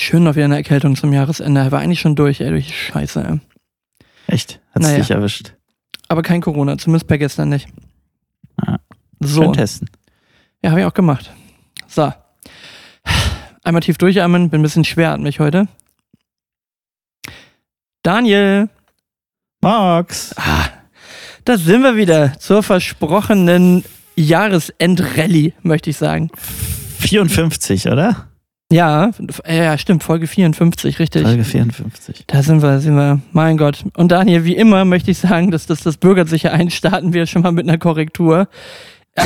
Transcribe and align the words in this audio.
Schön 0.00 0.24
noch 0.24 0.34
wieder 0.34 0.46
eine 0.46 0.56
Erkältung 0.56 0.96
zum 0.96 1.12
Jahresende. 1.12 1.60
Er 1.60 1.72
war 1.72 1.80
eigentlich 1.80 2.00
schon 2.00 2.16
durch, 2.16 2.40
ey, 2.40 2.48
durch 2.48 2.74
Scheiße, 2.86 3.22
ey. 3.22 3.40
Echt? 4.28 4.58
Hat's 4.74 4.86
Naja. 4.86 4.98
dich 4.98 5.10
erwischt? 5.10 5.52
Aber 6.08 6.22
kein 6.22 6.40
Corona, 6.40 6.78
zumindest 6.78 7.06
per 7.06 7.18
gestern 7.18 7.50
nicht. 7.50 7.68
Ah. 8.56 8.78
So. 9.18 9.42
Schön 9.42 9.52
testen. 9.52 9.90
Ja, 10.62 10.70
habe 10.70 10.80
ich 10.80 10.86
auch 10.86 10.94
gemacht. 10.94 11.30
So. 11.86 12.10
Einmal 13.62 13.82
tief 13.82 13.98
durchatmen, 13.98 14.48
bin 14.48 14.60
ein 14.60 14.62
bisschen 14.62 14.84
schwer 14.86 15.12
an 15.12 15.22
mich 15.22 15.38
heute. 15.38 15.68
Daniel, 18.02 18.70
Max. 19.60 20.34
ah, 20.38 20.64
da 21.44 21.58
sind 21.58 21.82
wir 21.82 21.96
wieder 21.96 22.38
zur 22.38 22.62
versprochenen 22.62 23.84
Jahresendrallye, 24.16 25.52
möchte 25.60 25.90
ich 25.90 25.98
sagen. 25.98 26.30
54, 27.00 27.88
oder? 27.88 28.29
Ja, 28.72 29.10
f- 29.28 29.42
ja, 29.48 29.76
stimmt, 29.78 30.04
Folge 30.04 30.26
54, 30.28 30.98
richtig. 31.00 31.22
Folge 31.22 31.44
54. 31.44 32.24
Da 32.28 32.42
sind 32.42 32.62
wir, 32.62 32.78
sind 32.80 32.94
wir. 32.94 33.20
Mein 33.32 33.56
Gott. 33.56 33.84
Und 33.96 34.12
Daniel, 34.12 34.44
wie 34.44 34.56
immer 34.56 34.84
möchte 34.84 35.10
ich 35.10 35.18
sagen, 35.18 35.50
dass 35.50 35.66
das, 35.66 35.80
das 35.82 35.96
bürgert 35.96 36.28
sich 36.28 36.44
ja 36.44 36.52
ein, 36.52 36.70
starten 36.70 37.12
wir 37.12 37.26
schon 37.26 37.42
mal 37.42 37.52
mit 37.52 37.68
einer 37.68 37.78
Korrektur. 37.78 38.48
Äh, 39.16 39.24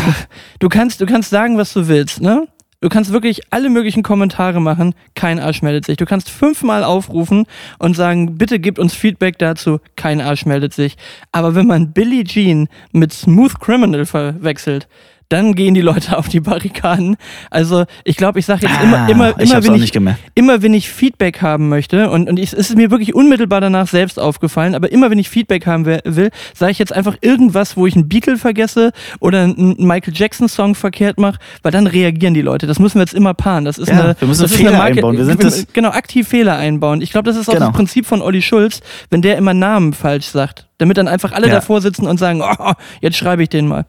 Du 0.61 0.69
kannst, 0.71 1.01
du 1.03 1.07
kannst 1.07 1.29
sagen, 1.31 1.59
was 1.59 1.73
du 1.75 1.89
willst, 1.89 2.23
ne? 2.23 2.49
Du 2.81 2.89
kannst 2.91 3.13
wirklich 3.13 3.41
alle 3.51 3.71
möglichen 3.71 4.03
Kommentare 4.03 4.61
machen, 4.61 4.95
kein 5.15 5.39
Arsch 5.39 5.63
meldet 5.63 5.87
sich. 5.87 5.97
Du 5.97 6.05
kannst 6.05 6.29
fünfmal 6.29 6.85
aufrufen 6.85 7.45
und 7.79 7.97
sagen, 7.97 8.37
bitte 8.37 8.59
gebt 8.59 8.79
uns 8.79 8.93
Feedback 8.95 9.39
dazu, 9.39 9.79
kein 9.97 10.21
Arsch 10.21 10.45
meldet 10.45 10.75
sich. 10.75 10.97
Aber 11.33 11.55
wenn 11.55 11.67
man 11.67 11.93
Billie 11.93 12.25
Jean 12.25 12.69
mit 12.93 13.13
Smooth 13.15 13.59
Criminal 13.61 14.05
verwechselt, 14.05 14.87
dann 15.35 15.55
gehen 15.55 15.75
die 15.75 15.81
Leute 15.81 16.17
auf 16.17 16.29
die 16.29 16.41
Barrikaden. 16.41 17.17
Also 17.51 17.85
ich 18.05 18.17
glaube, 18.17 18.39
ich 18.39 18.47
sage 18.47 18.67
jetzt 18.67 18.81
immer, 18.83 19.09
immer, 19.09 19.25
Ah, 19.27 19.35
ich 19.39 19.47
immer, 19.51 19.57
hab's 19.57 19.67
wenn 19.69 19.75
ich, 19.83 19.93
immer 20.35 20.63
wenn 20.63 20.75
ich 20.75 20.89
Feedback 20.89 21.43
haben 21.43 21.69
möchte, 21.69 22.09
und, 22.11 22.29
und 22.29 22.39
ich, 22.39 22.53
es 22.53 22.71
ist 22.71 22.77
mir 22.77 22.91
wirklich 22.91 23.15
unmittelbar 23.15 23.61
danach 23.61 23.89
selbst 23.89 24.19
aufgefallen, 24.19 24.75
aber 24.75 24.93
immer 24.93 25.11
wenn 25.11 25.19
ich 25.19 25.29
Feedback 25.29 25.67
haben 25.67 25.85
will, 25.87 26.31
sage 26.55 26.73
ich 26.73 26.79
jetzt 26.79 26.93
einfach 26.93 27.17
irgendwas, 27.21 27.77
wo 27.77 27.87
ich 27.87 27.95
einen 27.97 28.09
Beatle 28.09 28.37
vergesse 28.37 28.93
oder 29.21 29.43
einen 29.43 29.77
Michael 29.79 30.15
Jackson-Song 30.15 30.75
verkehrt 30.75 31.19
mache, 31.19 31.39
weil 31.63 31.73
dann 31.73 31.87
reagieren 31.87 32.35
die 32.35 32.43
Leute. 32.43 32.67
Das 32.67 32.79
müssen 32.79 32.95
wir 32.97 33.03
jetzt 33.03 33.15
immer 33.15 33.35
paaren. 33.35 33.65
Das 33.65 33.79
ist 33.79 33.89
Ja, 33.89 34.01
eine, 34.01 34.17
wir 34.19 34.29
müssen 34.29 34.49
Fehler 34.49 34.69
eine 34.71 34.79
Marke- 34.79 34.95
einbauen. 34.97 35.17
Wir 35.19 35.25
sind 35.25 35.43
das- 35.43 35.67
genau, 35.73 35.91
aktiv 35.91 36.29
Fehler 36.29 36.57
einbauen. 36.57 37.01
Ich 37.03 37.11
glaube, 37.11 37.27
das 37.29 37.37
ist 37.37 37.49
auch 37.49 37.55
Genau. 37.55 37.67
das 37.67 37.77
Prinzip 37.77 38.07
von 38.07 38.23
Olli 38.23 38.43
Schulz, 38.43 38.81
wenn 39.11 39.21
der 39.23 39.37
immer 39.37 39.55
Namen 39.55 39.93
falsch 39.93 40.27
sagt. 40.27 40.67
Damit 40.79 40.97
dann 40.99 41.09
einfach 41.09 41.33
alle 41.33 41.49
Ja. 41.49 41.55
davor 41.55 41.81
sitzen 41.81 42.07
und 42.07 42.19
sagen, 42.19 42.43
oh, 42.43 42.73
jetzt 43.01 43.17
schreibe 43.17 43.43
ich 43.43 43.49
den 43.49 43.67
mal. 43.69 43.87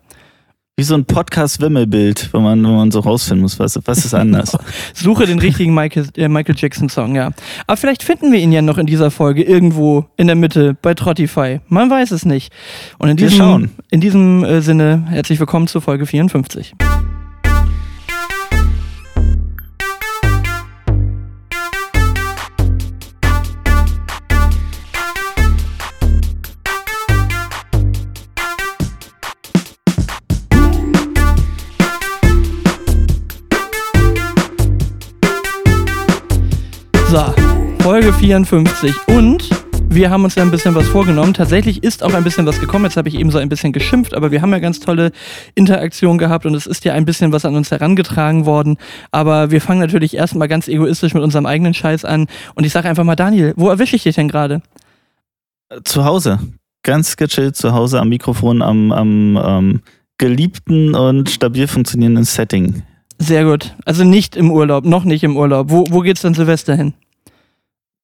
Wie 0.77 0.83
so 0.83 0.93
ein 0.93 1.05
Podcast-Wimmelbild, 1.05 2.31
wo 2.33 2.41
man, 2.41 2.61
wo 2.65 2.71
man 2.71 2.91
so 2.91 2.99
rausfinden 2.99 3.43
muss, 3.43 3.57
was, 3.59 3.79
was 3.85 4.03
ist 4.03 4.13
anders. 4.13 4.57
Suche 4.93 5.25
den 5.25 5.39
richtigen 5.39 5.73
Michael, 5.73 6.09
äh, 6.17 6.27
Michael 6.27 6.55
Jackson 6.57 6.89
Song, 6.89 7.15
ja. 7.15 7.31
Aber 7.65 7.77
vielleicht 7.77 8.03
finden 8.03 8.33
wir 8.33 8.39
ihn 8.39 8.51
ja 8.51 8.61
noch 8.61 8.77
in 8.77 8.85
dieser 8.85 9.09
Folge 9.09 9.41
irgendwo 9.43 10.03
in 10.17 10.27
der 10.27 10.35
Mitte 10.35 10.75
bei 10.81 10.93
Trottify. 10.93 11.61
Man 11.69 11.89
weiß 11.89 12.11
es 12.11 12.25
nicht. 12.25 12.51
Und 12.97 13.07
in 13.07 13.17
Wir 13.17 13.29
diesem, 13.29 13.37
schauen. 13.41 13.71
in 13.89 14.01
diesem 14.01 14.43
äh, 14.43 14.61
Sinne 14.61 15.05
herzlich 15.07 15.39
willkommen 15.39 15.67
zur 15.67 15.81
Folge 15.81 16.05
54. 16.05 16.75
Folge 38.05 38.19
54 38.19 38.93
und 39.07 39.49
wir 39.89 40.11
haben 40.11 40.25
uns 40.25 40.35
ja 40.35 40.43
ein 40.43 40.51
bisschen 40.51 40.75
was 40.75 40.87
vorgenommen. 40.87 41.33
Tatsächlich 41.33 41.81
ist 41.81 42.03
auch 42.03 42.13
ein 42.13 42.23
bisschen 42.23 42.45
was 42.45 42.59
gekommen. 42.59 42.85
Jetzt 42.85 42.97
habe 42.97 43.09
ich 43.09 43.15
eben 43.15 43.31
so 43.31 43.39
ein 43.39 43.49
bisschen 43.49 43.73
geschimpft, 43.73 44.13
aber 44.13 44.29
wir 44.29 44.43
haben 44.43 44.51
ja 44.51 44.59
ganz 44.59 44.79
tolle 44.79 45.11
Interaktion 45.55 46.19
gehabt 46.19 46.45
und 46.45 46.53
es 46.53 46.67
ist 46.67 46.85
ja 46.85 46.93
ein 46.93 47.05
bisschen 47.05 47.31
was 47.31 47.45
an 47.45 47.55
uns 47.55 47.71
herangetragen 47.71 48.45
worden. 48.45 48.77
Aber 49.09 49.49
wir 49.49 49.59
fangen 49.59 49.79
natürlich 49.79 50.15
erstmal 50.15 50.47
ganz 50.47 50.67
egoistisch 50.67 51.15
mit 51.15 51.23
unserem 51.23 51.47
eigenen 51.47 51.73
Scheiß 51.73 52.05
an. 52.05 52.27
Und 52.53 52.63
ich 52.63 52.73
sage 52.73 52.87
einfach 52.87 53.03
mal, 53.03 53.15
Daniel, 53.15 53.55
wo 53.55 53.69
erwische 53.69 53.95
ich 53.95 54.03
dich 54.03 54.13
denn 54.13 54.27
gerade? 54.27 54.61
zu 55.83 56.05
Hause. 56.05 56.37
Ganz 56.83 57.17
gechillt 57.17 57.55
zu 57.55 57.73
Hause 57.73 57.99
am 58.01 58.09
Mikrofon, 58.09 58.61
am, 58.61 58.91
am 58.91 59.39
ähm, 59.43 59.81
geliebten 60.19 60.93
und 60.93 61.31
stabil 61.31 61.67
funktionierenden 61.67 62.25
Setting. 62.25 62.83
Sehr 63.17 63.45
gut. 63.45 63.73
Also 63.83 64.03
nicht 64.03 64.35
im 64.35 64.51
Urlaub, 64.51 64.85
noch 64.85 65.05
nicht 65.05 65.23
im 65.23 65.37
Urlaub. 65.37 65.71
Wo, 65.71 65.85
wo 65.89 66.01
geht's 66.01 66.21
denn 66.21 66.35
Silvester 66.35 66.75
hin? 66.75 66.93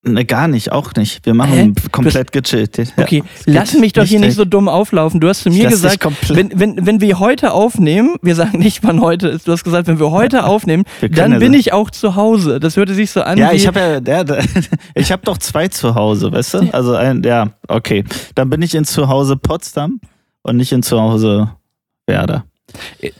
Ne, 0.04 0.26
gar 0.26 0.48
nicht, 0.48 0.72
auch 0.72 0.96
nicht. 0.96 1.24
Wir 1.28 1.36
machen 1.36 1.54
Hä? 1.54 1.74
komplett 1.92 2.32
gechillt. 2.32 2.76
Ja, 2.78 2.86
Okay, 2.98 3.24
lass 3.46 3.76
mich 3.76 3.94
doch 3.94 4.04
hier 4.04 4.20
nicht 4.20 4.34
so 4.36 4.46
dumm 4.46 4.68
auflaufen. 4.68 5.20
Du 5.20 5.28
hast 5.28 5.44
zu 5.44 5.50
mir 5.52 5.70
gesagt, 5.70 6.04
wenn, 6.30 6.50
wenn, 6.60 6.88
wenn 6.88 7.02
wir 7.02 7.20
heute 7.20 7.52
aufnehmen, 7.54 8.16
wir 8.24 8.34
sagen 8.34 8.58
nicht, 8.58 8.84
wann 8.84 9.00
heute 9.00 9.28
ist, 9.28 9.48
du 9.48 9.52
hast 9.52 9.64
gesagt, 9.64 9.88
wenn 9.88 10.00
wir 10.00 10.10
heute 10.10 10.46
aufnehmen, 10.46 10.86
Wir 11.02 11.10
dann 11.10 11.34
ja 11.34 11.38
bin 11.38 11.54
so- 11.54 11.60
ich 11.60 11.72
auch 11.74 11.92
zu 11.92 12.16
Hause. 12.16 12.60
Das 12.60 12.78
hörte 12.78 12.96
sich 12.96 13.12
so 13.12 13.22
an 13.22 13.38
Ja, 13.38 13.52
ich 13.52 13.68
habe 13.68 14.02
ja, 14.04 14.24
ich 14.96 15.12
habe 15.12 15.22
doch 15.24 15.38
zwei 15.38 15.68
zu 15.68 15.94
Hause, 15.94 16.32
weißt 16.32 16.56
du? 16.56 16.70
Also 16.74 16.96
ein, 16.96 17.22
ja, 17.22 17.52
okay. 17.68 18.04
Dann 18.34 18.50
bin 18.50 18.64
ich 18.64 18.74
in 18.74 18.86
Zuhause 18.86 19.38
Potsdam 19.38 20.00
und 20.42 20.58
nicht 20.58 20.72
in 20.72 20.82
Zuhause 20.82 21.52
Werder. 22.08 22.46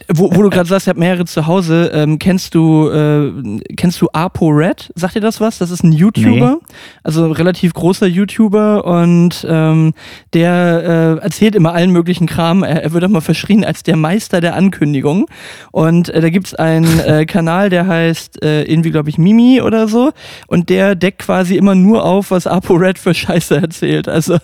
Wo, 0.08 0.34
wo 0.34 0.42
du 0.42 0.50
gerade 0.50 0.68
sagst, 0.68 0.86
ich 0.86 0.88
habe 0.88 1.00
mehrere 1.00 1.24
zu 1.24 1.46
Hause. 1.46 1.90
Ähm, 1.94 2.18
kennst 2.18 2.54
du 2.54 2.88
äh, 2.88 3.32
kennst 3.76 4.00
du 4.00 4.08
ApoRed? 4.12 4.92
Sagt 4.94 5.14
dir 5.14 5.20
das 5.20 5.40
was? 5.40 5.58
Das 5.58 5.70
ist 5.70 5.82
ein 5.82 5.92
YouTuber, 5.92 6.58
also 7.02 7.24
ein 7.24 7.32
relativ 7.32 7.74
großer 7.74 8.06
YouTuber 8.06 8.84
und 8.84 9.46
ähm, 9.48 9.94
der 10.32 11.18
äh, 11.20 11.24
erzählt 11.24 11.54
immer 11.54 11.72
allen 11.74 11.90
möglichen 11.90 12.26
Kram. 12.26 12.62
Er, 12.62 12.82
er 12.82 12.92
wird 12.92 13.04
auch 13.04 13.08
mal 13.08 13.20
verschrien 13.20 13.64
als 13.64 13.82
der 13.82 13.96
Meister 13.96 14.40
der 14.40 14.54
Ankündigung. 14.56 15.26
Und 15.70 16.08
äh, 16.08 16.20
da 16.20 16.30
gibt's 16.30 16.54
einen 16.54 17.00
äh, 17.06 17.26
Kanal, 17.26 17.70
der 17.70 17.86
heißt 17.86 18.42
äh, 18.42 18.62
irgendwie, 18.64 18.90
glaube 18.90 19.10
ich, 19.10 19.18
Mimi 19.18 19.60
oder 19.60 19.88
so. 19.88 20.12
Und 20.46 20.68
der 20.68 20.94
deckt 20.94 21.18
quasi 21.18 21.56
immer 21.56 21.74
nur 21.74 22.04
auf, 22.04 22.30
was 22.30 22.46
ApoRed 22.46 22.98
für 22.98 23.14
Scheiße 23.14 23.56
erzählt. 23.56 24.08
Also 24.08 24.38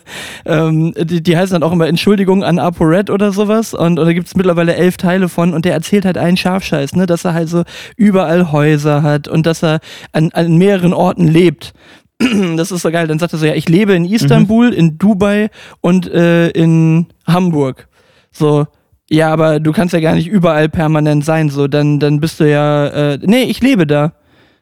ähm, 0.44 0.94
die, 0.96 1.22
die 1.22 1.36
heißen 1.36 1.54
dann 1.54 1.62
auch 1.62 1.72
immer 1.72 1.86
Entschuldigung 1.86 2.44
an 2.44 2.58
ApoRed 2.58 3.10
oder 3.10 3.32
sowas. 3.32 3.74
Und, 3.74 3.98
und 3.98 4.06
da 4.06 4.12
gibt's 4.12 4.34
mittlerweile 4.34 4.74
elf 4.74 4.96
Teile 4.98 5.28
von. 5.28 5.54
Und 5.54 5.64
der 5.64 5.72
erzählt 5.72 6.04
halt 6.04 6.18
einen 6.18 6.36
Scharfscheiß, 6.36 6.94
ne? 6.94 7.06
dass 7.06 7.24
er 7.24 7.34
halt 7.34 7.48
so 7.48 7.64
überall 7.96 8.52
Häuser 8.52 9.02
hat 9.02 9.28
und 9.28 9.46
dass 9.46 9.62
er 9.62 9.80
an, 10.12 10.30
an 10.32 10.56
mehreren 10.58 10.92
Orten 10.92 11.26
lebt. 11.26 11.72
Das 12.56 12.72
ist 12.72 12.82
so 12.82 12.90
geil. 12.90 13.06
Dann 13.06 13.18
sagt 13.18 13.32
er 13.32 13.38
so, 13.38 13.46
ja, 13.46 13.54
ich 13.54 13.68
lebe 13.68 13.94
in 13.94 14.04
Istanbul, 14.04 14.72
in 14.72 14.98
Dubai 14.98 15.50
und 15.80 16.10
äh, 16.12 16.48
in 16.48 17.06
Hamburg. 17.26 17.88
So, 18.32 18.66
ja, 19.08 19.32
aber 19.32 19.60
du 19.60 19.72
kannst 19.72 19.94
ja 19.94 20.00
gar 20.00 20.14
nicht 20.14 20.28
überall 20.28 20.68
permanent 20.68 21.24
sein. 21.24 21.48
So, 21.48 21.68
dann, 21.68 22.00
dann 22.00 22.20
bist 22.20 22.40
du 22.40 22.50
ja, 22.50 22.88
äh, 22.88 23.18
nee, 23.22 23.44
ich 23.44 23.60
lebe 23.60 23.86
da. 23.86 24.12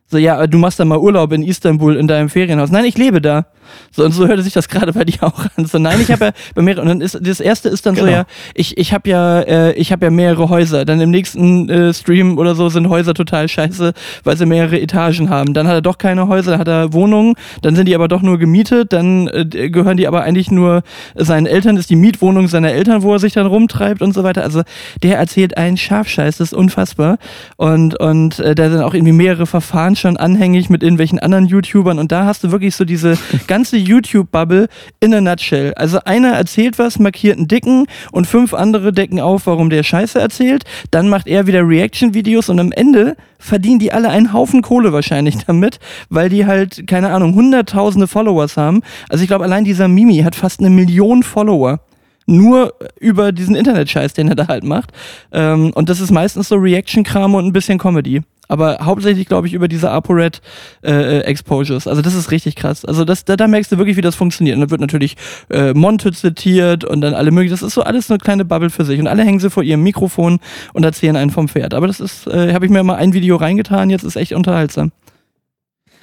So, 0.08 0.18
ja, 0.18 0.46
du 0.46 0.58
machst 0.58 0.78
dann 0.78 0.88
mal 0.88 0.98
Urlaub 0.98 1.32
in 1.32 1.42
Istanbul 1.42 1.96
in 1.96 2.06
deinem 2.06 2.28
Ferienhaus. 2.28 2.70
Nein, 2.70 2.84
ich 2.84 2.96
lebe 2.96 3.20
da. 3.20 3.46
So, 3.90 4.04
und 4.04 4.12
so 4.12 4.26
hörte 4.26 4.42
sich 4.42 4.52
das 4.52 4.68
gerade 4.68 4.92
bei 4.92 5.04
dir 5.04 5.22
auch 5.22 5.44
an. 5.56 5.66
So, 5.66 5.78
nein, 5.78 6.00
ich 6.00 6.10
habe 6.10 6.26
ja 6.26 6.30
bei 6.54 6.62
mehreren, 6.62 6.82
und 6.82 6.88
dann 6.88 7.00
ist, 7.00 7.18
das 7.20 7.40
erste 7.40 7.68
ist 7.68 7.84
dann 7.86 7.94
so, 7.94 8.04
Genau. 8.04 8.18
ja, 8.18 8.24
ich, 8.54 8.78
ich 8.78 8.92
habe 8.92 9.08
ja, 9.08 9.40
äh, 9.40 9.72
ich 9.72 9.92
habe 9.92 10.06
ja 10.06 10.10
mehrere 10.10 10.48
Häuser. 10.48 10.84
Dann 10.84 11.00
im 11.00 11.10
nächsten 11.10 11.68
äh, 11.68 11.92
Stream 11.92 12.38
oder 12.38 12.54
so 12.54 12.68
sind 12.68 12.88
Häuser 12.88 13.14
total 13.14 13.48
scheiße, 13.48 13.92
weil 14.24 14.36
sie 14.36 14.46
mehrere 14.46 14.80
Etagen 14.80 15.30
haben. 15.30 15.54
Dann 15.54 15.66
hat 15.66 15.74
er 15.74 15.82
doch 15.82 15.98
keine 15.98 16.28
Häuser, 16.28 16.52
dann 16.52 16.60
hat 16.60 16.68
er 16.68 16.92
Wohnungen, 16.92 17.34
dann 17.62 17.74
sind 17.74 17.88
die 17.88 17.94
aber 17.94 18.08
doch 18.08 18.22
nur 18.22 18.38
gemietet, 18.38 18.92
dann 18.92 19.28
äh, 19.28 19.44
gehören 19.70 19.96
die 19.96 20.06
aber 20.06 20.22
eigentlich 20.22 20.50
nur 20.50 20.82
seinen 21.14 21.46
Eltern, 21.46 21.76
ist 21.76 21.90
die 21.90 21.96
Mietwohnung 21.96 22.48
seiner 22.48 22.72
Eltern, 22.72 23.02
wo 23.02 23.12
er 23.12 23.18
sich 23.18 23.32
dann 23.32 23.46
rumtreibt 23.46 24.02
und 24.02 24.12
so 24.14 24.22
weiter. 24.22 24.42
Also 24.42 24.62
der 25.02 25.18
erzählt 25.18 25.56
einen 25.56 25.76
Scharfscheiß, 25.76 26.38
das 26.38 26.52
ist 26.52 26.54
unfassbar. 26.54 27.18
Und, 27.56 27.98
und 27.98 28.38
äh, 28.38 28.54
da 28.54 28.70
sind 28.70 28.80
auch 28.82 28.94
irgendwie 28.94 29.12
mehrere 29.12 29.46
Verfahren 29.46 29.96
schon 29.96 30.16
anhängig 30.16 30.70
mit 30.70 30.82
irgendwelchen 30.82 31.18
anderen 31.18 31.46
YouTubern 31.46 31.98
und 31.98 32.12
da 32.12 32.24
hast 32.26 32.44
du 32.44 32.52
wirklich 32.52 32.76
so 32.76 32.84
diese 32.84 33.18
ganze 33.56 33.78
YouTube-Bubble 33.78 34.68
in 35.00 35.14
a 35.14 35.20
nutshell. 35.22 35.72
Also 35.76 35.98
einer 36.04 36.32
erzählt 36.32 36.78
was, 36.78 36.98
markiert 36.98 37.38
einen 37.38 37.48
Dicken 37.48 37.86
und 38.12 38.26
fünf 38.26 38.52
andere 38.52 38.92
decken 38.92 39.18
auf, 39.18 39.46
warum 39.46 39.70
der 39.70 39.82
Scheiße 39.82 40.20
erzählt. 40.20 40.64
Dann 40.90 41.08
macht 41.08 41.26
er 41.26 41.46
wieder 41.46 41.66
Reaction-Videos 41.66 42.50
und 42.50 42.60
am 42.60 42.70
Ende 42.70 43.16
verdienen 43.38 43.78
die 43.78 43.92
alle 43.92 44.10
einen 44.10 44.34
Haufen 44.34 44.60
Kohle 44.60 44.92
wahrscheinlich 44.92 45.38
damit, 45.46 45.78
weil 46.10 46.28
die 46.28 46.44
halt, 46.44 46.86
keine 46.86 47.08
Ahnung, 47.12 47.34
hunderttausende 47.34 48.06
Followers 48.06 48.58
haben. 48.58 48.82
Also 49.08 49.22
ich 49.22 49.28
glaube, 49.28 49.44
allein 49.44 49.64
dieser 49.64 49.88
Mimi 49.88 50.18
hat 50.18 50.34
fast 50.34 50.60
eine 50.60 50.68
Million 50.68 51.22
Follower. 51.22 51.80
Nur 52.26 52.74
über 52.98 53.32
diesen 53.32 53.54
Internetscheiß, 53.54 54.12
den 54.12 54.28
er 54.28 54.34
da 54.34 54.48
halt 54.48 54.64
macht. 54.64 54.90
Ähm, 55.32 55.70
und 55.74 55.88
das 55.88 56.00
ist 56.00 56.10
meistens 56.10 56.48
so 56.48 56.56
Reaction-Kram 56.56 57.34
und 57.34 57.46
ein 57.46 57.52
bisschen 57.52 57.78
Comedy. 57.78 58.22
Aber 58.48 58.78
hauptsächlich, 58.82 59.26
glaube 59.26 59.46
ich, 59.46 59.54
über 59.54 59.68
diese 59.68 59.90
ApoRed 59.90 60.40
äh, 60.82 60.90
äh, 60.92 61.20
Exposures. 61.22 61.86
Also 61.86 62.02
das 62.02 62.14
ist 62.14 62.30
richtig 62.30 62.54
krass. 62.54 62.84
Also 62.84 63.04
das, 63.04 63.24
da, 63.24 63.36
da 63.36 63.48
merkst 63.48 63.72
du 63.72 63.78
wirklich, 63.78 63.96
wie 63.96 64.02
das 64.02 64.14
funktioniert. 64.14 64.56
Und 64.56 64.62
da 64.62 64.70
wird 64.70 64.80
natürlich 64.80 65.16
äh, 65.50 65.72
Monte 65.74 66.12
zitiert 66.12 66.84
und 66.84 67.00
dann 67.00 67.14
alle 67.14 67.30
möglichen. 67.30 67.54
Das 67.54 67.62
ist 67.62 67.74
so 67.74 67.82
alles 67.82 68.10
eine 68.10 68.18
kleine 68.18 68.44
Bubble 68.44 68.70
für 68.70 68.84
sich. 68.84 69.00
Und 69.00 69.08
alle 69.08 69.24
hängen 69.24 69.40
sie 69.40 69.50
vor 69.50 69.62
ihrem 69.62 69.82
Mikrofon 69.82 70.38
und 70.72 70.84
erzählen 70.84 71.16
einen 71.16 71.30
vom 71.30 71.48
Pferd. 71.48 71.74
Aber 71.74 71.86
das 71.86 72.00
ist, 72.00 72.26
äh, 72.28 72.52
habe 72.54 72.64
ich 72.66 72.70
mir 72.70 72.82
mal 72.82 72.96
ein 72.96 73.12
Video 73.12 73.36
reingetan, 73.36 73.90
jetzt 73.90 74.04
ist 74.04 74.16
echt 74.16 74.32
unterhaltsam. 74.32 74.92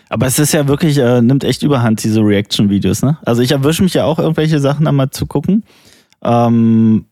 Aber 0.10 0.28
es 0.28 0.38
ist 0.38 0.54
ja 0.54 0.68
wirklich, 0.68 0.98
äh, 1.00 1.22
nimmt 1.22 1.44
echt 1.44 1.64
überhand, 1.64 2.04
diese 2.04 2.20
Reaction-Videos, 2.22 3.02
ne? 3.02 3.18
Also 3.26 3.42
ich 3.42 3.52
erwische 3.52 3.82
mich 3.82 3.96
ja 3.96 4.04
auch, 4.04 4.20
irgendwelche 4.20 4.60
Sachen 4.60 4.86
einmal 4.86 5.10
zu 5.10 5.26
gucken. 5.26 5.64
Ähm, 6.24 7.06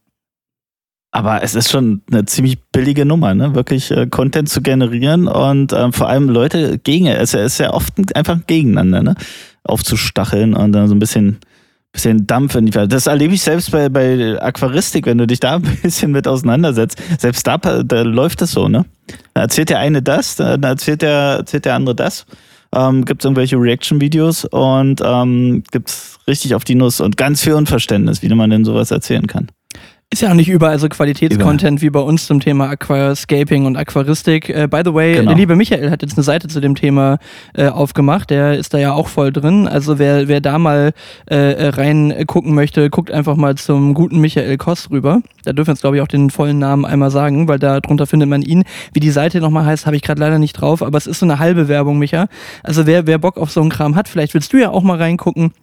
aber 1.11 1.43
es 1.43 1.55
ist 1.55 1.69
schon 1.69 2.01
eine 2.09 2.25
ziemlich 2.25 2.57
billige 2.71 3.05
Nummer, 3.05 3.33
ne? 3.33 3.53
Wirklich 3.53 3.91
äh, 3.91 4.07
Content 4.07 4.47
zu 4.47 4.61
generieren 4.61 5.27
und 5.27 5.73
äh, 5.73 5.91
vor 5.91 6.07
allem 6.07 6.29
Leute 6.29 6.77
gegen, 6.79 7.07
es 7.07 7.33
ist 7.33 7.57
ja 7.57 7.73
oft 7.73 7.93
einfach 8.15 8.39
gegeneinander, 8.47 9.03
ne? 9.03 9.15
Aufzustacheln 9.63 10.53
und 10.53 10.71
dann 10.71 10.87
so 10.87 10.95
ein 10.95 10.99
bisschen, 10.99 11.37
bisschen 11.91 12.25
Dampf 12.27 12.55
in 12.55 12.65
die 12.65 12.71
Das 12.71 13.07
erlebe 13.07 13.33
ich 13.33 13.41
selbst 13.41 13.71
bei, 13.71 13.89
bei 13.89 14.41
Aquaristik, 14.41 15.05
wenn 15.05 15.17
du 15.17 15.27
dich 15.27 15.41
da 15.41 15.55
ein 15.55 15.61
bisschen 15.83 16.13
mit 16.13 16.29
auseinandersetzt. 16.29 16.97
Selbst 17.19 17.45
da, 17.45 17.57
da 17.57 18.01
läuft 18.03 18.41
das 18.41 18.51
so, 18.51 18.69
ne? 18.69 18.85
Da 19.33 19.41
erzählt 19.41 19.69
der 19.69 19.79
eine 19.79 20.01
das, 20.01 20.37
dann 20.37 20.63
erzählt 20.63 21.01
der, 21.01 21.39
erzählt 21.39 21.65
der 21.65 21.75
andere 21.75 21.95
das. 21.95 22.25
Ähm, 22.73 23.03
gibt 23.03 23.21
es 23.21 23.25
irgendwelche 23.25 23.57
Reaction-Videos 23.57 24.45
und 24.45 25.01
ähm, 25.03 25.61
gibt 25.71 25.89
es 25.89 26.19
richtig 26.31 26.55
auf 26.55 26.63
die 26.63 26.75
Nuss 26.75 27.01
und 27.01 27.17
ganz 27.17 27.43
viel 27.43 27.53
Unverständnis, 27.53 28.23
wie 28.23 28.29
man 28.33 28.49
denn 28.49 28.63
sowas 28.65 28.89
erzählen 28.89 29.27
kann. 29.27 29.47
Ist 30.13 30.21
ja 30.21 30.29
auch 30.29 30.33
nicht 30.33 30.49
überall 30.49 30.77
so 30.77 30.89
Qualitätscontent 30.89 31.81
wie 31.81 31.89
bei 31.89 32.01
uns 32.01 32.27
zum 32.27 32.41
Thema 32.41 32.67
Aquascaping 32.69 33.65
und 33.65 33.77
Aquaristik. 33.77 34.49
Äh, 34.49 34.67
by 34.69 34.81
the 34.83 34.93
way, 34.93 35.13
Genau. 35.15 35.29
der 35.29 35.37
liebe 35.37 35.55
Michael 35.55 35.89
hat 35.89 36.01
jetzt 36.01 36.17
eine 36.17 36.23
Seite 36.23 36.49
zu 36.49 36.59
dem 36.59 36.75
Thema 36.75 37.17
äh, 37.53 37.69
aufgemacht. 37.69 38.29
Der 38.29 38.57
ist 38.57 38.73
da 38.73 38.77
ja 38.77 38.91
auch 38.91 39.07
voll 39.07 39.31
drin. 39.31 39.69
Also 39.69 39.99
wer, 39.99 40.27
wer 40.27 40.41
da 40.41 40.57
mal 40.59 40.91
äh, 41.29 41.53
äh, 41.53 41.69
rein 41.69 42.13
gucken 42.27 42.53
möchte, 42.53 42.89
guckt 42.89 43.09
einfach 43.09 43.37
mal 43.37 43.55
zum 43.55 43.93
guten 43.93 44.19
Michael 44.19 44.57
Koss 44.57 44.91
rüber. 44.91 45.21
Da 45.45 45.53
dürfen 45.53 45.69
wir 45.69 45.73
jetzt, 45.75 45.81
glaube 45.81 45.95
ich, 45.95 46.01
auch 46.01 46.09
den 46.09 46.29
vollen 46.29 46.59
Namen 46.59 46.83
einmal 46.83 47.09
sagen, 47.09 47.47
weil 47.47 47.59
da 47.59 47.79
drunter 47.79 48.05
findet 48.05 48.27
man 48.27 48.41
ihn. 48.41 48.63
Wie 48.93 48.99
die 48.99 49.11
Seite 49.11 49.39
nochmal 49.39 49.65
heißt, 49.65 49.85
habe 49.85 49.95
ich 49.95 50.01
gerade 50.01 50.19
leider 50.19 50.39
nicht 50.39 50.53
drauf, 50.59 50.83
aber 50.83 50.97
es 50.97 51.07
ist 51.07 51.19
so 51.19 51.25
eine 51.25 51.39
halbe 51.39 51.69
Werbung, 51.69 51.99
Micha. 51.99 52.27
Also 52.63 52.85
wer, 52.85 53.07
wer 53.07 53.17
Bock 53.17 53.37
auf 53.37 53.49
so 53.49 53.61
einen 53.61 53.69
Kram 53.69 53.95
hat, 53.95 54.09
vielleicht 54.09 54.33
willst 54.33 54.51
du 54.51 54.57
ja 54.57 54.71
auch 54.71 54.83
mal 54.83 54.97
reingucken. 54.97 55.53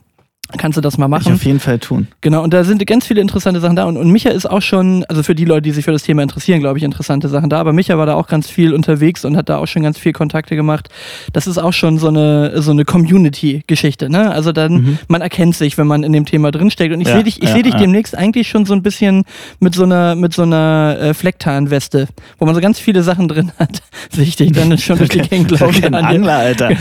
Kannst 0.57 0.79
du 0.79 0.81
das 0.81 0.97
mal 0.97 1.07
Ich 1.07 1.11
machen? 1.11 1.35
auf 1.35 1.45
jeden 1.45 1.61
Fall 1.61 1.79
tun. 1.79 2.09
Genau, 2.23 2.43
und 2.43 2.55
da 2.55 2.65
sind 2.65 2.85
ganz 2.87 3.07
viele 3.07 3.21
interessante 3.21 3.61
Sachen 3.61 3.77
da. 3.77 3.85
Und, 3.85 3.99
und 3.99 4.11
Micha 4.11 4.31
ist 4.31 4.47
auch 4.49 4.63
schon, 4.63 5.05
also 5.05 5.23
für 5.23 5.35
die 5.35 5.45
Leute, 5.45 5.63
die 5.63 5.73
sich 5.73 5.85
für 5.85 5.93
das 5.93 6.05
Thema 6.05 6.23
interessieren, 6.23 6.61
glaube 6.61 6.79
ich, 6.79 6.85
interessante 6.85 7.29
Sachen 7.29 7.51
da. 7.51 7.59
Aber 7.61 7.75
Micha 7.75 7.99
war 7.99 8.07
da 8.07 8.15
auch 8.15 8.29
ganz 8.29 8.49
viel 8.49 8.73
unterwegs 8.73 9.25
und 9.27 9.37
hat 9.37 9.51
da 9.51 9.59
auch 9.59 9.67
schon 9.67 9.83
ganz 9.83 9.99
viel 9.99 10.13
Kontakte 10.15 10.57
gemacht. 10.57 10.89
Das 11.35 11.47
ist 11.47 11.59
auch 11.59 11.75
schon 11.75 11.99
so 11.99 12.09
eine, 12.09 12.63
so 12.63 12.71
eine 12.71 12.85
Community-Geschichte, 12.87 14.09
ne? 14.09 14.31
Also 14.31 14.53
dann, 14.53 14.99
man 15.09 15.21
erkennt 15.21 15.55
sich, 15.55 15.77
wenn 15.77 15.87
man 15.87 16.03
in 16.03 16.13
dem 16.13 16.25
Thema 16.25 16.51
drinsteckt. 16.51 16.95
Und 16.95 17.01
ich 17.03 17.09
Ja, 17.09 17.15
sehe 17.15 17.25
dich, 17.25 17.43
ich 17.43 17.49
ja, 17.49 17.55
sehe 17.55 17.63
dich 17.63 17.75
ja. 17.75 17.81
demnächst 17.81 18.17
eigentlich 18.17 18.49
schon 18.49 18.65
so 18.65 18.73
ein 18.73 18.83
bisschen 18.83 19.25
mit 19.61 19.75
so 19.75 19.83
einer, 19.85 20.15
mit 20.15 20.33
so 20.33 20.43
einer 20.43 20.97
äh, 21.01 21.15
Flecktarnweste, 21.15 22.09
wo 22.39 22.47
man 22.47 22.55
so 22.55 22.61
ganz 22.61 22.79
viele 22.79 23.03
Sachen 23.03 23.29
drin 23.29 23.53
hat. 23.59 23.83
Sehe 24.11 24.25
ich 24.25 24.37
dich 24.37 24.53
dann 24.53 24.77
schon 24.79 24.97
durch 24.97 25.11
die 25.11 25.21
Gegend 25.21 25.51
laufen. 25.51 25.95
Angler, 25.95 26.37
Alter. 26.39 26.71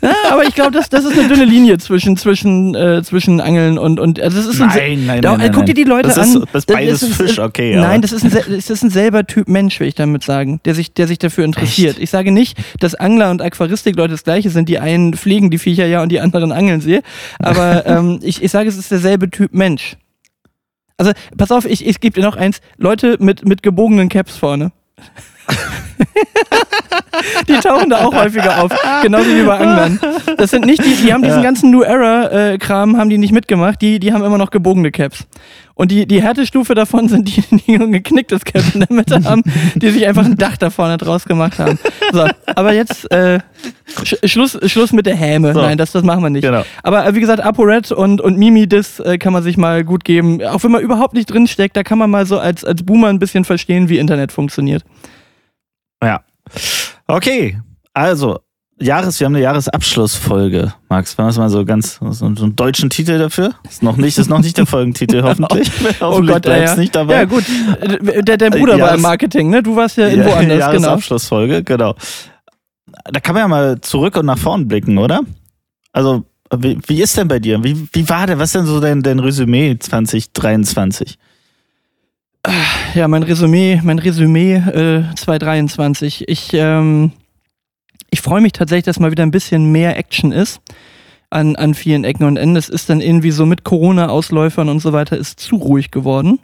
Ja, 0.00 0.32
aber 0.32 0.44
ich 0.44 0.54
glaube, 0.54 0.70
das, 0.70 0.88
das 0.88 1.04
ist 1.04 1.18
eine 1.18 1.28
dünne 1.28 1.44
Linie 1.44 1.76
zwischen, 1.78 2.16
zwischen, 2.16 2.37
äh, 2.44 3.02
zwischen 3.02 3.40
Angeln 3.40 3.78
und, 3.78 3.98
und 4.00 4.20
also 4.20 4.36
das 4.36 4.46
ist 4.46 4.60
ein 4.60 4.68
Nein, 4.68 5.06
nein, 5.06 5.22
da, 5.22 5.30
nein, 5.32 5.40
nein, 5.40 5.52
Guck 5.52 5.66
dir 5.66 5.74
die 5.74 5.84
Leute 5.84 6.08
das 6.08 6.16
ist, 6.16 6.36
an. 6.36 6.44
Das 6.52 6.62
ist 6.62 6.66
beides 6.66 7.02
ist- 7.02 7.14
Fisch, 7.14 7.38
okay. 7.38 7.74
Nein, 7.76 7.84
aber- 7.84 7.98
das 8.00 8.12
ist, 8.12 8.24
ein, 8.24 8.30
das 8.32 8.70
ist 8.70 8.82
ein 8.82 8.90
selber 8.90 9.26
Typ 9.26 9.48
Mensch, 9.48 9.80
will 9.80 9.88
ich 9.88 9.94
damit 9.94 10.22
sagen, 10.22 10.60
der 10.64 10.74
sich, 10.74 10.92
der 10.92 11.06
sich 11.06 11.18
dafür 11.18 11.44
interessiert. 11.44 11.94
Echt? 11.96 12.02
Ich 12.02 12.10
sage 12.10 12.32
nicht, 12.32 12.58
dass 12.80 12.94
Angler 12.94 13.30
und 13.30 13.42
Aquaristik-Leute 13.42 14.12
das 14.12 14.24
gleiche 14.24 14.50
sind. 14.50 14.68
Die 14.68 14.78
einen 14.78 15.14
pflegen 15.14 15.50
die 15.50 15.58
Viecher 15.58 15.86
ja 15.86 16.02
und 16.02 16.10
die 16.10 16.20
anderen 16.20 16.52
angeln 16.52 16.80
sie. 16.80 17.00
Aber 17.38 17.86
ähm, 17.86 18.18
ich, 18.22 18.42
ich 18.42 18.50
sage, 18.50 18.68
es 18.68 18.76
ist 18.76 18.90
derselbe 18.90 19.30
Typ 19.30 19.52
Mensch. 19.54 19.96
Also, 20.96 21.12
pass 21.36 21.52
auf, 21.52 21.64
ich, 21.64 21.86
ich 21.86 22.00
gebe 22.00 22.20
dir 22.20 22.26
noch 22.26 22.36
eins. 22.36 22.60
Leute 22.76 23.16
mit, 23.20 23.46
mit 23.46 23.62
gebogenen 23.62 24.08
Caps 24.08 24.36
vorne. 24.36 24.72
Die 27.48 27.54
tauchen 27.54 27.90
da 27.90 28.04
auch 28.04 28.14
häufiger 28.14 28.62
auf, 28.62 28.72
genauso 29.02 29.28
wie 29.30 29.42
bei 29.42 29.58
Anglern. 29.58 30.00
Das 30.36 30.50
sind 30.50 30.66
nicht 30.66 30.84
die, 30.84 30.94
die 30.94 31.12
haben 31.12 31.22
diesen 31.22 31.42
ganzen 31.42 31.70
New 31.70 31.82
Era-Kram, 31.82 32.96
haben 32.96 33.10
die 33.10 33.18
nicht 33.18 33.32
mitgemacht, 33.32 33.80
die, 33.80 33.98
die 33.98 34.12
haben 34.12 34.24
immer 34.24 34.38
noch 34.38 34.50
gebogene 34.50 34.90
Caps. 34.90 35.26
Und 35.78 35.92
die, 35.92 36.08
die 36.08 36.20
Härtestufe 36.20 36.74
davon 36.74 37.08
sind 37.08 37.28
die, 37.28 37.40
die 37.56 37.76
ein 37.76 37.92
geknicktes 37.92 38.44
Cap 38.44 38.64
in 38.74 38.80
der 38.80 38.92
Mitte 38.92 39.22
haben, 39.22 39.44
die 39.76 39.90
sich 39.90 40.04
einfach 40.08 40.24
ein 40.24 40.36
Dach 40.36 40.56
da 40.56 40.70
vorne 40.70 40.96
draus 40.96 41.24
gemacht 41.24 41.60
haben. 41.60 41.78
So, 42.12 42.26
aber 42.46 42.74
jetzt 42.74 43.08
äh, 43.12 43.38
Sch 44.02 44.16
Schluss, 44.24 44.58
Schluss 44.66 44.92
mit 44.92 45.06
der 45.06 45.14
Häme. 45.14 45.54
So. 45.54 45.62
Nein, 45.62 45.78
das, 45.78 45.92
das 45.92 46.02
machen 46.02 46.24
wir 46.24 46.30
nicht. 46.30 46.42
Genau. 46.42 46.64
Aber 46.82 47.06
äh, 47.06 47.14
wie 47.14 47.20
gesagt, 47.20 47.40
ApoRed 47.40 47.92
und, 47.92 48.20
und 48.20 48.36
Mimi, 48.36 48.66
das 48.66 48.98
äh, 48.98 49.18
kann 49.18 49.32
man 49.32 49.44
sich 49.44 49.56
mal 49.56 49.84
gut 49.84 50.04
geben. 50.04 50.44
Auch 50.44 50.64
wenn 50.64 50.72
man 50.72 50.82
überhaupt 50.82 51.14
nicht 51.14 51.26
drinsteckt, 51.26 51.76
da 51.76 51.84
kann 51.84 51.98
man 51.98 52.10
mal 52.10 52.26
so 52.26 52.40
als, 52.40 52.64
als 52.64 52.82
Boomer 52.82 53.06
ein 53.06 53.20
bisschen 53.20 53.44
verstehen, 53.44 53.88
wie 53.88 53.98
Internet 53.98 54.32
funktioniert. 54.32 54.82
Ja. 56.02 56.22
Okay, 57.06 57.60
also, 57.94 58.40
Jahres, 58.80 59.18
wir 59.18 59.24
haben 59.24 59.34
eine 59.34 59.42
Jahresabschlussfolge. 59.42 60.72
Max, 60.88 61.18
machen 61.18 61.34
wir 61.34 61.40
mal 61.40 61.48
so 61.48 61.64
ganz 61.64 61.98
so, 62.10 62.26
einen 62.26 62.54
deutschen 62.54 62.90
Titel 62.90 63.18
dafür? 63.18 63.54
Ist 63.68 63.82
noch 63.82 63.96
nicht, 63.96 64.18
ist 64.18 64.30
noch 64.30 64.38
nicht 64.38 64.56
der 64.56 64.66
Folgentitel, 64.66 65.22
hoffentlich. 65.24 65.70
hoffentlich 66.00 66.34
ja, 66.34 66.38
bleibt's 66.38 66.70
ja. 66.72 66.76
nicht 66.76 66.94
dabei. 66.94 67.14
Ja, 67.14 67.24
gut. 67.24 67.44
Der, 68.22 68.36
der 68.36 68.50
Bruder 68.50 68.76
Ja, 68.76 68.86
war 68.86 68.94
im 68.94 69.00
Marketing, 69.00 69.50
ne? 69.50 69.62
Du 69.62 69.74
warst 69.74 69.96
ja 69.96 70.08
irgendwo 70.08 70.30
anders, 70.34 70.48
genau. 70.48 70.58
Jahresabschlussfolge, 70.58 71.64
genau. 71.64 71.94
Da 73.04 73.20
kann 73.20 73.34
man 73.34 73.42
ja 73.42 73.48
mal 73.48 73.80
zurück 73.80 74.16
und 74.16 74.26
nach 74.26 74.38
vorn 74.38 74.68
blicken, 74.68 74.96
oder? 74.98 75.22
Also, 75.92 76.24
wie, 76.56 76.78
wie 76.86 77.02
ist 77.02 77.16
denn 77.16 77.28
bei 77.28 77.40
dir? 77.40 77.62
Wie, 77.64 77.88
wie 77.92 78.08
war 78.08 78.26
der? 78.26 78.38
Was 78.38 78.50
ist 78.50 78.54
denn 78.54 78.66
so 78.66 78.80
dein, 78.80 79.02
dein 79.02 79.18
Resümee 79.18 79.76
2023? 79.78 81.18
Ja, 82.94 83.08
mein 83.08 83.24
Resümee, 83.24 83.80
mein 83.82 83.98
Resümee 83.98 84.54
äh, 84.54 85.02
2023. 85.16 86.28
Ich, 86.28 86.50
ähm, 86.54 87.12
ich 88.10 88.20
freue 88.20 88.40
mich 88.40 88.52
tatsächlich, 88.52 88.84
dass 88.84 89.00
mal 89.00 89.10
wieder 89.10 89.22
ein 89.22 89.30
bisschen 89.30 89.70
mehr 89.70 89.96
Action 89.96 90.32
ist 90.32 90.60
an, 91.30 91.56
an 91.56 91.74
vielen 91.74 92.04
Ecken 92.04 92.24
und 92.24 92.36
Enden. 92.36 92.56
Es 92.56 92.68
ist 92.68 92.88
dann 92.88 93.00
irgendwie 93.00 93.30
so 93.30 93.46
mit 93.46 93.64
Corona-Ausläufern 93.64 94.68
und 94.68 94.80
so 94.80 94.92
weiter 94.92 95.16
ist 95.16 95.40
zu 95.40 95.56
ruhig 95.56 95.90
geworden. 95.90 96.38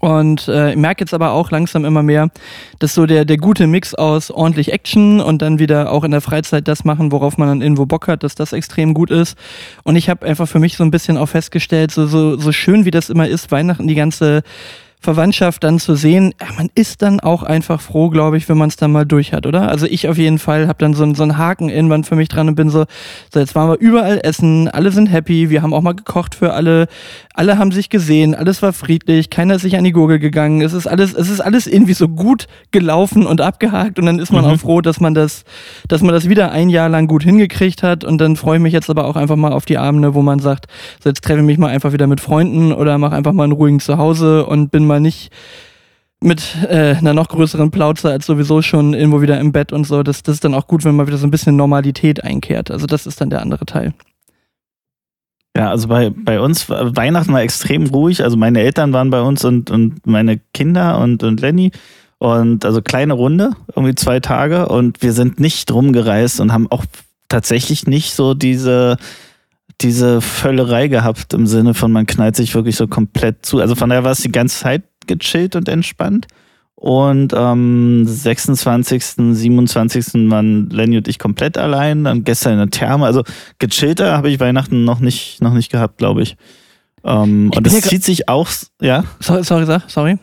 Und 0.00 0.48
äh, 0.48 0.70
ich 0.70 0.76
merke 0.76 1.02
jetzt 1.02 1.14
aber 1.14 1.32
auch 1.32 1.50
langsam 1.50 1.84
immer 1.84 2.02
mehr, 2.02 2.28
dass 2.78 2.94
so 2.94 3.06
der, 3.06 3.24
der 3.24 3.36
gute 3.36 3.66
Mix 3.66 3.94
aus 3.94 4.30
ordentlich 4.30 4.72
Action 4.72 5.20
und 5.20 5.40
dann 5.40 5.58
wieder 5.58 5.92
auch 5.92 6.02
in 6.02 6.10
der 6.10 6.20
Freizeit 6.20 6.66
das 6.66 6.84
machen, 6.84 7.12
worauf 7.12 7.38
man 7.38 7.48
dann 7.48 7.62
irgendwo 7.62 7.86
Bock 7.86 8.08
hat, 8.08 8.22
dass 8.24 8.34
das 8.34 8.52
extrem 8.52 8.92
gut 8.92 9.10
ist. 9.10 9.38
Und 9.84 9.96
ich 9.96 10.08
habe 10.08 10.26
einfach 10.26 10.48
für 10.48 10.58
mich 10.58 10.76
so 10.76 10.84
ein 10.84 10.90
bisschen 10.90 11.16
auch 11.16 11.28
festgestellt, 11.28 11.92
so, 11.92 12.06
so, 12.06 12.36
so 12.36 12.50
schön 12.50 12.84
wie 12.84 12.90
das 12.90 13.08
immer 13.08 13.28
ist, 13.28 13.52
Weihnachten 13.52 13.86
die 13.86 13.94
ganze 13.94 14.42
Verwandtschaft 15.04 15.62
dann 15.62 15.78
zu 15.78 15.94
sehen, 15.94 16.34
ja, 16.40 16.48
man 16.56 16.68
ist 16.74 17.02
dann 17.02 17.20
auch 17.20 17.42
einfach 17.42 17.80
froh, 17.80 18.08
glaube 18.10 18.36
ich, 18.38 18.48
wenn 18.48 18.56
man 18.58 18.68
es 18.70 18.76
dann 18.76 18.90
mal 18.90 19.04
durch 19.04 19.32
hat, 19.32 19.46
oder? 19.46 19.68
Also 19.68 19.86
ich 19.86 20.08
auf 20.08 20.16
jeden 20.18 20.38
Fall 20.38 20.66
habe 20.66 20.78
dann 20.78 20.94
so, 20.94 21.02
einen- 21.04 21.14
so 21.14 21.22
einen 21.22 21.38
Haken 21.38 21.68
irgendwann 21.68 22.04
für 22.04 22.16
mich 22.16 22.28
dran 22.28 22.48
und 22.48 22.54
bin 22.54 22.70
so, 22.70 22.84
so, 23.32 23.38
jetzt 23.40 23.54
waren 23.54 23.68
wir 23.68 23.78
überall 23.78 24.20
essen, 24.24 24.68
alle 24.68 24.90
sind 24.90 25.06
happy, 25.08 25.50
wir 25.50 25.62
haben 25.62 25.74
auch 25.74 25.82
mal 25.82 25.94
gekocht 25.94 26.34
für 26.34 26.54
alle, 26.54 26.86
alle 27.34 27.58
haben 27.58 27.70
sich 27.70 27.90
gesehen, 27.90 28.34
alles 28.34 28.62
war 28.62 28.72
friedlich, 28.72 29.28
keiner 29.30 29.56
ist 29.56 29.62
sich 29.62 29.76
an 29.76 29.84
die 29.84 29.92
Gurgel 29.92 30.18
gegangen, 30.18 30.62
es 30.62 30.72
ist 30.72 30.86
alles, 30.86 31.12
es 31.14 31.28
ist 31.28 31.40
alles 31.40 31.66
irgendwie 31.66 31.94
so 31.94 32.08
gut 32.08 32.46
gelaufen 32.70 33.26
und 33.26 33.40
abgehakt 33.40 33.98
und 33.98 34.06
dann 34.06 34.18
ist 34.18 34.32
man 34.32 34.44
Mhm. 34.44 34.50
auch 34.52 34.56
froh, 34.58 34.80
dass 34.80 35.00
man 35.00 35.14
das, 35.14 35.44
dass 35.86 36.00
man 36.02 36.14
das 36.14 36.28
wieder 36.28 36.50
ein 36.50 36.70
Jahr 36.70 36.88
lang 36.88 37.06
gut 37.08 37.22
hingekriegt 37.24 37.82
hat 37.82 38.04
und 38.04 38.18
dann 38.22 38.36
freue 38.36 38.56
ich 38.56 38.62
mich 38.62 38.72
jetzt 38.72 38.88
aber 38.88 39.04
auch 39.04 39.16
einfach 39.16 39.36
mal 39.36 39.52
auf 39.52 39.66
die 39.66 39.76
Abende, 39.78 40.14
wo 40.14 40.22
man 40.22 40.38
sagt, 40.38 40.66
so 41.02 41.10
jetzt 41.10 41.22
treffe 41.22 41.40
ich 41.40 41.44
mich 41.46 41.58
mal 41.58 41.68
einfach 41.68 41.92
wieder 41.92 42.06
mit 42.06 42.20
Freunden 42.20 42.72
oder 42.72 42.96
mache 42.98 43.14
einfach 43.14 43.32
mal 43.32 43.44
einen 43.44 43.52
ruhigen 43.52 43.80
Zuhause 43.80 44.46
und 44.46 44.70
bin 44.70 44.86
mal 44.86 44.93
nicht 45.00 45.30
mit 46.20 46.56
äh, 46.68 46.94
einer 46.96 47.12
noch 47.12 47.28
größeren 47.28 47.70
Plauze 47.70 48.10
als 48.10 48.26
sowieso 48.26 48.62
schon 48.62 48.94
irgendwo 48.94 49.20
wieder 49.20 49.38
im 49.38 49.52
Bett 49.52 49.72
und 49.72 49.84
so. 49.84 50.02
Das, 50.02 50.22
das 50.22 50.36
ist 50.36 50.44
dann 50.44 50.54
auch 50.54 50.66
gut, 50.66 50.84
wenn 50.84 50.96
mal 50.96 51.06
wieder 51.06 51.18
so 51.18 51.26
ein 51.26 51.30
bisschen 51.30 51.56
Normalität 51.56 52.24
einkehrt. 52.24 52.70
Also 52.70 52.86
das 52.86 53.06
ist 53.06 53.20
dann 53.20 53.30
der 53.30 53.42
andere 53.42 53.66
Teil. 53.66 53.92
Ja, 55.56 55.70
also 55.70 55.86
bei, 55.86 56.10
bei 56.10 56.40
uns 56.40 56.68
Weihnachten 56.68 57.32
war 57.32 57.42
extrem 57.42 57.86
ruhig. 57.86 58.24
Also 58.24 58.36
meine 58.36 58.60
Eltern 58.60 58.92
waren 58.92 59.10
bei 59.10 59.20
uns 59.20 59.44
und, 59.44 59.70
und 59.70 60.06
meine 60.06 60.40
Kinder 60.52 60.98
und, 60.98 61.22
und 61.22 61.40
Lenny. 61.40 61.70
Und 62.18 62.64
also 62.64 62.80
kleine 62.80 63.12
Runde, 63.12 63.50
irgendwie 63.76 63.94
zwei 63.94 64.18
Tage. 64.18 64.66
Und 64.68 65.02
wir 65.02 65.12
sind 65.12 65.38
nicht 65.38 65.70
rumgereist 65.70 66.40
und 66.40 66.52
haben 66.52 66.70
auch 66.70 66.84
tatsächlich 67.28 67.86
nicht 67.86 68.14
so 68.14 68.34
diese, 68.34 68.96
diese 69.80 70.20
Völlerei 70.20 70.88
gehabt 70.88 71.34
im 71.34 71.46
Sinne 71.46 71.74
von, 71.74 71.92
man 71.92 72.06
knallt 72.06 72.36
sich 72.36 72.54
wirklich 72.54 72.76
so 72.76 72.86
komplett 72.86 73.44
zu. 73.44 73.60
Also 73.60 73.74
von 73.74 73.88
daher 73.88 74.04
war 74.04 74.12
es 74.12 74.22
die 74.22 74.32
ganze 74.32 74.60
Zeit 74.60 74.82
gechillt 75.06 75.56
und 75.56 75.68
entspannt. 75.68 76.26
Und 76.76 77.32
am 77.34 78.04
26., 78.06 79.04
27. 79.32 80.30
waren 80.30 80.68
Lenny 80.70 80.98
und 80.98 81.08
ich 81.08 81.18
komplett 81.18 81.56
allein. 81.56 82.04
Dann 82.04 82.24
gestern 82.24 82.54
in 82.54 82.58
der 82.58 82.70
Therme. 82.70 83.06
Also 83.06 83.22
gechillter 83.58 84.16
habe 84.16 84.30
ich 84.30 84.40
Weihnachten 84.40 84.84
noch 84.84 85.00
nicht, 85.00 85.40
noch 85.40 85.54
nicht 85.54 85.70
gehabt, 85.70 85.98
glaube 85.98 86.22
ich. 86.22 86.36
Ähm, 87.04 87.50
Ich 87.52 87.58
und 87.58 87.66
es 87.66 87.80
zieht 87.82 88.04
sich 88.04 88.28
auch, 88.28 88.48
ja, 88.80 89.04
Sorry, 89.20 89.44
sorry, 89.44 89.80
sorry. 89.86 90.18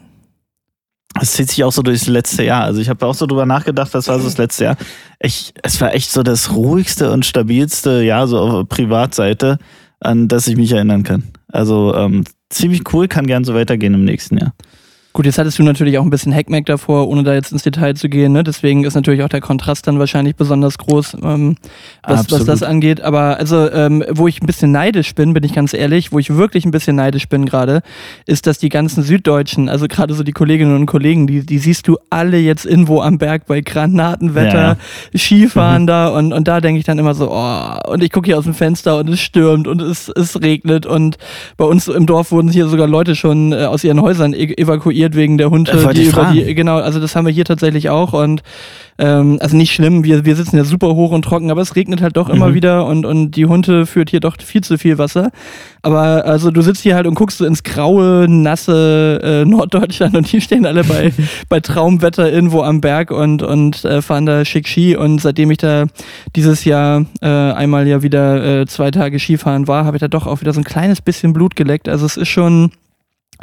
Es 1.20 1.34
zieht 1.34 1.50
sich 1.50 1.64
auch 1.64 1.72
so 1.72 1.82
durchs 1.82 2.08
letzte 2.08 2.44
Jahr. 2.44 2.64
Also 2.64 2.80
ich 2.80 2.90
habe 2.90 3.06
auch 3.06 3.14
so 3.14 3.26
drüber 3.26 3.46
nachgedacht, 3.46 3.94
was 3.94 4.08
war 4.08 4.20
so 4.20 4.26
das 4.26 4.38
letzte 4.38 4.66
Jahr. 4.66 4.78
Ich, 5.20 5.54
es 5.62 5.82
war 5.82 5.94
echt 5.94 6.12
so 6.12 6.24
das 6.24 6.54
ruhigste 6.54 7.12
und 7.12 7.26
stabilste 7.26 8.02
Jahr 8.04 8.28
so 8.28 8.40
auf 8.40 8.70
Privatseite, 8.70 9.58
an 10.00 10.28
das 10.28 10.48
ich 10.48 10.56
mich 10.56 10.72
erinnern 10.72 11.04
kann. 11.04 11.24
Also 11.52 11.94
ähm, 11.96 12.24
ziemlich 12.50 12.82
cool, 12.94 13.08
kann 13.08 13.28
gern 13.28 13.44
so 13.44 13.54
weitergehen 13.54 13.94
im 13.94 14.06
nächsten 14.06 14.38
Jahr. 14.38 14.54
Gut, 15.14 15.26
jetzt 15.26 15.38
hattest 15.38 15.60
du 15.60 15.64
natürlich 15.64 15.98
auch 15.98 16.04
ein 16.04 16.10
bisschen 16.10 16.34
Hackmack 16.34 16.66
davor, 16.66 17.10
ohne 17.10 17.24
da 17.24 17.34
jetzt 17.34 17.52
ins 17.52 17.64
Detail 17.64 17.96
zu 17.96 18.08
gehen. 18.08 18.32
Ne? 18.32 18.46
Deswegen 18.46 18.86
ist 18.86 18.96
natürlich 18.96 19.24
auch 19.24 19.30
der 19.30 19.42
Kontrast 19.42 19.86
dann 19.86 20.00
wahrscheinlich 20.00 20.38
besonders 20.38 20.78
groß, 20.78 21.18
ähm, 21.22 21.58
was, 22.04 22.32
was 22.32 22.46
das 22.46 22.64
angeht. 22.64 23.02
Aber 23.02 23.38
also, 23.38 23.70
ähm, 23.72 24.06
wo 24.10 24.30
ich 24.30 24.42
ein 24.42 24.46
bisschen 24.46 24.72
neidisch 24.72 25.14
bin, 25.14 25.34
bin 25.34 25.44
ich 25.44 25.54
ganz 25.54 25.74
ehrlich, 25.74 26.14
wo 26.14 26.20
ich 26.20 26.34
wirklich 26.34 26.64
ein 26.64 26.72
bisschen 26.72 26.96
neidisch 26.96 27.28
bin 27.28 27.46
gerade, 27.46 27.82
ist, 28.26 28.48
dass 28.48 28.58
die 28.58 28.70
ganzen 28.70 29.04
Süddeutschen, 29.04 29.68
also 29.68 29.88
gerade 29.90 30.14
so 30.14 30.24
die 30.24 30.32
Kolleginnen 30.32 30.76
und 30.78 30.86
Kollegen, 30.86 31.28
die, 31.28 31.46
die 31.46 31.58
siehst 31.58 31.90
du 31.90 31.98
alle 32.10 32.38
jetzt 32.38 32.66
irgendwo 32.66 33.02
am 33.02 33.18
Berg 33.18 33.48
bei 33.48 33.60
Granatenwetter, 33.60 34.78
ja. 35.14 35.20
Skifahren 35.20 35.82
mhm. 35.82 35.88
da 35.88 36.08
und, 36.08 36.32
und 36.32 36.48
da 36.48 36.62
denke 36.62 36.80
ich 36.80 36.86
dann 36.86 37.00
immer 37.00 37.16
so, 37.16 37.30
oh, 37.30 37.92
und 37.92 38.02
ich 38.02 38.14
gucke 38.14 38.28
hier 38.28 38.38
aus 38.38 38.46
dem 38.46 38.54
Fenster 38.54 38.98
und 39.00 39.10
es 39.10 39.20
stürmt 39.20 39.68
und 39.68 39.82
es, 39.82 40.08
es 40.08 40.42
regnet 40.42 40.86
und 40.86 41.18
bei 41.58 41.66
uns 41.66 41.90
im 41.90 42.06
Dorf 42.06 42.32
wurden 42.32 42.50
hier 42.50 42.68
sogar 42.68 42.88
Leute 42.88 43.18
schon 43.18 43.52
äh, 43.52 43.66
aus 43.66 43.84
ihren 43.84 44.02
Häusern 44.02 44.34
e 44.34 44.54
evakuiert 44.54 45.01
evakuiert 45.02 45.16
wegen 45.16 45.38
der 45.38 45.50
Hunde, 45.50 45.72
die 45.94 46.06
über 46.06 46.32
die, 46.32 46.56
genau, 46.56 46.78
also 46.78 47.00
das 47.00 47.16
haben 47.16 47.26
wir 47.26 47.34
hier 47.34 47.46
tatsächlich 47.46 47.90
auch 47.90 48.14
und 48.14 48.44
ähm, 48.98 49.38
also 49.42 49.58
nicht 49.58 49.74
schlimm, 49.74 50.04
wir, 50.04 50.26
wir 50.26 50.36
sitzen 50.36 50.58
ja 50.58 50.64
super 50.64 50.94
hoch 50.96 51.12
und 51.12 51.24
trocken, 51.24 51.50
aber 51.50 51.62
es 51.62 51.76
regnet 51.76 52.02
halt 52.02 52.18
doch 52.18 52.28
mhm. 52.28 52.36
immer 52.36 52.54
wieder 52.54 52.86
und, 52.86 53.06
und 53.06 53.32
die 53.32 53.46
Hunde 53.46 53.86
führt 53.86 54.10
hier 54.10 54.20
doch 54.20 54.36
viel 54.40 54.62
zu 54.62 54.78
viel 54.78 54.98
Wasser. 54.98 55.32
Aber 55.82 56.26
also 56.26 56.52
du 56.52 56.62
sitzt 56.62 56.84
hier 56.84 56.96
halt 56.96 57.08
und 57.08 57.16
guckst 57.16 57.40
so 57.40 57.46
ins 57.46 57.64
graue, 57.64 58.28
nasse 58.30 59.20
äh, 59.24 59.46
Norddeutschland 59.46 60.16
und 60.16 60.32
die 60.32 60.42
stehen 60.42 60.66
alle 60.66 60.84
bei, 60.84 61.12
bei 61.50 61.60
Traumwetter 61.60 62.32
irgendwo 62.32 62.62
am 62.62 62.82
Berg 62.82 63.12
und, 63.12 63.42
und 63.42 63.84
äh, 63.86 64.02
fahren 64.02 64.26
da 64.26 64.46
schick 64.46 64.68
Ski 64.68 64.96
und 64.96 65.20
seitdem 65.20 65.50
ich 65.50 65.58
da 65.58 65.86
dieses 66.36 66.66
Jahr 66.66 67.06
äh, 67.22 67.28
einmal 67.28 67.88
ja 67.88 68.04
wieder 68.04 68.62
äh, 68.62 68.66
zwei 68.68 68.92
Tage 68.92 69.20
Skifahren 69.20 69.68
war, 69.68 69.86
habe 69.86 69.98
ich 69.98 70.02
da 70.02 70.08
doch 70.08 70.28
auch 70.28 70.42
wieder 70.42 70.54
so 70.54 70.60
ein 70.60 70.66
kleines 70.66 71.02
bisschen 71.02 71.34
Blut 71.34 71.56
geleckt. 71.56 71.90
Also 71.90 72.06
es 72.06 72.18
ist 72.18 72.30
schon 72.30 72.72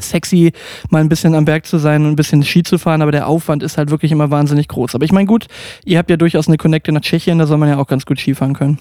sexy, 0.00 0.52
mal 0.90 1.00
ein 1.00 1.08
bisschen 1.08 1.34
am 1.34 1.44
Berg 1.44 1.66
zu 1.66 1.78
sein 1.78 2.04
und 2.04 2.12
ein 2.12 2.16
bisschen 2.16 2.44
Ski 2.44 2.62
zu 2.62 2.78
fahren, 2.78 3.02
aber 3.02 3.12
der 3.12 3.26
Aufwand 3.26 3.62
ist 3.62 3.78
halt 3.78 3.90
wirklich 3.90 4.12
immer 4.12 4.30
wahnsinnig 4.30 4.68
groß. 4.68 4.94
Aber 4.94 5.04
ich 5.04 5.12
meine, 5.12 5.26
gut, 5.26 5.46
ihr 5.84 5.98
habt 5.98 6.10
ja 6.10 6.16
durchaus 6.16 6.48
eine 6.48 6.56
Connecte 6.56 6.92
nach 6.92 7.00
Tschechien, 7.00 7.38
da 7.38 7.46
soll 7.46 7.58
man 7.58 7.68
ja 7.68 7.78
auch 7.78 7.86
ganz 7.86 8.06
gut 8.06 8.18
Skifahren 8.18 8.54
können. 8.54 8.78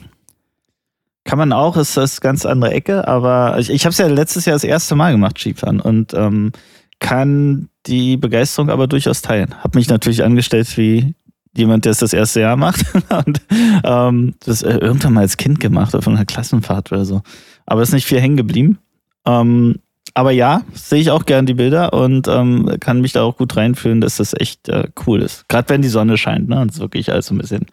Kann 1.23 1.37
man 1.37 1.51
auch, 1.51 1.75
ist 1.75 1.97
das 1.97 2.21
ganz 2.21 2.45
andere 2.45 2.71
Ecke, 2.71 3.07
aber 3.07 3.57
ich, 3.59 3.69
ich 3.69 3.85
habe 3.85 3.91
es 3.91 3.97
ja 3.97 4.07
letztes 4.07 4.45
Jahr 4.45 4.55
das 4.55 4.63
erste 4.63 4.95
Mal 4.95 5.11
gemacht, 5.11 5.37
Skifahren, 5.37 5.81
und 5.81 6.13
ähm, 6.13 6.53
kann 6.99 7.69
die 7.85 8.17
Begeisterung 8.17 8.69
aber 8.69 8.87
durchaus 8.87 9.21
teilen. 9.21 9.55
Hab 9.61 9.75
mich 9.75 9.89
natürlich 9.89 10.23
angestellt 10.23 10.77
wie 10.77 11.15
jemand, 11.55 11.85
der 11.85 11.91
es 11.91 11.99
das 11.99 12.13
erste 12.13 12.41
Jahr 12.41 12.55
macht 12.55 12.85
und 13.25 13.41
ähm, 13.83 14.35
das 14.45 14.61
äh, 14.61 14.77
irgendwann 14.77 15.13
mal 15.13 15.21
als 15.21 15.37
Kind 15.37 15.59
gemacht 15.59 15.95
auf 15.95 16.07
einer 16.07 16.25
Klassenfahrt 16.25 16.91
oder 16.91 17.05
so. 17.05 17.21
Aber 17.65 17.81
ist 17.81 17.93
nicht 17.93 18.07
viel 18.07 18.21
hängen 18.21 18.37
geblieben. 18.37 18.79
Ähm, 19.25 19.79
aber 20.17 20.31
ja, 20.31 20.63
sehe 20.73 20.99
ich 20.99 21.11
auch 21.11 21.25
gern 21.25 21.45
die 21.45 21.53
Bilder 21.53 21.93
und 21.93 22.27
ähm, 22.27 22.77
kann 22.79 23.01
mich 23.01 23.13
da 23.13 23.21
auch 23.21 23.37
gut 23.37 23.55
reinfühlen, 23.55 24.01
dass 24.01 24.17
das 24.17 24.33
echt 24.33 24.67
äh, 24.67 24.87
cool 25.05 25.21
ist. 25.21 25.47
Gerade 25.47 25.69
wenn 25.69 25.83
die 25.83 25.89
Sonne 25.89 26.17
scheint, 26.17 26.49
ne? 26.49 26.59
Und 26.59 26.71
es 26.71 26.79
wirklich 26.79 27.11
alles 27.11 27.27
so 27.27 27.35
ein 27.35 27.37
bisschen 27.37 27.67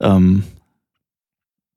ähm, 0.00 0.44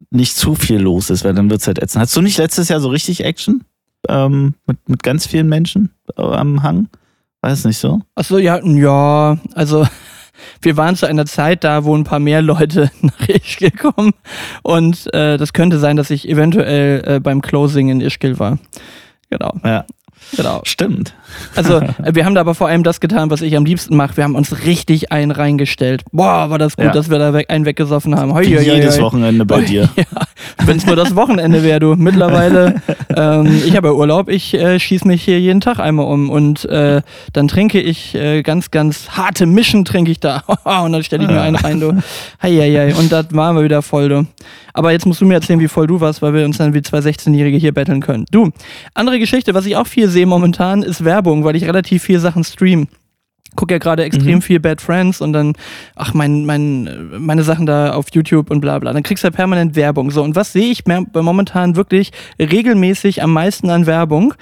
nicht 0.09 0.37
zu 0.37 0.55
viel 0.55 0.79
los 0.79 1.09
ist, 1.09 1.25
weil 1.25 1.33
dann 1.33 1.49
wird 1.49 1.59
es 1.59 1.67
halt 1.67 1.79
ätzend. 1.79 2.01
Hast 2.01 2.15
du 2.15 2.21
nicht 2.21 2.37
letztes 2.37 2.69
Jahr 2.69 2.79
so 2.79 2.87
richtig 2.87 3.25
Action? 3.25 3.65
Ähm, 4.07 4.53
mit, 4.67 4.77
mit 4.87 5.03
ganz 5.03 5.27
vielen 5.27 5.49
Menschen 5.49 5.89
am 6.15 6.63
Hang? 6.63 6.87
Weiß 7.41 7.65
nicht 7.65 7.77
so? 7.77 7.99
Achso, 8.15 8.37
ja, 8.37 8.65
ja, 8.65 9.37
also 9.53 9.85
wir 10.61 10.77
waren 10.77 10.95
zu 10.95 11.07
einer 11.07 11.25
Zeit 11.25 11.65
da, 11.65 11.83
wo 11.83 11.93
ein 11.93 12.05
paar 12.05 12.19
mehr 12.19 12.41
Leute 12.41 12.89
nach 13.01 13.27
Ischgl 13.27 13.71
kommen 13.71 14.13
und 14.61 15.13
äh, 15.13 15.35
das 15.35 15.51
könnte 15.51 15.77
sein, 15.77 15.97
dass 15.97 16.09
ich 16.09 16.29
eventuell 16.29 17.03
äh, 17.05 17.19
beim 17.19 17.41
Closing 17.41 17.89
in 17.89 17.99
Ischgl 17.99 18.39
war. 18.39 18.59
Genau. 19.29 19.53
Ja. 19.63 19.85
Genau. 20.35 20.61
Stimmt. 20.65 21.13
Also, 21.55 21.77
äh, 22.03 22.13
wir 22.13 22.25
haben 22.25 22.35
da 22.35 22.41
aber 22.41 22.55
vor 22.55 22.67
allem 22.67 22.83
das 22.83 22.99
getan, 22.99 23.29
was 23.29 23.41
ich 23.41 23.55
am 23.55 23.65
liebsten 23.65 23.95
mache. 23.95 24.17
Wir 24.17 24.23
haben 24.23 24.35
uns 24.35 24.65
richtig 24.65 25.11
einen 25.11 25.31
reingestellt. 25.31 26.03
Boah, 26.11 26.49
war 26.49 26.57
das 26.57 26.75
gut, 26.77 26.85
ja. 26.85 26.91
dass 26.91 27.09
wir 27.09 27.19
da 27.19 27.33
einen 27.47 27.65
weggesoffen 27.65 28.15
haben. 28.15 28.33
Hoi, 28.33 28.43
Jedes. 28.43 28.99
Wochenende 28.99 29.45
bei 29.45 29.61
dir. 29.61 29.89
Ja, 30.03 30.65
Wenn 30.65 30.77
es 30.77 30.85
nur 30.85 30.95
das 30.95 31.15
Wochenende 31.15 31.63
wäre, 31.63 31.79
du. 31.79 31.95
Mittlerweile, 31.95 32.81
ähm, 33.15 33.61
ich 33.65 33.75
habe 33.77 33.95
Urlaub, 33.95 34.27
ich 34.29 34.53
äh, 34.53 34.79
schieße 34.79 35.07
mich 35.07 35.23
hier 35.23 35.39
jeden 35.39 35.61
Tag 35.61 35.79
einmal 35.79 36.07
um 36.07 36.29
und 36.29 36.65
äh, 36.65 37.01
dann 37.31 37.47
trinke 37.47 37.79
ich 37.79 38.15
äh, 38.15 38.41
ganz, 38.41 38.71
ganz 38.71 39.11
harte 39.11 39.45
Mischen 39.45 39.85
trinke 39.85 40.11
ich 40.11 40.19
da. 40.19 40.43
und 40.83 40.91
dann 40.91 41.03
stelle 41.03 41.23
ich 41.23 41.29
mir 41.29 41.41
einen 41.41 41.55
rein, 41.55 41.79
du. 41.79 41.93
Hei, 42.41 42.51
hei, 42.51 42.71
hei. 42.71 42.95
Und 42.95 43.11
das 43.11 43.27
waren 43.31 43.55
wir 43.55 43.63
wieder 43.63 43.81
voll, 43.81 44.09
du. 44.09 44.25
Aber 44.73 44.91
jetzt 44.91 45.05
musst 45.05 45.21
du 45.21 45.25
mir 45.25 45.35
erzählen, 45.35 45.59
wie 45.59 45.67
voll 45.67 45.87
du 45.87 46.01
warst, 46.01 46.21
weil 46.21 46.33
wir 46.33 46.45
uns 46.45 46.57
dann 46.57 46.73
wie 46.73 46.81
zwei 46.81 46.99
16-Jährige 46.99 47.57
hier 47.57 47.73
betteln 47.73 48.01
können. 48.01 48.25
Du, 48.31 48.49
andere 48.95 49.19
Geschichte, 49.19 49.53
was 49.53 49.65
ich 49.65 49.75
auch 49.75 49.87
viel 49.87 50.07
sehe 50.07 50.25
momentan, 50.25 50.81
ist 50.81 51.05
Werbung, 51.05 51.22
weil 51.25 51.55
ich 51.55 51.65
relativ 51.65 52.03
viel 52.03 52.19
Sachen 52.19 52.43
stream 52.43 52.87
gucke 53.55 53.73
ja 53.73 53.77
gerade 53.77 54.03
extrem 54.03 54.35
mhm. 54.35 54.41
viel 54.41 54.59
Bad 54.59 54.81
Friends 54.81 55.21
und 55.21 55.33
dann, 55.33 55.53
ach, 55.95 56.13
mein, 56.13 56.45
mein, 56.45 57.11
meine 57.19 57.43
Sachen 57.43 57.65
da 57.65 57.93
auf 57.93 58.07
YouTube 58.11 58.49
und 58.49 58.61
bla 58.61 58.79
bla. 58.79 58.93
Dann 58.93 59.03
kriegst 59.03 59.23
du 59.23 59.27
ja 59.27 59.31
permanent 59.31 59.75
Werbung. 59.75 60.11
So, 60.11 60.23
und 60.23 60.35
was 60.35 60.53
sehe 60.53 60.71
ich 60.71 60.83
momentan 60.85 61.75
wirklich 61.75 62.11
regelmäßig 62.39 63.21
am 63.21 63.33
meisten 63.33 63.69
an 63.69 63.85
Werbung? 63.85 64.33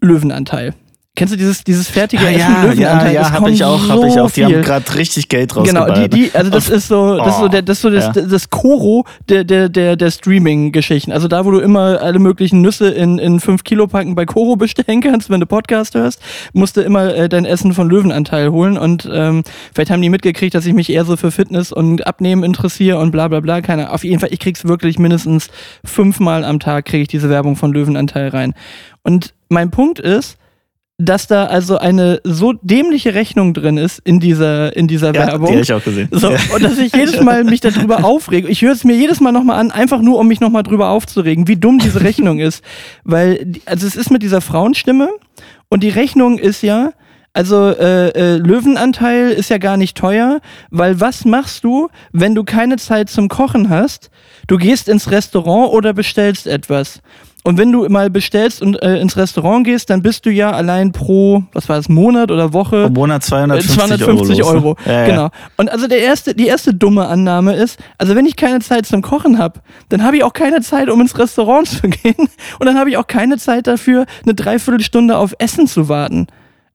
Löwenanteil. 0.00 0.74
Kennst 1.14 1.34
du 1.34 1.36
dieses, 1.36 1.62
dieses 1.62 1.88
fertige 1.88 2.24
ah, 2.24 2.30
ja, 2.30 2.38
Essen 2.38 2.62
Löwenanteil? 2.62 3.14
Ja, 3.14 3.20
ja, 3.20 3.32
habe 3.32 3.50
ich 3.50 3.62
auch, 3.62 3.78
so 3.78 3.90
habe 3.90 4.08
ich 4.08 4.18
auch. 4.18 4.30
Die 4.30 4.44
viel. 4.44 4.44
haben 4.46 4.62
gerade 4.62 4.94
richtig 4.94 5.28
Geld 5.28 5.54
rausgeballert. 5.54 5.94
Genau, 5.94 6.08
die, 6.08 6.30
die, 6.30 6.34
also 6.34 6.50
das 6.50 6.70
ist 6.70 6.88
so, 6.88 7.18
das 7.18 7.34
ist 7.34 7.38
so, 7.38 7.48
der, 7.48 7.60
das, 7.60 7.76
ist 7.76 7.82
so 7.82 7.90
das, 7.90 8.16
ja. 8.16 8.22
das 8.22 8.48
Koro 8.48 9.04
der, 9.28 9.44
der, 9.44 9.68
der, 9.68 9.96
der 9.96 10.10
Streaming-Geschichten. 10.10 11.12
Also 11.12 11.28
da, 11.28 11.44
wo 11.44 11.50
du 11.50 11.58
immer 11.58 12.00
alle 12.00 12.18
möglichen 12.18 12.62
Nüsse 12.62 12.88
in, 12.88 13.18
in 13.18 13.40
5 13.40 13.62
Kilo 13.62 13.88
Packen 13.88 14.14
bei 14.14 14.24
Koro 14.24 14.56
bestellen 14.56 15.02
kannst, 15.02 15.28
wenn 15.28 15.40
du 15.40 15.44
Podcast 15.44 15.94
hörst, 15.94 16.18
musst 16.54 16.78
du 16.78 16.80
immer 16.80 17.14
äh, 17.14 17.28
dein 17.28 17.44
Essen 17.44 17.74
von 17.74 17.90
Löwenanteil 17.90 18.50
holen. 18.50 18.78
Und 18.78 19.06
ähm, 19.12 19.42
vielleicht 19.74 19.90
haben 19.90 20.00
die 20.00 20.08
mitgekriegt, 20.08 20.54
dass 20.54 20.64
ich 20.64 20.72
mich 20.72 20.88
eher 20.88 21.04
so 21.04 21.18
für 21.18 21.30
Fitness 21.30 21.72
und 21.72 22.06
Abnehmen 22.06 22.42
interessiere 22.42 22.98
und 22.98 23.10
bla 23.10 23.28
bla 23.28 23.40
bla. 23.40 23.60
Keine, 23.60 23.92
auf 23.92 24.02
jeden 24.02 24.18
Fall, 24.18 24.30
ich 24.32 24.40
krieg's 24.40 24.64
wirklich 24.64 24.98
mindestens 24.98 25.48
fünfmal 25.84 26.42
am 26.42 26.58
Tag 26.58 26.86
kriege 26.86 27.02
ich 27.02 27.08
diese 27.08 27.28
Werbung 27.28 27.56
von 27.56 27.70
Löwenanteil 27.70 28.28
rein. 28.28 28.54
Und 29.02 29.34
mein 29.50 29.70
Punkt 29.70 29.98
ist, 29.98 30.38
dass 30.98 31.26
da 31.26 31.46
also 31.46 31.78
eine 31.78 32.20
so 32.22 32.52
dämliche 32.52 33.14
Rechnung 33.14 33.54
drin 33.54 33.76
ist 33.76 34.00
in 34.04 34.20
dieser, 34.20 34.76
in 34.76 34.86
dieser 34.86 35.14
ja, 35.14 35.26
Werbung. 35.26 35.48
Die 35.48 35.52
habe 35.54 35.62
ich 35.62 35.72
auch 35.72 35.82
gesehen. 35.82 36.08
So, 36.12 36.28
und 36.28 36.62
dass 36.62 36.78
ich 36.78 36.94
jedes 36.94 37.20
Mal 37.20 37.44
mich 37.44 37.60
darüber 37.60 38.04
aufrege. 38.04 38.48
Ich 38.48 38.62
höre 38.62 38.72
es 38.72 38.84
mir 38.84 38.94
jedes 38.94 39.20
Mal 39.20 39.32
nochmal 39.32 39.58
an, 39.58 39.70
einfach 39.70 40.00
nur, 40.00 40.18
um 40.18 40.28
mich 40.28 40.40
nochmal 40.40 40.62
drüber 40.62 40.90
aufzuregen, 40.90 41.48
wie 41.48 41.56
dumm 41.56 41.78
diese 41.78 42.02
Rechnung 42.02 42.38
ist. 42.38 42.62
Weil, 43.04 43.52
also 43.64 43.86
es 43.86 43.96
ist 43.96 44.10
mit 44.10 44.22
dieser 44.22 44.40
Frauenstimme 44.40 45.08
und 45.68 45.82
die 45.82 45.88
Rechnung 45.88 46.38
ist 46.38 46.62
ja, 46.62 46.92
also 47.34 47.70
äh, 47.70 48.08
äh, 48.10 48.36
Löwenanteil 48.36 49.30
ist 49.30 49.48
ja 49.48 49.56
gar 49.56 49.78
nicht 49.78 49.96
teuer, 49.96 50.40
weil 50.70 51.00
was 51.00 51.24
machst 51.24 51.64
du, 51.64 51.88
wenn 52.12 52.34
du 52.34 52.44
keine 52.44 52.76
Zeit 52.76 53.08
zum 53.08 53.28
Kochen 53.28 53.70
hast? 53.70 54.10
Du 54.48 54.58
gehst 54.58 54.86
ins 54.88 55.10
Restaurant 55.10 55.72
oder 55.72 55.94
bestellst 55.94 56.46
etwas. 56.46 57.00
Und 57.44 57.58
wenn 57.58 57.72
du 57.72 57.88
mal 57.88 58.08
bestellst 58.08 58.62
und 58.62 58.80
äh, 58.82 59.00
ins 59.00 59.16
Restaurant 59.16 59.64
gehst, 59.64 59.90
dann 59.90 60.00
bist 60.02 60.26
du 60.26 60.30
ja 60.30 60.52
allein 60.52 60.92
pro, 60.92 61.42
was 61.52 61.68
war 61.68 61.76
das, 61.76 61.88
Monat 61.88 62.30
oder 62.30 62.52
Woche? 62.52 62.84
Pro 62.84 62.90
Monat 62.90 63.24
250, 63.24 63.72
äh, 63.72 63.78
250 63.78 64.44
Euro. 64.44 64.52
Euro. 64.52 64.76
Ja, 64.86 65.06
genau. 65.06 65.28
Und 65.56 65.70
also 65.70 65.88
der 65.88 65.98
erste, 65.98 66.34
die 66.34 66.46
erste 66.46 66.72
dumme 66.72 67.06
Annahme 67.08 67.54
ist, 67.54 67.80
also 67.98 68.14
wenn 68.14 68.26
ich 68.26 68.36
keine 68.36 68.60
Zeit 68.60 68.86
zum 68.86 69.02
Kochen 69.02 69.38
habe, 69.38 69.60
dann 69.88 70.04
habe 70.04 70.16
ich 70.16 70.22
auch 70.22 70.32
keine 70.32 70.60
Zeit, 70.60 70.88
um 70.88 71.00
ins 71.00 71.18
Restaurant 71.18 71.66
zu 71.68 71.88
gehen. 71.88 72.28
Und 72.60 72.66
dann 72.66 72.78
habe 72.78 72.90
ich 72.90 72.96
auch 72.96 73.08
keine 73.08 73.38
Zeit 73.38 73.66
dafür, 73.66 74.06
eine 74.24 74.34
Dreiviertelstunde 74.34 75.16
auf 75.16 75.34
Essen 75.38 75.66
zu 75.66 75.88
warten. 75.88 76.28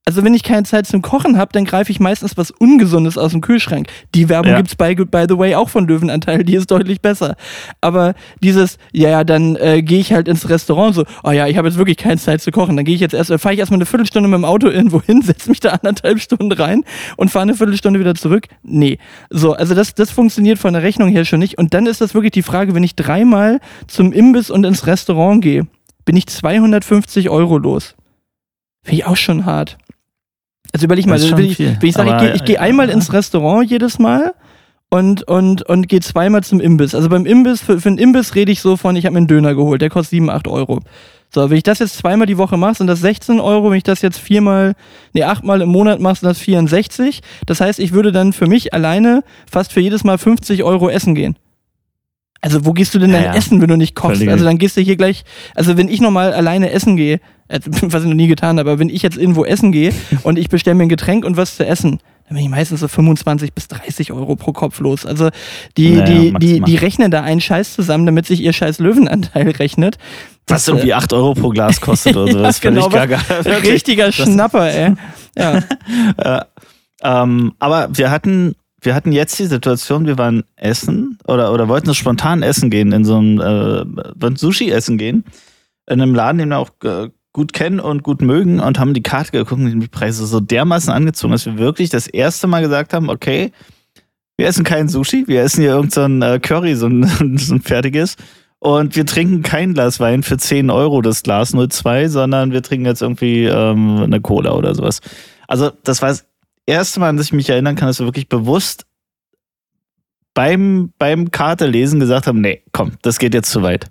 Also 0.08 0.24
wenn 0.24 0.34
ich 0.34 0.44
keine 0.44 0.64
Zeit 0.64 0.88
zum 0.88 1.02
Kochen 1.02 1.38
habe, 1.38 1.52
dann 1.52 1.66
greife 1.66 1.92
ich 1.92 2.00
meistens 2.00 2.38
was 2.38 2.50
Ungesundes 2.50 3.18
aus 3.18 3.34
dem 3.34 3.42
Kühlschrank. 3.42 3.90
Die 4.16 4.30
Werbung 4.30 4.54
ja. 4.54 4.58
gibt's 4.58 4.74
by, 4.74 4.96
by 4.96 5.26
the 5.28 5.38
way 5.38 5.54
auch 5.54 5.68
von 5.68 5.86
Löwenanteil, 5.86 6.46
die 6.46 6.56
ist 6.56 6.72
deutlich 6.72 7.02
besser. 7.02 7.36
Aber 7.82 8.14
dieses, 8.42 8.78
ja, 8.94 9.10
ja, 9.10 9.24
dann 9.26 9.58
äh, 9.58 9.82
gehe 9.82 10.00
ich 10.00 10.14
halt 10.14 10.30
ins 10.30 10.48
Restaurant 10.48 10.96
so, 10.96 11.04
oh 11.26 11.32
ja, 11.32 11.48
ich 11.48 11.58
habe 11.58 11.68
jetzt 11.68 11.78
wirklich 11.78 11.98
keine 11.98 12.16
Zeit 12.16 12.42
zu 12.42 12.52
kochen. 12.52 12.78
Dann 12.78 12.86
gehe 12.86 12.96
ich 12.96 13.02
jetzt 13.02 13.14
erst, 13.14 13.34
fahre 13.42 13.54
ich 13.54 13.60
erstmal 13.60 13.80
eine 13.80 13.86
Viertelstunde 13.86 14.30
mit 14.30 14.38
dem 14.38 14.46
Auto 14.46 14.70
irgendwo 14.70 15.02
hin, 15.02 15.22
setze 15.26 15.50
mich 15.50 15.60
da 15.60 15.72
anderthalb 15.72 16.22
Stunden 16.22 16.54
rein 16.54 16.86
und 17.18 17.30
fahre 17.30 17.44
eine 17.44 17.56
Viertelstunde 17.56 18.00
wieder 18.00 18.16
zurück. 18.16 18.48
Nee. 18.64 19.00
So, 19.30 19.56
also 19.56 19.76
das, 19.76 19.94
das 19.94 20.10
funktioniert 20.10 20.58
von 20.58 20.72
der 20.72 20.84
Rechnung 20.84 21.10
her 21.10 21.26
schon 21.26 21.40
nicht. 21.40 21.58
Und 21.58 21.74
dann 21.74 21.86
ist 21.86 22.00
das 22.00 22.14
wirklich 22.14 22.32
die 22.32 22.44
Frage, 22.44 22.74
wenn 22.74 22.84
ich 22.86 22.96
dreimal 22.96 23.60
zum 23.88 24.14
Imbiss 24.14 24.52
und 24.52 24.64
ins 24.64 24.88
Restaurant 24.88 25.44
gehe, 25.44 25.68
bin 26.06 26.16
ich 26.16 26.28
250 26.28 27.30
Euro 27.30 27.58
los. 27.58 27.98
Finde 28.86 29.00
ich 29.00 29.06
auch 29.06 29.18
schon 29.18 29.46
hart. 29.46 29.78
Also 30.74 30.86
überleg 30.86 31.06
mal, 31.06 31.22
wenn 31.22 31.46
ich, 31.46 31.60
wenn 31.60 31.78
ich 31.82 31.96
sage, 31.96 32.34
ich 32.36 32.44
gehe 32.44 32.56
geh 32.56 32.58
einmal 32.58 32.90
ins 32.90 33.14
Restaurant 33.14 33.70
jedes 33.70 34.00
Mal 34.00 34.34
und, 34.90 35.24
und, 35.24 35.64
und 35.64 35.88
gehe 35.90 36.00
zweimal 36.00 36.44
zum 36.44 36.60
Imbiss. 36.60 36.96
Also 36.96 37.10
beim 37.10 37.26
Imbiss, 37.26 37.62
für, 37.62 37.80
für 37.80 37.90
einen 37.90 37.98
Imbiss 37.98 38.36
rede 38.36 38.52
ich 38.52 38.62
so 38.62 38.78
von, 38.78 38.96
ich 38.96 39.06
habe 39.06 39.14
mir 39.14 39.20
einen 39.20 39.28
Döner 39.28 39.56
geholt, 39.56 39.82
der 39.82 39.90
kostet 39.90 40.12
7, 40.12 40.30
8 40.30 40.48
Euro. 40.48 40.80
So, 41.30 41.50
wenn 41.50 41.58
ich 41.58 41.64
das 41.64 41.80
jetzt 41.80 41.98
zweimal 41.98 42.26
die 42.26 42.38
Woche 42.38 42.58
mache, 42.58 42.76
sind 42.76 42.88
das 42.88 43.02
16 43.02 43.42
Euro. 43.42 43.70
Wenn 43.70 43.78
ich 43.78 43.84
das 43.84 44.02
jetzt 44.02 44.18
viermal, 44.18 44.76
nee, 45.14 45.24
achtmal 45.24 45.62
im 45.62 45.70
Monat 45.70 46.00
mache, 46.00 46.16
sind 46.20 46.30
das 46.30 46.40
64. 46.40 47.22
Das 47.46 47.60
heißt, 47.60 47.80
ich 47.80 47.92
würde 47.92 48.14
dann 48.14 48.32
für 48.32 48.48
mich 48.48 48.74
alleine 48.74 49.24
fast 49.50 49.74
für 49.74 49.82
jedes 49.82 50.06
Mal 50.06 50.18
50 50.18 50.64
Euro 50.64 50.90
essen 50.90 51.16
gehen. 51.16 51.36
Also 52.42 52.66
wo 52.66 52.74
gehst 52.74 52.94
du 52.94 53.00
denn 53.00 53.12
dann 53.12 53.24
Ja, 53.24 53.36
essen, 53.36 53.62
wenn 53.62 53.68
du 53.68 53.78
nicht 53.78 53.96
kochst? 53.96 54.18
Völlig. 54.18 54.32
Also 54.32 54.46
dann 54.46 54.58
gehst 54.58 54.78
du 54.78 54.82
hier 54.82 54.96
gleich, 54.96 55.24
also 55.56 55.78
wenn 55.78 55.90
ich 55.90 56.02
nochmal 56.02 56.34
alleine 56.34 56.72
essen 56.72 56.96
gehe, 56.98 57.20
äh, 57.48 57.60
was 57.82 58.04
ich 58.04 58.10
noch 58.10 58.16
nie 58.16 58.28
getan 58.28 58.60
habe, 58.60 58.70
aber 58.72 58.80
wenn 58.80 58.90
ich 58.90 59.02
jetzt 59.02 59.18
irgendwo 59.18 59.46
essen 59.46 59.72
gehe 59.72 59.94
und 60.24 60.38
ich 60.38 60.50
bestelle 60.50 60.76
mir 60.76 60.84
ein 60.84 60.90
Getränk 60.90 61.26
und 61.26 61.38
was 61.38 61.56
zu 61.58 61.66
essen, 61.66 62.00
dann 62.28 62.36
bin 62.36 62.44
ich 62.44 62.50
meistens 62.50 62.82
so 62.82 62.88
25 62.90 63.54
bis 63.54 63.70
30 63.70 64.12
Euro 64.12 64.36
pro 64.36 64.52
Kopf 64.52 64.80
los. 64.82 65.06
Also 65.06 65.30
die, 65.78 65.92
Naja, 65.92 66.06
die, 66.06 66.34
die, 66.34 66.60
die 66.60 66.76
rechnen 66.76 67.10
da 67.10 67.22
einen 67.24 67.40
Scheiß 67.40 67.74
zusammen, 67.74 68.06
damit 68.06 68.26
sich 68.26 68.42
ihr 68.42 68.52
scheiß 68.52 68.80
Löwenanteil 68.80 69.50
rechnet. 69.52 69.98
Was 70.46 70.66
Das, 70.66 70.68
irgendwie 70.68 70.94
8 70.94 71.14
Euro 71.14 71.34
pro 71.34 71.50
Glas 71.50 71.80
kostet 71.82 72.18
oder 72.18 72.32
so. 72.32 72.38
Ja, 72.40 72.44
Das 72.44 72.56
ist 72.58 72.62
völlig 72.62 72.90
genau, 72.90 72.98
äh, 73.02 73.46
Wirklich. 73.46 73.74
richtiger 73.74 74.12
Schnapper, 74.12 74.70
ey. 74.70 74.94
Ja. 75.38 75.64
Äh, 76.18 76.42
ähm, 77.04 77.54
aber 77.60 77.90
wir 77.94 78.12
hatten, 78.12 78.56
wir 78.88 78.96
hatten 78.96 79.12
jetzt 79.12 79.38
die 79.38 79.48
Situation, 79.48 80.06
wir 80.08 80.18
waren 80.18 80.46
essen 80.56 81.20
oder, 81.28 81.52
oder 81.52 81.68
wollten 81.68 81.94
spontan 81.94 82.42
essen 82.42 82.70
gehen, 82.70 82.94
in 82.94 83.04
so 83.04 83.18
einem, 83.18 84.00
äh, 84.00 84.38
Sushi 84.38 84.72
essen 84.72 84.98
gehen, 84.98 85.26
in 85.90 86.02
einem 86.02 86.16
Laden, 86.16 86.38
den 86.38 86.50
wir 86.50 86.58
auch 86.58 86.70
äh, 86.86 87.10
gut 87.34 87.52
kennen 87.52 87.82
und 87.82 88.02
gut 88.02 88.22
mögen 88.22 88.62
und 88.62 88.80
haben 88.80 88.94
die 88.94 89.04
Karte 89.04 89.34
geguckt 89.34 89.60
und 89.60 89.82
die 89.82 89.90
Preise 89.90 90.26
so 90.26 90.40
dermaßen 90.40 90.92
angezogen, 90.94 91.34
dass 91.34 91.46
wir 91.46 91.58
wirklich 91.58 91.90
das 91.90 92.08
erste 92.08 92.48
Mal 92.48 92.62
gesagt 92.62 92.94
haben, 92.94 93.10
okay, 93.10 93.52
wir 94.38 94.48
essen 94.48 94.64
kein 94.64 94.88
Sushi, 94.88 95.28
wir 95.28 95.42
essen 95.42 95.64
hier 95.64 95.72
irgendein 95.72 96.22
so 96.22 96.28
äh, 96.28 96.40
Curry, 96.40 96.76
so 96.76 96.88
ein, 96.88 97.04
so 97.38 97.56
ein 97.56 97.62
fertiges. 97.62 98.16
Und 98.60 98.96
wir 98.96 99.06
trinken 99.06 99.44
kein 99.44 99.74
Glas 99.74 100.00
Wein 100.00 100.24
für 100.24 100.38
10 100.38 100.70
Euro, 100.70 101.02
das 101.02 101.24
Glas 101.24 101.52
02, 101.52 102.08
sondern 102.08 102.54
wir 102.54 102.64
trinken 102.64 102.86
jetzt 102.86 103.02
irgendwie 103.02 103.44
ähm, 103.44 103.98
eine 103.98 104.22
Cola 104.22 104.54
oder 104.54 104.74
sowas. 104.74 105.02
Also, 105.48 105.72
das 105.84 106.02
war 106.02 106.10
das 106.10 106.27
erste 106.68 107.00
Mal, 107.00 107.10
an 107.10 107.18
das 107.18 107.28
ich 107.28 107.34
mich 107.34 107.50
erinnern 107.50 107.76
kann, 107.76 107.88
dass 107.88 108.00
wir 108.00 108.06
wirklich 108.06 108.30
bewusst 108.30 108.86
beim, 110.34 110.94
beim 111.00 111.32
Kartelesen 111.32 112.00
gesagt 112.00 112.28
haben, 112.28 112.42
nee, 112.42 112.62
komm, 112.72 112.92
das 113.02 113.18
geht 113.18 113.34
jetzt 113.34 113.50
zu 113.50 113.64
weit. 113.64 113.90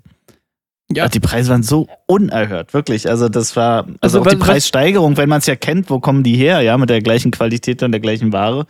Ja. 0.89 1.09
Die 1.09 1.19
Preise 1.19 1.51
waren 1.51 1.63
so 1.63 1.87
unerhört, 2.05 2.73
wirklich. 2.73 3.09
Also 3.09 3.27
das 3.27 3.57
war, 3.57 3.79
also, 3.79 3.97
Also 3.99 4.21
auch 4.21 4.27
die 4.27 4.37
Preissteigerung, 4.37 5.17
wenn 5.17 5.27
man 5.27 5.39
es 5.39 5.45
ja 5.45 5.57
kennt, 5.57 5.89
wo 5.89 5.99
kommen 5.99 6.23
die 6.23 6.37
her, 6.37 6.61
ja, 6.61 6.77
mit 6.77 6.89
der 6.89 7.01
gleichen 7.01 7.31
Qualität 7.31 7.83
und 7.83 7.91
der 7.91 7.99
gleichen 7.99 8.31
Ware. 8.31 8.65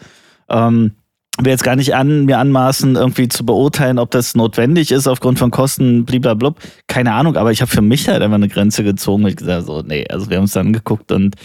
Ähm, 0.49 0.93
will 1.39 1.51
jetzt 1.51 1.63
gar 1.63 1.75
nicht 1.75 1.93
an, 1.93 2.25
mir 2.25 2.39
anmaßen, 2.39 2.95
irgendwie 2.95 3.27
zu 3.27 3.45
beurteilen, 3.45 3.99
ob 3.99 4.09
das 4.09 4.33
notwendig 4.33 4.91
ist 4.91 5.07
aufgrund 5.07 5.37
von 5.37 5.51
Kosten, 5.51 6.05
blablabla. 6.05 6.55
Keine 6.87 7.13
Ahnung, 7.13 7.35
aber 7.35 7.51
ich 7.51 7.61
habe 7.61 7.69
für 7.69 7.83
mich 7.83 8.09
halt 8.09 8.23
einfach 8.23 8.35
eine 8.35 8.47
Grenze 8.47 8.83
gezogen 8.83 9.27
ich 9.27 9.35
gesagt, 9.35 9.67
so, 9.67 9.83
nee, 9.83 10.05
also 10.09 10.29
wir 10.31 10.37
haben 10.37 10.43
uns 10.43 10.53
dann 10.53 10.67
angeguckt 10.67 11.11
und 11.11 11.35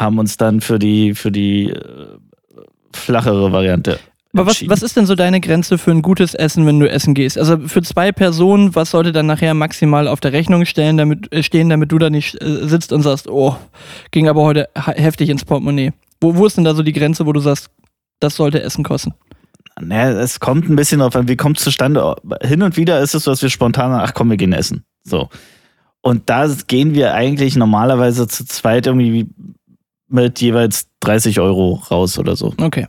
haben 0.00 0.18
uns 0.18 0.36
dann 0.36 0.60
für 0.60 0.78
die, 0.78 1.14
für 1.14 1.30
die 1.30 1.70
äh, 1.70 2.16
flachere 2.92 3.52
Variante. 3.52 4.00
Aber 4.32 4.46
was, 4.46 4.66
was 4.68 4.82
ist 4.82 4.96
denn 4.96 5.06
so 5.06 5.16
deine 5.16 5.40
Grenze 5.40 5.76
für 5.76 5.90
ein 5.90 6.02
gutes 6.02 6.34
Essen, 6.34 6.64
wenn 6.64 6.78
du 6.78 6.88
essen 6.88 7.14
gehst? 7.14 7.36
Also 7.36 7.58
für 7.66 7.82
zwei 7.82 8.12
Personen, 8.12 8.74
was 8.76 8.92
sollte 8.92 9.10
dann 9.10 9.26
nachher 9.26 9.54
maximal 9.54 10.06
auf 10.06 10.20
der 10.20 10.32
Rechnung 10.32 10.64
stellen, 10.66 10.96
damit, 10.96 11.32
äh, 11.32 11.42
stehen, 11.42 11.68
damit 11.68 11.90
du 11.90 11.98
da 11.98 12.10
nicht 12.10 12.40
äh, 12.40 12.66
sitzt 12.68 12.92
und 12.92 13.02
sagst, 13.02 13.28
oh, 13.28 13.56
ging 14.12 14.28
aber 14.28 14.42
heute 14.42 14.68
heftig 14.74 15.30
ins 15.30 15.44
Portemonnaie. 15.44 15.92
Wo, 16.20 16.36
wo 16.36 16.46
ist 16.46 16.56
denn 16.56 16.64
da 16.64 16.74
so 16.74 16.82
die 16.82 16.92
Grenze, 16.92 17.26
wo 17.26 17.32
du 17.32 17.40
sagst, 17.40 17.70
das 18.20 18.36
sollte 18.36 18.62
Essen 18.62 18.84
kosten? 18.84 19.14
Naja, 19.80 20.20
es 20.20 20.38
kommt 20.38 20.68
ein 20.68 20.76
bisschen 20.76 21.02
auf 21.02 21.16
an, 21.16 21.28
wie 21.28 21.36
kommt 21.36 21.58
es 21.58 21.64
zustande. 21.64 22.14
Hin 22.42 22.62
und 22.62 22.76
wieder 22.76 23.00
ist 23.00 23.14
es 23.14 23.24
so, 23.24 23.32
dass 23.32 23.42
wir 23.42 23.50
spontan, 23.50 23.92
ach 23.92 24.14
komm, 24.14 24.30
wir 24.30 24.36
gehen 24.36 24.52
essen. 24.52 24.84
So. 25.02 25.28
Und 26.02 26.30
da 26.30 26.48
gehen 26.66 26.94
wir 26.94 27.14
eigentlich 27.14 27.56
normalerweise 27.56 28.28
zu 28.28 28.44
zweit 28.44 28.86
irgendwie 28.86 29.28
mit 30.10 30.40
jeweils 30.40 30.88
30 31.00 31.40
Euro 31.40 31.82
raus 31.90 32.18
oder 32.18 32.36
so. 32.36 32.54
Okay. 32.60 32.86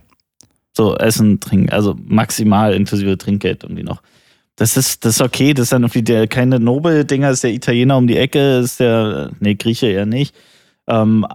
So, 0.74 0.96
Essen, 0.96 1.40
Trinken, 1.40 1.70
also 1.70 1.96
maximal 2.04 2.74
inklusive 2.74 3.18
Trinkgeld 3.18 3.62
irgendwie 3.62 3.82
noch. 3.82 4.02
Das 4.56 4.76
ist, 4.76 5.04
das 5.04 5.16
ist 5.16 5.22
okay, 5.22 5.54
das 5.54 5.64
ist 5.64 5.72
dann 5.72 5.82
irgendwie 5.82 6.02
der, 6.02 6.26
keine 6.28 6.60
Nobel-Dinger, 6.60 7.30
ist 7.30 7.44
der 7.44 7.52
Italiener 7.52 7.96
um 7.96 8.06
die 8.06 8.16
Ecke, 8.16 8.58
ist 8.58 8.80
der, 8.80 9.30
nee, 9.40 9.54
Grieche 9.54 9.86
eher 9.86 10.06
nicht. 10.06 10.34
Ähm, 10.86 11.26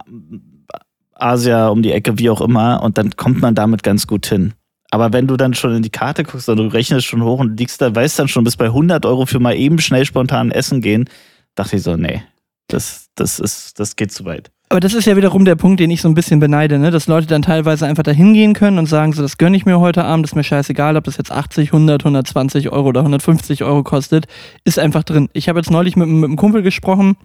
Asia 1.14 1.68
um 1.68 1.82
die 1.82 1.92
Ecke, 1.92 2.18
wie 2.18 2.30
auch 2.30 2.40
immer, 2.40 2.82
und 2.82 2.96
dann 2.96 3.16
kommt 3.16 3.40
man 3.40 3.54
damit 3.54 3.82
ganz 3.82 4.06
gut 4.06 4.26
hin. 4.26 4.54
Aber 4.90 5.12
wenn 5.12 5.26
du 5.26 5.36
dann 5.36 5.54
schon 5.54 5.74
in 5.74 5.82
die 5.82 5.90
Karte 5.90 6.24
guckst 6.24 6.48
und 6.48 6.56
du 6.56 6.66
rechnest 6.68 7.06
schon 7.06 7.22
hoch 7.22 7.40
und 7.40 7.58
liegst 7.58 7.80
da, 7.82 7.94
weißt 7.94 8.18
dann 8.18 8.28
schon, 8.28 8.44
bis 8.44 8.56
bei 8.56 8.66
100 8.66 9.04
Euro 9.04 9.26
für 9.26 9.40
mal 9.40 9.56
eben 9.56 9.78
schnell 9.78 10.04
spontan 10.04 10.50
essen 10.50 10.80
gehen, 10.80 11.08
dachte 11.54 11.76
ich 11.76 11.82
so, 11.82 11.96
nee, 11.96 12.22
das, 12.68 13.08
das 13.14 13.38
ist, 13.38 13.78
das 13.78 13.96
geht 13.96 14.12
zu 14.12 14.24
weit. 14.24 14.50
Aber 14.70 14.80
das 14.80 14.92
ist 14.92 15.06
ja 15.06 15.16
wiederum 15.16 15.46
der 15.46 15.56
Punkt, 15.56 15.80
den 15.80 15.90
ich 15.90 16.02
so 16.02 16.08
ein 16.08 16.14
bisschen 16.14 16.40
beneide, 16.40 16.78
ne? 16.78 16.90
dass 16.90 17.06
Leute 17.06 17.26
dann 17.26 17.40
teilweise 17.40 17.86
einfach 17.86 18.02
da 18.02 18.10
hingehen 18.10 18.52
können 18.52 18.78
und 18.78 18.84
sagen, 18.84 19.14
so, 19.14 19.22
das 19.22 19.38
gönne 19.38 19.56
ich 19.56 19.64
mir 19.64 19.80
heute 19.80 20.04
Abend, 20.04 20.26
ist 20.26 20.36
mir 20.36 20.44
scheißegal, 20.44 20.96
ob 20.96 21.04
das 21.04 21.16
jetzt 21.16 21.32
80, 21.32 21.72
100, 21.72 22.02
120 22.02 22.70
Euro 22.70 22.88
oder 22.88 23.00
150 23.00 23.64
Euro 23.64 23.82
kostet, 23.82 24.26
ist 24.64 24.78
einfach 24.78 25.04
drin. 25.04 25.30
Ich 25.32 25.48
habe 25.48 25.58
jetzt 25.58 25.70
neulich 25.70 25.96
mit, 25.96 26.08
mit 26.08 26.24
einem 26.24 26.36
Kumpel 26.36 26.60
gesprochen, 26.60 27.16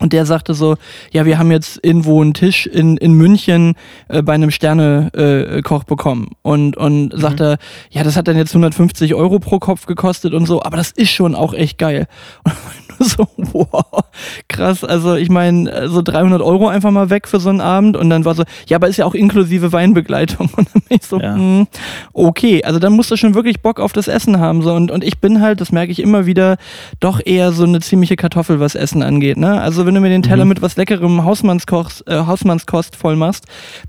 und 0.00 0.12
der 0.12 0.26
sagte 0.26 0.54
so, 0.54 0.76
ja, 1.12 1.24
wir 1.24 1.38
haben 1.38 1.50
jetzt 1.50 1.80
irgendwo 1.82 2.20
einen 2.20 2.34
Tisch 2.34 2.66
in, 2.66 2.96
in 2.96 3.12
München 3.14 3.74
äh, 4.08 4.22
bei 4.22 4.34
einem 4.34 4.50
Sterne-Koch 4.50 5.20
äh, 5.20 5.62
Koch 5.62 5.84
bekommen. 5.84 6.28
Und, 6.42 6.76
und 6.76 7.12
sagte, 7.18 7.58
ja, 7.90 8.02
das 8.02 8.16
hat 8.16 8.28
dann 8.28 8.36
jetzt 8.36 8.50
150 8.50 9.14
Euro 9.14 9.38
pro 9.38 9.58
Kopf 9.58 9.86
gekostet 9.86 10.34
und 10.34 10.46
so, 10.46 10.62
aber 10.62 10.76
das 10.76 10.90
ist 10.90 11.10
schon 11.10 11.34
auch 11.34 11.54
echt 11.54 11.78
geil. 11.78 12.06
Und 12.98 13.08
so, 13.08 13.26
wow, 13.36 14.04
krass. 14.48 14.84
Also 14.84 15.14
ich 15.14 15.28
meine, 15.28 15.88
so 15.88 16.02
300 16.02 16.40
Euro 16.42 16.68
einfach 16.68 16.90
mal 16.90 17.10
weg 17.10 17.26
für 17.26 17.40
so 17.40 17.48
einen 17.48 17.60
Abend 17.60 17.96
und 17.96 18.10
dann 18.10 18.24
war 18.24 18.34
so, 18.34 18.44
ja, 18.68 18.76
aber 18.76 18.88
ist 18.88 18.98
ja 18.98 19.04
auch 19.04 19.14
inklusive 19.14 19.72
Weinbegleitung. 19.72 20.48
Und 20.56 20.68
dann 20.72 20.82
bin 20.88 20.98
ich 21.00 21.06
so, 21.06 21.20
Ja. 21.20 21.34
hm, 21.34 21.66
okay, 22.12 22.62
also 22.64 22.78
dann 22.78 22.92
musst 22.92 23.10
du 23.10 23.16
schon 23.16 23.34
wirklich 23.34 23.60
Bock 23.62 23.80
auf 23.80 23.92
das 23.92 24.08
Essen 24.08 24.38
haben. 24.38 24.62
So. 24.62 24.74
Und, 24.74 24.90
und 24.90 25.02
ich 25.04 25.18
bin 25.18 25.40
halt, 25.40 25.60
das 25.60 25.72
merke 25.72 25.92
ich 25.92 26.00
immer 26.00 26.26
wieder, 26.26 26.56
doch 27.00 27.20
eher 27.24 27.52
so 27.52 27.64
eine 27.64 27.80
ziemliche 27.80 28.16
Kartoffel, 28.16 28.60
was 28.60 28.74
Essen 28.74 29.02
angeht. 29.02 29.36
Ne? 29.36 29.60
Also 29.60 29.83
wenn 29.86 29.94
du 29.94 30.00
mir 30.00 30.08
den 30.08 30.22
Teller 30.22 30.44
Mhm. 30.44 30.50
mit 30.50 30.62
was 30.62 30.76
leckerem 30.76 31.24
Hausmannskost, 31.24 32.06
äh, 32.08 32.14
Hausmannskost 32.26 32.96
voll 32.96 33.16
machst, 33.16 33.46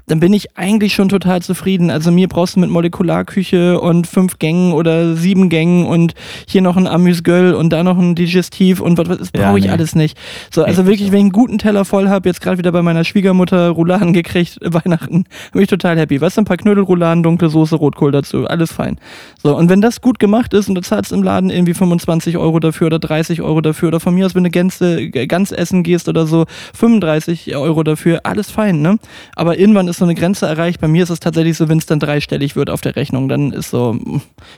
dann 0.07 0.19
bin 0.19 0.33
ich 0.33 0.57
eigentlich 0.57 0.93
schon 0.93 1.09
total 1.09 1.41
zufrieden. 1.41 1.89
Also 1.89 2.11
mir 2.11 2.27
brauchst 2.27 2.55
du 2.55 2.59
mit 2.59 2.69
Molekularküche 2.69 3.79
und 3.79 4.07
fünf 4.07 4.39
Gängen 4.39 4.73
oder 4.73 5.15
sieben 5.15 5.49
Gängen 5.49 5.85
und 5.85 6.13
hier 6.47 6.61
noch 6.61 6.77
ein 6.77 6.87
Amüsgöl 6.87 7.53
und 7.53 7.69
da 7.71 7.83
noch 7.83 7.97
ein 7.97 8.15
Digestiv 8.15 8.79
und 8.81 8.97
was, 8.97 9.07
was 9.09 9.17
das 9.19 9.29
Ja, 9.35 9.47
brauche 9.47 9.59
ich 9.59 9.65
nee. 9.65 9.71
alles 9.71 9.95
nicht. 9.95 10.17
So, 10.53 10.63
also 10.63 10.81
Nee, 10.83 10.89
wirklich, 10.89 11.11
wenn 11.11 11.17
ich 11.19 11.23
einen 11.23 11.31
guten 11.31 11.57
Teller 11.57 11.85
voll 11.85 12.09
habe, 12.09 12.27
jetzt 12.29 12.41
gerade 12.41 12.57
wieder 12.57 12.71
bei 12.71 12.81
meiner 12.81 13.03
Schwiegermutter 13.03 13.69
Rouladen 13.69 14.13
gekriegt, 14.13 14.59
äh, 14.61 14.73
Weihnachten, 14.73 15.25
bin 15.53 15.61
ich 15.61 15.67
total 15.69 15.97
happy. 15.97 16.19
Weißt 16.19 16.37
du, 16.37 16.41
ein 16.41 16.45
paar 16.45 16.57
Knödelrouladen, 16.57 17.23
dunkle 17.23 17.49
Soße, 17.49 17.75
Rotkohl 17.75 18.11
dazu, 18.11 18.45
alles 18.47 18.71
fein. 18.71 18.97
So, 19.41 19.55
und 19.55 19.69
wenn 19.69 19.81
das 19.81 20.01
gut 20.01 20.19
gemacht 20.19 20.53
ist 20.53 20.67
und 20.69 20.75
du 20.75 20.81
zahlst 20.81 21.11
im 21.11 21.23
Laden 21.23 21.49
irgendwie 21.49 21.73
25 21.73 22.37
Euro 22.37 22.59
dafür 22.59 22.87
oder 22.87 22.99
30 22.99 23.41
Euro 23.41 23.61
dafür 23.61 23.87
oder 23.89 23.99
von 23.99 24.13
mir 24.15 24.25
aus, 24.25 24.35
wenn 24.35 24.43
du 24.43 24.49
Gänze, 24.49 25.09
ganz 25.09 25.51
essen 25.51 25.83
gehst 25.85 26.09
oder 26.09 26.27
so, 26.27 26.45
35 26.73 27.55
Euro 27.55 27.83
dafür, 27.83 28.19
alles 28.23 28.51
fein, 28.51 28.81
ne? 28.81 28.97
Aber 29.37 29.57
irgendwann 29.57 29.87
ist 29.87 29.99
so 29.99 30.03
eine 30.05 30.15
Grenze 30.15 30.45
erreicht. 30.45 30.81
Bei 30.81 30.89
mir 30.89 31.03
ist 31.03 31.09
es 31.09 31.21
tatsächlich 31.21 31.55
so, 31.55 31.69
wenn 31.69 31.77
es 31.77 31.85
dann 31.85 31.99
dreistellig 32.01 32.57
wird 32.57 32.69
auf 32.69 32.81
der 32.81 32.97
Rechnung, 32.97 33.29
dann 33.29 33.53
ist 33.53 33.69
so 33.69 33.97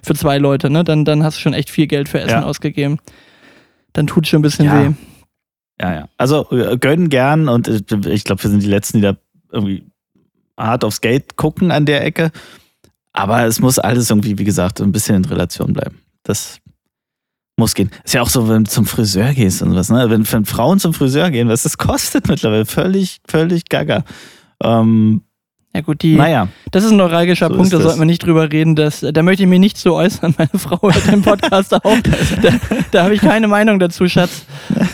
für 0.01 0.15
zwei 0.15 0.39
Leute, 0.39 0.71
ne? 0.71 0.83
Dann, 0.83 1.05
dann 1.05 1.23
hast 1.23 1.37
du 1.37 1.41
schon 1.41 1.53
echt 1.53 1.69
viel 1.69 1.85
Geld 1.85 2.09
für 2.09 2.19
Essen 2.19 2.29
Ja. 2.41 2.43
ausgegeben. 2.43 2.97
Dann 3.93 4.07
tut 4.07 4.25
schon 4.25 4.39
ein 4.39 4.41
bisschen 4.43 4.65
Ja. 4.65 4.89
weh. 4.89 4.93
Ja, 5.79 5.93
ja. 5.93 6.07
Also 6.17 6.49
äh, 6.51 6.77
gönnen 6.77 7.09
gern 7.09 7.49
und 7.49 7.67
äh, 7.67 7.81
ich 8.09 8.23
glaube, 8.23 8.41
wir 8.41 8.49
sind 8.49 8.63
die 8.63 8.67
Letzten, 8.67 8.97
die 8.97 9.03
da 9.03 9.15
irgendwie 9.51 9.83
hart 10.57 10.83
aufs 10.83 11.01
Geld 11.01 11.35
gucken 11.35 11.69
an 11.71 11.85
der 11.85 12.03
Ecke. 12.03 12.31
Aber 13.13 13.43
es 13.45 13.59
muss 13.59 13.77
alles 13.79 14.09
irgendwie, 14.09 14.37
wie 14.39 14.43
gesagt, 14.43 14.81
ein 14.81 14.91
bisschen 14.91 15.17
in 15.17 15.25
Relation 15.25 15.73
bleiben. 15.73 15.99
Das 16.23 16.59
muss 17.57 17.73
gehen. 17.73 17.91
Ist 18.03 18.13
ja 18.13 18.21
auch 18.21 18.29
so, 18.29 18.47
wenn 18.47 18.63
du 18.63 18.69
zum 18.69 18.85
Friseur 18.85 19.33
gehst 19.33 19.61
und 19.61 19.75
was, 19.75 19.89
ne? 19.89 20.09
Wenn, 20.09 20.31
wenn 20.31 20.45
Frauen 20.45 20.79
zum 20.79 20.93
Friseur 20.93 21.31
gehen, 21.31 21.49
was 21.49 21.63
das 21.63 21.77
kostet 21.77 22.27
mittlerweile, 22.27 22.65
völlig, 22.65 23.19
völlig 23.27 23.67
gaga. 23.67 24.03
Ähm, 24.63 25.23
Ja 25.75 25.81
gut, 25.81 26.01
die, 26.01 26.15
naja, 26.15 26.47
das 26.71 26.83
ist 26.85 26.91
ein 26.91 26.97
neuralgischer 26.97 27.49
So 27.49 27.55
Punkt, 27.55 27.71
da 27.71 27.79
sollten 27.79 27.99
wir 27.99 28.05
nicht 28.05 28.25
drüber 28.25 28.51
reden. 28.51 28.75
Dass, 28.75 29.01
da 29.01 29.21
möchte 29.21 29.43
ich 29.43 29.49
mich 29.49 29.59
nicht 29.59 29.77
zu 29.77 29.93
äußern. 29.93 30.33
Meine 30.37 30.49
Frau 30.55 30.81
hört 30.81 31.05
den 31.11 31.21
Podcast 31.21 31.73
auch. 31.75 31.81
Da, 32.41 32.49
da 32.89 33.03
habe 33.03 33.13
ich 33.13 33.21
keine 33.21 33.47
Meinung 33.47 33.77
dazu, 33.77 34.07
Schatz. 34.07 34.45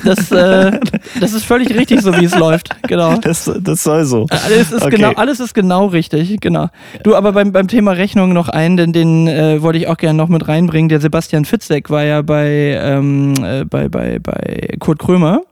Das, 0.03 0.29
äh, 0.31 0.77
das 1.21 1.31
ist 1.33 1.45
völlig 1.45 1.73
richtig, 1.73 2.01
so 2.01 2.13
wie 2.19 2.25
es 2.25 2.35
läuft. 2.37 2.69
Genau. 2.87 3.15
das, 3.17 3.49
das 3.61 3.83
soll 3.83 4.03
so. 4.05 4.25
Alles 4.29 4.73
ist, 4.73 4.81
Okay. 4.83 4.97
genau, 4.97 5.11
alles 5.13 5.39
ist 5.39 5.53
genau 5.53 5.85
richtig, 5.85 6.41
genau. 6.41 6.67
Du, 7.03 7.15
aber 7.15 7.31
beim, 7.31 7.53
beim 7.53 7.69
Thema 7.69 7.91
Rechnung 7.91 8.33
noch 8.33 8.49
einen, 8.49 8.75
denn 8.75 8.91
den 8.91 9.27
äh, 9.27 9.61
wollte 9.61 9.79
ich 9.79 9.87
auch 9.87 9.97
gerne 9.97 10.17
noch 10.17 10.27
mit 10.27 10.47
reinbringen. 10.49 10.89
Der 10.89 10.99
Sebastian 10.99 11.45
Fitzek 11.45 11.89
war 11.91 12.03
ja 12.03 12.21
bei, 12.23 12.77
ähm, 12.81 13.35
äh, 13.41 13.63
bei, 13.63 13.87
bei, 13.87 14.19
bei 14.19 14.75
Kurt 14.79 14.99
Krömer. 14.99 15.43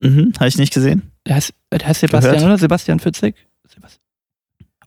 Mhm, 0.00 0.32
Habe 0.38 0.48
ich 0.48 0.58
nicht 0.58 0.72
gesehen. 0.72 1.10
Der 1.26 1.34
heißt, 1.36 1.52
der 1.72 1.86
heißt 1.88 2.00
Sebastian, 2.00 2.34
Gehört. 2.36 2.48
oder? 2.50 2.58
Sebastian 2.58 3.00
Fitzek? 3.00 3.34
Sebastian. 3.80 4.00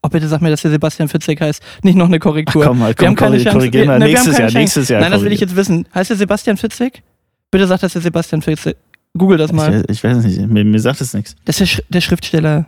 Oh, 0.06 0.10
bitte 0.10 0.27
sag 0.27 0.41
mir, 0.41 0.49
dass 0.49 0.62
der 0.62 0.71
Sebastian 0.71 1.08
Fitzek 1.08 1.39
heißt. 1.41 1.63
Nicht 1.84 1.95
noch 1.95 2.08
eine 2.08 2.19
Korrektur. 2.19 2.65
komm 2.65 2.79
mal, 2.79 2.89
wir 2.89 2.95
komm, 2.95 3.08
haben 3.08 3.15
keine 3.15 3.38
korri- 3.38 3.43
Chance. 3.43 3.58
korrigieren 3.58 3.88
wir 3.88 3.99
ne, 3.99 4.06
nächstes 4.06 4.34
keine 4.34 4.39
Jahr, 4.39 4.47
Chance. 4.49 4.58
nächstes 4.60 4.89
Jahr 4.89 5.01
Nein, 5.01 5.12
das 5.12 5.21
will 5.21 5.32
ich 5.32 5.39
jetzt 5.39 5.56
wissen. 5.56 5.88
Heißt 5.95 6.10
der 6.10 6.17
Sebastian 6.17 6.58
Fitzek? 6.58 7.03
Bitte 7.51 7.67
sag, 7.67 7.79
dass 7.79 7.93
der 7.93 8.01
Sebastian 8.01 8.41
Fitzek. 8.41 8.75
Google 9.17 9.38
das 9.38 9.51
mal. 9.53 9.82
Ich, 9.88 9.89
ich 9.97 10.03
weiß 10.03 10.17
nicht, 10.25 10.39
mir, 10.47 10.65
mir 10.65 10.79
sagt 10.79 10.99
es 10.99 11.13
nichts. 11.13 11.36
Das 11.45 11.56
ist 11.56 11.60
der, 11.62 11.65
Sch 11.67 11.82
der 11.89 12.01
Schriftsteller. 12.01 12.65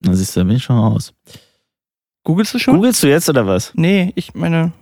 Da 0.00 0.12
siehst 0.14 0.34
du, 0.36 0.40
da 0.40 0.44
bin 0.44 0.56
ich 0.56 0.62
schon 0.64 0.76
raus. 0.78 1.12
Googlest 2.24 2.54
du 2.54 2.58
schon? 2.58 2.74
Googlest 2.74 3.02
du 3.02 3.06
jetzt 3.08 3.28
oder 3.28 3.46
was? 3.46 3.72
Nee, 3.74 4.12
ich 4.16 4.34
meine. 4.34 4.72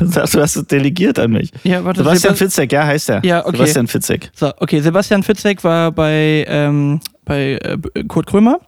Sagst 0.00 0.34
du, 0.34 0.40
hast 0.40 0.56
es 0.56 0.66
delegiert 0.66 1.18
an 1.18 1.32
mich. 1.32 1.50
Ja, 1.64 1.84
warte. 1.84 2.00
Sebastian 2.02 2.34
Sebast- 2.34 2.38
Fitzek, 2.38 2.72
ja, 2.72 2.86
heißt 2.86 3.10
er. 3.10 3.24
Ja, 3.24 3.44
okay. 3.44 3.56
Sebastian 3.58 3.86
Fitzek. 3.88 4.30
So, 4.34 4.52
okay, 4.58 4.80
Sebastian 4.80 5.22
Fitzek 5.22 5.62
war 5.64 5.92
bei, 5.92 6.46
ähm, 6.48 7.00
bei 7.24 7.58
äh, 7.62 7.76
Kurt 8.08 8.26
Krömer, 8.26 8.60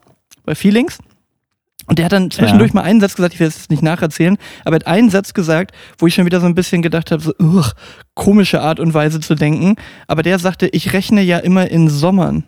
bei 0.48 0.54
Feelings. 0.54 0.98
Und 1.86 1.98
der 1.98 2.06
hat 2.06 2.12
dann 2.12 2.30
zwischendurch 2.30 2.74
mal 2.74 2.82
einen 2.82 3.00
Satz 3.00 3.14
gesagt, 3.16 3.34
ich 3.34 3.40
will 3.40 3.46
es 3.46 3.56
jetzt 3.56 3.70
nicht 3.70 3.82
nacherzählen, 3.82 4.36
aber 4.64 4.76
er 4.76 4.80
hat 4.80 4.86
einen 4.86 5.08
Satz 5.08 5.32
gesagt, 5.32 5.72
wo 5.96 6.06
ich 6.06 6.14
schon 6.14 6.26
wieder 6.26 6.40
so 6.40 6.46
ein 6.46 6.54
bisschen 6.54 6.82
gedacht 6.82 7.10
habe, 7.10 7.22
so, 7.22 7.32
ugh, 7.38 7.72
komische 8.14 8.60
Art 8.60 8.78
und 8.78 8.92
Weise 8.92 9.20
zu 9.20 9.34
denken. 9.34 9.76
Aber 10.06 10.22
der 10.22 10.38
sagte, 10.38 10.68
ich 10.68 10.92
rechne 10.92 11.22
ja 11.22 11.38
immer 11.38 11.70
in 11.70 11.88
Sommern. 11.88 12.44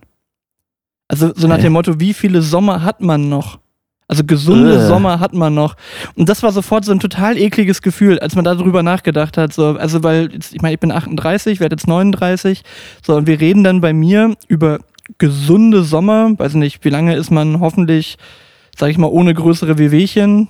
Also 1.09 1.33
so 1.35 1.49
nach 1.49 1.59
dem 1.59 1.73
Motto, 1.73 1.99
wie 1.99 2.13
viele 2.13 2.43
Sommer 2.43 2.83
hat 2.83 3.01
man 3.01 3.29
noch? 3.29 3.59
Also 4.09 4.25
gesunde 4.25 4.75
Ugh. 4.75 4.87
Sommer 4.89 5.21
hat 5.21 5.33
man 5.33 5.55
noch. 5.55 5.75
Und 6.17 6.29
das 6.29 6.43
war 6.43 6.53
sofort 6.53 6.85
so 6.85 6.93
ein 6.93 7.01
total 7.01 7.39
ekliges 7.39 7.81
Gefühl, 7.81 8.19
als 8.19 8.35
man 8.35 8.45
darüber 8.45 8.83
nachgedacht 8.83 9.39
hat. 9.39 9.53
So, 9.53 9.77
also 9.77 10.03
weil, 10.03 10.33
jetzt, 10.33 10.53
ich 10.53 10.61
meine, 10.61 10.75
ich 10.75 10.81
bin 10.81 10.93
38, 10.93 11.61
werde 11.61 11.75
jetzt 11.75 11.87
39. 11.87 12.63
So, 13.07 13.17
und 13.17 13.27
wir 13.27 13.41
reden 13.41 13.65
dann 13.65 13.81
bei 13.81 13.93
mir 13.93 14.35
über 14.49 14.81
gesunde 15.19 15.83
Sommer. 15.83 16.39
Weiß 16.39 16.55
nicht, 16.55 16.85
wie 16.85 16.91
lange 16.91 17.15
ist 17.17 17.31
man 17.31 17.61
hoffentlich, 17.61 18.17
sag 18.77 18.91
ich 18.91 18.99
mal, 18.99 19.09
ohne 19.09 19.35
größere 19.35 19.79
Wehwehchen? 19.79 20.49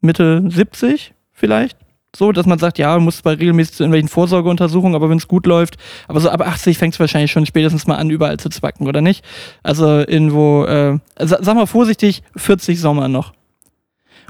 Mitte 0.00 0.42
70 0.48 1.14
vielleicht? 1.32 1.76
So, 2.14 2.30
dass 2.32 2.44
man 2.44 2.58
sagt, 2.58 2.76
ja, 2.78 2.94
man 2.94 3.04
muss 3.04 3.18
zwar 3.18 3.32
regelmäßig 3.38 3.74
zu 3.74 3.82
irgendwelchen 3.84 4.08
Vorsorgeuntersuchungen, 4.10 4.94
aber 4.94 5.08
wenn 5.08 5.16
es 5.16 5.28
gut 5.28 5.46
läuft, 5.46 5.76
aber 6.08 6.20
so 6.20 6.28
ab 6.28 6.42
80 6.46 6.76
fängt 6.76 6.92
es 6.92 7.00
wahrscheinlich 7.00 7.30
schon 7.32 7.46
spätestens 7.46 7.86
mal 7.86 7.94
an, 7.96 8.10
überall 8.10 8.38
zu 8.38 8.50
zwacken, 8.50 8.86
oder 8.86 9.00
nicht? 9.00 9.24
Also 9.62 9.86
irgendwo, 10.00 10.64
äh, 10.66 10.98
sa- 11.18 11.38
sag 11.40 11.54
mal 11.54 11.64
vorsichtig, 11.66 12.22
40 12.36 12.78
Sommer 12.80 13.08
noch. 13.08 13.32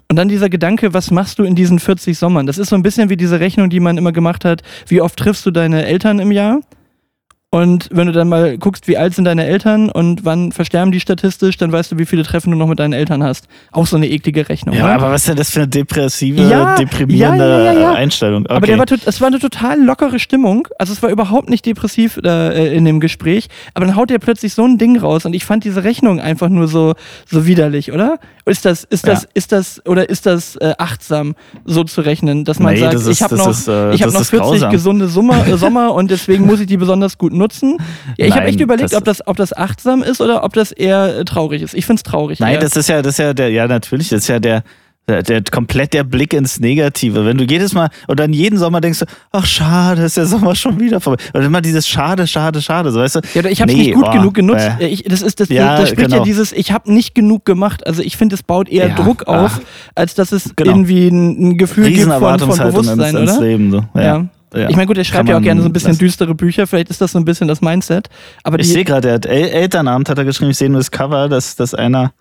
Und 0.08 0.16
dann 0.16 0.28
dieser 0.28 0.48
Gedanke, 0.48 0.94
was 0.94 1.10
machst 1.10 1.40
du 1.40 1.42
in 1.44 1.56
diesen 1.56 1.80
40 1.80 2.16
Sommern? 2.18 2.46
Das 2.46 2.58
ist 2.58 2.68
so 2.68 2.76
ein 2.76 2.82
bisschen 2.84 3.08
wie 3.10 3.16
diese 3.16 3.40
Rechnung, 3.40 3.68
die 3.68 3.80
man 3.80 3.98
immer 3.98 4.12
gemacht 4.12 4.44
hat, 4.44 4.62
wie 4.86 5.00
oft 5.00 5.18
triffst 5.18 5.44
du 5.46 5.50
deine 5.50 5.84
Eltern 5.84 6.20
im 6.20 6.30
Jahr? 6.30 6.60
Und 7.54 7.90
wenn 7.92 8.06
du 8.06 8.14
dann 8.14 8.30
mal 8.30 8.56
guckst, 8.56 8.88
wie 8.88 8.96
alt 8.96 9.14
sind 9.14 9.26
deine 9.26 9.44
Eltern 9.44 9.90
und 9.90 10.24
wann 10.24 10.52
versterben 10.52 10.90
die 10.90 11.00
statistisch, 11.00 11.58
dann 11.58 11.70
weißt 11.70 11.92
du, 11.92 11.98
wie 11.98 12.06
viele 12.06 12.22
Treffen 12.22 12.50
du 12.50 12.56
noch 12.56 12.66
mit 12.66 12.78
deinen 12.78 12.94
Eltern 12.94 13.22
hast. 13.22 13.46
Auch 13.72 13.86
so 13.86 13.96
eine 13.96 14.08
eklige 14.08 14.48
Rechnung. 14.48 14.74
Ja, 14.74 14.84
oder? 14.84 14.94
aber 14.94 15.10
was 15.10 15.20
ist 15.20 15.28
denn 15.28 15.36
das 15.36 15.50
für 15.50 15.60
eine 15.60 15.68
depressive, 15.68 16.40
Ja, 16.40 16.76
deprimierende 16.76 17.64
ja, 17.66 17.72
ja. 17.74 17.92
Einstellung? 17.92 18.46
Okay. 18.46 18.54
Aber 18.54 18.66
der 18.66 18.78
war, 18.78 18.86
es 19.04 19.20
war 19.20 19.28
eine 19.28 19.38
total 19.38 19.78
lockere 19.84 20.18
Stimmung. 20.18 20.66
Also 20.78 20.94
es 20.94 21.02
war 21.02 21.10
überhaupt 21.10 21.50
nicht 21.50 21.66
depressiv 21.66 22.18
äh, 22.24 22.74
in 22.74 22.86
dem 22.86 23.00
Gespräch. 23.00 23.48
Aber 23.74 23.84
dann 23.84 23.96
haut 23.96 24.10
er 24.10 24.18
plötzlich 24.18 24.54
so 24.54 24.64
ein 24.64 24.78
Ding 24.78 24.98
raus 24.98 25.26
und 25.26 25.34
ich 25.34 25.44
fand 25.44 25.64
diese 25.64 25.84
Rechnung 25.84 26.20
einfach 26.20 26.48
nur 26.48 26.68
so, 26.68 26.94
so 27.26 27.46
widerlich, 27.46 27.92
oder? 27.92 28.18
Ist 28.44 28.64
das, 28.64 28.82
ist 28.84 29.06
das, 29.06 29.22
Ja. 29.22 29.28
ist 29.34 29.52
das, 29.52 29.80
oder 29.86 30.08
ist 30.10 30.26
das 30.26 30.56
äh, 30.56 30.74
achtsam, 30.76 31.36
so 31.64 31.84
zu 31.84 32.00
rechnen, 32.00 32.44
dass 32.44 32.58
man 32.58 32.74
Nee, 32.74 32.80
sagt, 32.80 32.94
das 32.94 33.02
ist- 33.02 33.08
ich 33.18 33.22
habe 33.22 33.36
noch, 33.36 33.48
ist, 33.50 33.68
äh, 33.68 33.94
ich 33.94 34.02
hab 34.02 34.12
noch 34.12 34.20
ist 34.20 34.30
40 34.30 34.50
grausam. 34.50 34.70
gesunde 34.72 35.06
Sommer, 35.08 35.46
äh, 35.46 35.56
Sommer 35.56 35.94
und 35.94 36.10
deswegen 36.10 36.44
muss 36.46 36.58
ich 36.58 36.66
die 36.66 36.76
besonders 36.76 37.18
gut 37.18 37.32
nutzen. 37.32 37.78
Ja, 38.18 38.26
ich 38.26 38.34
habe 38.34 38.46
echt 38.46 38.60
überlegt, 38.60 38.92
das- 38.92 38.98
ob 38.98 39.04
das, 39.04 39.26
ob 39.28 39.36
das 39.36 39.52
achtsam 39.56 40.02
ist 40.02 40.20
oder 40.20 40.42
ob 40.42 40.54
das 40.54 40.72
eher 40.72 41.18
äh, 41.20 41.24
traurig 41.24 41.62
ist. 41.62 41.74
Ich 41.74 41.86
find's 41.86 42.02
traurig. 42.02 42.40
Nein, 42.40 42.54
eher. 42.54 42.60
das 42.60 42.74
ist 42.76 42.88
ja, 42.88 43.00
das 43.00 43.14
ist 43.14 43.18
ja 43.18 43.32
der, 43.32 43.50
ja 43.50 43.68
natürlich, 43.68 44.08
das 44.08 44.22
ist 44.22 44.28
ja 44.28 44.40
der, 44.40 44.64
der, 45.08 45.22
der 45.22 45.42
komplett 45.50 45.94
der 45.94 46.04
Blick 46.04 46.32
ins 46.32 46.60
Negative. 46.60 47.26
Wenn 47.26 47.36
du 47.38 47.44
jedes 47.44 47.74
Mal 47.74 47.90
und 48.06 48.20
dann 48.20 48.32
jeden 48.32 48.56
Sommer 48.58 48.80
denkst 48.80 49.00
du, 49.00 49.06
ach 49.32 49.44
schade, 49.46 50.02
ist 50.02 50.16
der 50.16 50.26
Sommer 50.26 50.54
schon 50.54 50.78
wieder 50.78 51.00
vorbei. 51.00 51.22
Und 51.32 51.42
immer 51.42 51.60
dieses 51.60 51.88
schade, 51.88 52.26
schade, 52.26 52.62
schade, 52.62 52.92
so 52.92 53.00
weißt 53.00 53.16
du? 53.16 53.20
Ja, 53.34 53.40
oder 53.40 53.50
ich 53.50 53.60
habe 53.60 53.72
es 53.72 53.76
Nee, 53.76 53.84
nicht 53.84 53.94
gut 53.94 54.04
boah, 54.04 54.12
genug 54.12 54.34
genutzt. 54.34 54.70
äh. 54.80 54.86
Ich, 54.86 55.02
das 55.02 55.22
ist 55.22 55.40
das, 55.40 55.48
Ja, 55.48 55.76
das 55.78 55.88
spricht 55.90 56.02
ja 56.10 56.16
genau. 56.18 56.24
dieses, 56.24 56.52
ich 56.52 56.70
habe 56.72 56.92
nicht 56.92 57.14
genug 57.14 57.44
gemacht. 57.44 57.86
Also 57.86 58.02
ich 58.02 58.16
finde, 58.16 58.34
es 58.36 58.42
baut 58.42 58.68
eher 58.68 58.88
Ja, 58.88 58.94
Druck 58.94 59.24
auf, 59.26 59.60
ach. 59.60 59.60
als 59.96 60.14
dass 60.14 60.30
es 60.32 60.54
Genau. 60.54 60.70
irgendwie 60.70 61.08
ein, 61.08 61.48
ein 61.50 61.58
Gefühl 61.58 61.90
gibt 61.90 62.02
von, 62.12 62.38
von 62.38 62.58
Bewusstsein, 62.58 63.00
ins, 63.16 63.20
ins 63.30 63.30
oder? 63.32 63.40
Leben. 63.46 63.70
So. 63.70 63.84
Ja. 63.94 64.02
Ja. 64.02 64.26
Ja. 64.54 64.68
Ich 64.68 64.76
meine, 64.76 64.86
gut, 64.86 64.98
er 64.98 65.04
schreibt 65.04 65.30
ja 65.30 65.38
auch 65.38 65.42
gerne 65.42 65.62
so 65.62 65.66
ein 65.68 65.72
bisschen 65.72 65.92
lassen. 65.92 66.00
düstere 66.00 66.34
Bücher. 66.34 66.66
Vielleicht 66.66 66.90
ist 66.90 67.00
das 67.00 67.12
so 67.12 67.18
ein 67.18 67.24
bisschen 67.24 67.48
das 67.48 67.62
Mindset. 67.62 68.08
Aber 68.44 68.58
Ich 68.60 68.68
sehe 68.68 68.84
gerade, 68.84 69.08
er 69.08 69.14
hat 69.14 69.24
El 69.24 69.48
Elternabend 69.48 70.10
hat 70.10 70.18
er 70.18 70.26
geschrieben, 70.26 70.50
ich 70.50 70.58
sehe 70.58 70.68
nur 70.68 70.78
das 70.78 70.90
Cover, 70.90 71.30
dass, 71.30 71.56
dass 71.56 71.72
einer, 71.74 72.12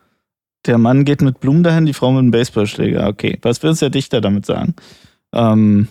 der 0.65 0.77
Mann 0.77 1.05
geht 1.05 1.21
mit 1.21 1.39
Blumen 1.39 1.63
dahin, 1.63 1.85
die 1.85 1.93
Frau 1.93 2.11
mit 2.11 2.19
einem 2.19 2.31
Baseballschläger. 2.31 3.07
Okay, 3.07 3.39
was 3.41 3.61
will 3.63 3.71
uns 3.71 3.79
der 3.79 3.89
Dichter 3.89 4.21
damit 4.21 4.45
sagen? 4.45 4.75
Ähm, 5.33 5.87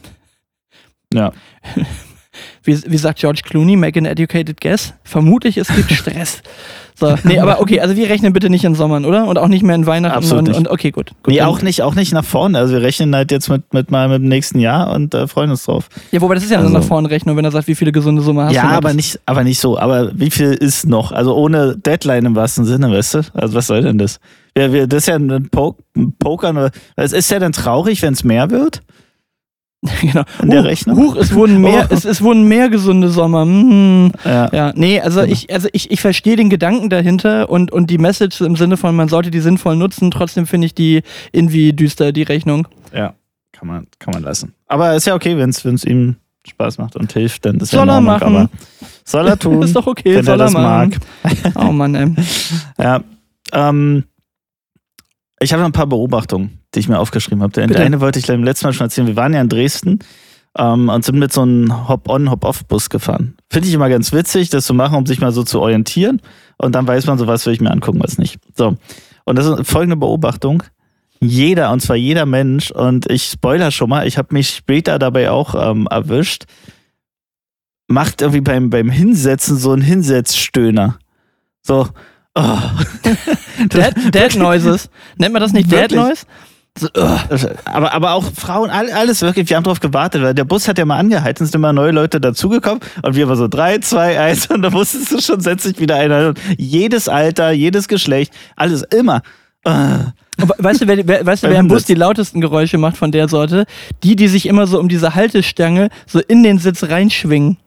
ja, 1.13 1.33
wie, 2.63 2.81
wie 2.87 2.97
sagt 2.99 3.19
George 3.19 3.41
Clooney, 3.45 3.77
make 3.77 3.99
an 3.99 4.07
educated 4.07 4.61
guess? 4.61 4.95
Vermutlich, 5.03 5.57
es 5.57 5.69
gibt 5.69 5.91
Stress. 5.93 6.43
So, 6.95 7.15
nee, 7.25 7.39
aber 7.39 7.61
okay, 7.63 7.81
also 7.81 7.97
wir 7.97 8.11
rechnen 8.11 8.35
bitte 8.35 8.51
nicht 8.51 8.63
in 8.63 8.75
Sommern, 8.75 9.07
oder? 9.07 9.27
Und 9.27 9.39
auch 9.39 9.49
nicht 9.49 9.63
mehr 9.63 9.75
in 9.75 9.87
Weihnachten. 9.87 10.19
Absolut 10.19 10.41
und, 10.41 10.49
nicht. 10.49 10.59
und 10.59 10.69
okay, 10.69 10.91
gut. 10.91 11.13
gut 11.23 11.33
nee, 11.33 11.41
auch 11.41 11.63
nicht, 11.63 11.81
auch 11.81 11.95
nicht 11.95 12.13
nach 12.13 12.25
vorne. 12.25 12.59
Also 12.59 12.75
wir 12.75 12.83
rechnen 12.83 13.15
halt 13.17 13.33
jetzt 13.33 13.49
mit, 13.49 13.73
mit 13.73 13.91
mal 13.91 14.07
mit 14.11 14.21
dem 14.21 14.29
nächsten 14.29 14.59
Jahr 14.59 14.93
und 14.93 15.15
äh, 15.15 15.27
freuen 15.27 15.51
uns 15.51 15.65
drauf. 15.65 15.89
Ja, 16.13 16.21
wobei 16.21 16.35
das 16.35 16.45
ist 16.45 16.51
ja 16.51 16.59
Also- 16.59 16.69
eine 16.69 16.79
nach 16.79 16.85
vorne 16.87 17.09
Rechnung, 17.09 17.39
wenn 17.39 17.45
er 17.47 17.53
sagt, 17.53 17.69
wie 17.69 17.75
viele 17.75 17.91
gesunde 17.91 18.21
Summe 18.21 18.45
hast 18.45 18.53
ja, 18.53 18.63
du. 18.63 18.69
noch. 18.69 18.75
aber 18.77 18.93
nicht, 18.93 19.19
aber 19.25 19.45
nicht 19.45 19.59
so. 19.61 19.79
Aber 19.79 20.11
wie 20.15 20.31
viel 20.31 20.53
ist 20.53 20.87
noch? 20.87 21.11
Also 21.11 21.35
ohne 21.35 21.75
Deadline 21.79 22.27
im 22.27 22.37
wahrsten 22.37 22.67
Sinne, 22.67 22.91
weißt 22.93 23.15
du? 23.15 23.21
Also 23.33 23.55
was 23.55 23.67
soll 23.67 23.81
denn 23.81 23.97
das? 23.97 24.21
Wir, 24.55 24.73
wir, 24.73 24.87
das 24.87 25.05
ist 25.05 25.07
ja 25.09 25.17
ein, 25.17 25.49
po 25.51 25.77
ein 25.97 26.13
Poker. 26.19 26.53
nur- 26.53 26.71
Es 26.97 27.13
ist 27.13 27.31
ja 27.31 27.39
dann 27.39 27.53
traurig, 27.53 28.03
wenn 28.03 28.13
es 28.15 28.25
mehr 28.25 28.51
wird. 28.51 28.83
genau. 30.03 30.25
in 30.43 30.51
der 30.51 30.61
Huch, 30.61 30.67
Rechnung. 30.67 30.97
Huch, 30.99 31.17
es 31.17 31.33
wurden 31.35 31.59
mehr, 31.63 31.89
Oh. 31.91 31.95
es, 31.95 32.05
es 32.05 32.21
wurden 32.21 32.47
mehr 32.47 32.69
gesunde 32.69 33.09
Sommer. 33.09 33.43
Hm. 33.43 34.13
Ja. 34.27 34.51
Ja, 34.53 34.73
nee, 34.75 35.01
also 35.01 35.23
ich, 35.23 35.51
also 35.51 35.69
ich, 35.73 35.91
ich 35.91 36.01
verstehe 36.03 36.37
den 36.37 36.51
Gedanken 36.51 36.91
dahinter 36.91 37.49
und, 37.49 37.73
und 37.73 37.89
die 37.89 37.97
Message 37.97 38.43
im 38.43 38.57
Sinne 38.57 38.77
von, 38.77 38.95
man 38.95 39.09
sollte 39.09 39.31
die 39.31 39.41
sinnvoll 39.41 39.77
nutzen, 39.77 40.11
trotzdem 40.11 40.47
finde 40.47 40.67
ich 40.67 40.75
die 40.75 41.01
irgendwie 41.33 41.73
düster, 41.73 42.13
die 42.13 42.25
Rechnung. 42.25 42.69
Ja, 42.95 43.15
kann 43.53 43.69
man, 43.69 43.87
kann 43.99 44.13
man 44.13 44.23
lassen. 44.23 44.53
Aber 44.67 44.95
ist 44.97 45.07
ja 45.07 45.15
okay, 45.15 45.39
wenn 45.39 45.49
es 45.49 45.85
ihm 45.85 46.17
Spaß 46.47 46.77
macht 46.77 46.97
und 46.97 47.11
hilft, 47.15 47.47
dann 47.47 47.57
ist 47.57 47.73
ja 47.73 47.79
Soll 47.79 47.89
in 47.89 47.95
er 47.95 48.01
machen. 48.03 48.37
Aber 48.37 48.51
soll 49.05 49.27
er 49.29 49.39
tun, 49.39 49.63
Ist 49.63 49.77
doch 49.77 49.87
okay, 49.87 50.17
wenn 50.17 50.25
soll 50.27 50.35
er 50.41 50.45
das 50.45 50.53
machen. 50.53 50.95
mag. 51.25 51.57
Oh 51.57 51.73
Mann, 51.73 51.95
ey. 51.95 52.15
Ja, 52.79 53.01
ähm, 53.55 54.05
ich 55.43 55.53
habe 55.53 55.63
noch 55.63 55.69
ein 55.69 55.73
paar 55.73 55.87
Beobachtungen, 55.87 56.61
die 56.75 56.81
ich 56.81 56.89
mir 56.89 56.99
aufgeschrieben 56.99 57.43
habe. 57.43 57.53
Der 57.53 57.67
Bitte. 57.67 57.81
eine 57.81 58.01
wollte 58.01 58.19
ich 58.19 58.25
gleich 58.27 58.37
im 58.37 58.45
letzten 58.45 58.67
Mal 58.67 58.73
schon 58.73 58.87
erzählen. 58.87 59.07
Wir 59.07 59.17
waren 59.17 59.33
ja 59.33 59.41
in 59.41 59.49
Dresden 59.49 60.01
ähm, 60.59 60.89
und 60.89 61.05
sind 61.05 61.19
mit 61.19 61.33
so 61.33 61.43
einem 61.43 61.89
Hop-on, 61.89 62.31
Hop-off-Bus 62.31 62.91
gefahren. 62.91 63.37
Finde 63.51 63.69
ich 63.69 63.75
immer 63.75 63.89
ganz 63.89 64.13
witzig, 64.13 64.51
das 64.51 64.67
zu 64.67 64.75
machen, 64.75 64.97
um 64.97 65.07
sich 65.07 65.21
mal 65.21 65.33
so 65.33 65.43
zu 65.43 65.61
orientieren. 65.61 66.21
Und 66.59 66.75
dann 66.75 66.87
weiß 66.87 67.07
man 67.07 67.19
so, 67.19 67.27
was 67.27 67.47
will 67.47 67.55
ich 67.55 67.61
mir 67.61 67.71
angucken, 67.71 68.01
was 68.03 68.19
nicht. 68.19 68.39
So. 68.55 68.77
Und 69.25 69.37
das 69.39 69.47
ist 69.47 69.71
folgende 69.71 69.97
Beobachtung. 69.97 70.63
Jeder, 71.21 71.71
und 71.73 71.81
zwar 71.81 71.97
jeder 71.97 72.27
Mensch, 72.27 72.71
und 72.71 73.11
ich 73.11 73.25
spoiler 73.25 73.71
schon 73.71 73.91
mal, 73.91 74.07
ich 74.07 74.19
habe 74.19 74.33
mich 74.33 74.51
später 74.51 74.99
dabei 74.99 75.31
auch 75.31 75.55
ähm, 75.55 75.87
erwischt, 75.91 76.45
macht 77.89 78.23
irgendwie 78.23 78.41
beim, 78.41 78.71
beim 78.71 78.91
Hinsetzen 78.91 79.57
so 79.57 79.73
einen 79.73 79.83
Hinsetzstöhner. 79.83 80.99
So, 81.63 81.89
oh. 82.35 82.59
Dead, 83.59 84.15
Dead 84.15 84.37
Noises. 84.37 84.91
Nennt 85.17 85.33
man 85.33 85.43
das 85.43 85.53
nicht 85.53 85.71
Dead 85.71 85.91
Wirklich? 85.91 86.01
Noise? 86.01 86.27
So, 86.79 86.87
ugh. 86.97 87.51
Aber, 87.65 87.93
aber 87.93 88.13
auch 88.13 88.25
Frauen, 88.33 88.71
all- 88.71 88.93
alles 88.93 89.23
wirklich, 89.23 89.49
wir 89.51 89.57
haben 89.57 89.65
drauf 89.65 89.81
gewartet, 89.81 90.23
weil 90.23 90.35
der 90.35 90.45
Bus 90.45 90.69
hat 90.69 90.79
ja 90.79 90.85
mal 90.85 90.99
angehalten, 90.99 91.43
es 91.43 91.51
sind 91.51 91.59
immer 91.59 91.73
neue 91.73 91.91
Leute 91.91 92.21
dazugekommen 92.21 92.81
und 93.03 93.17
wir 93.17 93.29
waren 93.29 93.37
so 93.37 93.49
drei, 93.49 93.79
zwei, 93.79 94.19
eins 94.21 94.47
und 94.47 94.63
da 94.63 94.73
wusstest 94.73 95.11
du 95.11 95.21
schon, 95.21 95.41
setzt 95.41 95.65
sich 95.65 95.79
wieder 95.81 95.97
einer. 95.97 96.29
Und 96.29 96.41
jedes 96.57 97.09
Alter, 97.09 97.51
jedes 97.51 97.89
Geschlecht, 97.89 98.33
alles 98.57 98.83
immer. 98.83 99.23
Aber 99.65 100.15
Weißt 100.59 100.81
du, 100.81 100.87
wer, 100.87 101.07
wer, 101.07 101.27
weißt 101.27 101.43
du, 101.43 101.49
wer 101.51 101.59
im 101.59 101.69
Bus 101.69 101.85
die 101.85 101.95
lautesten 101.95 102.41
Geräusche 102.41 102.79
macht 102.79 102.97
von 102.97 103.13
der 103.13 103.29
Sorte? 103.29 103.67
Die, 104.03 104.17
die 104.17 104.29
sich 104.29 104.47
immer 104.47 104.67
so 104.67 104.79
um 104.81 104.89
diese 104.89 105.15
Haltestange 105.15 105.91
so 106.07 106.19
in 106.21 106.43
den 106.43 106.59
Sitz 106.59 106.85
reinschwingen. 106.85 107.59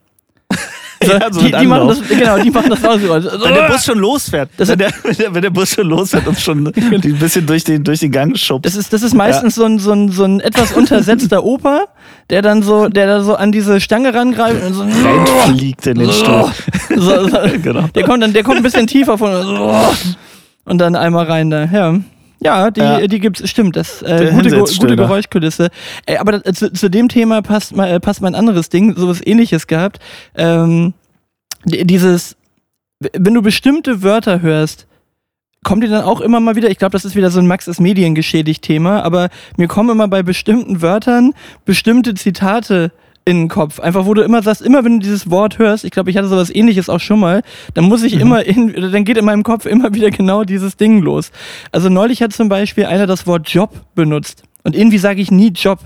Ja, 1.14 1.20
so 1.32 1.42
die, 1.42 1.52
die 1.52 1.68
machen 1.68 1.88
das, 1.88 2.02
genau, 2.08 2.38
die 2.40 2.50
machen 2.50 2.70
das 2.70 2.82
Lautgeräusch. 2.82 3.24
So, 3.26 3.32
Wenn 3.44 3.54
der 3.54 3.68
Bus 3.68 3.86
schon 3.86 4.00
losfährt, 4.00 4.50
wenn, 4.58 4.78
der, 4.78 4.92
wenn, 5.32 5.42
der, 5.42 5.50
Bus 5.50 5.74
schon 5.74 5.88
losfährt 5.88 6.28
und 6.28 6.40
schon 6.40 6.68
ein 6.68 7.20
bisschen 7.20 7.46
durch 7.46 7.64
den, 7.64 7.84
durch 7.84 8.00
den 8.00 8.12
Gang 8.12 8.38
schubst. 8.38 8.66
Das 8.66 8.76
ist, 8.76 8.94
das 8.94 9.04
ist 9.04 9.14
meistens 9.14 9.56
so, 9.56 9.66
ein, 9.66 9.80
so, 9.80 9.92
ein, 9.92 10.10
so 10.10 10.24
ein 10.24 10.40
etwas 10.40 10.72
untersetzter 10.72 11.44
Opa, 11.44 11.86
der 12.30 12.42
dann 12.42 12.64
so, 12.64 12.88
der 12.88 13.08
da 13.08 13.24
so 13.24 13.36
an 13.36 13.52
diese 13.52 13.80
Stange 13.80 14.14
rangreift 14.14 14.66
und 14.66 14.74
so. 14.74 14.84
reinfliegt 14.84 15.88
in 15.88 16.00
den 16.00 16.12
Stuhl. 16.12 16.52
So, 16.96 17.28
so, 17.28 17.38
Genau. 17.62 17.88
Der 17.96 18.04
kommt 18.04 18.24
dann, 18.24 18.34
der 18.34 18.44
kommt 18.44 18.58
ein 18.58 18.64
bisschen 18.64 18.88
tiefer 18.88 19.18
von 19.18 19.30
und 20.66 20.78
dann 20.78 20.96
einmal 20.96 21.26
rein 21.26 21.50
da. 21.50 21.66
Ja. 21.66 21.96
Ja, 22.46 22.72
die, 22.72 22.82
Ja. 22.82 23.08
die 23.08 23.20
gibt's, 23.20 23.48
stimmt, 23.50 23.76
das 23.76 24.02
äh, 24.02 24.32
gute, 24.34 24.50
gute 24.80 24.96
Geräuschkulisse. 24.96 25.70
Äh, 26.06 26.18
aber 26.18 26.40
das, 26.40 26.56
zu, 26.58 26.74
zu 26.74 26.90
dem 26.90 27.08
Thema 27.10 27.42
passt, 27.42 27.76
mal- 27.76 27.90
äh, 27.90 28.00
passt 28.00 28.22
mein 28.22 28.36
anderes 28.36 28.70
Ding, 28.70 28.96
sowas 28.96 29.22
ähnliches 29.26 29.68
gehabt. 29.68 30.00
Ähm, 30.36 30.94
dieses, 31.66 32.36
wenn 33.00 33.34
du 33.34 33.42
bestimmte 33.42 34.04
Wörter 34.04 34.42
hörst, 34.42 34.88
kommt 35.64 35.84
dir 35.84 35.90
dann 35.90 36.04
auch 36.04 36.20
immer 36.20 36.42
mal 36.42 36.56
wieder, 36.58 36.70
ich 36.70 36.78
glaube, 36.78 36.92
das 36.92 37.06
ist 37.06 37.16
wieder 37.16 37.32
so 37.32 37.40
ein 37.40 37.48
Max 37.48 37.68
ist 37.70 37.80
Mediengeschädigt 37.80 38.62
Thema, 38.64 39.02
aber 39.04 39.30
mir 39.56 39.68
kommen 39.70 39.90
immer 39.90 40.10
bei 40.10 40.22
bestimmten 40.22 40.82
Wörtern 40.82 41.34
bestimmte 41.64 42.14
Zitate 42.16 42.92
in 43.26 43.38
den 43.38 43.48
Kopf. 43.48 43.80
Einfach, 43.80 44.06
wo 44.06 44.14
du 44.14 44.22
immer 44.22 44.42
sagst, 44.42 44.62
immer 44.62 44.84
wenn 44.84 45.00
du 45.00 45.04
dieses 45.04 45.30
Wort 45.30 45.58
hörst, 45.60 45.86
ich 45.86 45.92
glaube, 45.92 46.10
ich 46.10 46.18
hatte 46.18 46.28
sowas 46.28 46.54
ähnliches 46.54 46.90
auch 46.90 47.00
schon 47.00 47.20
mal, 47.20 47.42
dann 47.74 47.86
muss 47.86 48.04
ich 48.04 48.16
mhm. 48.16 48.22
immer, 48.22 48.46
in, 48.46 48.74
dann 48.92 49.06
geht 49.06 49.18
in 49.18 49.26
meinem 49.26 49.44
Kopf 49.44 49.66
immer 49.66 49.94
wieder 49.94 50.12
genau 50.12 50.44
dieses 50.44 50.78
Ding 50.78 51.02
los. 51.02 51.32
Also 51.72 51.90
neulich 51.90 52.22
hat 52.22 52.34
zum 52.34 52.50
Beispiel 52.50 52.86
einer 52.86 53.08
das 53.08 53.26
Wort 53.28 53.50
Job 53.50 53.72
benutzt. 53.96 54.44
Und 54.64 54.76
irgendwie 54.76 54.98
sage 54.98 55.22
ich 55.22 55.32
nie 55.32 55.50
Job 55.50 55.80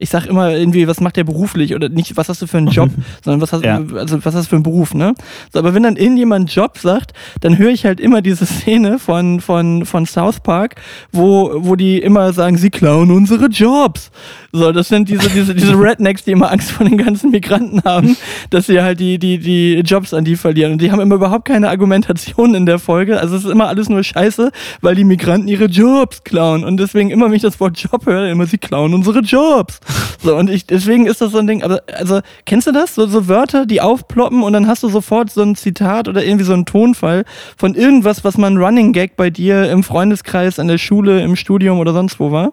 ich 0.00 0.10
sag 0.10 0.26
immer 0.26 0.52
irgendwie, 0.52 0.86
was 0.86 1.00
macht 1.00 1.16
der 1.16 1.24
beruflich 1.24 1.74
oder 1.74 1.88
nicht, 1.88 2.16
was 2.16 2.28
hast 2.28 2.40
du 2.40 2.46
für 2.46 2.58
einen 2.58 2.68
Job, 2.68 2.90
sondern 3.24 3.40
was 3.40 3.52
hast, 3.52 3.64
ja. 3.64 3.82
also, 3.94 4.24
was 4.24 4.34
hast 4.34 4.46
du 4.46 4.50
für 4.50 4.56
einen 4.56 4.62
Beruf, 4.62 4.94
ne? 4.94 5.12
So, 5.52 5.58
aber 5.58 5.74
wenn 5.74 5.82
dann 5.82 5.96
irgendjemand 5.96 6.54
Job 6.54 6.78
sagt, 6.78 7.12
dann 7.40 7.58
höre 7.58 7.70
ich 7.70 7.84
halt 7.84 7.98
immer 7.98 8.22
diese 8.22 8.46
Szene 8.46 9.00
von, 9.00 9.40
von, 9.40 9.84
von 9.84 10.06
South 10.06 10.38
Park, 10.40 10.76
wo, 11.10 11.50
wo 11.56 11.74
die 11.74 11.98
immer 11.98 12.32
sagen, 12.32 12.56
sie 12.58 12.70
klauen 12.70 13.10
unsere 13.10 13.46
Jobs. 13.46 14.12
So, 14.52 14.70
das 14.70 14.88
sind 14.88 15.08
diese, 15.08 15.28
diese, 15.30 15.52
diese 15.52 15.72
Rednecks, 15.78 16.22
die 16.22 16.30
immer 16.30 16.52
Angst 16.52 16.70
vor 16.70 16.86
den 16.86 16.96
ganzen 16.96 17.30
Migranten 17.32 17.82
haben, 17.84 18.16
dass 18.50 18.66
sie 18.66 18.80
halt 18.80 19.00
die, 19.00 19.18
die, 19.18 19.38
die 19.38 19.80
Jobs 19.80 20.14
an 20.14 20.24
die 20.24 20.36
verlieren. 20.36 20.72
Und 20.72 20.80
die 20.80 20.92
haben 20.92 21.00
immer 21.00 21.16
überhaupt 21.16 21.46
keine 21.46 21.68
Argumentation 21.68 22.54
in 22.54 22.66
der 22.66 22.78
Folge. 22.78 23.20
Also 23.20 23.34
es 23.34 23.44
ist 23.44 23.50
immer 23.50 23.66
alles 23.66 23.88
nur 23.88 24.04
Scheiße, 24.04 24.52
weil 24.80 24.94
die 24.94 25.04
Migranten 25.04 25.48
ihre 25.48 25.66
Jobs 25.66 26.22
klauen. 26.22 26.62
Und 26.62 26.78
deswegen 26.78 27.10
immer, 27.10 27.26
wenn 27.26 27.34
ich 27.34 27.42
das 27.42 27.58
Wort 27.58 27.78
Job 27.78 28.06
höre, 28.06 28.30
immer, 28.30 28.46
sie 28.46 28.58
klauen 28.58 28.94
unsere 28.94 29.20
Jobs. 29.20 29.80
So, 30.20 30.36
und 30.36 30.50
ich, 30.50 30.66
deswegen 30.66 31.06
ist 31.06 31.20
das 31.20 31.30
so 31.30 31.38
ein 31.38 31.46
Ding, 31.46 31.62
aber, 31.62 31.82
also, 31.96 32.20
kennst 32.44 32.66
du 32.66 32.72
das? 32.72 32.96
So, 32.96 33.06
so 33.06 33.28
Wörter, 33.28 33.66
die 33.66 33.80
aufploppen 33.80 34.42
und 34.42 34.52
dann 34.52 34.66
hast 34.66 34.82
du 34.82 34.88
sofort 34.88 35.30
so 35.30 35.42
ein 35.42 35.54
Zitat 35.54 36.08
oder 36.08 36.24
irgendwie 36.24 36.44
so 36.44 36.52
einen 36.52 36.66
Tonfall 36.66 37.24
von 37.56 37.74
irgendwas, 37.74 38.24
was 38.24 38.36
mal 38.36 38.48
ein 38.48 38.56
Running 38.56 38.92
Gag 38.92 39.16
bei 39.16 39.30
dir 39.30 39.70
im 39.70 39.84
Freundeskreis, 39.84 40.58
an 40.58 40.66
der 40.66 40.78
Schule, 40.78 41.22
im 41.22 41.36
Studium 41.36 41.78
oder 41.78 41.92
sonst 41.92 42.18
wo 42.18 42.32
war? 42.32 42.52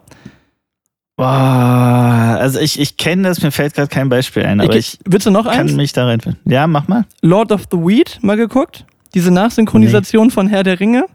Boah, 1.16 2.36
also 2.38 2.60
ich, 2.60 2.78
ich 2.78 2.98
kenne 2.98 3.22
das, 3.28 3.42
mir 3.42 3.50
fällt 3.50 3.74
gerade 3.74 3.88
kein 3.88 4.08
Beispiel 4.08 4.44
ein, 4.44 4.60
aber 4.60 4.76
ich, 4.76 4.94
ich 4.94 4.98
willst 5.04 5.26
du 5.26 5.30
noch 5.30 5.46
kann 5.46 5.60
eins? 5.60 5.72
mich 5.72 5.92
da 5.92 6.04
reinfinden. 6.04 6.40
Ja, 6.44 6.66
mach 6.66 6.88
mal. 6.88 7.04
Lord 7.22 7.50
of 7.52 7.62
the 7.72 7.78
Weed, 7.78 8.18
mal 8.22 8.36
geguckt? 8.36 8.84
Diese 9.14 9.30
Nachsynchronisation 9.32 10.28
nee. 10.28 10.32
von 10.32 10.46
Herr 10.46 10.62
der 10.62 10.78
Ringe? 10.78 11.06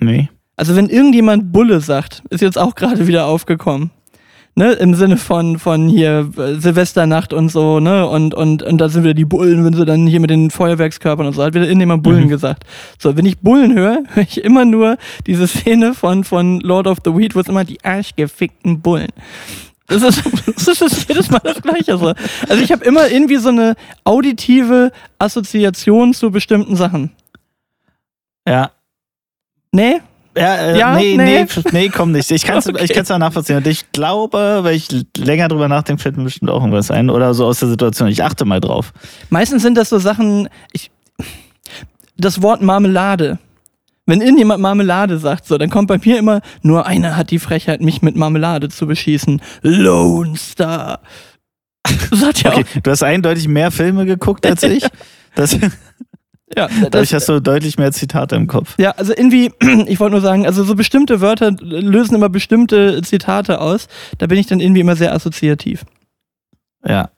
Nee. 0.00 0.28
Also 0.56 0.76
wenn 0.76 0.88
irgendjemand 0.88 1.52
Bulle 1.52 1.80
sagt, 1.80 2.24
ist 2.30 2.40
jetzt 2.40 2.58
auch 2.58 2.74
gerade 2.74 3.06
wieder 3.06 3.26
aufgekommen 3.26 3.90
ne, 4.58 4.72
im 4.72 4.94
Sinne 4.94 5.16
von, 5.16 5.58
von 5.58 5.88
hier 5.88 6.30
äh, 6.36 6.54
Silvesternacht 6.54 7.32
und 7.32 7.48
so, 7.48 7.80
ne, 7.80 8.06
und, 8.06 8.34
und, 8.34 8.62
und 8.62 8.78
da 8.78 8.88
sind 8.88 9.04
wieder 9.04 9.14
die 9.14 9.24
Bullen, 9.24 9.64
wenn 9.64 9.72
sie 9.72 9.86
dann 9.86 10.06
hier 10.06 10.20
mit 10.20 10.30
den 10.30 10.50
Feuerwerkskörpern 10.50 11.26
und 11.26 11.32
so, 11.32 11.44
hat 11.44 11.54
wieder 11.54 11.64
irgendjemand 11.64 12.02
Bullen 12.02 12.24
mhm. 12.24 12.28
gesagt. 12.28 12.64
So, 12.98 13.16
wenn 13.16 13.24
ich 13.24 13.38
Bullen 13.38 13.74
höre, 13.74 14.02
höre 14.14 14.22
ich 14.24 14.44
immer 14.44 14.64
nur 14.64 14.98
diese 15.26 15.46
Szene 15.46 15.94
von, 15.94 16.24
von 16.24 16.60
Lord 16.60 16.88
of 16.88 16.98
the 17.04 17.16
Weed, 17.16 17.34
wo 17.34 17.40
es 17.40 17.48
immer 17.48 17.64
die 17.64 17.82
arschgefickten 17.82 18.80
Bullen. 18.82 19.08
Das 19.90 20.02
ist, 20.02 20.22
das 20.68 20.82
ist 20.82 21.08
jedes 21.08 21.30
Mal 21.30 21.40
das 21.42 21.62
Gleiche. 21.62 21.96
So. 21.96 22.12
Also 22.46 22.62
ich 22.62 22.70
habe 22.72 22.84
immer 22.84 23.08
irgendwie 23.08 23.36
so 23.36 23.48
eine 23.48 23.74
auditive 24.04 24.92
Assoziation 25.18 26.12
zu 26.12 26.30
bestimmten 26.30 26.76
Sachen. 26.76 27.10
Ja. 28.46 28.70
Nee? 29.72 30.02
Ja, 30.38 30.54
äh, 30.56 30.78
ja 30.78 30.94
nee, 30.96 31.16
nee, 31.16 31.44
nee, 31.44 31.62
nee, 31.72 31.88
komm 31.88 32.12
nicht. 32.12 32.30
Ich 32.30 32.44
kann 32.44 32.58
es 32.58 32.66
okay. 32.68 32.84
ich 32.84 33.10
auch 33.10 33.18
nachvollziehen. 33.18 33.56
Und 33.56 33.66
ich 33.66 33.90
glaube, 33.92 34.60
wenn 34.62 34.74
ich 34.74 34.88
länger 35.16 35.48
drüber 35.48 35.68
nachdenke, 35.68 36.02
fällt 36.02 36.16
mir 36.16 36.24
bestimmt 36.24 36.50
auch 36.50 36.60
irgendwas 36.60 36.90
ein. 36.90 37.10
Oder 37.10 37.34
so 37.34 37.46
aus 37.46 37.60
der 37.60 37.68
Situation. 37.68 38.08
Ich 38.08 38.22
achte 38.22 38.44
mal 38.44 38.60
drauf. 38.60 38.92
Meistens 39.30 39.62
sind 39.62 39.76
das 39.76 39.88
so 39.88 39.98
Sachen, 39.98 40.48
ich, 40.72 40.90
das 42.16 42.42
Wort 42.42 42.62
Marmelade. 42.62 43.38
Wenn 44.06 44.22
irgendjemand 44.22 44.62
Marmelade 44.62 45.18
sagt, 45.18 45.46
so, 45.46 45.58
dann 45.58 45.68
kommt 45.68 45.88
bei 45.88 45.98
mir 45.98 46.18
immer, 46.18 46.40
nur 46.62 46.86
einer 46.86 47.16
hat 47.16 47.30
die 47.30 47.38
Frechheit, 47.38 47.82
mich 47.82 48.00
mit 48.00 48.16
Marmelade 48.16 48.70
zu 48.70 48.86
beschießen. 48.86 49.42
Lone 49.60 50.36
Star. 50.36 51.00
Sagt 52.10 52.42
ja 52.42 52.52
okay, 52.52 52.64
auch. 52.76 52.80
Du 52.80 52.90
hast 52.90 53.02
eindeutig 53.02 53.48
mehr 53.48 53.70
Filme 53.70 54.06
geguckt 54.06 54.46
als 54.46 54.62
ich. 54.62 54.84
Das 55.34 55.56
ja, 56.56 56.68
Dadurch 56.90 57.14
hast 57.14 57.28
du 57.28 57.40
deutlich 57.40 57.78
mehr 57.78 57.92
Zitate 57.92 58.36
im 58.36 58.46
Kopf. 58.46 58.74
Ja, 58.78 58.92
also 58.92 59.12
irgendwie, 59.12 59.52
ich 59.86 60.00
wollte 60.00 60.12
nur 60.12 60.20
sagen, 60.20 60.46
also 60.46 60.64
so 60.64 60.74
bestimmte 60.74 61.20
Wörter 61.20 61.52
lösen 61.60 62.14
immer 62.14 62.28
bestimmte 62.28 63.02
Zitate 63.02 63.60
aus. 63.60 63.88
Da 64.18 64.26
bin 64.26 64.38
ich 64.38 64.46
dann 64.46 64.60
irgendwie 64.60 64.80
immer 64.80 64.96
sehr 64.96 65.14
assoziativ. 65.14 65.84
Ja. 66.86 67.10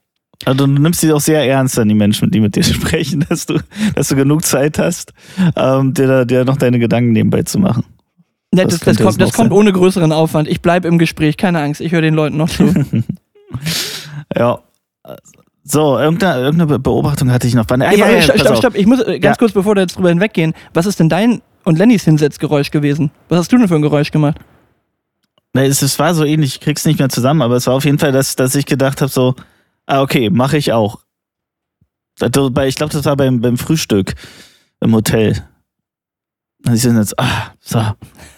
Also 0.47 0.67
du 0.67 0.73
nimmst 0.73 1.01
sie 1.01 1.13
auch 1.13 1.21
sehr 1.21 1.47
ernst 1.47 1.79
an 1.79 1.89
die 1.89 1.95
Menschen, 1.95 2.31
die 2.31 2.41
mit 2.41 2.57
dir 2.57 2.63
sprechen, 2.65 3.27
dass 3.29 3.47
du, 3.47 3.59
dass 3.95 4.09
du 4.09 4.17
genug 4.17 4.45
Zeit 4.45 4.79
hast, 4.79 5.13
ähm, 5.57 5.95
dir, 5.95 6.25
dir 6.25 6.45
noch 6.45 6.57
deine 6.57 6.79
Gedanken 6.79 7.13
nebenbei 7.13 7.43
zu 7.43 7.59
machen. 7.59 7.85
Ja, 8.53 8.65
das, 8.65 8.81
das, 8.81 8.97
das 8.97 9.07
kommt, 9.07 9.21
das 9.21 9.33
kommt 9.33 9.53
ohne 9.53 9.73
größeren 9.73 10.11
Aufwand. 10.13 10.49
Ich 10.49 10.61
bleibe 10.61 10.89
im 10.89 10.99
Gespräch, 10.99 11.37
keine 11.37 11.61
Angst, 11.61 11.81
ich 11.81 11.93
höre 11.93 12.01
den 12.01 12.15
Leuten 12.15 12.37
noch 12.37 12.49
zu. 12.49 12.75
ja, 14.37 14.59
so, 15.63 15.99
irgendeine, 15.99 16.41
irgendeine 16.41 16.79
Beobachtung 16.79 17.31
hatte 17.31 17.47
ich 17.47 17.55
noch. 17.55 17.67
Ah, 17.69 17.93
ja, 17.93 18.11
ja, 18.11 18.23
stopp, 18.23 18.39
stopp, 18.39 18.57
stopp. 18.57 18.75
Ich 18.75 18.87
muss 18.87 19.01
äh, 19.01 19.19
ganz 19.19 19.37
ja. 19.37 19.39
kurz, 19.39 19.53
bevor 19.53 19.75
wir 19.75 19.83
jetzt 19.83 19.97
drüber 19.97 20.09
hinweggehen, 20.09 20.55
was 20.73 20.87
ist 20.87 20.99
denn 20.99 21.09
dein 21.09 21.43
und 21.65 21.79
Lennys 21.79 22.05
Hinsetzgeräusch 22.05 22.71
gewesen? 22.71 23.11
Was 23.29 23.41
hast 23.41 23.53
du 23.53 23.59
denn 23.59 23.69
für 23.69 23.75
ein 23.75 23.83
Geräusch 23.83 24.11
gemacht? 24.11 24.39
Nee, 25.53 25.67
es, 25.67 25.83
es 25.83 25.99
war 25.99 26.15
so 26.15 26.25
ähnlich, 26.25 26.57
ich 26.57 26.61
krieg's 26.61 26.85
nicht 26.85 26.99
mehr 26.99 27.09
zusammen, 27.09 27.43
aber 27.43 27.57
es 27.57 27.67
war 27.67 27.75
auf 27.75 27.85
jeden 27.85 27.99
Fall, 27.99 28.13
dass, 28.13 28.37
dass 28.37 28.55
ich 28.55 28.67
gedacht 28.67 29.01
habe, 29.03 29.11
so, 29.11 29.35
ah, 29.87 30.01
okay, 30.01 30.31
mache 30.31 30.57
ich 30.57 30.73
auch. 30.73 31.01
Ich 32.23 32.31
glaube, 32.31 32.93
das 32.93 33.05
war 33.05 33.17
beim, 33.17 33.41
beim 33.41 33.57
Frühstück 33.57 34.15
im 34.81 34.95
Hotel. 34.95 35.45
Und 36.67 36.75
ich 36.75 36.83
sind 36.83 36.97
jetzt, 36.97 37.19
ah, 37.19 37.53
so, 37.61 37.83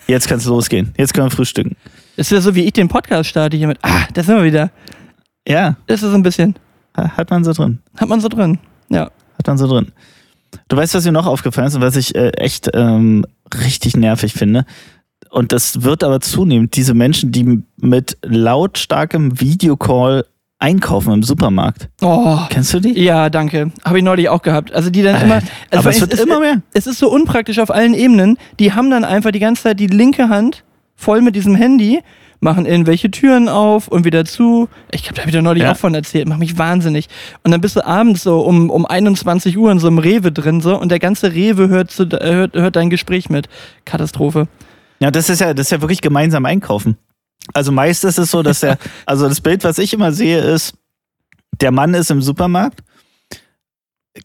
jetzt 0.07 0.29
kann's 0.29 0.47
losgehen. 0.47 0.95
Jetzt 0.97 1.13
können 1.13 1.27
wir 1.27 1.37
frühstücken. 1.37 1.77
Das 2.17 2.27
ist 2.27 2.31
ja 2.31 2.41
so, 2.41 2.55
wie 2.55 2.65
ich 2.65 2.73
den 2.73 2.89
Podcast 2.89 3.29
starte 3.29 3.57
hier 3.57 3.67
mit, 3.67 3.79
ah, 3.83 4.07
da 4.13 4.23
sind 4.23 4.37
wir 4.37 4.45
wieder. 4.45 4.71
Ja. 5.47 5.77
Das 5.87 6.03
ist 6.03 6.11
so 6.11 6.15
ein 6.15 6.23
bisschen. 6.23 6.55
Hat 6.95 7.31
man 7.31 7.45
so 7.45 7.53
drin. 7.53 7.79
Hat 7.97 8.09
man 8.09 8.21
so 8.21 8.29
drin, 8.29 8.59
ja. 8.89 9.11
Hat 9.39 9.47
man 9.47 9.59
so 9.59 9.67
drin. 9.67 9.93
Du 10.69 10.77
weißt, 10.77 10.95
was 10.95 11.05
mir 11.05 11.13
noch 11.13 11.27
aufgefallen 11.27 11.69
ist 11.69 11.75
und 11.75 11.83
was 11.83 11.97
ich 11.97 12.15
äh, 12.15 12.31
echt 12.31 12.71
ähm, 12.75 13.25
richtig 13.63 13.97
nervig 13.97 14.35
finde. 14.35 14.65
Und 15.31 15.53
das 15.53 15.83
wird 15.83 16.05
aber 16.05 16.21
zunehmend, 16.21 16.77
diese 16.77 16.93
Menschen, 16.93 17.33
die 17.33 17.65
mit 17.79 18.19
lautstarkem 18.23 19.41
Videocall 19.41 20.27
einkaufen 20.59 21.13
im 21.13 21.23
Supermarkt. 21.23 21.89
Oh. 22.03 22.39
Kennst 22.51 22.73
du 22.73 22.81
die? 22.81 23.01
Ja, 23.01 23.31
danke. 23.31 23.73
Habe 23.85 23.99
ich 23.99 24.05
neulich 24.05 24.29
auch 24.29 24.43
gehabt. 24.43 24.73
Also 24.73 24.91
die 24.91 25.03
dann 25.03 25.17
äh, 25.17 25.25
immer. 25.25 25.35
Also 25.35 25.49
aber 25.73 25.91
es 25.91 26.01
wird 26.01 26.13
es, 26.15 26.21
immer 26.21 26.39
mehr. 26.39 26.63
Es 26.73 26.87
ist 26.87 26.99
so 26.99 27.11
unpraktisch 27.11 27.59
auf 27.59 27.71
allen 27.71 27.95
Ebenen. 27.95 28.39
Die 28.61 28.73
haben 28.73 28.91
dann 28.91 29.05
einfach 29.05 29.33
die 29.33 29.41
ganze 29.41 29.65
Zeit 29.65 29.81
die 29.81 29.89
linke 29.89 30.29
Hand 30.29 30.65
voll 30.95 31.21
mit 31.21 31.35
diesem 31.35 31.55
Handy 31.55 32.01
machen 32.43 32.67
irgendwelche 32.67 33.11
Türen 33.11 33.49
auf 33.49 33.87
und 33.89 34.05
wieder 34.05 34.25
zu. 34.25 34.69
Ich 34.91 35.05
glaube, 35.05 35.15
da 35.15 35.21
habe 35.23 35.31
ich 35.31 35.37
dir 35.37 35.43
neulich 35.43 35.63
ja. 35.63 35.73
auch 35.73 35.77
von 35.77 35.95
erzählt, 35.95 36.29
macht 36.29 36.41
mich 36.41 36.59
wahnsinnig. 36.59 37.09
Und 37.45 37.53
dann 37.53 37.61
bist 37.61 37.77
du 37.77 37.87
abends 37.87 38.23
so 38.23 38.41
um, 38.41 38.69
um 38.69 38.85
21 38.85 39.57
Uhr 39.57 39.71
in 39.71 39.79
so 39.79 39.87
einem 39.87 39.99
Rewe 39.99 40.33
drin 40.33 40.61
so 40.61 40.79
und 40.79 40.91
der 40.91 40.99
ganze 40.99 41.33
Rewe 41.33 41.69
hört, 41.69 41.93
zu, 41.93 42.09
hört, 42.09 42.55
hört 42.55 42.77
dein 42.77 42.91
Gespräch 42.91 43.31
mit. 43.31 43.49
Katastrophe. 43.85 44.49
Ja, 44.99 45.13
das 45.13 45.31
ist 45.31 45.41
ja, 45.41 45.55
das 45.55 45.67
ist 45.67 45.71
ja 45.71 45.81
wirklich 45.81 46.01
gemeinsam 46.01 46.45
einkaufen. 46.45 46.97
Also 47.55 47.71
meist 47.71 48.03
ist 48.05 48.19
es 48.19 48.31
so, 48.33 48.43
dass 48.43 48.61
der, 48.61 48.77
also 49.07 49.29
das 49.29 49.41
Bild, 49.41 49.63
was 49.63 49.79
ich 49.79 49.95
immer 49.95 50.11
sehe, 50.13 50.39
ist, 50.39 50.75
der 51.61 51.71
Mann 51.71 51.95
ist 51.95 52.11
im 52.11 52.23
Supermarkt, 52.23 52.83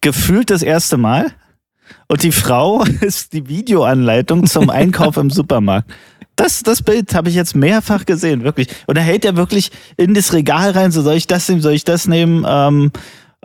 gefühlt 0.02 0.50
das 0.50 0.64
erste 0.64 0.98
Mal, 0.98 1.34
und 2.08 2.24
die 2.24 2.32
Frau 2.32 2.84
ist 3.02 3.34
die 3.34 3.48
Videoanleitung 3.48 4.46
zum 4.48 4.70
Einkauf 4.70 5.18
im 5.18 5.30
Supermarkt. 5.30 5.92
Das, 6.38 6.64
das 6.64 6.82
Bild 6.82 7.14
habe 7.14 7.30
ich 7.30 7.36
jetzt 7.36 7.56
mehrfach 7.56 8.06
gesehen, 8.06 8.44
wirklich. 8.44 8.70
Und 8.86 8.96
er 8.96 9.04
hält 9.04 9.26
ja 9.26 9.36
wirklich 9.36 9.72
in 9.98 10.14
das 10.14 10.34
Regal 10.34 10.72
rein, 10.72 10.92
so 10.92 11.02
soll 11.02 11.16
ich 11.16 11.28
das 11.28 11.50
nehmen, 11.50 11.62
soll 11.62 11.74
ich 11.74 11.84
das 11.84 12.08
nehmen? 12.08 12.46
Ähm, 12.48 12.92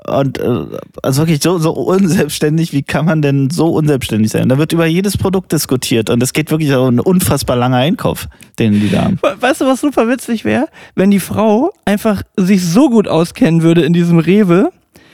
und 0.07 0.39
äh, 0.39 0.67
also 1.03 1.23
wirklich 1.23 1.43
so, 1.43 1.59
so 1.59 1.73
unselbstständig, 1.73 2.73
wie 2.73 2.83
kann 2.83 3.07
man 3.07 3.23
denn 3.23 3.51
so 3.51 3.69
unselbstständig 3.69 4.31
sein? 4.31 4.49
Da 4.49 4.59
wird 4.59 4.73
über 4.73 4.87
jedes 4.87 5.17
Produkt 5.17 5.53
diskutiert 5.53 6.11
und 6.11 6.23
es 6.23 6.33
geht 6.33 6.51
wirklich 6.51 6.73
um 6.73 6.89
einen 6.89 7.01
unfassbar 7.01 7.57
langer 7.57 7.79
Einkauf, 7.79 8.29
den 8.59 8.81
die 8.81 8.91
da 8.91 9.05
haben. 9.05 9.19
Weißt 9.41 9.61
du, 9.61 9.67
was 9.67 9.81
super 9.81 10.09
witzig 10.09 10.45
wäre? 10.45 10.67
Wenn 10.95 11.11
die 11.11 11.21
Frau 11.21 11.73
einfach 11.85 12.23
sich 12.37 12.65
so 12.65 12.91
gut 12.91 13.09
auskennen 13.09 13.63
würde 13.63 13.83
in 13.83 13.93
diesem 13.93 14.19
Rewe, 14.19 14.71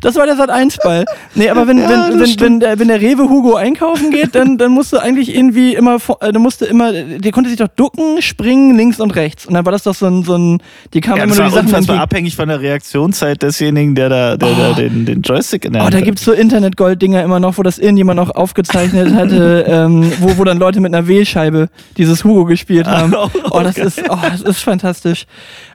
Das 0.00 0.16
war 0.16 0.26
der 0.26 0.36
Sat 0.36 0.50
1 0.50 0.78
Ball. 0.78 1.04
Nee, 1.34 1.48
aber 1.48 1.66
wenn, 1.66 1.78
Ja, 1.86 1.88
wenn, 2.10 2.18
das 2.18 2.30
wenn, 2.30 2.40
wenn, 2.40 2.60
der, 2.60 2.78
wenn 2.78 2.88
der 2.88 3.00
Rewe 3.00 3.28
Hugo 3.28 3.54
einkaufen 3.56 4.10
geht, 4.10 4.34
dann, 4.34 4.58
dann 4.58 4.72
musst 4.72 4.92
du 4.92 4.98
eigentlich 4.98 5.34
irgendwie 5.34 5.74
immer, 5.74 5.98
vor- 6.00 6.18
äh, 6.22 6.32
du 6.32 6.40
musst 6.40 6.62
immer, 6.62 6.92
der 6.92 7.32
konnte 7.32 7.50
sich 7.50 7.58
doch 7.58 7.68
ducken, 7.68 8.20
springen, 8.22 8.76
links 8.76 9.00
und 9.00 9.14
rechts. 9.16 9.46
Und 9.46 9.54
dann 9.54 9.64
war 9.64 9.72
das 9.72 9.82
doch 9.84 9.94
so 9.94 10.06
ein, 10.06 10.22
so 10.24 10.36
ein 10.36 10.62
die 10.94 11.00
kamen 11.00 11.18
Ja, 11.18 11.24
immer 11.24 11.30
das 11.34 11.38
nur 11.38 11.44
war 11.44 11.50
die 11.50 11.54
Sachen 11.54 11.66
unfassbar 11.68 11.96
entgegen. 11.96 11.98
abhängig 12.16 12.36
von 12.36 12.48
der 12.48 12.60
Reaktionszeit 12.60 13.42
desjenigen, 13.42 13.94
der 13.94 14.08
da, 14.08 14.36
der 14.36 14.54
da 14.54 14.72
den, 14.72 15.06
den 15.06 15.22
Joystick 15.22 15.64
in 15.64 15.72
der 15.72 15.82
Oh, 15.82 15.84
Hand 15.86 15.94
da 15.94 15.98
hat. 15.98 16.04
gibt's 16.04 16.24
so 16.24 16.32
Internet-Gold-Dinger 16.32 17.22
immer 17.22 17.40
noch, 17.40 17.58
wo 17.58 17.62
das 17.62 17.78
irgendjemand 17.78 18.16
noch 18.18 18.30
aufgezeichnet 18.34 19.14
hatte, 19.14 19.64
ähm, 19.68 20.10
wo, 20.20 20.38
wo 20.38 20.44
dann 20.44 20.58
Leute 20.58 20.80
mit 20.80 20.94
einer 20.94 21.06
Wählscheibe 21.08 21.68
dieses 21.96 22.24
Hugo 22.24 22.44
gespielt 22.44 22.86
haben. 22.86 23.14
Oh, 23.16 23.28
Oh, 23.50 23.60
das 23.60 23.78
ist, 23.78 24.02
oh, 24.08 24.16
das 24.30 24.42
ist 24.42 24.60
fantastisch. 24.60 25.24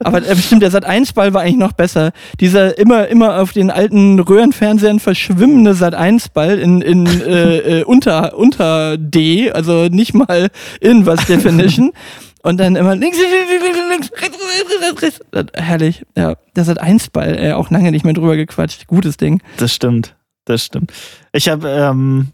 Aber 0.04 0.18
äh, 0.20 0.36
bestimmt, 0.36 0.62
der 0.62 0.72
Sat-1-Ball 0.72 1.34
war 1.34 1.42
eigentlich 1.42 1.58
noch 1.58 1.72
besser. 1.72 2.12
Dieser 2.40 2.78
immer, 2.78 3.08
immer 3.08 3.40
auf 3.42 3.54
den 3.54 3.72
alten 3.72 4.20
Röhrenfernsehern 4.22 5.00
verschwimmende 5.00 5.74
Sat-1-Ball 5.74 6.60
in, 6.60 6.82
in 6.82 7.06
äh, 7.06 7.80
äh, 7.80 7.84
unter, 7.84 8.38
unter 8.38 8.98
D, 8.98 9.52
also 9.52 9.88
nicht 9.88 10.14
mal 10.14 10.50
Inverse 10.80 11.26
Definition. 11.26 11.92
Und 12.44 12.60
dann 12.60 12.76
immer 12.76 12.96
links, 12.96 13.18
links, 13.20 13.78
links, 13.90 14.12
rechts, 14.22 15.04
rechts. 15.04 15.20
Herrlich. 15.54 16.04
Ja, 16.18 16.36
der 16.56 16.64
Sat-1-Ball, 16.64 17.38
äh, 17.38 17.52
auch 17.54 17.70
lange 17.70 17.92
nicht 17.92 18.04
mehr 18.04 18.14
drüber 18.14 18.36
gequatscht. 18.36 18.88
Gutes 18.88 19.18
Ding. 19.18 19.42
Das 19.58 19.74
stimmt, 19.74 20.16
das 20.46 20.66
stimmt. 20.66 20.92
Ich 21.34 21.50
habe 21.50 21.70
ähm, 21.70 22.30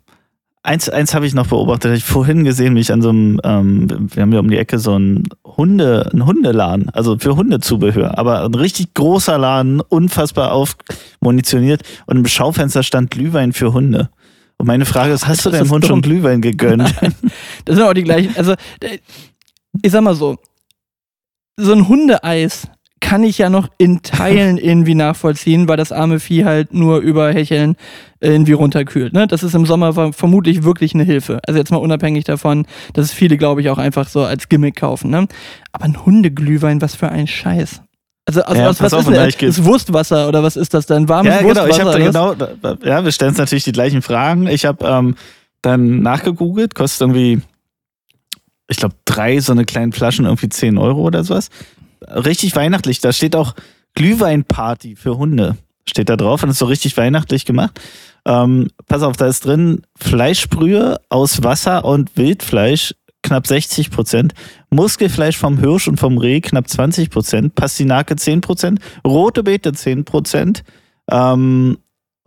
eins, 0.68 0.90
eins 0.90 1.14
habe 1.14 1.26
ich 1.26 1.34
noch 1.34 1.48
beobachtet. 1.48 1.98
Ich 1.98 2.04
vorhin 2.04 2.44
gesehen, 2.44 2.76
wie 2.76 2.82
ich 2.82 2.92
an 2.92 3.02
so 3.02 3.10
einem, 3.10 3.40
ähm, 3.44 4.10
wir 4.14 4.22
haben 4.22 4.34
ja 4.34 4.40
um 4.40 4.50
die 4.50 4.58
Ecke 4.58 4.80
so 4.80 4.94
einen 4.94 5.24
Hunde, 5.46 6.10
einen 6.12 6.26
Hundeladen, 6.26 6.90
also 6.90 7.18
für 7.18 7.36
Hundezubehör, 7.36 8.18
aber 8.18 8.44
ein 8.44 8.54
richtig 8.54 8.94
großer 8.94 9.38
Laden, 9.38 9.80
unfassbar 9.82 10.52
aufmunitioniert 10.52 11.82
und 12.06 12.18
im 12.18 12.28
Schaufenster 12.28 12.84
stand 12.84 13.12
Glühwein 13.12 13.54
für 13.54 13.74
Hunde. 13.74 14.10
Und 14.58 14.68
meine 14.68 14.86
Frage 14.86 15.14
ist, 15.14 15.28
hast 15.28 15.46
du 15.46 15.50
ist 15.50 15.54
deinem 15.54 15.64
das 15.66 15.72
Hund 15.72 15.84
dumm. 15.84 15.90
schon 15.90 16.02
Glühwein 16.02 16.42
gegönnt? 16.42 16.94
Das 17.66 17.76
sind 17.76 17.86
auch 17.86 17.94
die 17.94 18.04
gleichen. 18.04 18.34
Also, 18.38 18.54
äh, 18.80 19.00
ich 19.82 19.92
sag 19.92 20.02
mal 20.02 20.16
so, 20.16 20.38
so 21.58 21.74
ein 21.74 21.88
Hundeeis 21.88 22.68
kann 23.00 23.24
ich 23.24 23.38
ja 23.38 23.50
noch 23.50 23.70
in 23.78 24.02
Teilen 24.02 24.58
irgendwie 24.58 24.96
nachvollziehen, 24.96 25.68
weil 25.68 25.78
das 25.78 25.92
arme 25.92 26.20
Vieh 26.20 26.46
halt 26.46 26.74
nur 26.74 27.00
über 27.00 27.32
Hecheln 27.32 27.76
irgendwie 28.20 28.54
runterkühlt. 28.54 29.14
Ne? 29.14 29.28
Das 29.28 29.44
ist 29.44 29.54
im 29.54 29.66
Sommer 29.66 29.94
ver- 29.94 30.14
vermutlich 30.14 30.64
wirklich 30.64 30.94
eine 30.96 31.04
Hilfe. 31.04 31.40
Also 31.48 31.60
jetzt 31.60 31.70
mal 31.72 31.78
unabhängig 31.78 32.24
davon, 32.24 32.66
dass 32.94 33.06
es 33.06 33.12
viele, 33.14 33.38
glaube 33.38 33.62
ich, 33.62 33.70
auch 33.70 33.78
einfach 33.78 34.08
so 34.08 34.24
als 34.24 34.50
Gimmick 34.50 34.78
kaufen. 34.78 35.12
Ne? 35.12 35.28
Aber 35.72 35.86
ein 35.86 36.06
Hundeglühwein, 36.06 36.82
was 36.82 36.96
für 36.96 37.10
ein 37.10 37.28
Scheiß. 37.28 37.82
Also, 38.26 38.42
also 38.44 38.62
Ja, 38.62 38.68
was, 38.70 38.82
was 38.82 38.94
auf, 38.94 39.08
ist 39.10 39.42
das? 39.42 39.64
Wurstwasser 39.64 40.28
oder 40.28 40.44
was 40.44 40.58
ist 40.58 40.74
das 40.74 40.86
denn? 40.88 41.08
Warmes 41.08 41.34
Ja, 41.34 41.42
genau. 41.42 41.50
Wurstwasser? 41.62 42.00
Ich 42.00 42.14
habe 42.16 42.36
da 42.36 42.46
genau, 42.76 42.78
ja, 42.84 43.06
wir 43.06 43.12
stellen 43.12 43.30
uns 43.30 43.38
natürlich 43.38 43.64
die 43.64 43.72
gleichen 43.72 44.02
Fragen. 44.02 44.48
Ich 44.48 44.66
habe 44.66 44.86
ähm, 44.86 45.16
dann 45.62 46.02
nachgegoogelt, 46.02 46.76
kostet 46.76 47.02
irgendwie, 47.02 47.42
ich 48.68 48.78
glaube, 48.78 48.96
drei 49.06 49.40
so 49.40 49.54
eine 49.54 49.64
kleinen 49.66 49.94
Flaschen 49.94 50.26
irgendwie 50.26 50.50
10 50.50 50.78
Euro 50.78 51.02
oder 51.04 51.24
sowas. 51.24 51.50
Richtig 52.02 52.56
weihnachtlich. 52.56 53.00
Da 53.00 53.12
steht 53.12 53.36
auch 53.36 53.56
Glühweinparty 53.96 54.96
für 54.96 55.18
Hunde. 55.18 55.58
Steht 55.88 56.10
da 56.10 56.18
drauf 56.18 56.44
und 56.44 56.50
ist 56.50 56.60
so 56.60 56.66
richtig 56.66 56.98
weihnachtlich 56.98 57.46
gemacht. 57.46 57.80
Ähm, 58.26 58.70
pass 58.88 59.04
auf, 59.04 59.16
da 59.16 59.28
ist 59.28 59.46
drin 59.46 59.84
Fleischbrühe 59.96 61.00
aus 61.10 61.44
Wasser 61.44 61.86
und 61.86 62.18
Wildfleisch, 62.18 62.94
knapp 63.24 63.48
60 63.48 63.90
Prozent. 63.90 64.34
Muskelfleisch 64.70 65.38
vom 65.38 65.58
Hirsch 65.58 65.88
und 65.88 66.00
vom 66.00 66.18
Reh, 66.18 66.42
knapp 66.42 66.68
20 66.68 67.10
Prozent. 67.10 67.56
Pastinake 67.56 68.16
10 68.16 68.42
Prozent. 68.42 68.80
Rote 69.06 69.44
Beete 69.44 69.74
10 69.74 70.06
Prozent. 70.06 70.64
Ähm, 71.10 71.78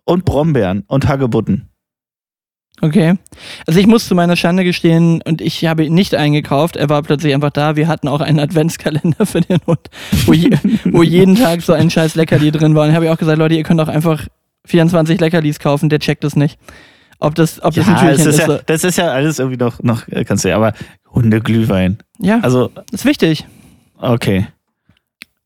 und 0.04 0.24
Brombeeren 0.24 0.84
und 0.88 1.06
Hagebutten. 1.06 1.69
Okay. 2.82 3.14
Also 3.66 3.78
ich 3.78 3.86
muss 3.86 4.08
zu 4.08 4.14
meiner 4.14 4.36
Schande 4.36 4.64
gestehen 4.64 5.20
und 5.26 5.40
ich 5.40 5.64
habe 5.66 5.84
ihn 5.84 5.92
nicht 5.94 6.14
eingekauft. 6.14 6.76
Er 6.76 6.88
war 6.88 7.02
plötzlich 7.02 7.34
einfach 7.34 7.50
da. 7.50 7.76
Wir 7.76 7.88
hatten 7.88 8.08
auch 8.08 8.20
einen 8.20 8.40
Adventskalender 8.40 9.26
für 9.26 9.40
den 9.42 9.58
Hund, 9.66 9.80
wo, 10.26 10.32
je, 10.32 10.50
wo 10.84 11.02
jeden 11.02 11.36
Tag 11.36 11.60
so 11.62 11.72
ein 11.74 11.90
scheiß 11.90 12.14
Leckerli 12.14 12.50
drin 12.50 12.74
war. 12.74 12.86
Und 12.88 12.94
habe 12.94 13.04
ich 13.04 13.10
auch 13.10 13.18
gesagt, 13.18 13.38
Leute, 13.38 13.54
ihr 13.54 13.62
könnt 13.64 13.80
auch 13.80 13.88
einfach 13.88 14.26
24 14.64 15.20
Leckerlis 15.20 15.58
kaufen. 15.58 15.88
Der 15.90 15.98
checkt 15.98 16.24
es 16.24 16.36
nicht. 16.36 16.58
Ob 17.18 17.34
das, 17.34 17.62
ob 17.62 17.74
das 17.74 17.86
ein 17.86 17.94
Ja, 17.94 18.00
Türchen 18.00 18.24
das 18.24 18.34
ist 18.34 18.40
ist. 18.40 18.48
ja, 18.48 18.60
das 18.64 18.84
ist 18.84 18.96
ja 18.96 19.08
alles 19.10 19.38
irgendwie 19.38 19.58
noch, 19.58 19.82
noch 19.82 20.08
äh, 20.08 20.24
kannst 20.24 20.44
du 20.44 20.48
ja, 20.48 20.56
aber 20.56 20.72
Hundeglühwein. 21.12 21.98
ja, 22.18 22.40
Also, 22.40 22.70
ist 22.92 23.04
wichtig. 23.04 23.44
okay. 23.98 24.46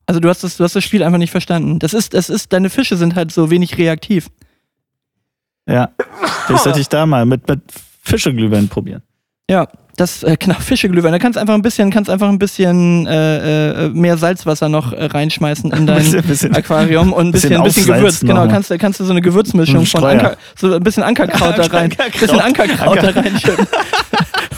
Also 0.07 0.21
du 0.21 0.29
hast 0.29 0.45
das, 0.45 0.59
du 0.59 0.65
hast 0.65 0.77
das 0.77 0.85
Spiel 0.85 1.03
einfach 1.03 1.19
nicht 1.19 1.31
verstanden. 1.31 1.79
Das 1.79 1.95
ist, 1.95 2.13
das 2.15 2.29
ist, 2.29 2.53
deine 2.53 2.69
Fische 2.71 2.97
sind 2.99 3.15
halt 3.17 3.33
so 3.33 3.51
wenig 3.51 3.79
reaktiv. 3.79 4.29
Ja. 5.69 5.91
Vielleicht 6.47 6.65
sollte 6.65 6.81
ich 6.81 6.89
da 6.89 7.07
mal 7.07 7.25
mit, 7.25 7.49
mit 7.49 7.61
Fischeglühwein 8.03 8.69
probieren. 8.69 9.03
Ja, 9.49 9.69
das 9.97 10.23
äh, 10.23 10.37
genau 10.41 10.57
Fischeglühwein. 10.59 11.13
Da 11.13 11.19
kannst 11.19 11.39
einfach 11.39 11.55
ein 11.55 11.63
bisschen, 11.63 11.91
kannst 11.91 12.11
einfach 12.11 12.29
ein 12.29 12.39
bisschen 12.39 13.07
äh, 13.07 13.87
äh, 13.87 13.89
mehr 13.91 14.17
Salzwasser 14.17 14.69
noch 14.69 14.93
äh, 14.93 15.05
reinschmeißen 15.07 15.73
in 15.73 15.87
dein 15.87 15.99
Bisschen- 15.99 16.23
bisschen- 16.23 16.55
Aquarium 16.57 17.13
und 17.13 17.27
ein 17.27 17.33
bisschen, 17.33 17.55
ein 17.57 17.63
bisschen 17.63 17.87
Gewürz. 17.95 18.21
Genau, 18.21 18.47
kannst, 18.49 18.71
du- 18.71 18.79
kannst 18.79 19.01
du 19.01 19.05
so 19.05 19.13
eine 19.13 19.21
Gewürzmischung 19.21 19.81
Ein 19.81 19.87
von. 19.87 20.05
Anker, 20.05 20.37
so 20.59 20.73
ein 20.75 20.83
bisschen 20.83 21.03
Ankerkraut 21.03 21.59
da 21.59 21.63
rein, 21.65 21.85
Ankerkraut. 21.91 22.21
bisschen 22.21 22.41
Ankerkraut 22.41 22.97
da 23.03 23.09
Anker- 23.09 23.25
reinschütten. 23.25 23.67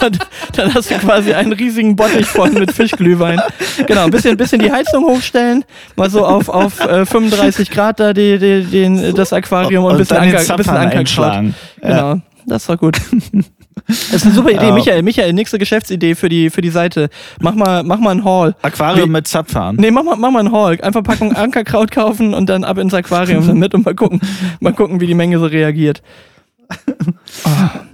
Und 0.04 0.18
dann 0.54 0.74
hast 0.74 0.90
du 0.90 0.94
quasi 0.98 1.32
einen 1.32 1.52
riesigen 1.54 1.96
Bottich 1.96 2.26
voll 2.26 2.50
mit 2.50 2.70
Fischglühwein. 2.70 3.40
Genau, 3.86 4.04
ein 4.04 4.10
bisschen, 4.10 4.36
bisschen 4.36 4.58
die 4.60 4.70
Heizung 4.70 5.04
hochstellen, 5.04 5.64
mal 5.96 6.10
so 6.10 6.24
auf, 6.24 6.48
auf 6.50 6.80
äh, 6.80 7.06
35 7.06 7.70
Grad 7.70 7.98
da 7.98 8.12
die, 8.12 8.38
die, 8.38 8.64
den, 8.64 9.14
das 9.14 9.32
Aquarium 9.32 9.84
und 9.84 9.92
ein 9.92 9.98
bisschen, 9.98 10.18
Anker, 10.18 10.38
ein 10.38 10.56
bisschen 10.56 10.76
Ankerkraut. 10.76 10.94
einschlagen. 11.00 11.54
Ja. 11.82 11.88
Genau, 11.88 12.20
das 12.46 12.68
war 12.68 12.76
gut. 12.76 12.98
Das 13.88 14.12
ist 14.14 14.24
eine 14.26 14.34
super 14.34 14.50
Idee, 14.50 14.66
Ja. 14.68 14.72
Michael. 14.74 15.02
Michael, 15.02 15.32
nächste 15.32 15.58
Geschäftsidee 15.58 16.14
für 16.16 16.28
die, 16.28 16.50
für 16.50 16.60
die 16.60 16.70
Seite. 16.70 17.08
Mach 17.40 17.54
mal, 17.54 17.82
mach 17.84 17.98
mal 17.98 18.10
einen 18.10 18.24
Haul. 18.24 18.54
Aquarium 18.62 19.08
Wie- 19.08 19.12
mit 19.12 19.28
Zapfhahn. 19.28 19.76
Nee, 19.76 19.90
mach 19.92 20.02
mal, 20.02 20.16
mach 20.16 20.30
mal 20.30 20.40
einen 20.40 20.50
Haul. 20.52 20.80
Einfach 20.80 21.02
Packung 21.04 21.32
Ankerkraut 21.36 21.90
kaufen 21.90 22.34
und 22.34 22.46
dann 22.48 22.64
ab 22.64 22.78
ins 22.78 22.94
Aquarium 22.94 23.46
damit 23.46 23.74
und 23.74 23.84
mal 23.84 23.94
gucken, 23.94 24.20
mal 24.60 24.72
gucken, 24.72 25.00
wie 25.00 25.06
die 25.06 25.14
Menge 25.14 25.38
so 25.38 25.46
reagiert. 25.46 26.02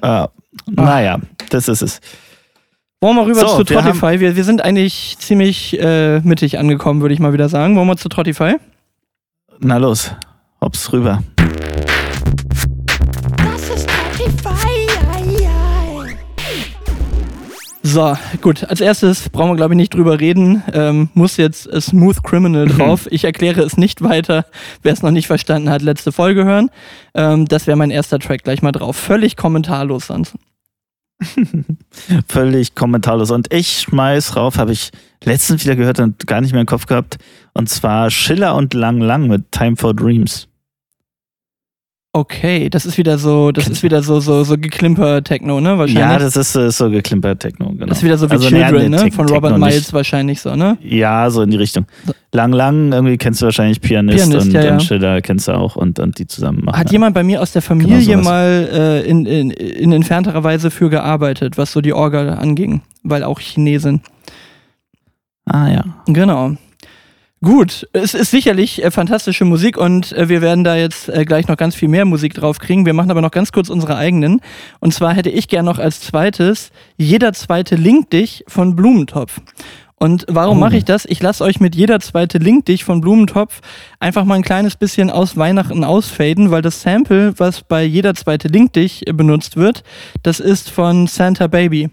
Äh, 0.01 0.27
naja, 0.71 1.19
das 1.51 1.69
ist 1.69 1.83
es. 1.83 2.01
Wollen 3.01 3.17
wir 3.17 3.27
rüber 3.27 3.41
So, 3.41 3.63
zu 3.65 3.69
wir 3.69 3.81
Trottify? 3.81 4.21
Wir, 4.21 4.37
wir 4.37 4.45
sind 4.45 4.63
eigentlich 4.65 5.17
ziemlich 5.19 5.79
äh, 5.81 6.21
mittig 6.21 6.59
angekommen, 6.59 7.01
würde 7.01 7.13
ich 7.15 7.21
mal 7.21 7.33
wieder 7.33 7.49
sagen. 7.49 7.77
Wollen 7.77 7.89
wir 7.89 7.97
zu 7.97 8.09
Trottify? 8.09 8.55
Na 9.59 9.77
los, 9.77 10.13
hops 10.61 10.93
rüber. 10.93 11.23
So, 17.85 18.17
gut. 18.41 18.65
Als 18.65 18.81
erstes 18.81 19.29
brauchen 19.29 19.51
wir, 19.51 19.57
glaube 19.57 19.75
ich, 19.75 19.77
nicht 19.77 19.95
drüber 19.95 20.21
reden. 20.21 20.63
Ähm, 20.73 21.09
muss 21.15 21.37
jetzt 21.37 21.69
Smooth 21.81 22.23
Criminal 22.23 22.67
drauf. 22.67 23.09
Ich 23.11 23.25
erkläre 23.25 23.63
es 23.63 23.77
nicht 23.77 24.03
weiter. 24.03 24.47
Wer 24.83 24.93
es 24.93 25.03
noch 25.03 25.11
nicht 25.11 25.27
verstanden 25.27 25.69
hat, 25.69 25.83
letzte 25.83 26.13
Folge 26.13 26.45
hören. 26.45 26.71
Ähm, 27.15 27.47
das 27.47 27.67
wäre 27.67 27.77
mein 27.77 27.91
erster 27.91 28.21
Track 28.21 28.45
gleich 28.45 28.63
mal 28.63 28.73
drauf. 28.73 28.97
Völlig 28.97 29.37
kommentarlos 29.37 30.07
sonst. 30.07 30.35
Völlig 32.29 32.75
kommentarlos. 32.77 33.31
Und 33.33 33.53
ich 33.53 33.81
schmeiß 33.81 34.37
rauf, 34.37 34.59
habe 34.59 34.73
ich 34.73 34.91
letztens 35.25 35.65
wieder 35.65 35.77
gehört 35.77 35.99
und 35.99 36.27
gar 36.27 36.41
nicht 36.41 36.53
mehr 36.53 36.61
im 36.61 36.67
Kopf 36.67 36.87
gehabt. 36.87 37.19
Und 37.53 37.69
zwar 37.69 38.11
Schiller 38.11 38.55
und 38.55 38.75
Lang 38.75 39.01
Lang 39.01 39.27
mit 39.27 39.51
Time 39.51 39.77
for 39.77 39.93
Dreams. 39.95 40.49
Okay, 42.15 42.69
das 42.69 42.85
ist 42.85 42.99
wieder 42.99 43.17
so, 43.17 43.53
das 43.53 43.69
ist 43.69 43.83
wieder 43.83 44.03
so, 44.03 44.21
so, 44.21 44.45
so 44.45 44.59
geklimper 44.59 45.25
Techno, 45.25 45.63
ne? 45.63 45.79
Wahrscheinlich. 45.79 45.95
Ja, 45.95 46.19
das 46.19 46.37
ist 46.37 46.55
äh, 46.55 46.71
so 46.71 46.91
geklimpert 46.91 47.41
Techno, 47.41 47.71
genau. 47.71 47.87
Das 47.87 47.99
ist 47.99 48.05
wieder 48.05 48.19
so 48.19 48.29
wie 48.29 48.33
Also, 48.33 48.49
Children, 48.49 48.91
ne? 48.91 49.11
Von 49.13 49.31
Robert 49.31 49.53
Techno 49.53 49.65
Miles 49.65 49.77
nicht. 49.77 49.93
wahrscheinlich 49.95 50.41
so, 50.43 50.55
ne? 50.55 50.77
Ja, 50.83 51.31
so 51.31 51.41
in 51.41 51.51
die 51.51 51.57
Richtung. 51.57 51.87
Lang 52.33 52.53
Lang, 52.53 52.93
irgendwie 52.93 53.17
kennst 53.17 53.41
du 53.41 53.47
wahrscheinlich 53.47 53.81
Pianist, 53.81 54.29
Pianist, 54.29 54.47
und, 54.49 54.53
ja, 54.53 54.63
ja. 54.63 54.73
und 54.75 54.83
Schiller 54.83 55.23
kennst 55.23 55.49
du 55.49 55.53
auch 55.53 55.75
und, 55.77 55.99
und 56.01 56.19
die 56.19 56.27
zusammen 56.27 56.63
machen. 56.67 56.79
Hat 56.79 56.93
jemand 56.93 57.15
bei 57.15 57.23
mir 57.23 57.41
aus 57.41 57.53
der 57.53 57.63
Genau 57.63 57.81
Familie 57.81 58.03
sowas. 58.03 58.25
mal 58.27 58.69
äh, 58.71 59.09
in, 59.09 59.25
in, 59.25 59.51
in 59.51 59.93
entfernterer 59.93 60.45
Weise 60.45 60.71
für 60.71 60.91
gearbeitet, 60.91 61.57
was 61.57 61.73
so 61.73 61.81
die 61.81 61.95
Orgel 61.95 62.29
anging, 62.29 62.83
weil 63.05 63.25
auch 63.25 63.41
Chinesen. 63.41 64.03
ah 65.47 65.69
ja. 65.71 65.85
Genau. 66.07 66.57
Gut, 67.45 67.89
es 67.93 68.15
ist 68.15 68.31
sicherlich 68.31 68.85
äh, 68.85 68.93
fantastische 68.93 69.45
Musik 69.45 69.77
und 69.77 70.13
äh, 70.13 70.29
wir 70.29 70.43
werden 70.43 70.63
da 70.63 70.77
jetzt 70.77 71.09
äh, 71.09 71.25
gleich 71.25 71.49
noch 71.49 71.57
ganz 71.57 71.75
viel 71.75 71.89
mehr 71.89 72.05
Musik 72.05 72.35
drauf 72.35 72.61
kriegen. 72.61 72.87
Wir 72.87 72.95
machen 72.95 73.11
aber 73.11 73.21
noch 73.21 73.33
ganz 73.33 73.51
kurz 73.51 73.69
unsere 73.69 73.97
eigenen. 73.97 74.41
Und 74.79 74.95
zwar 74.95 75.13
hätte 75.15 75.29
ich 75.29 75.49
gern 75.49 75.65
noch 75.65 75.81
als 75.81 76.01
zweites 76.01 76.71
jeder 76.97 77.33
zweite 77.33 77.75
Link 77.75 78.11
dich 78.11 78.45
von 78.47 78.77
Blumentopf. 78.77 79.41
Und 79.97 80.25
warum 80.29 80.59
Oh. 80.59 80.61
mache 80.61 80.77
ich 80.77 80.85
das? 80.85 81.05
Ich 81.05 81.21
lasse 81.21 81.43
euch 81.43 81.59
mit 81.59 81.75
jeder 81.75 81.99
zweite 81.99 82.39
Link 82.39 82.67
dich 82.67 82.85
von 82.85 83.01
Blumentopf 83.01 83.61
einfach 83.99 84.25
mal 84.25 84.35
ein 84.37 84.43
kleines 84.43 84.77
bisschen 84.77 85.11
aus 85.11 85.37
Weihnachten 85.37 85.83
ausfaden, 85.83 86.53
weil 86.53 86.63
das 86.63 86.83
Sample, 86.83 87.35
was 87.39 87.63
bei 87.63 87.83
jeder 87.83 88.15
zweite 88.15 88.47
Link 88.47 88.75
dich 88.75 89.05
äh, 89.09 89.13
benutzt 89.13 89.57
wird, 89.57 89.83
das 90.23 90.39
ist 90.39 90.71
von 90.71 91.09
Santa 91.09 91.49
Baby. 91.49 91.91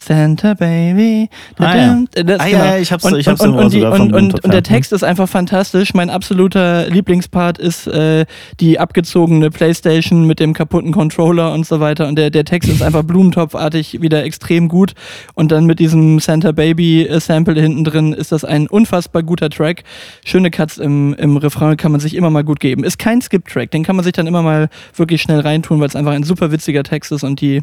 Santa 0.00 0.54
Baby. 0.54 1.28
Ah, 1.58 1.76
ja. 1.76 2.04
Das, 2.22 2.40
Ah, 2.40 2.46
ja, 2.46 2.64
ja, 2.66 2.78
ich 2.78 2.92
hab's- 2.92 3.04
und, 3.04 3.16
ich 3.18 3.26
hab's 3.26 3.40
und, 3.40 3.54
und, 3.54 3.72
die, 3.72 3.82
und, 3.82 4.12
und, 4.12 4.44
und 4.44 4.54
der. 4.54 4.62
Text 4.62 4.92
ist 4.92 5.02
einfach 5.02 5.28
fantastisch. 5.28 5.92
Mein 5.92 6.08
absoluter 6.08 6.88
Lieblingspart 6.88 7.58
ist 7.58 7.88
äh, 7.88 8.24
die 8.60 8.78
abgezogene 8.78 9.50
Playstation 9.50 10.24
mit 10.24 10.38
dem 10.38 10.52
kaputten 10.52 10.92
Controller 10.92 11.52
und 11.52 11.66
so 11.66 11.80
weiter. 11.80 12.06
Und 12.06 12.16
der, 12.16 12.30
der 12.30 12.44
Text 12.44 12.70
ist 12.70 12.80
einfach 12.82 13.02
blumentopfartig 13.02 14.00
wieder 14.00 14.22
extrem 14.24 14.68
gut. 14.68 14.92
Und 15.34 15.50
dann 15.50 15.66
mit 15.66 15.80
diesem 15.80 16.20
Santa 16.20 16.52
Baby 16.52 17.02
äh, 17.02 17.18
Sample 17.18 17.60
hinten 17.60 17.82
drin 17.84 18.12
ist 18.12 18.30
das 18.30 18.44
ein 18.44 18.68
unfassbar 18.68 19.24
guter 19.24 19.50
Track. 19.50 19.82
Schöne 20.24 20.50
Cuts 20.52 20.78
im, 20.78 21.14
im 21.14 21.36
Refrain 21.36 21.76
kann 21.76 21.90
man 21.90 22.00
sich 22.00 22.14
immer 22.14 22.30
mal 22.30 22.44
gut 22.44 22.60
geben. 22.60 22.84
Ist 22.84 22.98
kein 23.00 23.20
Skip-Track, 23.20 23.72
den 23.72 23.82
kann 23.82 23.96
man 23.96 24.04
sich 24.04 24.12
dann 24.12 24.28
immer 24.28 24.42
mal 24.42 24.68
wirklich 24.94 25.20
schnell 25.22 25.40
reintun, 25.40 25.80
weil 25.80 25.88
es 25.88 25.96
einfach 25.96 26.12
ein 26.12 26.22
super 26.22 26.52
witziger 26.52 26.84
Text 26.84 27.10
ist 27.10 27.24
und 27.24 27.40
die, 27.40 27.62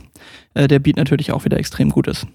äh, 0.56 0.68
der 0.68 0.80
Beat 0.80 0.97
natürlich 0.97 1.32
auch 1.32 1.45
wieder 1.45 1.58
extrem 1.58 1.89
gut 1.91 2.08
ist. 2.08 2.26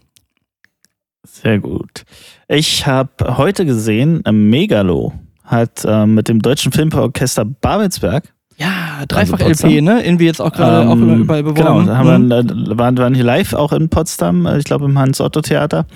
Sehr 1.25 1.59
gut. 1.59 2.05
Ich 2.49 2.87
habe 2.87 3.37
heute 3.37 3.67
gesehen, 3.67 4.25
äh, 4.25 4.33
Megalo 4.33 5.13
hat 5.45 5.85
äh, 5.85 6.07
mit 6.07 6.29
dem 6.29 6.41
Deutschen 6.41 6.73
Filmorchester 6.73 7.45
Babelsberg 7.45 8.33
Ja, 8.57 9.05
dreifach 9.09 9.41
Also 9.41 9.67
LP, 9.67 9.83
ne? 9.83 10.05
Irgendwie 10.05 10.27
jetzt 10.27 10.41
auch 10.41 10.53
gerade 10.53 10.89
auch 10.89 10.93
Ähm, 10.93 11.23
überall 11.23 11.43
beworben. 11.43 11.57
Genau, 11.61 11.83
da 11.83 12.03
Mhm. 12.03 12.09
haben 12.31 12.31
wir, 12.31 12.79
waren, 12.79 12.97
waren 12.99 13.15
hier 13.15 13.25
live 13.25 13.53
auch 13.55 13.73
in 13.73 13.89
Potsdam, 13.89 14.47
äh, 14.47 14.59
ich 14.59 14.65
glaube 14.65 14.85
im 14.87 14.99
Hans-Otto-Theater. 14.99 15.87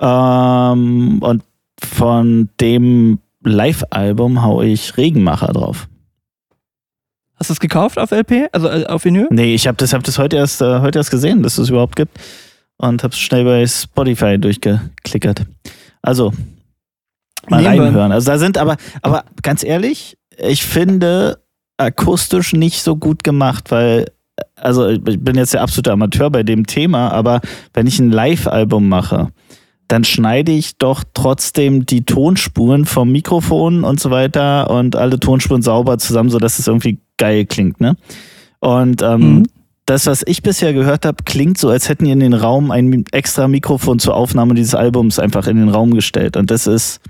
Ähm, 0.00 1.18
und 1.20 1.42
von 1.82 2.48
dem 2.60 3.18
Live-Album 3.42 4.42
hau 4.42 4.62
ich 4.62 4.96
Regenmacher 4.96 5.48
drauf. 5.52 5.88
Hast 7.36 7.50
du 7.50 7.54
es 7.54 7.60
gekauft 7.60 7.98
auf 7.98 8.10
LP? 8.10 8.48
Also 8.52 8.68
äh, 8.68 8.86
auf 8.86 9.04
Vinyl? 9.04 9.26
Nee, 9.30 9.54
ich 9.54 9.66
habe 9.66 9.76
das, 9.76 9.92
hab 9.92 10.02
das 10.04 10.18
heute, 10.18 10.36
erst, 10.36 10.62
äh, 10.62 10.80
heute 10.80 10.98
erst 10.98 11.10
gesehen, 11.10 11.42
dass 11.42 11.58
es 11.58 11.68
überhaupt 11.68 11.96
gibt. 11.96 12.18
Und 12.76 13.02
habe 13.02 13.12
es 13.12 13.18
schnell 13.18 13.44
bei 13.44 13.66
Spotify 13.66 14.38
durchgeklickert. 14.38 15.46
Also, 16.02 16.32
mal 17.48 17.62
Nehmen 17.62 17.80
reinhören. 17.80 18.12
Also 18.12 18.30
da 18.30 18.38
sind 18.38 18.58
aber, 18.58 18.76
aber 19.02 19.24
ganz 19.42 19.64
ehrlich, 19.64 20.16
ich 20.38 20.64
finde 20.64 21.38
akustisch 21.76 22.52
nicht 22.52 22.82
so 22.82 22.96
gut 22.96 23.24
gemacht, 23.24 23.70
weil, 23.70 24.06
also 24.56 24.88
ich 24.88 25.00
bin 25.02 25.36
jetzt 25.36 25.54
der 25.54 25.62
absolute 25.62 25.92
Amateur 25.92 26.30
bei 26.30 26.42
dem 26.42 26.66
Thema, 26.66 27.10
aber 27.10 27.40
wenn 27.72 27.86
ich 27.86 27.98
ein 27.98 28.10
Live-Album 28.10 28.88
mache, 28.88 29.30
dann 29.88 30.04
schneide 30.04 30.52
ich 30.52 30.78
doch 30.78 31.04
trotzdem 31.12 31.84
die 31.86 32.04
Tonspuren 32.04 32.84
vom 32.84 33.12
Mikrofon 33.12 33.84
und 33.84 34.00
so 34.00 34.10
weiter 34.10 34.70
und 34.70 34.96
alle 34.96 35.20
Tonspuren 35.20 35.62
sauber 35.62 35.98
zusammen, 35.98 36.30
sodass 36.30 36.58
es 36.58 36.66
irgendwie 36.66 36.98
geil 37.18 37.46
klingt, 37.46 37.80
ne? 37.80 37.96
Und 38.60 39.02
ähm, 39.02 39.36
Mhm. 39.38 39.42
das, 39.86 40.06
was 40.06 40.22
ich 40.26 40.42
bisher 40.42 40.72
gehört 40.72 41.04
habe, 41.04 41.22
klingt 41.24 41.58
so, 41.58 41.68
als 41.68 41.88
hätten 41.88 42.06
die 42.06 42.10
in 42.10 42.20
den 42.20 42.32
Raum 42.34 42.70
ein 42.70 43.04
extra 43.12 43.48
Mikrofon 43.48 43.98
zur 43.98 44.14
Aufnahme 44.14 44.54
dieses 44.54 44.74
Albums 44.74 45.18
einfach 45.18 45.46
in 45.46 45.56
den 45.58 45.68
Raum 45.68 45.94
gestellt. 45.94 46.36
Und 46.36 46.50
das 46.50 46.66
ist 46.66 47.00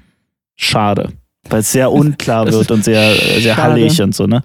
schade, 0.57 1.13
weil 1.49 1.61
es 1.61 1.71
sehr 1.73 1.93
unklar 1.93 2.51
wird 2.51 2.71
und 2.71 2.85
sehr, 2.85 3.15
sehr 3.15 3.55
schade. 3.55 3.63
hallig 3.63 4.03
und 4.03 4.15
so, 4.15 4.27
ne? 4.27 4.43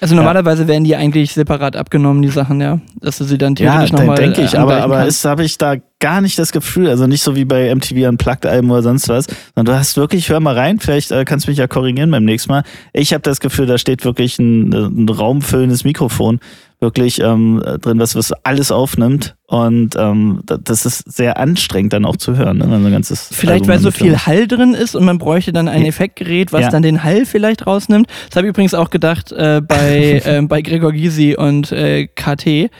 Also 0.00 0.14
normalerweise 0.14 0.66
werden 0.66 0.84
die 0.84 0.96
eigentlich 0.96 1.32
separat 1.32 1.76
abgenommen, 1.76 2.22
die 2.22 2.28
Sachen, 2.28 2.60
ja. 2.60 2.80
Dass 3.00 3.18
du 3.18 3.24
sie 3.24 3.36
dann 3.36 3.54
Ja, 3.56 3.72
theoretisch 3.72 3.90
dann 3.90 4.00
nochmal 4.00 4.16
denke 4.16 4.40
ich, 4.42 4.54
äh, 4.54 4.56
aber, 4.56 4.72
angleichen 4.72 4.84
aber 4.84 4.96
kannst. 5.02 5.18
ist 5.18 5.24
habe 5.26 5.44
ich 5.44 5.58
da 5.58 5.74
gar 5.98 6.22
nicht 6.22 6.38
das 6.38 6.52
Gefühl, 6.52 6.88
also 6.88 7.06
nicht 7.06 7.22
so 7.22 7.36
wie 7.36 7.44
bei 7.44 7.74
MTV 7.74 8.08
Unplugged-Alben 8.08 8.70
oder 8.70 8.82
sonst 8.82 9.08
was, 9.10 9.26
sondern 9.54 9.74
du 9.74 9.78
hast 9.78 9.96
wirklich, 9.98 10.30
hör 10.30 10.40
mal 10.40 10.54
rein, 10.54 10.78
vielleicht 10.80 11.10
äh, 11.10 11.24
kannst 11.26 11.46
du 11.46 11.50
mich 11.50 11.58
ja 11.58 11.66
korrigieren 11.66 12.10
beim 12.10 12.24
nächsten 12.24 12.50
Mal. 12.50 12.62
Ich 12.94 13.12
habe 13.12 13.22
das 13.22 13.40
Gefühl, 13.40 13.66
da 13.66 13.76
steht 13.76 14.04
wirklich 14.04 14.38
ein, 14.38 14.72
ein 14.72 15.08
raumfüllendes 15.08 15.84
Mikrofon 15.84 16.40
wirklich 16.80 17.20
ähm, 17.20 17.62
drin, 17.82 17.98
was, 17.98 18.14
was 18.16 18.32
alles 18.44 18.72
aufnimmt 18.72 19.36
und 19.46 19.96
ähm, 19.98 20.40
da- 20.46 20.56
das 20.56 20.86
ist 20.86 21.12
sehr 21.12 21.36
anstrengend 21.38 21.92
dann 21.92 22.06
auch 22.06 22.16
zu 22.16 22.36
hören. 22.36 22.56
Ne? 22.58 22.64
wenn 22.64 22.70
man 22.82 22.86
ein 22.86 22.92
ganzes 22.92 23.28
Vielleicht, 23.32 23.62
Album 23.64 23.68
weil 23.68 23.78
so 23.80 23.90
viel. 23.90 24.16
Hall 24.16 24.46
drin 24.46 24.72
ist 24.74 24.94
und 24.94 25.04
man 25.04 25.18
bräuchte 25.18 25.52
dann 25.52 25.68
ein. 25.68 25.84
Effektgerät, 25.84 26.52
was 26.52 26.62
Ja. 26.62 26.68
dann 26.70 26.82
den 26.82 27.02
Hall 27.04 27.26
vielleicht 27.26 27.66
rausnimmt. 27.66 28.06
Das 28.28 28.36
habe 28.36 28.46
ich 28.46 28.50
übrigens 28.50 28.74
auch 28.74 28.90
gedacht 28.90 29.30
äh, 29.32 29.60
bei, 29.66 30.22
ähm, 30.26 30.48
bei 30.48 30.62
Gregor 30.62 30.92
Gysi 30.92 31.36
und 31.36 31.70
äh, 31.72 32.06
KT. 32.06 32.70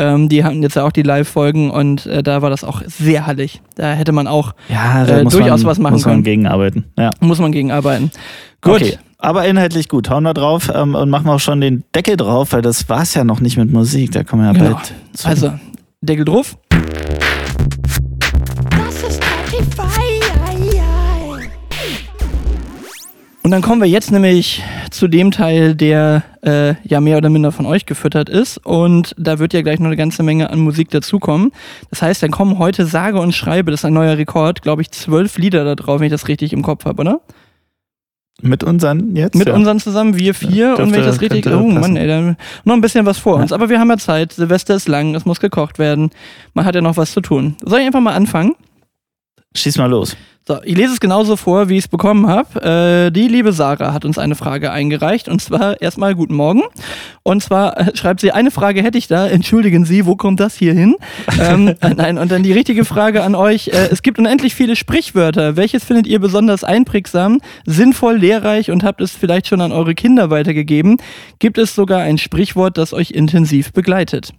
Ähm, 0.00 0.28
die 0.28 0.44
hatten 0.44 0.62
jetzt 0.62 0.76
ja 0.76 0.84
auch 0.84 0.92
die 0.92 1.02
Live-Folgen 1.02 1.70
und 1.70 2.06
äh, 2.06 2.22
da 2.22 2.42
war 2.42 2.50
das 2.50 2.62
auch 2.62 2.82
sehr 2.86 3.26
hallig. 3.26 3.60
Da 3.74 3.92
hätte 3.94 4.12
man 4.12 4.28
auch, 4.28 4.54
ja, 4.68 5.04
da 5.04 5.18
äh, 5.18 5.24
muss 5.24 5.32
durchaus 5.32 5.62
man, 5.62 5.70
was 5.70 5.78
machen 5.78 5.92
muss 5.94 6.04
man 6.04 6.14
können. 6.14 6.24
gegenarbeiten. 6.24 6.84
Ja. 6.96 7.10
muss 7.20 7.38
man 7.40 7.50
gegen 7.50 7.72
arbeiten. 7.72 8.10
Gut. 8.60 8.74
Okay. 8.82 8.98
Aber 9.20 9.44
inhaltlich 9.46 9.88
gut. 9.88 10.10
Hauen 10.10 10.22
wir 10.22 10.32
drauf 10.34 10.70
ähm, 10.72 10.94
und 10.94 11.10
machen 11.10 11.26
wir 11.26 11.34
auch 11.34 11.40
schon 11.40 11.60
den 11.60 11.82
Deckel 11.94 12.16
drauf, 12.16 12.52
weil 12.52 12.62
das 12.62 12.88
war's 12.88 13.14
ja 13.14 13.24
noch 13.24 13.40
nicht 13.40 13.56
mit 13.56 13.72
Musik. 13.72 14.12
Da 14.12 14.22
kommen 14.22 14.42
wir 14.42 14.52
ja 14.52 14.52
Genau. 14.52 14.74
bald 14.76 14.92
zu. 15.12 15.26
Also, 15.28 15.52
Deckel 16.00 16.24
drauf. 16.24 16.56
Das 18.70 19.02
ist 19.02 19.20
Spotify. 19.22 19.88
Und 23.42 23.52
dann 23.52 23.62
kommen 23.62 23.80
wir 23.80 23.88
jetzt 23.88 24.12
nämlich 24.12 24.62
zu 24.90 25.08
dem 25.08 25.30
Teil, 25.30 25.74
der 25.74 26.22
äh, 26.42 26.74
ja 26.86 27.00
mehr 27.00 27.16
oder 27.16 27.30
minder 27.30 27.50
von 27.50 27.64
euch 27.66 27.86
gefüttert 27.86 28.28
ist. 28.28 28.58
Und 28.58 29.14
da 29.16 29.38
wird 29.38 29.54
ja 29.54 29.62
gleich 29.62 29.78
noch 29.80 29.86
eine 29.86 29.96
ganze 29.96 30.22
Menge 30.22 30.50
an 30.50 30.60
Musik 30.60 30.90
dazukommen. 30.90 31.50
Das 31.88 32.02
heißt, 32.02 32.22
dann 32.22 32.30
kommen 32.30 32.58
heute 32.58 32.84
sage 32.84 33.18
und 33.18 33.34
schreibe, 33.34 33.70
das 33.70 33.80
ist 33.80 33.84
ein 33.86 33.94
neuer 33.94 34.18
Rekord, 34.18 34.60
glaube 34.62 34.82
ich, 34.82 34.90
zwölf 34.90 35.38
Lieder 35.38 35.64
da 35.64 35.76
drauf, 35.76 35.98
wenn 36.00 36.06
ich 36.06 36.12
das 36.12 36.28
richtig 36.28 36.52
im 36.52 36.62
Kopf 36.62 36.84
habe, 36.84 37.00
oder? 37.00 37.20
Mit 38.40 38.62
unseren 38.62 39.16
jetzt? 39.16 39.34
Mit 39.34 39.48
ja. 39.48 39.54
unseren 39.54 39.80
zusammen, 39.80 40.16
wir 40.16 40.32
vier. 40.32 40.50
Ja, 40.68 40.74
und 40.74 40.92
wenn 40.92 41.00
ich 41.00 41.06
das 41.06 41.18
dürfte- 41.18 41.34
richtig. 41.36 41.52
Oh 41.52 41.66
Mann, 41.66 41.96
ey, 41.96 42.06
dann 42.06 42.36
noch 42.64 42.74
ein 42.74 42.80
bisschen 42.80 43.04
was 43.04 43.18
vor 43.18 43.36
Ja. 43.36 43.42
uns. 43.42 43.52
Aber 43.52 43.68
wir 43.68 43.80
haben 43.80 43.90
ja 43.90 43.96
Zeit. 43.98 44.32
Silvester 44.32 44.76
ist 44.76 44.86
lang, 44.86 45.14
es 45.16 45.24
muss 45.24 45.40
gekocht 45.40 45.78
werden. 45.80 46.10
Man 46.54 46.64
hat 46.64 46.74
ja 46.76 46.80
noch 46.80 46.96
was 46.96 47.12
zu 47.12 47.20
tun. 47.20 47.56
Soll 47.64 47.80
ich 47.80 47.86
einfach 47.86 48.00
mal 48.00 48.14
anfangen? 48.14 48.54
Schieß 49.56 49.78
mal 49.78 49.86
los. 49.90 50.16
So, 50.48 50.62
ich 50.64 50.78
lese 50.78 50.94
es 50.94 51.00
genauso 51.00 51.36
vor, 51.36 51.68
wie 51.68 51.74
ich 51.74 51.84
es 51.84 51.88
bekommen 51.88 52.26
habe. 52.26 53.06
Äh, 53.06 53.10
die 53.10 53.28
liebe 53.28 53.52
Sarah 53.52 53.92
hat 53.92 54.06
uns 54.06 54.16
eine 54.16 54.34
Frage 54.34 54.72
eingereicht 54.72 55.28
und 55.28 55.42
zwar 55.42 55.82
erstmal 55.82 56.14
guten 56.14 56.34
Morgen. 56.34 56.62
Und 57.22 57.42
zwar 57.42 57.76
äh, 57.76 57.94
schreibt 57.94 58.20
sie, 58.20 58.32
eine 58.32 58.50
Frage 58.50 58.82
hätte 58.82 58.96
ich 58.96 59.08
da, 59.08 59.28
entschuldigen 59.28 59.84
Sie, 59.84 60.06
wo 60.06 60.16
kommt 60.16 60.40
das 60.40 60.54
hier 60.54 60.72
hin? 60.72 60.96
ähm, 61.38 61.68
äh, 61.82 61.90
nein, 61.90 62.16
und 62.16 62.32
dann 62.32 62.42
die 62.42 62.54
richtige 62.54 62.86
Frage 62.86 63.24
an 63.24 63.34
euch. 63.34 63.68
Äh, 63.68 63.90
es 63.90 64.00
gibt 64.00 64.18
unendlich 64.18 64.54
viele 64.54 64.74
Sprichwörter. 64.74 65.56
Welches 65.56 65.84
findet 65.84 66.06
ihr 66.06 66.18
besonders 66.18 66.64
einprägsam, 66.64 67.42
sinnvoll, 67.66 68.16
lehrreich 68.16 68.70
und 68.70 68.84
habt 68.84 69.02
es 69.02 69.12
vielleicht 69.12 69.48
schon 69.48 69.60
an 69.60 69.70
eure 69.70 69.94
Kinder 69.94 70.30
weitergegeben? 70.30 70.96
Gibt 71.40 71.58
es 71.58 71.74
sogar 71.74 72.00
ein 72.00 72.16
Sprichwort, 72.16 72.78
das 72.78 72.94
euch 72.94 73.10
intensiv 73.10 73.74
begleitet? 73.74 74.32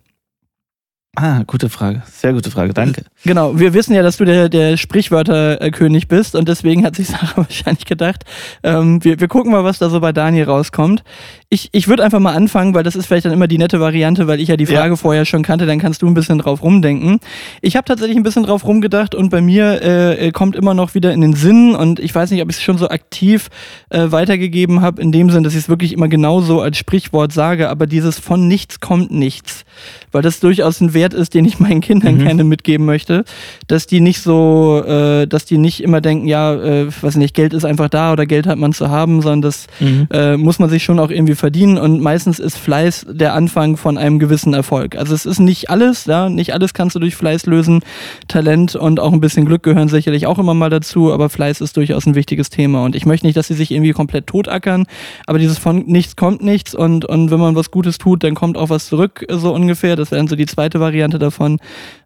Ah, 1.22 1.44
gute 1.46 1.68
Frage. 1.68 2.02
Sehr 2.10 2.32
gute 2.32 2.50
Frage. 2.50 2.74
Danke. 2.74 3.04
Genau, 3.26 3.60
wir 3.60 3.74
wissen 3.74 3.94
ja, 3.94 4.02
dass 4.02 4.16
du 4.16 4.24
der, 4.24 4.48
der 4.48 4.78
Sprichwörterkönig 4.78 6.08
bist 6.08 6.34
und 6.34 6.48
deswegen 6.48 6.86
hat 6.86 6.96
sich 6.96 7.08
Sarah 7.08 7.36
wahrscheinlich 7.36 7.84
gedacht, 7.84 8.24
ähm, 8.64 9.04
wir, 9.04 9.20
wir 9.20 9.28
gucken 9.28 9.52
mal, 9.52 9.66
was 9.66 9.80
da 9.80 9.90
so 9.90 10.00
bei 10.00 10.14
Daniel 10.14 10.46
rauskommt. 10.46 11.04
Ich, 11.52 11.70
ich 11.72 11.88
würde 11.88 12.04
einfach 12.04 12.20
mal 12.20 12.36
anfangen, 12.36 12.76
weil 12.76 12.84
das 12.84 12.96
ist 12.96 13.08
vielleicht 13.08 13.26
dann 13.26 13.34
immer 13.34 13.48
die 13.48 13.58
nette 13.58 13.80
Variante, 13.80 14.28
weil 14.28 14.40
ich 14.40 14.50
ja 14.50 14.56
die 14.56 14.66
Ja. 14.66 14.82
Frage 14.82 14.98
vorher 14.98 15.26
schon 15.26 15.42
kannte, 15.42 15.66
dann 15.66 15.80
kannst 15.80 16.04
du 16.04 16.08
ein 16.08 16.14
bisschen 16.14 16.38
drauf 16.38 16.62
rumdenken. 16.62 17.20
Ich 17.62 17.76
habe 17.76 17.86
tatsächlich 17.86 18.16
ein 18.18 18.22
bisschen 18.22 18.44
drauf 18.44 18.66
rumgedacht 18.68 19.16
und 19.16 19.32
bei 19.32 19.42
mir 19.42 19.82
äh, 19.82 20.28
äh, 20.28 20.32
kommt 20.32 20.56
immer 20.56 20.76
noch 20.76 20.94
wieder 20.94 21.12
in 21.12 21.22
den 21.22 21.34
Sinn 21.34 21.74
und 21.74 22.00
ich 22.00 22.14
weiß 22.14 22.30
nicht, 22.30 22.44
ob 22.44 22.52
ich 22.52 22.58
es 22.58 22.62
schon 22.62 22.78
so 22.78 22.90
aktiv 22.90 23.50
äh, 23.90 24.12
weitergegeben 24.12 24.82
habe, 24.82 25.02
in 25.02 25.12
dem 25.12 25.32
Sinn, 25.32 25.44
dass 25.44 25.54
ich 25.54 25.62
es 25.62 25.70
wirklich 25.70 25.92
immer 25.92 26.08
genauso 26.08 26.62
als 26.62 26.78
Sprichwort 26.78 27.34
sage, 27.34 27.70
aber 27.70 27.88
dieses 27.88 28.20
von 28.20 28.48
nichts 28.48 28.80
kommt 28.80 29.10
nichts, 29.10 29.66
weil 30.12 30.22
das 30.22 30.40
durchaus 30.40 30.80
ein 30.82 30.94
Wert 30.94 31.16
ist, 31.16 31.34
den 31.34 31.46
ich 31.46 31.60
meinen 31.60 31.82
Kindern 31.82 32.18
Mhm. 32.18 32.26
gerne 32.26 32.44
mitgeben 32.44 32.86
möchte, 32.86 33.24
dass 33.66 33.88
die 33.88 34.02
nicht 34.02 34.22
so, 34.22 34.84
äh, 34.86 35.26
dass 35.26 35.46
die 35.46 35.58
nicht 35.58 35.82
immer 35.82 36.00
denken, 36.00 36.28
ja, 36.28 36.54
äh, 36.54 36.88
weiß 37.02 37.16
nicht, 37.16 37.34
Geld 37.34 37.56
ist 37.56 37.66
einfach 37.66 37.90
da 37.90 38.14
oder 38.14 38.28
Geld 38.28 38.46
hat 38.46 38.60
man 38.60 38.72
zu 38.72 38.92
haben, 38.92 39.24
sondern 39.24 39.42
das 39.42 39.66
äh, 40.12 40.38
muss 40.38 40.60
man 40.60 40.70
sich 40.70 40.84
schon 40.84 41.00
auch 41.00 41.10
irgendwie 41.10 41.39
verdienen 41.40 41.78
und 41.78 42.02
meistens 42.02 42.40
ist 42.40 42.58
Fleiß 42.58 43.08
der 43.10 43.34
Anfang 43.34 43.78
von 43.78 43.98
einem 43.98 44.20
gewissen 44.20 44.54
Erfolg. 44.54 44.96
Also 44.96 45.16
es 45.16 45.26
ist 45.26 45.40
nicht 45.40 45.70
alles, 45.70 46.06
ja, 46.06 46.30
nicht 46.30 46.54
alles 46.54 46.74
kannst 46.74 46.96
du 46.96 47.00
durch 47.00 47.16
Fleiß 47.16 47.46
lösen. 47.46 47.82
Talent 48.28 48.76
und 48.76 49.00
auch 49.00 49.14
ein 49.14 49.20
bisschen 49.20 49.46
Glück 49.46 49.64
gehören 49.64 49.88
sicherlich 49.88 50.28
auch 50.28 50.40
immer 50.40 50.54
mal 50.54 50.70
dazu, 50.70 51.12
aber 51.12 51.30
Fleiß 51.30 51.62
ist 51.62 51.78
durchaus 51.78 52.06
ein 52.06 52.16
wichtiges 52.16 52.50
Thema 52.50 52.84
und 52.84 52.96
ich 52.96 53.06
möchte 53.06 53.26
nicht, 53.26 53.38
dass 53.38 53.48
sie 53.48 53.56
sich 53.56 53.72
irgendwie 53.72 53.94
komplett 53.94 54.28
totackern, 54.28 54.86
aber 55.26 55.40
dieses 55.40 55.58
von 55.58 55.86
nichts 55.86 56.16
kommt 56.16 56.44
nichts 56.44 56.76
und, 56.76 57.06
und 57.06 57.32
wenn 57.32 57.40
man 57.40 57.56
was 57.56 57.72
Gutes 57.72 57.98
tut, 57.98 58.24
dann 58.24 58.36
kommt 58.36 58.58
auch 58.58 58.70
was 58.70 58.88
zurück, 58.88 59.26
so 59.30 59.54
ungefähr. 59.54 59.96
Das 59.96 60.12
wäre 60.12 60.20
dann 60.20 60.28
so 60.28 60.36
die 60.36 60.46
zweite 60.46 60.80
Variante 60.80 61.20
davon. 61.20 61.60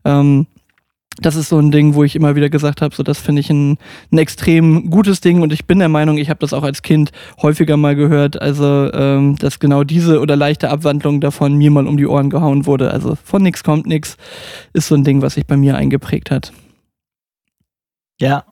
Ähm, 0.05 0.47
das 1.21 1.35
ist 1.35 1.49
so 1.49 1.59
ein 1.59 1.71
Ding, 1.71 1.93
wo 1.93 2.03
ich 2.03 2.15
immer 2.15 2.35
wieder 2.35 2.49
gesagt 2.49 2.81
habe, 2.81 2.95
so 2.95 3.03
das 3.03 3.19
finde 3.19 3.41
ich 3.41 3.49
ein, 3.49 3.77
ein 4.11 4.17
extrem 4.17 4.89
gutes 4.89 5.21
Ding 5.21 5.41
und 5.41 5.53
ich 5.53 5.65
bin 5.65 5.79
der 5.79 5.89
Meinung, 5.89 6.17
ich 6.17 6.29
habe 6.29 6.39
das 6.39 6.53
auch 6.53 6.63
als 6.63 6.81
Kind 6.81 7.11
häufiger 7.41 7.77
mal 7.77 7.95
gehört, 7.95 8.41
also 8.41 8.91
ähm, 8.93 9.35
dass 9.37 9.59
genau 9.59 9.83
diese 9.83 10.19
oder 10.19 10.35
leichte 10.35 10.69
Abwandlung 10.69 11.21
davon 11.21 11.55
mir 11.55 11.71
mal 11.71 11.87
um 11.87 11.97
die 11.97 12.07
Ohren 12.07 12.29
gehauen 12.29 12.65
wurde. 12.65 12.91
Also 12.91 13.15
von 13.23 13.43
nix 13.43 13.63
kommt 13.63 13.85
nix 13.85 14.17
ist 14.73 14.87
so 14.87 14.95
ein 14.95 15.03
Ding, 15.03 15.21
was 15.21 15.35
sich 15.35 15.45
bei 15.45 15.57
mir 15.57 15.75
eingeprägt 15.75 16.31
hat. 16.31 16.51
Ja. 18.19 18.45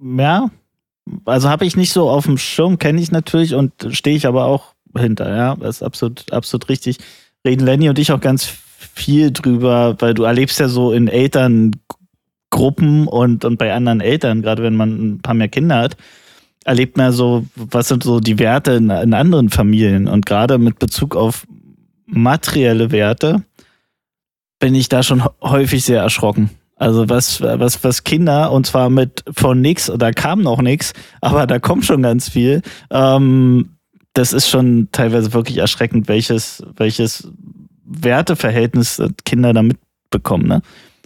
Ja. 0.00 0.50
Also 1.24 1.48
habe 1.48 1.66
ich 1.66 1.76
nicht 1.76 1.92
so 1.92 2.08
auf 2.08 2.24
dem 2.24 2.38
Schirm, 2.38 2.78
kenne 2.78 3.00
ich 3.00 3.10
natürlich 3.10 3.54
und 3.54 3.72
stehe 3.90 4.16
ich 4.16 4.26
aber 4.26 4.44
auch 4.44 4.74
hinter, 4.96 5.34
ja. 5.34 5.56
Das 5.56 5.76
ist 5.76 5.82
absolut, 5.82 6.32
absolut 6.32 6.68
richtig. 6.68 6.98
Reden 7.44 7.66
Lenny 7.66 7.88
und 7.88 7.98
ich 7.98 8.12
auch 8.12 8.20
ganz 8.20 8.61
viel 8.94 9.32
drüber, 9.32 9.96
weil 10.00 10.14
du 10.14 10.24
erlebst 10.24 10.60
ja 10.60 10.68
so 10.68 10.92
in 10.92 11.08
Gruppen 12.50 13.08
und, 13.08 13.44
und 13.44 13.56
bei 13.56 13.72
anderen 13.72 14.00
Eltern, 14.00 14.42
gerade 14.42 14.62
wenn 14.62 14.76
man 14.76 15.14
ein 15.14 15.22
paar 15.22 15.34
mehr 15.34 15.48
Kinder 15.48 15.78
hat, 15.78 15.96
erlebt 16.64 16.96
man 16.96 17.12
so, 17.12 17.46
was 17.56 17.88
sind 17.88 18.02
so 18.02 18.20
die 18.20 18.38
Werte 18.38 18.72
in, 18.72 18.90
in 18.90 19.14
anderen 19.14 19.48
Familien. 19.48 20.06
Und 20.06 20.26
gerade 20.26 20.58
mit 20.58 20.78
Bezug 20.78 21.16
auf 21.16 21.46
materielle 22.06 22.90
Werte 22.92 23.42
bin 24.60 24.74
ich 24.74 24.88
da 24.88 25.02
schon 25.02 25.24
häufig 25.42 25.84
sehr 25.84 26.02
erschrocken. 26.02 26.50
Also 26.76 27.08
was, 27.08 27.40
was, 27.40 27.82
was 27.84 28.04
Kinder, 28.04 28.52
und 28.52 28.66
zwar 28.66 28.90
mit 28.90 29.24
von 29.32 29.60
nix, 29.60 29.90
da 29.96 30.10
kam 30.10 30.42
noch 30.42 30.60
nix, 30.60 30.92
aber 31.20 31.46
da 31.46 31.58
kommt 31.58 31.84
schon 31.84 32.02
ganz 32.02 32.28
viel. 32.28 32.62
Ähm, 32.90 33.76
das 34.14 34.32
ist 34.32 34.48
schon 34.48 34.88
teilweise 34.92 35.32
wirklich 35.32 35.58
erschreckend, 35.58 36.08
welches, 36.08 36.62
welches 36.76 37.30
Werteverhältnis 37.92 39.02
Kinder 39.24 39.52
da 39.52 39.62
mitbekommen. 39.62 40.46
Ne? 40.46 40.62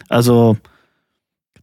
Also 0.08 0.56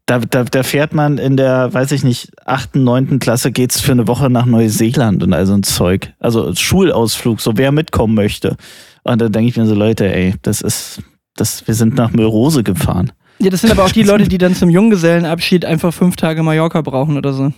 da, 0.06 0.20
da, 0.20 0.44
da 0.44 0.64
fährt 0.64 0.94
man 0.94 1.18
in 1.18 1.38
der, 1.38 1.74
weiß 1.74 1.92
ich 1.94 2.04
nicht, 2.04 2.32
achten, 2.46 2.84
neunten 2.84 3.20
Klasse 3.20 3.52
geht's 3.52 3.80
für 3.80 3.94
eine 3.94 4.08
Woche 4.08 4.30
nach 4.30 4.46
Neuseeland 4.46 5.24
und 5.24 5.34
all 5.34 5.46
so 5.46 5.54
ein 5.54 5.64
Zeug. 5.64 6.14
Also 6.20 6.54
Schulausflug, 6.54 7.40
so 7.40 7.54
wer 7.56 7.72
mitkommen 7.72 8.14
möchte. 8.14 8.58
Und 9.04 9.22
da 9.22 9.30
denke 9.30 9.50
ich 9.50 9.58
mir 9.58 9.66
so, 9.66 9.76
Leute, 9.76 10.14
ey, 10.14 10.36
das 10.42 10.62
ist, 10.62 11.02
das, 11.36 11.66
wir 11.68 11.74
sind 11.74 11.96
nach 11.96 12.12
Mörose 12.12 12.64
gefahren. 12.64 13.14
Ja, 13.40 13.50
das 13.50 13.62
sind 13.62 13.72
aber 13.72 13.86
auch 13.86 13.92
die 13.92 14.04
Leute, 14.04 14.28
die 14.28 14.38
dann 14.38 14.56
zum 14.56 14.70
Junggesellenabschied 14.70 15.66
einfach 15.66 15.94
fünf 15.94 16.16
Tage 16.16 16.44
Mallorca 16.44 16.82
brauchen 16.82 17.18
oder 17.18 17.34
so. 17.34 17.54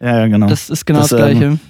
Ja, 0.00 0.20
ja 0.20 0.26
genau. 0.28 0.46
Das 0.46 0.70
ist 0.70 0.86
genau 0.86 1.00
das, 1.00 1.10
das 1.10 1.18
Gleiche. 1.18 1.44
Ähm, 1.44 1.60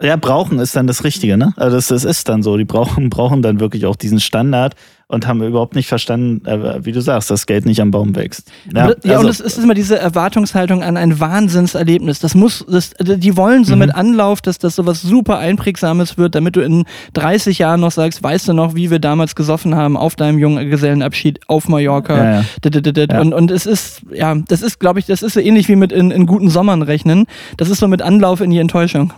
ja, 0.00 0.16
brauchen 0.16 0.58
ist 0.58 0.76
dann 0.76 0.86
das 0.86 1.04
Richtige, 1.04 1.38
ne? 1.38 1.54
Also 1.56 1.76
das, 1.76 1.88
das 1.88 2.04
ist 2.04 2.28
dann 2.28 2.42
so. 2.42 2.56
Die 2.58 2.64
brauchen, 2.64 3.08
brauchen 3.10 3.40
dann 3.40 3.60
wirklich 3.60 3.86
auch 3.86 3.96
diesen 3.96 4.20
Standard 4.20 4.74
und 5.08 5.26
haben 5.26 5.40
überhaupt 5.42 5.76
nicht 5.76 5.86
verstanden, 5.86 6.44
äh, 6.46 6.84
wie 6.84 6.92
du 6.92 7.00
sagst, 7.00 7.30
dass 7.30 7.46
Geld 7.46 7.64
nicht 7.64 7.80
am 7.80 7.92
Baum 7.92 8.16
wächst. 8.16 8.50
Ja, 8.74 8.92
ja 9.04 9.14
also. 9.14 9.20
und 9.20 9.28
es 9.28 9.40
ist 9.40 9.56
immer 9.56 9.72
diese 9.72 9.98
Erwartungshaltung 9.98 10.82
an 10.82 10.96
ein 10.96 11.18
Wahnsinnserlebnis. 11.20 12.18
Das 12.18 12.34
muss, 12.34 12.66
das, 12.68 12.90
die 12.98 13.36
wollen 13.36 13.64
so 13.64 13.74
mhm. 13.74 13.78
mit 13.78 13.94
Anlauf, 13.94 14.42
dass 14.42 14.58
das 14.58 14.74
sowas 14.76 15.00
super 15.00 15.38
Einprägsames 15.38 16.18
wird, 16.18 16.34
damit 16.34 16.56
du 16.56 16.60
in 16.60 16.84
30 17.14 17.58
Jahren 17.58 17.80
noch 17.80 17.92
sagst, 17.92 18.22
weißt 18.22 18.48
du 18.48 18.52
noch, 18.52 18.74
wie 18.74 18.90
wir 18.90 18.98
damals 18.98 19.34
gesoffen 19.34 19.76
haben 19.76 19.96
auf 19.96 20.16
deinem 20.16 20.38
jungen 20.38 20.68
Gesellenabschied 20.68 21.40
auf 21.46 21.68
Mallorca. 21.68 22.16
Ja, 22.16 22.44
ja. 22.64 23.20
Und, 23.20 23.32
und 23.32 23.50
es 23.50 23.64
ist, 23.64 24.02
ja, 24.12 24.34
das 24.34 24.60
ist, 24.60 24.80
glaube 24.80 24.98
ich, 24.98 25.06
das 25.06 25.22
ist 25.22 25.34
so 25.34 25.40
ähnlich 25.40 25.68
wie 25.68 25.76
mit 25.76 25.92
in, 25.92 26.10
in 26.10 26.26
guten 26.26 26.50
Sommern 26.50 26.82
rechnen. 26.82 27.26
Das 27.56 27.70
ist 27.70 27.78
so 27.78 27.88
mit 27.88 28.02
Anlauf 28.02 28.40
in 28.40 28.50
die 28.50 28.58
Enttäuschung. 28.58 29.12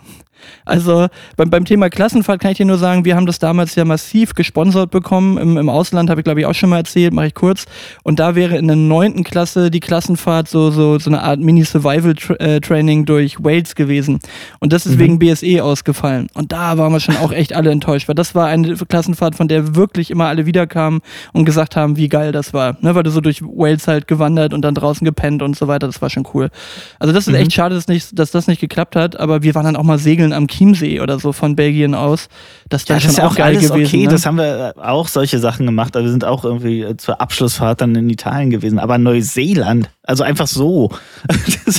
Also 0.64 1.09
beim, 1.36 1.51
beim 1.51 1.64
Thema 1.64 1.91
Klassenfahrt 1.91 2.41
kann 2.41 2.53
ich 2.53 2.59
dir 2.59 2.66
nur 2.66 2.78
sagen, 2.78 3.05
wir 3.05 3.16
haben 3.16 3.26
das 3.26 3.39
damals 3.39 3.74
ja 3.74 3.84
massiv 3.84 4.34
gesponsert 4.34 4.91
bekommen. 4.91 5.39
Im, 5.39 5.57
im 5.57 5.68
Ausland 5.68 6.11
habe 6.11 6.20
ich, 6.20 6.24
glaube 6.24 6.41
ich, 6.41 6.47
auch 6.47 6.55
schon 6.55 6.70
mal 6.70 6.78
erzählt, 6.78 7.12
mache 7.12 7.28
ich 7.28 7.34
kurz. 7.34 7.66
Und 8.03 8.18
da 8.18 8.34
wäre 8.34 8.57
in 8.57 8.66
der 8.66 8.76
neunten 8.76 9.24
Klasse 9.24 9.70
die 9.70 9.80
Klassenfahrt 9.80 10.49
so, 10.49 10.70
so, 10.70 10.99
so 10.99 11.11
eine 11.11 11.22
Art 11.22 11.41
Mini-Survival-Training 11.41 13.05
durch 13.05 13.43
Wales 13.43 13.74
gewesen. 13.74 14.20
Und 14.61 14.72
das 14.72 14.86
ist 14.86 14.97
mhm. 14.97 14.99
wegen 14.99 15.18
BSE 15.18 15.62
ausgefallen. 15.62 16.28
Und 16.34 16.53
da 16.53 16.78
waren 16.78 16.93
wir 16.93 17.01
schon 17.01 17.16
auch 17.16 17.32
echt 17.32 17.53
alle 17.55 17.70
enttäuscht, 17.70 18.09
weil 18.09 18.14
das 18.14 18.34
war 18.34 18.47
eine 18.47 18.76
Klassenfahrt, 18.76 19.34
von 19.34 19.49
der 19.49 19.74
wirklich 19.74 20.11
immer 20.11 20.26
alle 20.26 20.47
wiederkamen 20.47 21.01
und 21.32 21.45
gesagt 21.45 21.76
haben, 21.76 21.97
wie 21.97 22.09
geil 22.09 22.32
das 22.32 22.53
war. 22.53 22.76
Ne, 22.80 22.95
weil 22.95 23.03
du 23.03 23.11
so 23.11 23.20
durch 23.20 23.43
Wales 23.43 23.89
halt 23.89 24.07
gewandert 24.07 24.53
und 24.53 24.62
dann 24.62 24.74
draußen 24.74 25.05
gepennt 25.05 25.43
und 25.43 25.57
so 25.57 25.68
weiter. 25.68 25.86
Das 25.86 26.01
war 26.03 26.11
schon 26.11 26.26
cool. 26.34 26.51
Also 26.99 27.12
das 27.12 27.26
ist 27.26 27.32
mhm. 27.32 27.41
echt 27.41 27.53
schade, 27.53 27.74
dass, 27.74 27.89
nicht, 27.89 28.18
dass 28.18 28.30
das 28.30 28.47
nicht 28.47 28.61
geklappt 28.61 28.97
hat, 28.97 29.18
aber 29.18 29.43
wir 29.43 29.55
waren 29.55 29.64
dann 29.64 29.76
auch 29.76 29.82
mal 29.82 29.99
segeln 29.99 30.28
am 30.33 30.49
Chiemsee 30.49 31.01
oder 31.01 31.18
so 31.18 31.33
von 31.33 31.57
Belgien 31.57 31.95
aus. 31.95 32.29
Das, 32.68 32.87
ja, 32.89 32.97
das 32.97 33.05
ist 33.05 33.18
ja 33.18 33.26
auch 33.26 33.35
geil 33.35 33.57
gewesen. 33.57 33.72
Okay, 33.72 34.05
ne? 34.05 34.09
das 34.09 34.26
haben 34.26 34.37
wir 34.37 34.74
äh, 34.76 34.81
auch 34.81 35.09
solche 35.09 35.39
Sachen 35.39 35.66
gemacht. 35.66 35.97
Also 35.97 36.07
wir 36.07 36.11
sind 36.11 36.24
auch 36.24 36.45
irgendwie 36.45 36.83
äh, 36.83 36.97
zur 36.97 37.20
Abschlussfahrt 37.20 37.81
dann 37.81 37.95
in 37.95 38.09
Italien 38.11 38.51
gewesen. 38.51 38.79
Aber 38.79 38.99
Neuseeland, 38.99 39.91
also 40.03 40.24
einfach 40.24 40.47
so. 40.47 40.91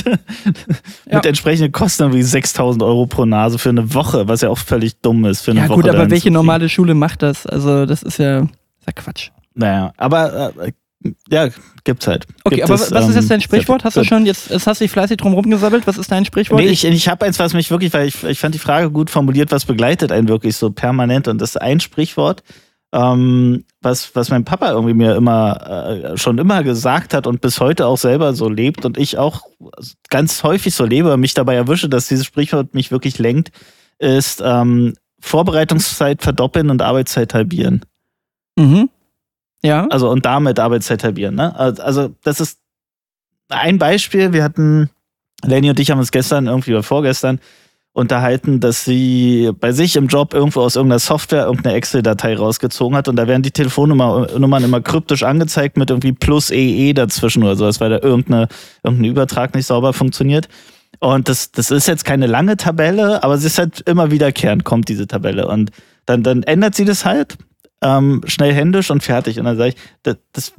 mit 1.10 1.26
entsprechenden 1.26 1.72
Kosten 1.72 2.04
irgendwie 2.04 2.22
6000 2.22 2.82
Euro 2.82 3.06
pro 3.06 3.24
Nase 3.24 3.58
für 3.58 3.70
eine 3.70 3.94
Woche, 3.94 4.28
was 4.28 4.40
ja 4.40 4.48
auch 4.48 4.58
völlig 4.58 5.00
dumm 5.00 5.24
ist 5.24 5.42
für 5.42 5.50
eine 5.52 5.60
ja, 5.60 5.68
Woche. 5.68 5.80
Ja 5.80 5.92
gut, 5.92 5.94
aber 5.94 6.10
welche 6.10 6.30
normale 6.30 6.68
Schule 6.68 6.94
macht 6.94 7.22
das? 7.22 7.46
Also 7.46 7.86
das 7.86 8.02
ist 8.02 8.18
ja, 8.18 8.40
ist 8.40 8.86
ja 8.86 8.92
Quatsch. 8.94 9.30
Naja, 9.54 9.92
aber 9.96 10.52
äh, 10.58 10.72
ja, 11.30 11.48
gibt's 11.84 12.06
halt. 12.06 12.26
Okay, 12.44 12.56
Gibt 12.56 12.64
aber 12.64 12.74
es, 12.74 12.90
was 12.92 13.08
ist 13.08 13.14
jetzt 13.14 13.30
dein 13.30 13.40
Sprichwort? 13.40 13.84
Hast 13.84 13.96
du 13.96 14.04
schon 14.04 14.26
jetzt, 14.26 14.50
jetzt 14.50 14.66
hast 14.66 14.80
du 14.80 14.84
dich 14.84 14.92
fleißig 14.92 15.16
drum 15.16 15.32
rumgesammelt? 15.32 15.86
Was 15.86 15.96
ist 15.96 16.12
dein 16.12 16.24
Sprichwort? 16.24 16.60
Nee, 16.60 16.68
ich, 16.68 16.84
ich 16.84 17.08
habe 17.08 17.24
eins, 17.24 17.38
was 17.38 17.54
mich 17.54 17.70
wirklich, 17.70 17.92
weil 17.94 18.08
ich, 18.08 18.22
ich 18.22 18.38
fand 18.38 18.54
die 18.54 18.58
Frage 18.58 18.90
gut 18.90 19.08
formuliert, 19.08 19.50
was 19.50 19.64
begleitet 19.64 20.12
einen 20.12 20.28
wirklich 20.28 20.56
so 20.56 20.70
permanent 20.70 21.26
und 21.28 21.40
das 21.40 21.50
ist 21.50 21.56
ein 21.56 21.80
Sprichwort, 21.80 22.42
ähm, 22.92 23.64
was, 23.80 24.14
was 24.14 24.28
mein 24.28 24.44
Papa 24.44 24.70
irgendwie 24.70 24.94
mir 24.94 25.14
immer 25.14 26.12
äh, 26.12 26.18
schon 26.18 26.36
immer 26.38 26.62
gesagt 26.62 27.14
hat 27.14 27.26
und 27.26 27.40
bis 27.40 27.60
heute 27.60 27.86
auch 27.86 27.98
selber 27.98 28.34
so 28.34 28.48
lebt 28.48 28.84
und 28.84 28.98
ich 28.98 29.16
auch 29.16 29.42
ganz 30.10 30.42
häufig 30.42 30.74
so 30.74 30.84
lebe, 30.84 31.16
mich 31.16 31.32
dabei 31.32 31.54
erwische, 31.54 31.88
dass 31.88 32.08
dieses 32.08 32.26
Sprichwort 32.26 32.74
mich 32.74 32.90
wirklich 32.90 33.18
lenkt, 33.18 33.52
ist 33.98 34.42
ähm, 34.44 34.94
Vorbereitungszeit 35.20 36.22
verdoppeln 36.22 36.68
und 36.68 36.82
Arbeitszeit 36.82 37.32
halbieren. 37.32 37.82
Mhm. 38.58 38.90
Ja. 39.62 39.86
Also 39.88 40.10
und 40.10 40.24
damit 40.24 40.58
Arbeitszeit 40.58 41.04
halbieren. 41.04 41.34
Ne? 41.34 41.54
Also 41.58 42.14
das 42.22 42.40
ist 42.40 42.60
ein 43.48 43.78
Beispiel. 43.78 44.32
Wir 44.32 44.42
hatten, 44.42 44.90
Lenny 45.44 45.70
und 45.70 45.80
ich 45.80 45.90
haben 45.90 45.98
uns 45.98 46.12
gestern 46.12 46.46
irgendwie 46.46 46.72
oder 46.72 46.82
vorgestern 46.82 47.40
unterhalten, 47.92 48.60
dass 48.60 48.84
sie 48.84 49.50
bei 49.58 49.72
sich 49.72 49.96
im 49.96 50.06
Job 50.06 50.32
irgendwo 50.32 50.60
aus 50.60 50.76
irgendeiner 50.76 51.00
Software 51.00 51.46
irgendeine 51.46 51.74
Excel-Datei 51.74 52.36
rausgezogen 52.36 52.96
hat 52.96 53.08
und 53.08 53.16
da 53.16 53.26
werden 53.26 53.42
die 53.42 53.50
Telefonnummern 53.50 54.64
immer 54.64 54.80
kryptisch 54.80 55.24
angezeigt 55.24 55.76
mit 55.76 55.90
irgendwie 55.90 56.12
plus 56.12 56.50
EE 56.50 56.92
dazwischen 56.92 57.42
oder 57.42 57.56
sowas, 57.56 57.80
weil 57.80 57.90
da 57.90 57.98
irgendeine, 57.98 58.46
irgendein 58.84 59.10
Übertrag 59.10 59.54
nicht 59.54 59.66
sauber 59.66 59.92
funktioniert. 59.92 60.48
Und 61.00 61.28
das, 61.28 61.50
das 61.50 61.70
ist 61.70 61.88
jetzt 61.88 62.04
keine 62.04 62.26
lange 62.26 62.56
Tabelle, 62.56 63.24
aber 63.24 63.34
es 63.34 63.44
ist 63.44 63.58
halt 63.58 63.80
immer 63.80 64.10
wiederkehrend, 64.10 64.64
kommt 64.64 64.88
diese 64.88 65.06
Tabelle. 65.08 65.48
Und 65.48 65.70
dann, 66.06 66.22
dann 66.22 66.42
ändert 66.44 66.74
sie 66.74 66.84
das 66.84 67.04
halt 67.04 67.38
ähm, 67.82 68.22
schnell 68.26 68.52
händisch 68.52 68.90
und 68.90 69.02
fertig. 69.02 69.38
Und 69.38 69.44
dann 69.46 69.56
sage 69.56 69.70
ich, 69.70 69.76
das, 70.02 70.16
das 70.32 70.52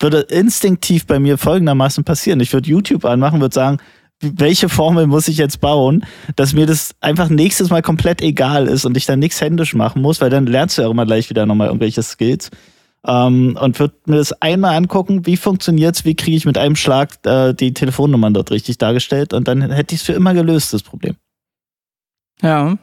würde 0.00 0.20
instinktiv 0.20 1.06
bei 1.06 1.18
mir 1.18 1.38
folgendermaßen 1.38 2.04
passieren. 2.04 2.40
Ich 2.40 2.52
würde 2.52 2.68
YouTube 2.68 3.04
anmachen, 3.04 3.40
würde 3.40 3.54
sagen, 3.54 3.78
welche 4.20 4.68
Formel 4.68 5.06
muss 5.06 5.28
ich 5.28 5.36
jetzt 5.36 5.60
bauen, 5.60 6.04
dass 6.36 6.52
mir 6.52 6.66
das 6.66 6.94
einfach 7.00 7.28
nächstes 7.28 7.70
Mal 7.70 7.82
komplett 7.82 8.22
egal 8.22 8.66
ist 8.66 8.84
und 8.84 8.96
ich 8.96 9.06
dann 9.06 9.18
nichts 9.18 9.40
händisch 9.40 9.74
machen 9.74 10.02
muss, 10.02 10.20
weil 10.20 10.30
dann 10.30 10.46
lernst 10.46 10.78
du 10.78 10.82
ja 10.82 10.90
immer 10.90 11.06
gleich 11.06 11.30
wieder 11.30 11.46
nochmal 11.46 11.68
irgendwelche 11.68 12.02
Skills. 12.02 12.50
Ähm, 13.06 13.58
und 13.60 13.78
würde 13.78 13.94
mir 14.06 14.16
das 14.16 14.32
einmal 14.40 14.76
angucken, 14.76 15.26
wie 15.26 15.36
funktioniert's, 15.36 16.06
wie 16.06 16.14
kriege 16.14 16.36
ich 16.36 16.46
mit 16.46 16.56
einem 16.56 16.74
Schlag 16.74 17.18
äh, 17.26 17.52
die 17.52 17.74
Telefonnummern 17.74 18.32
dort 18.32 18.50
richtig 18.50 18.78
dargestellt 18.78 19.34
und 19.34 19.46
dann 19.46 19.70
hätte 19.70 19.94
ich 19.94 20.00
es 20.00 20.06
für 20.06 20.14
immer 20.14 20.32
gelöst, 20.32 20.72
das 20.72 20.82
Problem. 20.82 21.16
Ja, 22.40 22.78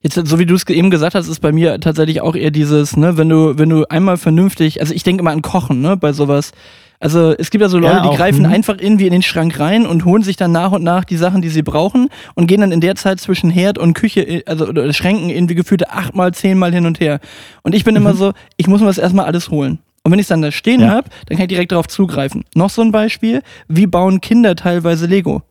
Jetzt, 0.00 0.14
so 0.26 0.38
wie 0.38 0.46
du 0.46 0.54
es 0.54 0.68
eben 0.68 0.90
gesagt 0.90 1.14
hast, 1.14 1.28
ist 1.28 1.40
bei 1.40 1.52
mir 1.52 1.80
tatsächlich 1.80 2.20
auch 2.20 2.34
eher 2.34 2.50
dieses, 2.50 2.96
ne, 2.96 3.16
wenn 3.16 3.28
du, 3.28 3.58
wenn 3.58 3.68
du 3.68 3.84
einmal 3.88 4.16
vernünftig, 4.16 4.80
also 4.80 4.94
ich 4.94 5.02
denke 5.02 5.22
immer 5.22 5.30
an 5.30 5.42
Kochen, 5.42 5.80
ne, 5.80 5.96
bei 5.96 6.12
sowas. 6.12 6.52
Also 6.98 7.34
es 7.36 7.50
gibt 7.50 7.60
ja 7.60 7.68
so 7.68 7.78
Leute, 7.78 7.96
ja, 7.96 8.10
die 8.10 8.16
greifen 8.16 8.44
hm. 8.46 8.52
einfach 8.52 8.76
irgendwie 8.78 9.06
in 9.06 9.12
den 9.12 9.22
Schrank 9.22 9.60
rein 9.60 9.86
und 9.86 10.04
holen 10.04 10.22
sich 10.22 10.36
dann 10.36 10.52
nach 10.52 10.72
und 10.72 10.82
nach 10.82 11.04
die 11.04 11.16
Sachen, 11.16 11.42
die 11.42 11.50
sie 11.50 11.62
brauchen 11.62 12.08
und 12.34 12.46
gehen 12.46 12.62
dann 12.62 12.72
in 12.72 12.80
der 12.80 12.94
Zeit 12.94 13.20
zwischen 13.20 13.50
Herd 13.50 13.76
und 13.76 13.92
Küche, 13.92 14.22
äh, 14.22 14.42
also 14.46 14.66
oder 14.66 14.90
Schränken 14.92 15.28
irgendwie 15.28 15.54
gefühlte 15.54 15.90
achtmal, 15.90 16.32
zehnmal 16.32 16.72
hin 16.72 16.86
und 16.86 17.00
her. 17.00 17.20
Und 17.62 17.74
ich 17.74 17.84
bin 17.84 17.94
mhm. 17.94 18.00
immer 18.00 18.14
so, 18.14 18.32
ich 18.56 18.66
muss 18.66 18.80
mir 18.80 18.86
das 18.86 18.98
erstmal 18.98 19.26
alles 19.26 19.50
holen. 19.50 19.78
Und 20.04 20.12
wenn 20.12 20.20
ich 20.20 20.24
es 20.24 20.28
dann 20.28 20.40
da 20.40 20.52
stehen 20.52 20.82
ja. 20.82 20.90
habe, 20.90 21.08
dann 21.26 21.36
kann 21.36 21.44
ich 21.44 21.48
direkt 21.48 21.72
darauf 21.72 21.88
zugreifen. 21.88 22.44
Noch 22.54 22.70
so 22.70 22.80
ein 22.80 22.92
Beispiel, 22.92 23.42
wie 23.68 23.86
bauen 23.86 24.20
Kinder 24.20 24.54
teilweise 24.54 25.06
Lego? 25.06 25.42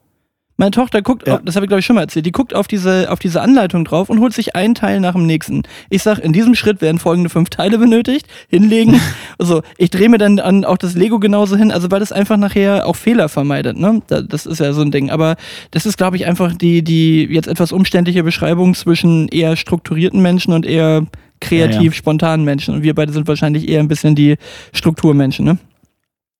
Meine 0.57 0.71
Tochter 0.71 1.01
guckt, 1.01 1.27
ja. 1.27 1.35
auf, 1.35 1.41
das 1.43 1.55
habe 1.55 1.65
ich 1.65 1.69
glaube 1.69 1.81
ich 1.81 1.85
schon 1.85 1.95
mal 1.95 2.03
erzählt, 2.03 2.25
die 2.25 2.31
guckt 2.31 2.53
auf 2.53 2.67
diese, 2.67 3.11
auf 3.11 3.19
diese 3.19 3.41
Anleitung 3.41 3.83
drauf 3.83 4.09
und 4.09 4.19
holt 4.19 4.33
sich 4.33 4.55
einen 4.55 4.73
Teil 4.73 5.01
nach 5.01 5.13
dem 5.13 5.25
nächsten. 5.25 5.63
Ich 5.89 6.01
sag, 6.01 6.19
in 6.19 6.31
diesem 6.31 6.55
Schritt 6.55 6.81
werden 6.81 6.97
folgende 6.97 7.29
fünf 7.29 7.49
Teile 7.49 7.77
benötigt, 7.77 8.27
hinlegen. 8.47 8.99
also 9.37 9.63
ich 9.77 9.89
drehe 9.89 10.07
mir 10.07 10.17
dann 10.17 10.39
an 10.39 10.63
auch 10.63 10.77
das 10.77 10.95
Lego 10.95 11.19
genauso 11.19 11.57
hin, 11.57 11.71
also 11.71 11.91
weil 11.91 11.99
das 11.99 12.13
einfach 12.13 12.37
nachher 12.37 12.87
auch 12.87 12.95
Fehler 12.95 13.27
vermeidet. 13.27 13.77
Ne? 13.77 14.01
Das 14.07 14.45
ist 14.45 14.59
ja 14.59 14.71
so 14.71 14.81
ein 14.81 14.91
Ding. 14.91 15.09
Aber 15.09 15.35
das 15.71 15.85
ist, 15.85 15.97
glaube 15.97 16.15
ich, 16.15 16.25
einfach 16.25 16.55
die, 16.55 16.83
die 16.83 17.23
jetzt 17.23 17.47
etwas 17.47 17.73
umständliche 17.73 18.23
Beschreibung 18.23 18.75
zwischen 18.75 19.27
eher 19.27 19.57
strukturierten 19.57 20.21
Menschen 20.21 20.53
und 20.53 20.65
eher 20.65 21.05
kreativ, 21.41 21.75
ja, 21.75 21.83
ja. 21.83 21.91
spontanen 21.91 22.45
Menschen. 22.45 22.75
Und 22.75 22.83
wir 22.83 22.95
beide 22.95 23.11
sind 23.11 23.27
wahrscheinlich 23.27 23.67
eher 23.67 23.81
ein 23.81 23.87
bisschen 23.87 24.15
die 24.15 24.35
Strukturmenschen, 24.73 25.45
ne? 25.45 25.57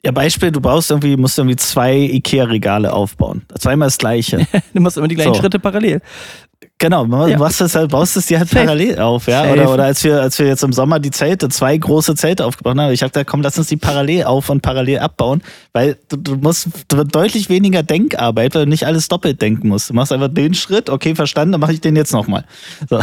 Ja, 0.05 0.11
Beispiel, 0.11 0.51
du 0.51 0.61
brauchst 0.61 0.91
irgendwie, 0.91 1.17
musst 1.17 1.39
irgendwie 1.39 1.55
zwei 1.55 1.95
Ikea-Regale 1.95 2.93
aufbauen. 2.93 3.41
Zweimal 3.57 3.87
das 3.87 3.97
gleiche. 3.97 4.45
du 4.73 4.79
machst 4.79 4.97
immer 4.97 5.07
die 5.07 5.15
gleichen 5.15 5.33
so. 5.33 5.39
Schritte 5.39 5.57
parallel. 5.57 5.99
Genau, 6.77 7.05
du 7.05 7.27
ja. 7.27 7.37
machst 7.37 7.61
das 7.61 7.75
halt, 7.75 7.91
baust 7.91 8.17
es 8.17 8.27
dir 8.27 8.39
halt 8.39 8.49
Safe. 8.49 8.65
parallel 8.65 8.99
auf, 8.99 9.27
ja. 9.27 9.51
Oder, 9.51 9.73
oder 9.73 9.83
als 9.85 10.03
wir, 10.03 10.21
als 10.21 10.37
wir 10.39 10.47
jetzt 10.47 10.63
im 10.63 10.73
Sommer 10.73 10.99
die 10.99 11.11
Zelte, 11.11 11.49
zwei 11.49 11.77
große 11.77 12.15
Zelte 12.15 12.45
aufgebaut 12.45 12.77
haben, 12.77 12.91
ich 12.91 13.01
habe 13.01 13.11
gesagt, 13.11 13.29
komm, 13.29 13.41
lass 13.41 13.57
uns 13.57 13.67
die 13.67 13.77
parallel 13.77 14.25
auf 14.25 14.49
und 14.49 14.61
parallel 14.61 14.99
abbauen, 14.99 15.41
weil 15.73 15.97
du, 16.09 16.17
du 16.17 16.35
musst 16.35 16.67
du 16.87 17.03
deutlich 17.03 17.49
weniger 17.49 17.83
Denkarbeit, 17.83 18.55
weil 18.55 18.65
du 18.65 18.69
nicht 18.69 18.85
alles 18.85 19.07
doppelt 19.07 19.41
denken 19.41 19.69
musst. 19.69 19.89
Du 19.89 19.93
machst 19.93 20.11
einfach 20.11 20.27
den 20.27 20.53
Schritt, 20.53 20.89
okay, 20.89 21.15
verstanden, 21.15 21.53
dann 21.53 21.61
mache 21.61 21.73
ich 21.73 21.81
den 21.81 21.95
jetzt 21.95 22.13
nochmal. 22.13 22.45
So. 22.89 22.99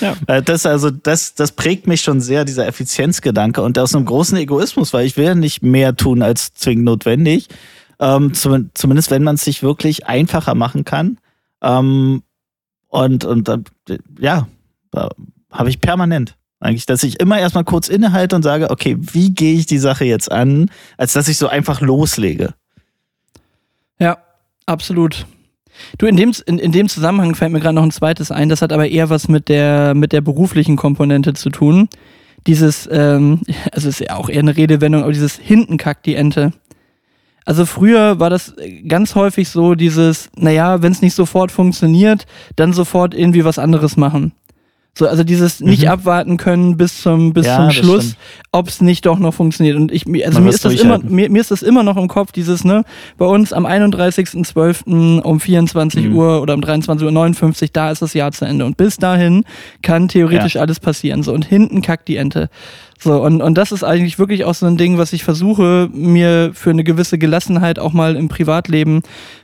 Ja. 0.00 0.14
Das 0.44 0.64
also, 0.64 0.90
das, 0.90 1.34
das 1.34 1.52
prägt 1.52 1.86
mich 1.86 2.00
schon 2.00 2.20
sehr, 2.20 2.44
dieser 2.44 2.66
Effizienzgedanke 2.66 3.62
und 3.62 3.78
aus 3.78 3.94
einem 3.94 4.04
großen 4.04 4.38
Egoismus, 4.38 4.92
weil 4.92 5.06
ich 5.06 5.16
will 5.16 5.24
ja 5.24 5.34
nicht 5.34 5.62
mehr 5.62 5.96
tun 5.96 6.22
als 6.22 6.54
zwingend 6.54 6.84
notwendig 6.84 7.48
Ähm, 8.00 8.32
zum, 8.32 8.70
zumindest 8.74 9.10
wenn 9.10 9.22
man 9.22 9.34
es 9.34 9.44
sich 9.44 9.62
wirklich 9.62 10.06
einfacher 10.06 10.54
machen 10.54 10.84
kann. 10.84 11.18
Ähm, 11.62 12.22
und 12.90 13.24
und 13.24 13.48
äh, 13.48 13.58
ja, 14.18 14.46
äh, 14.94 15.08
habe 15.50 15.70
ich 15.70 15.80
permanent. 15.80 16.36
Eigentlich, 16.62 16.84
dass 16.84 17.02
ich 17.02 17.18
immer 17.20 17.38
erstmal 17.38 17.64
kurz 17.64 17.88
innehalte 17.88 18.36
und 18.36 18.42
sage, 18.42 18.70
okay, 18.70 18.96
wie 19.00 19.32
gehe 19.32 19.54
ich 19.54 19.64
die 19.64 19.78
Sache 19.78 20.04
jetzt 20.04 20.30
an, 20.30 20.70
als 20.98 21.14
dass 21.14 21.26
ich 21.28 21.38
so 21.38 21.48
einfach 21.48 21.80
loslege. 21.80 22.52
Ja, 23.98 24.18
absolut. 24.66 25.24
Du, 25.96 26.04
in 26.04 26.16
dem, 26.16 26.32
in, 26.44 26.58
in 26.58 26.72
dem 26.72 26.90
Zusammenhang 26.90 27.34
fällt 27.34 27.52
mir 27.52 27.60
gerade 27.60 27.76
noch 27.76 27.82
ein 27.82 27.90
zweites 27.90 28.30
ein, 28.30 28.50
das 28.50 28.60
hat 28.60 28.74
aber 28.74 28.88
eher 28.88 29.08
was 29.08 29.26
mit 29.28 29.48
der, 29.48 29.94
mit 29.94 30.12
der 30.12 30.20
beruflichen 30.20 30.76
Komponente 30.76 31.32
zu 31.32 31.48
tun. 31.48 31.88
Dieses, 32.46 32.86
ähm, 32.92 33.40
also 33.72 33.88
ist 33.88 34.00
ja 34.00 34.16
auch 34.16 34.28
eher 34.28 34.40
eine 34.40 34.56
Redewendung, 34.56 35.02
aber 35.02 35.12
dieses 35.12 35.36
hinten 35.36 35.78
kackt 35.78 36.04
die 36.04 36.14
Ente. 36.14 36.52
Also 37.50 37.66
früher 37.66 38.20
war 38.20 38.30
das 38.30 38.54
ganz 38.86 39.16
häufig 39.16 39.48
so 39.48 39.74
dieses, 39.74 40.30
naja, 40.36 40.82
wenn 40.82 40.92
es 40.92 41.02
nicht 41.02 41.16
sofort 41.16 41.50
funktioniert, 41.50 42.26
dann 42.54 42.72
sofort 42.72 43.12
irgendwie 43.12 43.44
was 43.44 43.58
anderes 43.58 43.96
machen. 43.96 44.30
So, 44.96 45.08
also 45.08 45.24
dieses 45.24 45.60
nicht 45.60 45.82
Mhm. 45.82 45.88
abwarten 45.88 46.36
können 46.36 46.76
bis 46.76 47.02
zum, 47.02 47.32
bis 47.32 47.46
Ja, 47.46 47.56
zum 47.56 47.70
Schluss, 47.72 48.14
ob 48.52 48.68
es 48.68 48.80
nicht 48.80 49.04
doch 49.06 49.18
noch 49.18 49.34
funktioniert. 49.34 49.76
Und 49.76 49.90
ich, 49.90 50.06
mir- 50.06 50.26
also 50.26 50.40
mir 50.40 50.50
ist 50.50 50.64
das 50.64 50.74
immer, 50.74 50.98
mir, 51.00 51.28
mir 51.28 51.40
ist 51.40 51.50
das 51.50 51.62
immer 51.62 51.82
noch 51.82 51.96
im 51.96 52.06
Kopf, 52.06 52.30
dieses, 52.30 52.62
ne, 52.64 52.84
bei 53.18 53.24
uns 53.26 53.52
am 53.52 53.66
31.12. 53.66 55.20
um 55.20 55.40
24 55.40 56.06
Mhm. 56.06 56.14
Uhr 56.16 56.40
oder 56.42 56.54
um 56.54 56.60
23.59 56.60 57.62
Uhr, 57.62 57.70
da 57.72 57.90
ist 57.90 58.02
das 58.02 58.14
Jahr 58.14 58.30
zu 58.32 58.44
Ende. 58.44 58.64
Und 58.64 58.76
bis 58.76 58.96
dahin 58.96 59.44
kann 59.82 60.06
theoretisch 60.08 60.56
alles 60.56 60.78
passieren. 60.78 61.22
So, 61.24 61.32
und 61.32 61.44
hinten 61.44 61.82
kackt 61.82 62.06
die 62.08 62.16
Ente. 62.16 62.48
So, 63.02 63.22
und, 63.22 63.40
und 63.40 63.56
das 63.56 63.72
ist 63.72 63.82
eigentlich 63.82 64.18
wirklich 64.18 64.44
auch 64.44 64.54
so 64.54 64.66
ein 64.66 64.76
Ding, 64.76 64.98
was 64.98 65.14
ich 65.14 65.24
versuche, 65.24 65.88
mir 65.92 66.50
für 66.52 66.68
eine 66.70 66.84
gewisse 66.84 67.16
Gelassenheit 67.16 67.78
auch 67.78 67.94
mal 67.94 68.14
im 68.14 68.28
Privatleben 68.28 69.02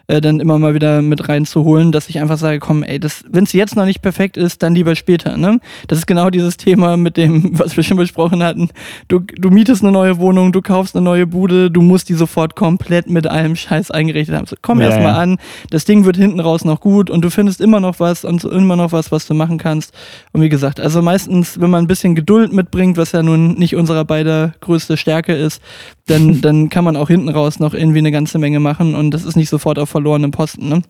äh, 0.09 0.21
dann 0.21 0.41
immer 0.41 0.59
mal 0.59 0.75
wieder 0.75 1.03
mit 1.03 1.29
reinzuholen, 1.29 1.93
dass 1.93 2.09
ich 2.09 2.21
einfach 2.21 2.39
sage, 2.39 2.59
komm, 2.61 2.83
ey, 2.83 3.01
wenn 3.29 3.45
es 3.45 3.53
jetzt 3.53 3.77
noch 3.77 3.85
nicht 3.85 4.03
perfekt 4.03 4.37
ist, 4.37 4.63
dann 4.63 4.75
lieber 4.75 4.95
später, 4.95 5.37
ne? 5.37 5.61
Das 5.89 5.99
ist 5.99 6.07
genau 6.07 6.31
dieses 6.31 6.57
Thema 6.57 6.97
mit 6.97 7.17
dem, 7.17 7.51
was 7.59 7.77
wir 7.77 7.83
schon 7.83 7.97
besprochen 7.97 8.43
hatten. 8.43 8.69
Du, 9.09 9.21
du 9.21 9.51
mietest 9.51 9.83
eine 9.83 9.93
neue 9.93 10.19
Wohnung, 10.19 10.53
du 10.53 10.63
kaufst 10.63 10.95
eine 10.95 11.05
neue 11.05 11.27
Bude, 11.27 11.71
du 11.71 11.83
musst 11.83 12.09
die 12.09 12.15
sofort 12.15 12.57
komplett 12.57 13.11
mit 13.11 13.27
allem 13.27 13.57
Scheiß 13.57 13.91
eingerichtet 13.91 14.37
haben. 14.37 14.47
So, 14.47 14.57
komm 14.61 14.81
Ja, 14.81 14.89
erst 14.89 14.99
mal 14.99 15.09
ja. 15.09 15.19
an, 15.19 15.39
das 15.71 15.85
Ding 15.85 16.05
wird 16.05 16.17
hinten 16.17 16.41
raus 16.41 16.65
noch 16.65 16.81
gut 16.81 17.11
und 17.11 17.23
du 17.23 17.31
findest 17.31 17.61
immer 17.61 17.81
noch 17.81 18.01
was 18.01 18.25
und 18.25 18.45
immer 18.45 18.77
noch 18.77 18.93
was, 18.93 19.11
was 19.13 19.27
du 19.27 19.35
machen 19.35 19.59
kannst. 19.59 19.93
Und 20.33 20.43
wie 20.43 20.49
gesagt, 20.49 20.81
also 20.81 21.03
meistens, 21.03 21.61
wenn 21.61 21.71
man 21.71 21.85
ein 21.85 21.89
bisschen 21.89 22.15
Geduld 22.15 22.53
mitbringt, 22.53 22.97
was 22.97 23.13
ja 23.13 23.23
nun 23.23 23.55
nicht 23.55 23.75
unserer 23.75 24.05
beider 24.05 24.55
größte 24.61 24.97
Stärke 24.97 25.35
ist, 25.35 25.61
dann, 26.07 26.41
dann 26.41 26.69
kann 26.69 26.85
man 26.85 26.97
auch 26.97 27.09
hinten 27.09 27.29
raus 27.29 27.59
noch 27.59 27.75
irgendwie 27.75 27.99
eine 27.99 28.13
ganze 28.13 28.39
Menge 28.39 28.61
machen 28.61 28.95
und 28.95 29.11
das 29.11 29.25
ist 29.25 29.35
nicht 29.37 29.49
sofort 29.49 29.79
auf 29.79 29.89
verlorenem 29.91 30.31
Posten. 30.31 30.69
Ne? 30.69 30.83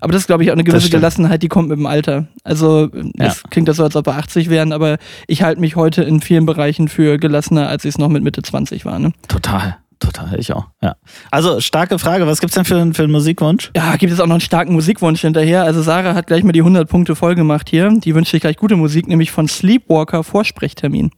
Aber 0.00 0.12
das 0.12 0.22
ist, 0.22 0.26
glaube 0.26 0.42
ich, 0.44 0.50
auch 0.50 0.54
eine 0.54 0.64
gewisse. 0.64 0.88
Gelassenheit, 0.90 1.42
die 1.42 1.48
kommt 1.48 1.68
mit 1.68 1.78
dem 1.78 1.86
Alter. 1.86 2.26
Also 2.42 2.88
es 3.18 3.42
klingt 3.50 3.68
das 3.68 3.76
so, 3.76 3.84
als 3.84 3.94
ob 3.96 4.06
wir 4.06 4.16
80 4.16 4.48
wären, 4.50 4.72
aber 4.72 4.96
ich 5.26 5.42
halte 5.42 5.60
mich 5.60 5.76
heute 5.76 6.02
in 6.02 6.20
vielen 6.20 6.46
Bereichen 6.46 6.88
für 6.88 7.18
gelassener, 7.18 7.68
als 7.68 7.84
ich 7.84 7.90
es 7.90 7.98
noch 7.98 8.08
mit 8.08 8.22
Mitte 8.24 8.42
20 8.42 8.84
war. 8.86 8.98
Ne? 8.98 9.12
Total, 9.28 9.76
total, 10.00 10.38
ich 10.40 10.52
auch. 10.54 10.66
Ja. 10.80 10.96
Also 11.30 11.60
starke 11.60 11.98
Frage, 11.98 12.26
was 12.26 12.40
gibt's 12.40 12.54
denn 12.54 12.64
für, 12.64 12.76
einen- 12.80 12.94
für 12.94 13.02
einen 13.02 13.12
Musikwunsch? 13.12 13.70
Ja, 13.76 13.96
gibt 13.96 14.12
es 14.12 14.20
auch 14.20 14.26
noch 14.26 14.34
einen 14.36 14.40
starken 14.40 14.72
Musikwunsch 14.72 15.20
hinterher. 15.20 15.64
Also 15.64 15.82
Sarah 15.82 16.14
hat 16.14 16.26
gleich 16.28 16.44
mal 16.44 16.52
die 16.52 16.60
100 16.62 16.88
Punkte 16.88 17.14
voll 17.14 17.34
gemacht 17.34 17.68
hier. 17.68 17.90
Die 18.02 18.14
wünscht 18.14 18.30
sich 18.32 18.40
gleich 18.40 18.56
gute 18.56 18.76
Musik, 18.76 19.06
nämlich 19.06 19.30
von 19.30 19.48
Sleepwalker 19.48 20.24
Vorsprechtermin. 20.24 21.10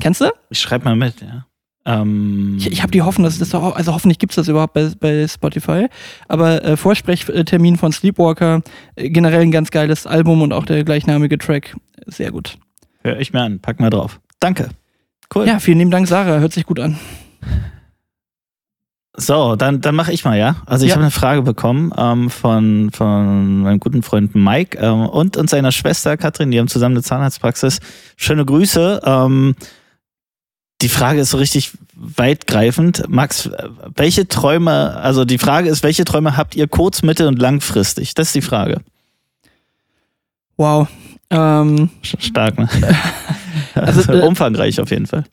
Kennst 0.00 0.20
du? 0.20 0.26
Ich 0.50 0.60
schreibe 0.60 0.84
mal 0.84 0.96
mit, 0.96 1.20
ja. 1.20 1.46
Ähm, 1.86 2.56
Ich, 2.58 2.70
ich 2.72 2.82
habe 2.82 2.90
die 2.92 3.02
Hoffnung, 3.02 3.24
dass 3.24 3.38
das 3.38 3.50
doch, 3.50 3.76
also 3.76 3.92
hoffentlich 3.92 4.18
gibt's 4.18 4.36
das 4.36 4.48
überhaupt 4.48 4.72
bei, 4.74 4.90
bei 4.98 5.26
Spotify. 5.28 5.88
Aber 6.28 6.64
äh, 6.64 6.76
Vorsprechtermin 6.76 7.76
von 7.76 7.92
Sleepwalker, 7.92 8.62
äh, 8.96 9.10
generell 9.10 9.42
ein 9.42 9.50
ganz 9.52 9.70
geiles 9.70 10.06
Album 10.06 10.42
und 10.42 10.52
auch 10.52 10.64
der 10.64 10.82
gleichnamige 10.84 11.36
Track. 11.38 11.76
Sehr 12.06 12.30
gut. 12.32 12.56
Hör 13.02 13.18
ich 13.20 13.32
mir 13.32 13.42
an, 13.42 13.60
pack 13.60 13.80
mal 13.80 13.90
drauf. 13.90 14.20
Danke. 14.40 14.68
Cool. 15.34 15.46
Ja, 15.46 15.58
vielen 15.58 15.78
lieben 15.78 15.90
Dank, 15.90 16.06
Sarah. 16.08 16.38
Hört 16.38 16.52
sich 16.52 16.64
gut 16.66 16.80
an. 16.80 16.98
So, 19.16 19.54
dann, 19.54 19.80
dann 19.80 19.94
mache 19.94 20.12
ich 20.12 20.24
mal, 20.24 20.36
ja. 20.36 20.56
Also 20.66 20.84
ich 20.84 20.90
Ja. 20.90 20.96
habe 20.96 21.04
eine 21.04 21.12
Frage 21.12 21.42
bekommen 21.42 21.92
ähm, 21.96 22.30
von, 22.30 22.90
von 22.92 23.62
meinem 23.62 23.78
guten 23.78 24.02
Freund 24.02 24.34
Mike 24.34 24.76
ähm, 24.78 25.06
und, 25.06 25.36
und 25.36 25.48
seiner 25.48 25.70
Schwester 25.70 26.16
Katrin, 26.16 26.50
die 26.50 26.58
haben 26.58 26.66
zusammen 26.66 26.96
eine 26.96 27.02
Zahnarztpraxis. 27.04 27.78
Schöne 28.16 28.44
Grüße. 28.44 29.02
Ähm, 29.04 29.54
die 30.82 30.88
Frage 30.88 31.20
ist 31.20 31.30
so 31.30 31.38
richtig 31.38 31.72
weitgreifend. 31.94 33.04
Max, 33.08 33.50
welche 33.96 34.28
Träume, 34.28 34.96
also 34.96 35.24
die 35.24 35.38
Frage 35.38 35.68
ist, 35.68 35.82
welche 35.82 36.04
Träume 36.04 36.36
habt 36.36 36.56
ihr 36.56 36.68
kurz-, 36.68 37.02
mittel- 37.02 37.28
und 37.28 37.38
langfristig? 37.38 38.14
Das 38.14 38.28
ist 38.28 38.34
die 38.34 38.42
Frage. 38.42 38.80
Wow. 40.56 40.88
Ähm, 41.30 41.90
Stark, 42.02 42.58
ne? 42.58 42.68
Also, 43.74 44.12
äh, 44.12 44.20
umfangreich 44.20 44.80
auf 44.80 44.90
jeden 44.90 45.06
Fall. 45.06 45.24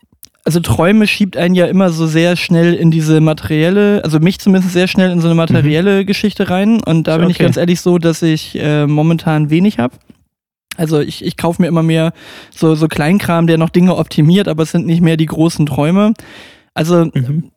also 0.44 0.60
Träume 0.62 1.06
schiebt 1.06 1.38
einen 1.38 1.54
ja 1.54 1.68
immer 1.68 1.92
so 1.92 2.08
sehr 2.08 2.36
schnell 2.36 2.74
in 2.74 2.90
diese 2.90 3.22
materielle, 3.22 4.02
also 4.04 4.20
mich 4.20 4.40
zumindest 4.40 4.74
sehr 4.74 4.88
schnell 4.88 5.12
in 5.12 5.22
so 5.22 5.28
eine 5.28 5.36
materielle 5.36 6.06
Geschichte 6.06 6.50
rein. 6.50 6.82
Und 6.82 7.08
da 7.08 7.18
bin 7.18 7.30
ich 7.30 7.38
ganz 7.38 7.58
ehrlich 7.58 7.82
so, 7.82 8.00
dass 8.00 8.24
ich 8.24 8.58
äh, 8.60 8.88
momentan 8.88 9.52
wenig 9.52 9.78
habe. 9.78 9.96
Also 10.82 11.00
ich, 11.00 11.24
ich 11.24 11.38
kaufe 11.38 11.62
mir 11.62 11.68
immer 11.68 11.84
mehr 11.84 12.12
so, 12.50 12.74
so 12.74 12.88
Kleinkram, 12.88 13.46
der 13.46 13.60
noch 13.60 13.70
Dinge 13.70 13.96
optimiert, 13.96 14.48
aber 14.48 14.64
es 14.64 14.72
sind 14.72 14.88
nicht 14.88 15.02
mehr 15.02 15.16
die 15.16 15.28
großen 15.28 15.68
Träume. 15.68 16.14
Also 16.74 17.06
Mhm. 17.06 17.52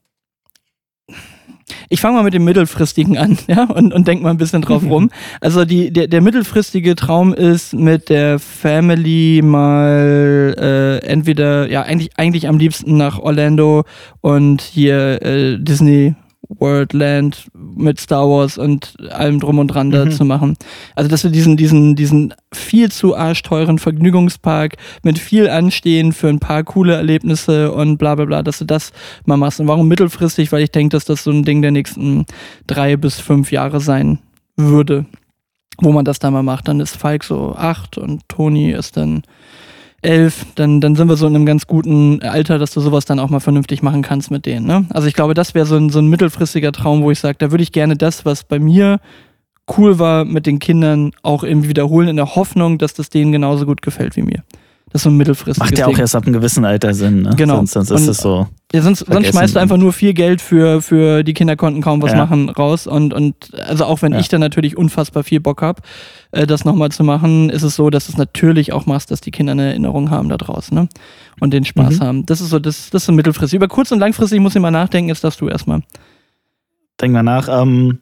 ich 1.89 2.01
fange 2.03 2.17
mal 2.17 2.25
mit 2.25 2.35
dem 2.35 2.45
mittelfristigen 2.45 3.17
an, 3.17 3.39
ja, 3.47 3.65
und, 3.65 3.95
und 3.95 4.07
denk 4.07 4.21
mal 4.23 4.29
ein 4.29 4.37
bisschen 4.37 4.61
drauf 4.61 4.83
rum. 4.85 5.11
Also 5.41 5.65
die, 5.65 5.91
der, 5.91 6.07
der 6.07 6.21
mittelfristige 6.21 6.97
Traum 6.97 7.33
ist 7.33 7.73
mit 7.73 8.11
der 8.11 8.39
Family 8.39 9.41
mal 9.43 10.55
äh, 10.59 11.07
entweder, 11.07 11.71
ja, 11.71 11.81
eigentlich, 11.83 12.11
eigentlich 12.19 12.47
am 12.47 12.59
liebsten 12.59 12.99
nach 12.99 13.19
Orlando 13.19 13.85
und 14.21 14.61
hier 14.61 15.23
äh, 15.23 15.57
Disney 15.59 16.15
World 16.59 16.93
Land 16.93 17.49
mit 17.55 18.01
Star 18.01 18.29
Wars 18.29 18.59
und 18.59 18.95
allem 19.11 19.41
drum 19.41 19.59
und 19.59 19.69
dran 19.69 19.91
da 19.91 20.05
Mhm. 20.05 20.11
zu 20.11 20.25
machen. 20.25 20.57
Also 20.95 21.09
dass 21.11 21.25
wir 21.25 21.31
diesen, 21.31 21.57
diesen, 21.57 21.95
diesen 21.97 22.35
viel 22.53 22.91
zu 22.91 23.17
arschteuren 23.17 23.79
Vergnügungspark 23.79 24.77
mit 25.03 25.19
viel 25.19 25.49
Anstehen 25.49 26.13
für 26.13 26.29
ein 26.29 26.39
paar 26.39 26.65
coole 26.65 26.95
Erlebnisse 26.95 27.73
und 27.73 27.99
bla 27.99 28.15
bla 28.15 28.25
bla, 28.25 28.43
dass 28.43 28.59
du 28.59 28.65
das 28.65 28.93
mal 29.27 29.37
machst. 29.37 29.61
Und 29.61 29.69
warum 29.69 29.89
mittelfristig? 29.89 30.53
Weil 30.53 30.63
ich 30.63 30.71
denke, 30.73 30.91
dass 30.97 31.05
das 31.05 31.25
so 31.25 31.31
ein 31.31 31.45
Ding 31.45 31.63
der 31.63 31.71
nächsten 31.71 32.27
drei 32.67 32.97
bis 32.97 33.21
fünf 33.21 33.53
Jahre 33.53 33.81
sein 33.81 34.19
würde, 34.57 35.07
wo 35.79 35.91
man 35.93 36.05
das 36.05 36.19
da 36.21 36.31
mal 36.31 36.43
macht. 36.43 36.69
Dann 36.69 36.81
ist 36.81 36.97
Falk 36.97 37.25
so 37.25 37.55
acht 37.57 37.99
und 37.99 38.23
Toni 38.29 38.71
ist 38.71 38.97
dann 38.97 39.23
elf, 40.05 40.47
dann, 40.55 40.81
dann 40.81 40.97
sind 40.97 41.09
wir 41.09 41.17
so 41.17 41.27
in 41.27 41.35
einem 41.35 41.47
ganz 41.47 41.67
guten 41.67 42.23
Alter, 42.23 42.59
dass 42.59 42.73
du 42.73 42.81
sowas 42.81 43.05
dann 43.05 43.19
auch 43.19 43.31
mal 43.31 43.41
vernünftig 43.41 43.83
machen 43.83 44.03
kannst 44.03 44.31
mit 44.31 44.47
denen. 44.47 44.67
Ne? 44.67 44.87
Also 44.91 45.09
ich 45.09 45.15
glaube, 45.15 45.35
das 45.35 45.55
wäre 45.55 45.67
so 45.67 45.77
ein, 45.77 45.91
so 45.91 45.99
ein 45.99 46.09
mittelfristiger 46.09 46.73
Traum, 46.73 47.03
wo 47.03 47.11
ich 47.11 47.21
sage, 47.21 47.37
da 47.39 47.51
würde 47.51 47.63
ich 47.63 47.73
gerne 47.73 47.97
das, 47.97 48.25
was 48.25 48.45
bei 48.45 48.59
mir 48.59 49.01
cool 49.77 49.99
war 49.99 50.25
mit 50.25 50.47
den 50.47 50.59
Kindern, 50.59 51.13
auch 51.23 51.43
irgendwie 51.43 51.71
wiederholen, 51.71 52.09
in 52.09 52.17
der 52.17 52.35
Hoffnung, 52.35 52.79
dass 52.79 52.95
das 52.95 53.09
denen 53.09 53.33
genauso 53.33 53.67
gut 53.67 53.83
gefällt 53.83 54.17
wie 54.17 54.23
mir. 54.23 54.45
Das 54.95 55.01
ist 55.01 55.05
so 55.07 55.11
ein 55.11 55.17
mittelfristiges 55.17 55.59
Macht 55.59 55.77
ja 55.77 55.89
auch 55.89 55.99
erst 55.99 56.15
ab 56.15 56.23
einem 56.23 56.35
gewissen 56.35 56.65
Alter 56.65 56.95
Sinn, 56.95 57.23
ne? 57.23 57.31
Genau. 57.37 57.57
Sonst, 57.57 57.73
sonst 57.73 57.91
ist 57.91 58.07
es 58.07 58.19
so. 58.19 58.47
Ja, 58.73 58.81
sonst, 58.81 59.01
sonst 59.01 59.27
schmeißt 59.27 59.57
du 59.57 59.59
einfach 59.59 59.77
nur 59.77 59.93
viel 59.93 60.15
Geld 60.15 60.41
für, 60.41 60.81
für 60.83 61.25
die 61.25 61.35
Kinder 61.35 61.57
konnten 61.57 61.81
kaum 61.83 62.01
was 62.01 62.13
Ja. 62.13 62.19
machen 62.19 62.49
raus. 62.49 62.87
Und, 62.87 63.13
und 63.13 63.35
also 63.67 63.87
auch 63.87 64.03
wenn 64.03 64.13
Ja. 64.13 64.21
ich 64.21 64.29
dann 64.29 64.41
natürlich 64.41 64.77
unfassbar 64.77 65.25
viel 65.25 65.41
Bock 65.41 65.63
habe, 65.63 65.83
äh, 66.31 66.47
das 66.47 66.65
nochmal 66.65 66.93
zu 66.93 67.03
machen, 67.03 67.51
ist 67.51 67.65
es 67.65 67.75
so, 67.75 67.91
dass 67.91 68.07
du 68.07 68.13
es 68.13 68.19
natürlich 68.19 68.73
auch 68.73 68.87
machst, 68.87 69.11
dass 69.11 69.21
die 69.21 69.33
Kinder 69.33 69.51
eine 69.51 69.67
Erinnerung 69.71 70.11
haben 70.11 70.29
da 70.29 70.37
draußen, 70.37 70.73
ne? 70.79 70.89
Und 71.41 71.53
den 71.53 71.65
Spaß 71.65 71.99
Mhm. 71.99 72.05
haben. 72.05 72.27
Das 72.27 72.41
ist 72.41 72.51
so, 72.51 72.61
das, 72.61 72.91
das 72.91 73.03
ist 73.03 73.07
so 73.07 73.13
mittelfristig. 73.13 73.57
Über 73.57 73.67
kurz 73.67 73.91
und 73.91 73.99
langfristig 73.99 74.39
muss 74.39 74.55
ich 74.55 74.63
mal 74.63 74.71
nachdenken, 74.71 75.09
jetzt 75.09 75.25
darfst 75.25 75.41
du 75.41 75.49
erstmal. 75.49 75.83
Denk 77.01 77.13
mal 77.13 77.25
nach. 77.25 77.49
Ähm, 77.49 77.99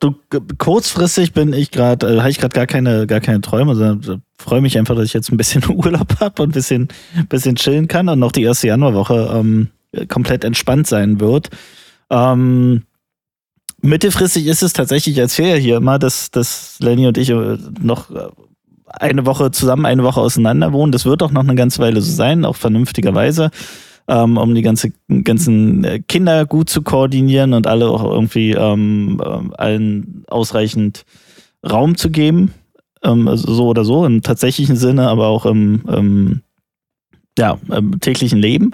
du, 0.00 0.14
kurzfristig 0.56 1.34
bin 1.34 1.52
ich 1.52 1.70
gerade, 1.70 2.06
äh, 2.16 2.18
habe 2.20 2.30
ich 2.30 2.38
gerade 2.38 2.54
gar 2.54 2.66
keine, 2.66 3.06
gar 3.06 3.20
keine 3.20 3.42
Träume, 3.42 3.74
sondern 3.76 4.22
freue 4.40 4.60
mich 4.60 4.78
einfach, 4.78 4.94
dass 4.96 5.06
ich 5.06 5.12
jetzt 5.12 5.30
ein 5.30 5.36
bisschen 5.36 5.62
Urlaub 5.70 6.20
habe 6.20 6.42
und 6.42 6.50
ein 6.50 6.52
bisschen, 6.52 6.88
bisschen 7.28 7.56
chillen 7.56 7.88
kann 7.88 8.08
und 8.08 8.18
noch 8.18 8.32
die 8.32 8.42
erste 8.42 8.68
Januarwoche 8.68 9.30
ähm, 9.34 9.68
komplett 10.08 10.44
entspannt 10.44 10.86
sein 10.86 11.20
wird. 11.20 11.50
Ähm, 12.10 12.82
mittelfristig 13.82 14.46
ist 14.46 14.62
es 14.62 14.72
tatsächlich, 14.72 15.16
ich 15.16 15.20
erzähle 15.20 15.50
ja 15.50 15.56
hier 15.56 15.76
immer, 15.76 15.98
dass, 15.98 16.30
dass 16.30 16.76
Lenny 16.80 17.06
und 17.06 17.18
ich 17.18 17.30
äh, 17.30 17.58
noch 17.80 18.10
äh, 18.10 18.28
eine 18.86 19.26
Woche 19.26 19.50
zusammen, 19.50 19.86
eine 19.86 20.02
Woche 20.02 20.20
auseinander 20.20 20.72
wohnen. 20.72 20.92
Das 20.92 21.04
wird 21.04 21.22
auch 21.22 21.30
noch 21.30 21.42
eine 21.42 21.54
ganze 21.54 21.80
Weile 21.80 22.00
so 22.00 22.12
sein, 22.12 22.44
auch 22.44 22.56
vernünftigerweise 22.56 23.50
ähm, 24.10 24.36
um 24.36 24.54
die 24.54 24.62
ganze, 24.62 24.92
ganzen 25.22 25.84
äh, 25.84 26.00
Kinder 26.00 26.44
gut 26.44 26.68
zu 26.68 26.82
koordinieren 26.82 27.52
und 27.52 27.68
alle 27.68 27.88
auch 27.88 28.02
irgendwie 28.02 28.50
ähm, 28.52 29.22
ähm, 29.24 29.54
allen 29.56 30.24
ausreichend 30.28 31.04
Raum 31.68 31.96
zu 31.96 32.10
geben. 32.10 32.52
Ähm, 33.02 33.28
also 33.28 33.52
so 33.54 33.66
oder 33.66 33.84
so, 33.84 34.04
im 34.04 34.22
tatsächlichen 34.22 34.76
Sinne, 34.76 35.08
aber 35.08 35.26
auch 35.28 35.46
im, 35.46 35.82
im 35.88 36.40
ja, 37.38 37.58
im 37.70 37.98
täglichen 38.00 38.38
Leben. 38.38 38.72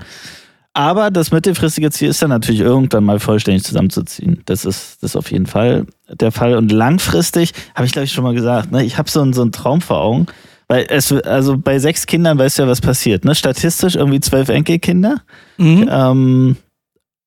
aber 0.72 1.10
das 1.10 1.30
mittelfristige 1.30 1.90
Ziel 1.90 2.08
ist 2.08 2.20
dann 2.22 2.30
natürlich 2.30 2.60
irgendwann 2.60 3.04
mal 3.04 3.20
vollständig 3.20 3.64
zusammenzuziehen. 3.64 4.42
Das 4.46 4.64
ist, 4.64 5.02
das 5.02 5.12
ist 5.12 5.16
auf 5.16 5.30
jeden 5.30 5.46
Fall 5.46 5.86
der 6.10 6.32
Fall. 6.32 6.56
Und 6.56 6.72
langfristig, 6.72 7.52
habe 7.74 7.86
ich 7.86 7.92
glaube 7.92 8.04
ich 8.06 8.12
schon 8.12 8.24
mal 8.24 8.34
gesagt, 8.34 8.72
ne, 8.72 8.84
ich 8.84 8.98
habe 8.98 9.08
so, 9.10 9.20
einen- 9.22 9.32
so 9.32 9.42
einen 9.42 9.52
Traum 9.52 9.80
vor 9.80 10.00
Augen. 10.00 10.26
Weil 10.68 10.86
es, 10.88 11.12
also 11.12 11.56
bei 11.56 11.78
sechs 11.78 12.06
Kindern 12.06 12.38
weißt 12.38 12.58
du 12.58 12.62
ja, 12.64 12.68
was 12.68 12.80
passiert. 12.80 13.24
Ne? 13.24 13.36
Statistisch 13.36 13.94
irgendwie 13.94 14.18
zwölf 14.18 14.48
Enkelkinder. 14.48 15.22
Mhm. 15.58 15.88
Ähm, 15.88 16.56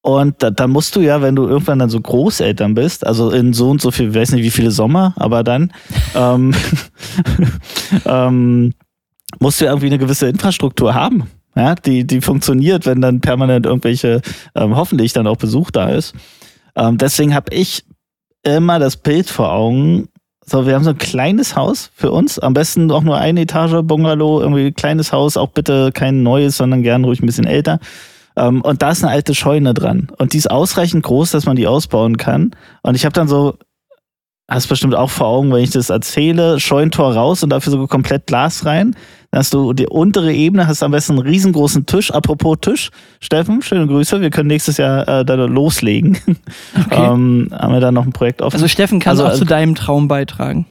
und 0.02 0.42
da, 0.42 0.50
dann 0.50 0.72
musst 0.72 0.96
du 0.96 1.02
ja, 1.02 1.22
wenn 1.22 1.36
du 1.36 1.48
irgendwann 1.48 1.80
dann 1.80 1.90
so 1.90 2.00
Großeltern 2.00 2.74
bist, 2.74 3.06
also 3.06 3.32
in 3.32 3.54
so 3.54 3.70
und 3.70 3.82
so 3.82 3.92
viel, 3.92 4.14
weiß 4.14 4.32
nicht 4.32 4.44
wie 4.44 4.52
viele 4.52 4.72
Sommer, 4.72 5.14
aber 5.18 5.44
dann 5.44 5.74
ähm, 6.16 6.56
ähm, 8.06 8.74
musst 9.40 9.60
du 9.60 9.66
ja 9.66 9.72
irgendwie 9.72 9.88
eine 9.88 9.98
gewisse 9.98 10.28
Infrastruktur 10.28 10.94
haben, 10.94 11.30
ja, 11.56 11.76
die, 11.76 12.08
die 12.08 12.22
funktioniert, 12.22 12.86
wenn 12.86 13.02
dann 13.02 13.20
permanent 13.20 13.66
irgendwelche, 13.66 14.22
ähm, 14.56 14.76
hoffentlich 14.76 15.12
dann 15.12 15.28
auch 15.28 15.38
Besuch 15.38 15.72
da 15.72 15.90
ist. 15.90 16.16
Ähm, 16.76 16.98
deswegen 16.98 17.36
habe 17.36 17.54
ich 17.54 17.84
immer 18.44 18.80
das 18.80 18.96
Bild 18.96 19.30
vor 19.30 19.52
Augen. 19.52 20.08
So, 20.46 20.66
wir 20.66 20.76
haben 20.76 20.84
so 20.84 20.92
ein 20.92 20.98
kleines 20.98 21.56
Haus 21.56 21.92
für 21.94 22.12
uns, 22.12 22.40
am 22.40 22.54
besten 22.54 22.90
auch 22.92 23.04
nur 23.04 23.18
eine 23.18 23.42
Etage 23.42 23.84
Bungalow, 23.84 24.42
irgendwie 24.42 24.68
ein 24.68 24.74
kleines 24.74 25.12
Haus, 25.12 25.36
auch 25.36 25.50
bitte 25.50 25.92
kein 25.92 26.24
neues, 26.24 26.58
sondern 26.58 26.82
gern 26.84 27.04
ruhig 27.04 27.22
ein 27.22 27.26
bisschen 27.26 27.46
älter. 27.46 27.80
Ähm, 28.40 28.62
und 28.62 28.82
da 28.82 28.92
ist 28.92 29.04
eine 29.04 29.12
alte 29.12 29.36
Scheune 29.36 29.74
dran. 29.74 30.08
Und 30.18 30.34
die 30.34 30.38
ist 30.38 30.50
ausreichend 30.50 31.04
groß, 31.04 31.32
dass 31.32 31.46
man 31.46 31.56
die 31.56 31.68
ausbauen 31.68 32.18
kann. 32.18 32.52
Und 32.82 32.96
ich 32.96 33.06
habe 33.06 33.14
dann 33.14 33.28
so, 33.28 33.56
hast 34.50 34.68
bestimmt 34.68 34.96
auch 34.96 35.10
vor 35.10 35.28
Augen, 35.28 35.52
wenn 35.52 35.64
ich 35.64 35.72
das 35.72 35.90
erzähle, 35.90 36.60
Scheunentor 36.60 37.14
raus 37.14 37.44
und 37.44 37.50
dafür 37.50 37.72
so 37.72 37.88
komplett 37.88 38.28
Glas 38.28 38.66
rein. 38.66 38.96
Dann 39.32 39.40
hast 39.40 39.54
du 39.54 39.74
die 39.74 39.88
untere 39.88 40.34
Ebene, 40.34 40.68
hast 40.68 40.82
am 40.82 40.92
besten 40.92 41.14
einen 41.14 41.22
riesengroßen 41.22 41.86
Tisch. 41.86 42.12
Apropos 42.12 42.58
Tisch, 42.62 42.90
Steffen, 43.20 43.62
schöne 43.62 43.86
Grüße. 43.86 44.22
Wir 44.22 44.32
können 44.32 44.48
nächstes 44.48 44.78
Jahr 44.78 45.08
äh, 45.08 45.26
da 45.26 45.36
loslegen. 45.36 46.18
Okay. 46.86 46.96
ähm, 47.14 47.50
haben 47.52 47.74
wir 47.74 47.82
da 47.82 47.92
noch 47.92 48.06
ein 48.06 48.14
Projekt 48.14 48.42
offen. 48.42 48.56
Also 48.56 48.68
Steffen 48.68 49.00
kann 49.00 49.12
Also, 49.12 49.28
auch 49.28 49.34
äh, 49.34 49.36
zu 49.36 49.46
deinem 49.46 49.76
Traum 49.76 50.08
beitragen. 50.08 50.66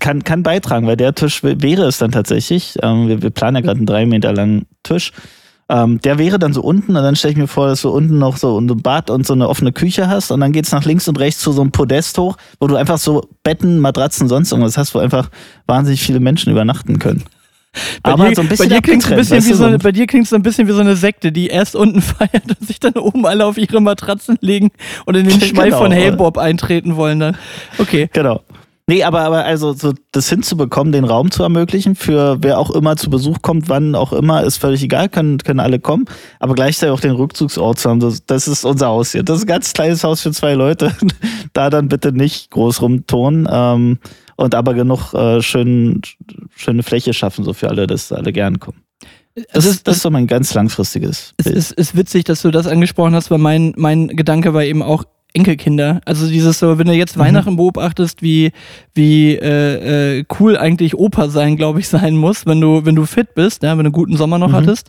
kann, 0.00 0.24
kann 0.24 0.42
beitragen, 0.42 0.86
weil 0.86 0.96
der 0.96 1.14
Tisch 1.14 1.42
wäre 1.42 1.84
es 1.84 1.98
dann 1.98 2.10
tatsächlich. 2.10 2.76
Ähm, 2.82 3.08
wir, 3.08 3.22
wir 3.22 3.30
planen 3.30 3.56
ja 3.56 3.62
gerade 3.62 3.78
einen 3.78 3.86
drei 3.86 4.04
Meter 4.04 4.32
langen 4.32 4.66
Tisch. 4.82 5.12
Ähm, 5.72 6.02
der 6.02 6.18
wäre 6.18 6.38
dann 6.38 6.52
so 6.52 6.60
unten 6.60 6.94
und 6.96 7.02
dann 7.02 7.16
stelle 7.16 7.32
ich 7.32 7.38
mir 7.38 7.46
vor, 7.46 7.66
dass 7.66 7.80
du 7.80 7.88
unten 7.88 8.18
noch 8.18 8.36
so 8.36 8.60
ein 8.60 8.66
Bad 8.66 9.08
und 9.08 9.26
so 9.26 9.32
eine 9.32 9.48
offene 9.48 9.72
Küche 9.72 10.06
hast 10.06 10.30
und 10.30 10.40
dann 10.40 10.52
geht's 10.52 10.70
nach 10.70 10.84
links 10.84 11.08
und 11.08 11.18
rechts 11.18 11.40
zu 11.40 11.50
so 11.50 11.62
einem 11.62 11.70
Podest 11.70 12.18
hoch, 12.18 12.36
wo 12.60 12.66
du 12.66 12.76
einfach 12.76 12.98
so 12.98 13.26
Betten, 13.42 13.78
Matratzen, 13.78 14.28
sonst 14.28 14.52
irgendwas 14.52 14.76
hast, 14.76 14.94
wo 14.94 14.98
einfach 14.98 15.30
wahnsinnig 15.66 16.02
viele 16.02 16.20
Menschen 16.20 16.52
übernachten 16.52 16.98
können. 16.98 17.24
Bei 18.02 18.12
Aber 18.12 18.28
dir, 18.28 18.34
so 18.34 18.42
ein 18.42 18.48
bisschen 18.48 18.68
bei 18.68 18.74
dir 18.74 18.82
klingt's 18.82 19.06
ein 19.06 19.12
abgetrennt, 19.14 19.20
bisschen 19.20 19.36
weißt 19.38 19.48
wie 19.48 19.54
so 19.54 19.64
eine, 19.64 19.78
bei 19.78 19.92
dir 19.92 20.06
klingt's 20.06 20.28
so 20.28 20.36
ein 20.36 20.42
bisschen 20.42 20.68
wie 20.68 20.72
so 20.72 20.80
eine 20.80 20.94
Sekte, 20.94 21.32
die 21.32 21.46
erst 21.46 21.74
unten 21.74 22.02
feiert 22.02 22.44
und 22.46 22.66
sich 22.66 22.78
dann 22.78 22.92
oben 22.92 23.24
alle 23.24 23.46
auf 23.46 23.56
ihre 23.56 23.80
Matratzen 23.80 24.36
legen 24.42 24.72
und 25.06 25.16
in 25.16 25.26
den 25.26 25.40
Schweif 25.40 25.64
Genau. 25.64 25.78
von 25.78 25.90
Hey 25.90 26.10
Bob 26.10 26.36
eintreten 26.36 26.96
wollen 26.96 27.20
dann. 27.20 27.38
Okay. 27.78 28.10
Genau. 28.12 28.42
Nee, 28.88 29.04
aber, 29.04 29.20
aber 29.20 29.44
also 29.44 29.74
so 29.74 29.92
das 30.10 30.28
hinzubekommen, 30.28 30.92
den 30.92 31.04
Raum 31.04 31.30
zu 31.30 31.44
ermöglichen, 31.44 31.94
für 31.94 32.38
wer 32.42 32.58
auch 32.58 32.70
immer 32.70 32.96
zu 32.96 33.10
Besuch 33.10 33.40
kommt, 33.40 33.68
wann 33.68 33.94
auch 33.94 34.12
immer, 34.12 34.42
ist 34.42 34.56
völlig 34.56 34.82
egal, 34.82 35.08
können, 35.08 35.38
können 35.38 35.60
alle 35.60 35.78
kommen, 35.78 36.06
aber 36.40 36.54
gleichzeitig 36.54 36.92
auch 36.92 37.00
den 37.00 37.12
Rückzugsort 37.12 37.78
zu 37.78 37.88
haben, 37.88 38.00
das, 38.00 38.26
das 38.26 38.48
ist 38.48 38.64
unser 38.64 38.88
Haus 38.88 39.12
hier. 39.12 39.22
Das 39.22 39.38
ist 39.38 39.44
ein 39.44 39.48
ganz 39.48 39.72
kleines 39.72 40.02
Haus 40.02 40.20
für 40.22 40.32
zwei 40.32 40.54
Leute. 40.54 40.92
da 41.52 41.70
dann 41.70 41.88
bitte 41.88 42.12
nicht 42.12 42.50
groß 42.50 42.82
rumturnen 42.82 43.48
ähm, 43.50 43.98
und 44.36 44.54
aber 44.54 44.74
genug 44.74 45.14
äh, 45.14 45.40
schön, 45.42 46.00
schöne 46.56 46.82
Fläche 46.82 47.12
schaffen, 47.12 47.44
so 47.44 47.52
für 47.52 47.68
alle, 47.68 47.86
dass 47.86 48.10
alle 48.10 48.32
gern 48.32 48.58
kommen. 48.58 48.82
Das, 49.52 49.64
ist, 49.64 49.86
das 49.86 49.96
ist 49.96 50.02
so 50.02 50.10
mein 50.10 50.26
ganz 50.26 50.52
langfristiges 50.52 51.32
Es 51.38 51.46
ist, 51.46 51.72
ist 51.72 51.96
witzig, 51.96 52.24
dass 52.24 52.42
du 52.42 52.50
das 52.50 52.66
angesprochen 52.66 53.14
hast, 53.14 53.30
weil 53.30 53.38
mein, 53.38 53.72
mein 53.76 54.08
Gedanke 54.08 54.52
war 54.52 54.64
eben 54.64 54.82
auch 54.82 55.04
Enkelkinder. 55.34 56.00
Also 56.04 56.28
dieses 56.28 56.58
so, 56.58 56.78
wenn 56.78 56.86
du 56.86 56.92
jetzt 56.92 57.16
Mhm. 57.16 57.20
Weihnachten 57.22 57.56
beobachtest, 57.56 58.22
wie, 58.22 58.52
wie 58.94 59.34
äh, 59.34 60.18
äh, 60.18 60.24
cool 60.38 60.56
eigentlich 60.58 60.94
Opa 60.96 61.28
sein, 61.28 61.56
glaube 61.56 61.80
ich, 61.80 61.88
sein 61.88 62.16
muss, 62.16 62.46
wenn 62.46 62.60
du, 62.60 62.84
wenn 62.84 62.94
du 62.94 63.06
fit 63.06 63.34
bist, 63.34 63.62
ja, 63.62 63.70
wenn 63.70 63.78
du 63.78 63.84
einen 63.84 63.92
guten 63.92 64.16
Sommer 64.16 64.38
noch 64.38 64.48
Mhm. 64.50 64.54
hattest, 64.56 64.88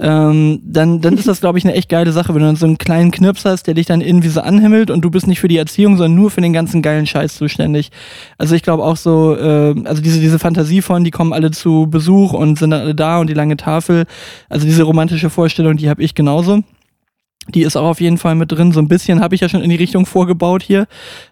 ähm, 0.00 0.60
dann, 0.64 1.00
dann 1.00 1.14
ist 1.14 1.26
das, 1.26 1.40
glaube 1.40 1.58
ich, 1.58 1.64
eine 1.64 1.74
echt 1.74 1.88
geile 1.88 2.12
Sache, 2.12 2.32
wenn 2.34 2.40
du 2.42 2.46
dann 2.46 2.56
so 2.56 2.66
einen 2.66 2.78
kleinen 2.78 3.10
Knirps 3.10 3.44
hast, 3.44 3.66
der 3.66 3.74
dich 3.74 3.86
dann 3.86 4.00
irgendwie 4.00 4.28
so 4.28 4.40
anhimmelt 4.40 4.90
und 4.90 5.00
du 5.00 5.10
bist 5.10 5.26
nicht 5.26 5.40
für 5.40 5.48
die 5.48 5.56
Erziehung, 5.56 5.96
sondern 5.96 6.14
nur 6.14 6.30
für 6.30 6.40
den 6.40 6.52
ganzen 6.52 6.82
geilen 6.82 7.06
Scheiß 7.06 7.34
zuständig. 7.36 7.90
Also 8.36 8.54
ich 8.54 8.62
glaube 8.62 8.84
auch 8.84 8.96
so, 8.96 9.36
äh, 9.36 9.74
also 9.84 10.00
diese, 10.02 10.20
diese 10.20 10.38
Fantasie 10.38 10.82
von, 10.82 11.02
die 11.02 11.10
kommen 11.10 11.32
alle 11.32 11.50
zu 11.50 11.88
Besuch 11.90 12.32
und 12.32 12.58
sind 12.58 12.70
dann 12.70 12.82
alle 12.82 12.94
da 12.94 13.18
und 13.18 13.28
die 13.28 13.34
lange 13.34 13.56
Tafel, 13.56 14.04
also 14.48 14.66
diese 14.66 14.84
romantische 14.84 15.30
Vorstellung, 15.30 15.76
die 15.76 15.88
habe 15.90 16.02
ich 16.02 16.14
genauso. 16.14 16.62
Die 17.54 17.62
ist 17.62 17.76
auch 17.76 17.86
auf 17.86 18.00
jeden 18.00 18.18
Fall 18.18 18.34
mit 18.34 18.52
drin. 18.52 18.72
So 18.72 18.80
ein 18.80 18.88
bisschen 18.88 19.20
habe 19.20 19.34
ich 19.34 19.40
ja 19.40 19.48
schon 19.48 19.62
in 19.62 19.70
die 19.70 19.76
Richtung 19.76 20.06
vorgebaut 20.06 20.62
hier. 20.62 20.86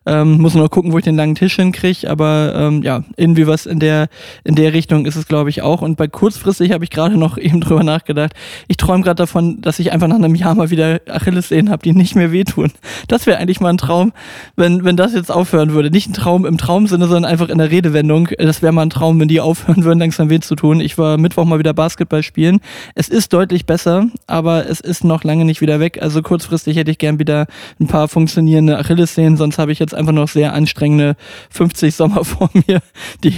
Ähm, 0.07 0.39
muss 0.39 0.55
nur 0.55 0.69
gucken, 0.71 0.93
wo 0.93 0.99
ich 0.99 1.05
den 1.05 1.17
langen 1.17 1.35
Tisch 1.35 1.57
hinkriege. 1.57 2.09
Aber 2.09 2.55
ähm, 2.57 2.83
ja, 2.83 3.05
irgendwie 3.17 3.47
was 3.47 3.67
in 3.67 3.81
der, 3.81 4.09
in 4.45 4.55
der 4.55 4.73
Richtung 4.73 5.07
ist 5.07 5.17
es, 5.17 5.27
glaube 5.27 5.51
ich, 5.51 5.63
auch. 5.63 5.83
Und 5.83 5.97
bei 5.97 6.09
kurzfristig 6.09 6.73
habe 6.73 6.85
ich 6.85 6.91
gerade 6.91 7.17
noch 7.17 7.39
eben 7.47 7.61
drüber 7.61 7.85
nachgedacht. 7.85 8.33
Ich 8.69 8.77
träume 8.77 9.03
gerade 9.03 9.17
davon, 9.17 9.61
dass 9.61 9.79
ich 9.79 9.93
einfach 9.93 10.09
nach 10.09 10.17
einem 10.17 10.35
Jahr 10.35 10.55
mal 10.55 10.71
wieder 10.71 11.01
Achillessehnen 11.09 11.71
habe, 11.71 11.83
die 11.83 11.93
nicht 11.93 12.15
mehr 12.15 12.33
wehtun. 12.33 12.73
Das 13.09 13.27
wäre 13.27 13.39
eigentlich 13.39 13.61
mal 13.61 13.71
ein 13.71 13.79
Traum, 13.79 14.13
wenn, 14.57 14.85
wenn 14.85 14.97
das 14.97 15.13
jetzt 15.15 15.31
aufhören 15.31 15.73
würde. 15.73 15.91
Nicht 15.91 16.09
ein 16.09 16.15
Traum 16.15 16.47
im 16.47 16.59
Traumsinne, 16.59 17.07
sondern 17.07 17.31
einfach 17.31 17.49
in 17.49 17.59
der 17.59 17.71
Redewendung. 17.71 18.29
Das 18.39 18.63
wäre 18.63 18.73
mal 18.73 18.83
ein 18.83 18.91
Traum, 18.91 19.21
wenn 19.21 19.29
die 19.29 19.41
aufhören 19.41 19.85
würden, 19.85 19.99
langsam 19.99 20.31
weh 20.31 20.41
zu 20.41 20.57
tun. 20.57 20.81
Ich 20.81 20.99
war 20.99 21.19
Mittwoch 21.19 21.45
mal 21.45 21.59
wieder 21.59 21.75
Basketball 21.75 22.23
spielen. 22.23 22.61
Es 22.95 23.09
ist 23.09 23.33
deutlich 23.33 23.67
besser, 23.67 24.07
aber 24.27 24.69
es 24.69 24.81
ist 24.81 25.05
noch 25.05 25.25
lange 25.25 25.45
nicht 25.45 25.61
wieder 25.61 25.81
weg. 25.81 25.99
Also 26.07 26.23
kurzfristig 26.23 26.77
hätte 26.77 26.93
ich 26.93 26.99
gern 26.99 27.19
wieder 27.19 27.49
ein 27.81 27.89
paar 27.89 28.07
funktionierende 28.07 28.79
Achillessehnen, 28.79 29.37
sonst 29.37 29.59
habe 29.59 29.73
ich 29.73 29.81
jetzt 29.81 29.93
einfach 29.93 30.13
noch 30.13 30.29
sehr 30.29 30.53
anstrengende 30.53 31.17
50 31.51 31.97
Sommer 31.97 32.25
vor 32.25 32.49
mir, 32.69 32.81
die 33.25 33.35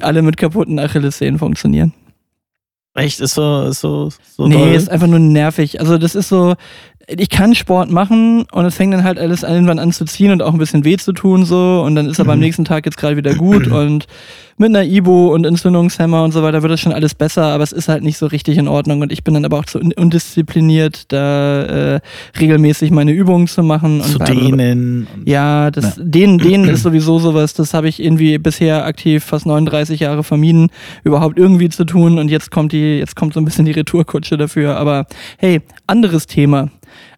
alle 0.00 0.22
mit 0.22 0.36
kaputten 0.36 0.78
Achillessehnen 0.78 1.40
funktionieren. 1.40 1.92
Echt, 2.94 3.18
ist 3.18 3.34
so, 3.34 3.64
ist 3.64 3.80
so, 3.80 4.08
so 4.36 4.46
Nee, 4.46 4.54
doll? 4.54 4.74
ist 4.74 4.88
einfach 4.88 5.08
nur 5.08 5.18
nervig. 5.18 5.80
Also 5.80 5.98
das 5.98 6.14
ist 6.14 6.28
so, 6.28 6.54
ich 7.08 7.28
kann 7.30 7.54
Sport 7.54 7.90
machen 7.90 8.46
und 8.50 8.64
es 8.64 8.74
fängt 8.74 8.92
dann 8.92 9.04
halt 9.04 9.18
alles 9.18 9.44
irgendwann 9.44 9.78
an 9.78 9.92
zu 9.92 10.04
ziehen 10.06 10.32
und 10.32 10.42
auch 10.42 10.52
ein 10.52 10.58
bisschen 10.58 10.84
weh 10.84 10.96
zu 10.96 11.12
tun 11.12 11.44
so 11.44 11.82
und 11.86 11.94
dann 11.94 12.06
ist 12.08 12.18
aber 12.18 12.32
am 12.32 12.38
Mhm. 12.40 12.44
nächsten 12.46 12.64
Tag 12.64 12.84
jetzt 12.84 12.96
gerade 12.98 13.16
wieder 13.16 13.34
gut 13.34 13.66
und 13.70 14.06
mit 14.58 14.70
einer 14.70 14.84
Ibo 14.84 15.34
und 15.34 15.44
Entzündungshemmer 15.44 16.24
und 16.24 16.32
so 16.32 16.42
weiter 16.42 16.62
wird 16.62 16.72
das 16.72 16.80
schon 16.80 16.92
alles 16.94 17.14
besser, 17.14 17.44
aber 17.44 17.62
es 17.62 17.72
ist 17.72 17.88
halt 17.88 18.02
nicht 18.02 18.16
so 18.16 18.26
richtig 18.26 18.56
in 18.58 18.68
Ordnung 18.68 19.02
und 19.02 19.12
ich 19.12 19.22
bin 19.22 19.34
dann 19.34 19.44
aber 19.44 19.58
auch 19.58 19.66
zu 19.66 19.78
un- 19.78 19.92
undiszipliniert, 19.92 21.12
da 21.12 21.96
äh, 21.96 22.00
regelmäßig 22.40 22.90
meine 22.90 23.12
Übungen 23.12 23.46
zu 23.46 23.62
machen 23.62 24.00
und 24.00 24.06
zu 24.10 24.18
dehnen. 24.18 25.06
ja, 25.26 25.70
das, 25.70 25.94
Den, 25.98 26.38
denen 26.38 26.64
ist 26.70 26.82
sowieso 26.82 27.18
sowas, 27.18 27.54
das 27.54 27.74
habe 27.74 27.88
ich 27.88 28.02
irgendwie 28.02 28.38
bisher 28.38 28.84
aktiv 28.84 29.22
fast 29.24 29.46
39 29.46 30.00
Jahre 30.00 30.24
vermieden, 30.24 30.70
überhaupt 31.04 31.38
irgendwie 31.38 31.68
zu 31.68 31.84
tun 31.84 32.18
und 32.18 32.30
jetzt 32.30 32.50
kommt 32.50 32.72
die, 32.72 32.98
jetzt 32.98 33.14
kommt 33.14 33.34
so 33.34 33.40
ein 33.40 33.44
bisschen 33.44 33.64
die 33.66 33.72
Retourkutsche 33.72 34.36
dafür, 34.36 34.76
aber 34.76 35.06
hey, 35.38 35.60
anderes 35.86 36.26
Thema. 36.26 36.68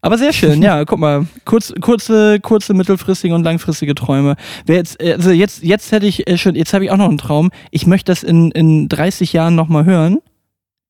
Aber 0.01 0.17
sehr 0.19 0.33
schön, 0.33 0.63
ja, 0.63 0.85
guck 0.85 0.99
mal, 0.99 1.27
kurz, 1.45 1.73
kurze, 1.81 2.39
kurze, 2.41 2.75
mittelfristige 2.75 3.35
und 3.35 3.43
langfristige 3.43 3.95
Träume. 3.95 4.37
Wer 4.67 4.77
jetzt, 4.77 5.03
also 5.03 5.31
jetzt, 5.31 5.63
jetzt 5.63 5.91
hätte 5.93 6.07
ich 6.07 6.29
äh, 6.29 6.39
schon, 6.39 6.55
jetzt 6.55 6.73
habe 6.73 6.85
ich 6.85 6.91
auch 6.91 6.97
noch 6.97 7.09
einen 7.09 7.19
Traum. 7.19 7.51
Ich 7.71 7.87
möchte 7.87 8.13
das 8.13 8.23
in, 8.23 8.51
in 8.53 8.89
30 8.89 9.33
Jahren 9.33 9.55
nochmal 9.55 9.85
hören. 9.85 10.19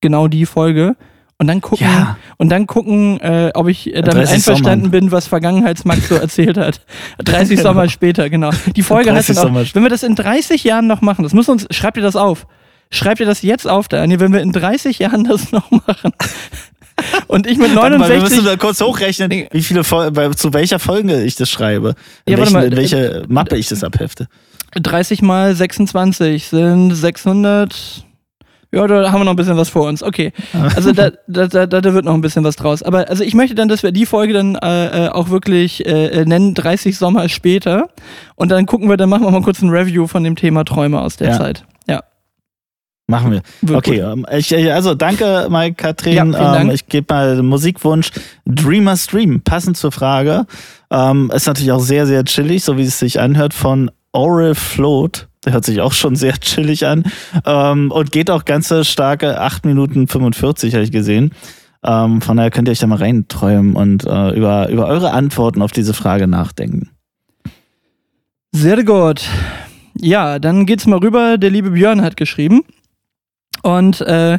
Genau 0.00 0.28
die 0.28 0.46
Folge. 0.46 0.96
Und 1.40 1.46
dann 1.46 1.60
gucken, 1.60 1.86
Ja. 1.86 2.16
und 2.36 2.48
dann 2.48 2.66
gucken, 2.66 3.20
äh, 3.20 3.52
ob 3.54 3.68
ich 3.68 3.86
äh, 3.94 4.02
damit 4.02 4.24
30 4.24 4.34
einverstanden 4.34 4.86
Sommern. 4.86 4.90
bin, 4.90 5.12
was 5.12 5.28
Vergangenheitsmax 5.28 6.08
so 6.08 6.16
erzählt 6.16 6.58
hat. 6.58 6.80
30 7.18 7.60
Sommer 7.60 7.88
später, 7.88 8.28
genau. 8.28 8.50
Die 8.74 8.82
Folge 8.82 9.12
heißt 9.12 9.28
30 9.28 9.36
dann 9.36 9.44
auch, 9.44 9.48
Sommer 9.64 9.74
wenn 9.74 9.82
wir 9.84 9.88
das 9.90 10.02
in 10.02 10.16
30 10.16 10.64
Jahren 10.64 10.88
noch 10.88 11.00
machen, 11.00 11.22
das 11.22 11.34
muss 11.34 11.48
uns, 11.48 11.66
schreibt 11.70 11.96
ihr 11.96 12.02
das 12.02 12.16
auf. 12.16 12.46
Schreibt 12.90 13.20
ihr 13.20 13.26
das 13.26 13.42
jetzt 13.42 13.68
auf, 13.68 13.86
Daniel, 13.86 14.18
wenn 14.18 14.32
wir 14.32 14.40
in 14.40 14.50
30 14.50 14.98
Jahren 14.98 15.24
das 15.24 15.52
noch 15.52 15.70
machen. 15.70 16.10
Und 17.28 17.46
ich 17.46 17.58
mit 17.58 17.74
Warte 17.76 17.98
mal, 17.98 18.08
wir 18.08 18.16
69. 18.16 18.36
müssen 18.38 18.44
da 18.46 18.56
kurz 18.56 18.80
hochrechnen, 18.80 19.30
wie 19.50 19.62
viele 19.62 19.84
Fol 19.84 20.10
bei, 20.10 20.28
zu 20.30 20.52
welcher 20.52 20.78
Folge 20.78 21.22
ich 21.22 21.36
das 21.36 21.48
schreibe. 21.50 21.94
In, 22.24 22.32
Ja, 22.32 22.38
welchen, 22.38 22.52
mal, 22.54 22.64
in 22.64 22.76
welche 22.76 23.24
Mappe 23.28 23.56
ich 23.56 23.68
das 23.68 23.84
abhefte. 23.84 24.28
30 24.74 25.22
mal 25.22 25.54
26 25.54 26.46
sind 26.48 26.90
600. 26.94 28.04
Ja, 28.70 28.86
da 28.86 29.10
haben 29.12 29.20
wir 29.20 29.24
noch 29.24 29.32
ein 29.32 29.36
bisschen 29.36 29.56
was 29.56 29.70
vor 29.70 29.88
uns. 29.88 30.02
Okay. 30.02 30.30
Also 30.76 30.92
da, 30.92 31.10
da, 31.26 31.46
da, 31.46 31.66
da 31.66 31.94
wird 31.94 32.04
noch 32.04 32.12
ein 32.12 32.20
bisschen 32.20 32.44
was 32.44 32.56
draus. 32.56 32.82
Aber 32.82 33.08
also 33.08 33.24
ich 33.24 33.32
möchte 33.34 33.54
dann, 33.54 33.68
dass 33.68 33.82
wir 33.82 33.92
die 33.92 34.04
Folge 34.04 34.34
dann 34.34 34.56
äh, 34.56 35.06
äh, 35.06 35.08
auch 35.08 35.30
wirklich 35.30 35.86
äh, 35.86 36.08
äh, 36.08 36.24
nennen, 36.26 36.52
30 36.52 36.98
Sommer 36.98 37.30
später. 37.30 37.88
Und 38.36 38.50
dann 38.50 38.66
gucken 38.66 38.90
wir, 38.90 38.98
dann 38.98 39.08
machen 39.08 39.24
wir 39.24 39.30
mal 39.30 39.40
kurz 39.40 39.62
ein 39.62 39.70
Review 39.70 40.06
von 40.06 40.22
dem 40.22 40.36
Thema 40.36 40.64
Träume 40.64 41.00
aus 41.00 41.16
der 41.16 41.28
Ja. 41.30 41.38
Zeit. 41.38 41.64
Machen 43.10 43.32
wir. 43.32 43.40
Wird 43.62 43.78
Okay, 43.78 44.00
ähm, 44.00 44.26
ich, 44.36 44.52
ich- 44.52 44.70
also 44.72 44.94
danke, 44.94 45.48
Mike, 45.50 45.76
Katrin. 45.76 46.12
Ja, 46.14 46.22
vielen 46.24 46.34
Dank. 46.34 46.64
Ähm, 46.68 46.70
ich 46.70 46.86
gebe 46.86 47.12
mal 47.12 47.42
Musikwunsch 47.42 48.10
Dreamer 48.44 48.96
Stream, 48.98 49.40
passend 49.40 49.78
zur 49.78 49.92
Frage. 49.92 50.44
Ähm, 50.90 51.32
ist 51.34 51.46
natürlich 51.46 51.72
auch 51.72 51.80
sehr, 51.80 52.06
sehr 52.06 52.22
chillig, 52.24 52.62
so 52.64 52.76
wie 52.76 52.82
es 52.82 52.98
sich 52.98 53.18
anhört, 53.18 53.54
von 53.54 53.90
Oral 54.12 54.54
Float. 54.54 55.26
Der 55.44 55.54
hört 55.54 55.64
sich 55.64 55.80
auch 55.80 55.92
schon 55.94 56.16
sehr 56.16 56.34
chillig 56.38 56.86
an. 56.86 57.04
Ähm, 57.46 57.90
und 57.90 58.12
geht 58.12 58.30
auch 58.30 58.44
ganze 58.44 58.84
starke 58.84 59.40
8 59.40 59.64
Minuten 59.64 60.06
45, 60.06 60.74
habe 60.74 60.84
ich 60.84 60.92
gesehen. 60.92 61.32
Ähm, 61.82 62.20
von 62.20 62.36
daher 62.36 62.50
könnt 62.50 62.68
ihr 62.68 62.72
euch 62.72 62.80
da 62.80 62.86
mal 62.88 62.98
reinträumen 62.98 63.74
und 63.74 64.04
äh, 64.04 64.30
über, 64.36 64.68
über 64.68 64.86
eure 64.86 65.12
Antworten 65.12 65.62
auf 65.62 65.72
diese 65.72 65.94
Frage 65.94 66.26
nachdenken. 66.26 66.90
Sehr 68.52 68.82
gut. 68.84 69.22
Ja, 69.96 70.38
dann 70.38 70.66
geht's 70.66 70.86
mal 70.86 70.98
rüber. 70.98 71.38
Der 71.38 71.50
liebe 71.50 71.70
Björn 71.70 72.02
hat 72.02 72.16
geschrieben. 72.16 72.62
Und 73.62 74.00
äh, 74.00 74.38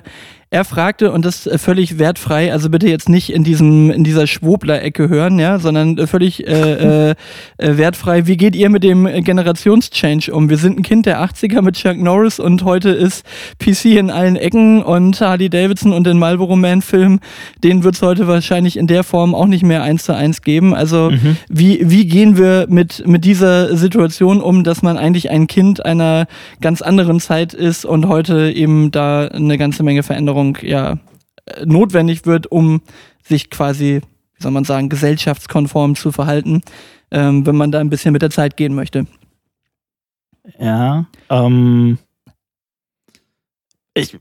er 0.52 0.66
fragte, 0.66 1.12
und 1.12 1.26
das 1.26 1.45
äh, 1.45 1.60
völlig 1.60 2.00
wertfrei, 2.00 2.52
also 2.52 2.72
bitte 2.72 2.88
jetzt 2.88 3.08
nicht 3.08 3.32
in 3.32 3.43
diesem, 3.43 3.91
in 3.91 4.04
dieser 4.04 4.26
Schwobler-Ecke 4.26 5.08
hören, 5.08 5.38
ja, 5.38 5.60
sondern 5.60 5.95
äh, 6.00 6.08
völlig 6.08 6.47
äh, 6.47 7.12
äh, 7.12 7.16
äh, 7.58 7.78
wertfrei. 7.78 8.26
Wie 8.26 8.36
geht 8.36 8.56
ihr 8.56 8.70
mit 8.72 8.84
dem 8.84 9.06
Generationschange 9.06 10.32
um? 10.32 10.50
Wir 10.50 10.58
sind 10.58 10.80
ein 10.80 10.82
Kind 10.82 11.06
der 11.06 11.22
80er 11.24 11.62
mit 11.62 11.76
Chuck 11.76 11.97
Norris 11.97 12.39
und 12.39 12.64
heute 12.64 12.89
ist 12.89 13.24
PC 13.60 13.97
in 13.97 14.10
allen 14.10 14.36
Ecken 14.36 14.82
und 14.82 15.22
Harley 15.22 15.52
Davidson 15.52 15.93
und 15.93 16.08
den 16.08 16.18
Marlboro 16.18 16.56
Man-Film, 16.56 17.20
den 17.64 17.84
wird 17.84 17.93
es 17.93 18.02
heute 18.02 18.28
wahrscheinlich 18.28 18.76
in 18.76 18.88
der 18.88 19.04
Form 19.04 19.36
auch 19.36 19.45
nicht 19.45 19.64
mehr 19.64 19.84
eins 19.84 20.06
zu 20.06 20.16
eins 20.16 20.41
geben. 20.41 20.74
Also 20.74 21.12
mhm. 21.12 21.38
wie, 21.47 21.82
wie 21.84 22.08
gehen 22.08 22.38
wir 22.38 22.66
mit, 22.70 23.08
mit 23.08 23.24
dieser 23.24 23.78
Situation 23.78 24.41
um, 24.41 24.64
dass 24.64 24.82
man 24.82 24.97
eigentlich 24.97 25.30
ein 25.30 25.45
Kind 25.45 25.86
einer 25.86 26.26
ganz 26.60 26.82
anderen 26.82 27.20
Zeit 27.20 27.54
ist 27.54 27.86
und 27.86 28.08
heute 28.08 28.52
eben 28.52 28.89
da 28.89 29.28
eine 29.28 29.60
ganze 29.60 29.84
Menge 29.84 30.02
Veränderungen 30.02 30.39
Veränderung 30.40 30.58
ja 30.62 30.98
notwendig 31.66 32.26
wird, 32.26 32.48
um 32.48 32.82
sich 33.24 33.50
quasi, 33.50 34.02
wie 34.36 34.44
soll 34.44 34.52
man 34.52 34.64
sagen, 34.64 34.90
gesellschaftskonform 34.90 35.96
zu 35.96 36.12
verhalten, 36.12 36.62
ähm, 37.12 37.46
wenn 37.46 37.56
man 37.56 37.72
da 37.72 37.80
ein 37.80 37.90
bisschen 37.90 38.14
mit 38.14 38.22
der 38.22 38.30
Zeit 38.30 38.58
gehen 38.58 38.76
möchte. 38.76 39.08
Ja, 40.60 41.06
ähm, 41.30 41.98
ich, 43.94 44.18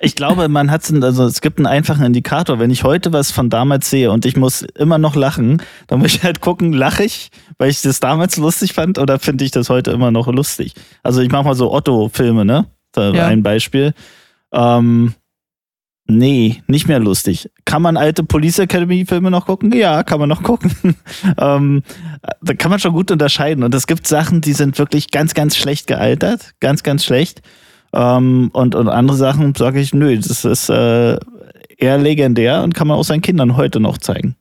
ich 0.00 0.14
glaube, 0.14 0.48
man 0.48 0.70
hat 0.70 0.90
also 1.02 1.24
es 1.24 1.40
gibt 1.40 1.58
einen 1.58 1.66
einfachen 1.66 2.04
Indikator. 2.04 2.58
Wenn 2.58 2.70
ich 2.70 2.84
heute 2.84 3.12
was 3.12 3.30
von 3.30 3.50
damals 3.50 3.90
sehe 3.90 4.10
und 4.10 4.24
ich 4.24 4.36
muss 4.36 4.62
immer 4.62 4.98
noch 4.98 5.14
lachen, 5.14 5.60
dann 5.86 5.98
muss 5.98 6.14
ich 6.14 6.22
halt 6.22 6.40
gucken, 6.40 6.72
lache 6.72 7.04
ich, 7.04 7.30
weil 7.58 7.70
ich 7.70 7.82
das 7.82 8.00
damals 8.00 8.36
lustig 8.36 8.72
fand 8.72 8.98
oder 8.98 9.18
finde 9.18 9.44
ich 9.44 9.50
das 9.50 9.68
heute 9.68 9.90
immer 9.90 10.10
noch 10.10 10.28
lustig? 10.28 10.72
Also 11.02 11.20
ich 11.20 11.30
mache 11.30 11.44
mal 11.44 11.54
so 11.54 11.72
Otto-Filme, 11.72 12.44
ne? 12.44 12.66
Da 12.92 13.12
ja. 13.12 13.26
Ein 13.26 13.42
Beispiel. 13.42 13.92
Ähm, 14.52 15.14
Nee, 16.10 16.62
nicht 16.66 16.88
mehr 16.88 16.98
lustig. 16.98 17.50
Kann 17.66 17.82
man 17.82 17.98
alte 17.98 18.24
Police 18.24 18.60
Academy 18.60 19.04
Filme 19.04 19.30
noch 19.30 19.44
gucken? 19.44 19.72
Ja, 19.72 20.02
kann 20.02 20.18
man 20.18 20.28
noch 20.28 20.42
gucken. 20.42 20.72
ähm, 21.38 21.82
da 22.40 22.54
kann 22.54 22.70
man 22.70 22.80
schon 22.80 22.94
gut 22.94 23.10
unterscheiden. 23.10 23.62
Und 23.62 23.74
es 23.74 23.86
gibt 23.86 24.06
Sachen, 24.06 24.40
die 24.40 24.54
sind 24.54 24.78
wirklich 24.78 25.10
ganz, 25.10 25.34
ganz 25.34 25.54
schlecht 25.56 25.86
gealtert. 25.86 26.54
Ganz, 26.60 26.82
ganz 26.82 27.04
schlecht. 27.04 27.42
Ähm, 27.92 28.50
und, 28.54 28.74
und 28.74 28.88
andere 28.88 29.18
Sachen 29.18 29.54
sage 29.54 29.80
ich, 29.80 29.92
nö, 29.92 30.16
das 30.16 30.46
ist 30.46 30.70
äh, 30.70 31.18
eher 31.76 31.98
legendär 31.98 32.62
und 32.62 32.74
kann 32.74 32.88
man 32.88 32.96
auch 32.96 33.04
seinen 33.04 33.22
Kindern 33.22 33.56
heute 33.56 33.78
noch 33.78 33.98
zeigen. 33.98 34.34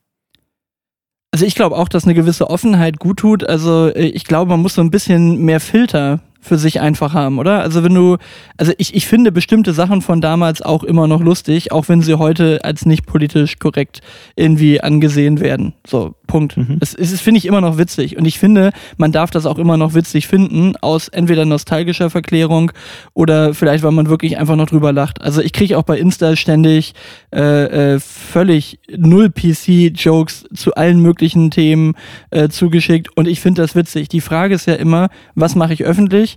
Also 1.31 1.45
ich 1.45 1.55
glaube 1.55 1.75
auch, 1.75 1.89
dass 1.89 2.05
eine 2.05 2.13
gewisse 2.13 2.49
Offenheit 2.49 2.99
gut 2.99 3.19
tut. 3.19 3.43
Also 3.43 3.87
äh, 3.87 4.07
ich 4.07 4.23
glaube, 4.23 4.51
man 4.51 4.61
muss 4.61 4.75
so 4.75 4.81
ein 4.81 4.91
bisschen 4.91 5.43
mehr 5.43 5.59
Filter 5.59 6.21
für 6.47 6.57
sich 6.57 6.81
einfach 6.81 7.13
haben, 7.13 7.39
oder? 7.39 7.61
Also 7.61 7.83
wenn 7.83 7.93
du, 7.93 8.17
also 8.57 8.71
ich, 8.77 8.95
ich 8.95 9.05
finde 9.05 9.31
bestimmte 9.31 9.73
Sachen 9.73 10.01
von 10.01 10.21
damals 10.21 10.61
auch 10.61 10.83
immer 10.83 11.07
noch 11.07 11.21
lustig, 11.21 11.71
auch 11.71 11.89
wenn 11.89 12.01
sie 12.01 12.15
heute 12.15 12.63
als 12.63 12.85
nicht 12.85 13.05
politisch 13.05 13.59
korrekt 13.59 14.01
irgendwie 14.35 14.81
angesehen 14.81 15.39
werden. 15.39 15.73
So, 15.85 16.15
Punkt. 16.27 16.57
Mhm. 16.57 16.77
Es, 16.81 16.93
es 16.93 17.19
finde 17.21 17.39
ich 17.39 17.45
immer 17.45 17.61
noch 17.61 17.77
witzig 17.77 18.17
und 18.17 18.25
ich 18.25 18.37
finde, 18.37 18.71
man 18.97 19.11
darf 19.11 19.31
das 19.31 19.45
auch 19.45 19.57
immer 19.57 19.77
noch 19.77 19.93
witzig 19.93 20.27
finden, 20.27 20.75
aus 20.81 21.07
entweder 21.07 21.45
nostalgischer 21.45 22.09
Verklärung 22.09 22.71
oder 23.13 23.53
vielleicht, 23.53 23.83
weil 23.83 23.91
man 23.91 24.09
wirklich 24.09 24.37
einfach 24.37 24.55
noch 24.55 24.67
drüber 24.67 24.91
lacht. 24.91 25.21
Also 25.21 25.41
ich 25.41 25.53
kriege 25.53 25.77
auch 25.77 25.83
bei 25.83 25.97
Insta 25.97 26.35
ständig 26.35 26.93
äh, 27.33 27.93
äh, 27.95 27.99
völlig 27.99 28.79
null 28.95 29.29
PC-Jokes 29.29 30.45
zu 30.53 30.75
allen 30.75 31.01
möglichen 31.01 31.49
Themen 31.49 31.95
äh, 32.29 32.49
zugeschickt 32.49 33.15
und 33.17 33.27
ich 33.27 33.39
finde 33.39 33.61
das 33.61 33.75
witzig. 33.75 34.09
Die 34.09 34.21
Frage 34.21 34.55
ist 34.55 34.67
ja 34.67 34.75
immer, 34.75 35.09
was 35.35 35.55
mache 35.55 35.73
ich 35.73 35.83
öffentlich 35.83 36.36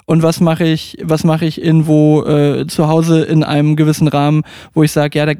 und 0.05 0.23
was 0.23 0.39
mache 0.39 0.65
ich, 0.65 0.97
was 1.03 1.23
mache 1.23 1.45
ich 1.45 1.61
irgendwo 1.61 2.23
äh, 2.23 2.67
zu 2.67 2.87
Hause 2.87 3.21
in 3.23 3.43
einem 3.43 3.75
gewissen 3.75 4.07
Rahmen, 4.07 4.43
wo 4.73 4.83
ich 4.83 4.91
sage, 4.91 5.17
ja, 5.19 5.25
da 5.25 5.33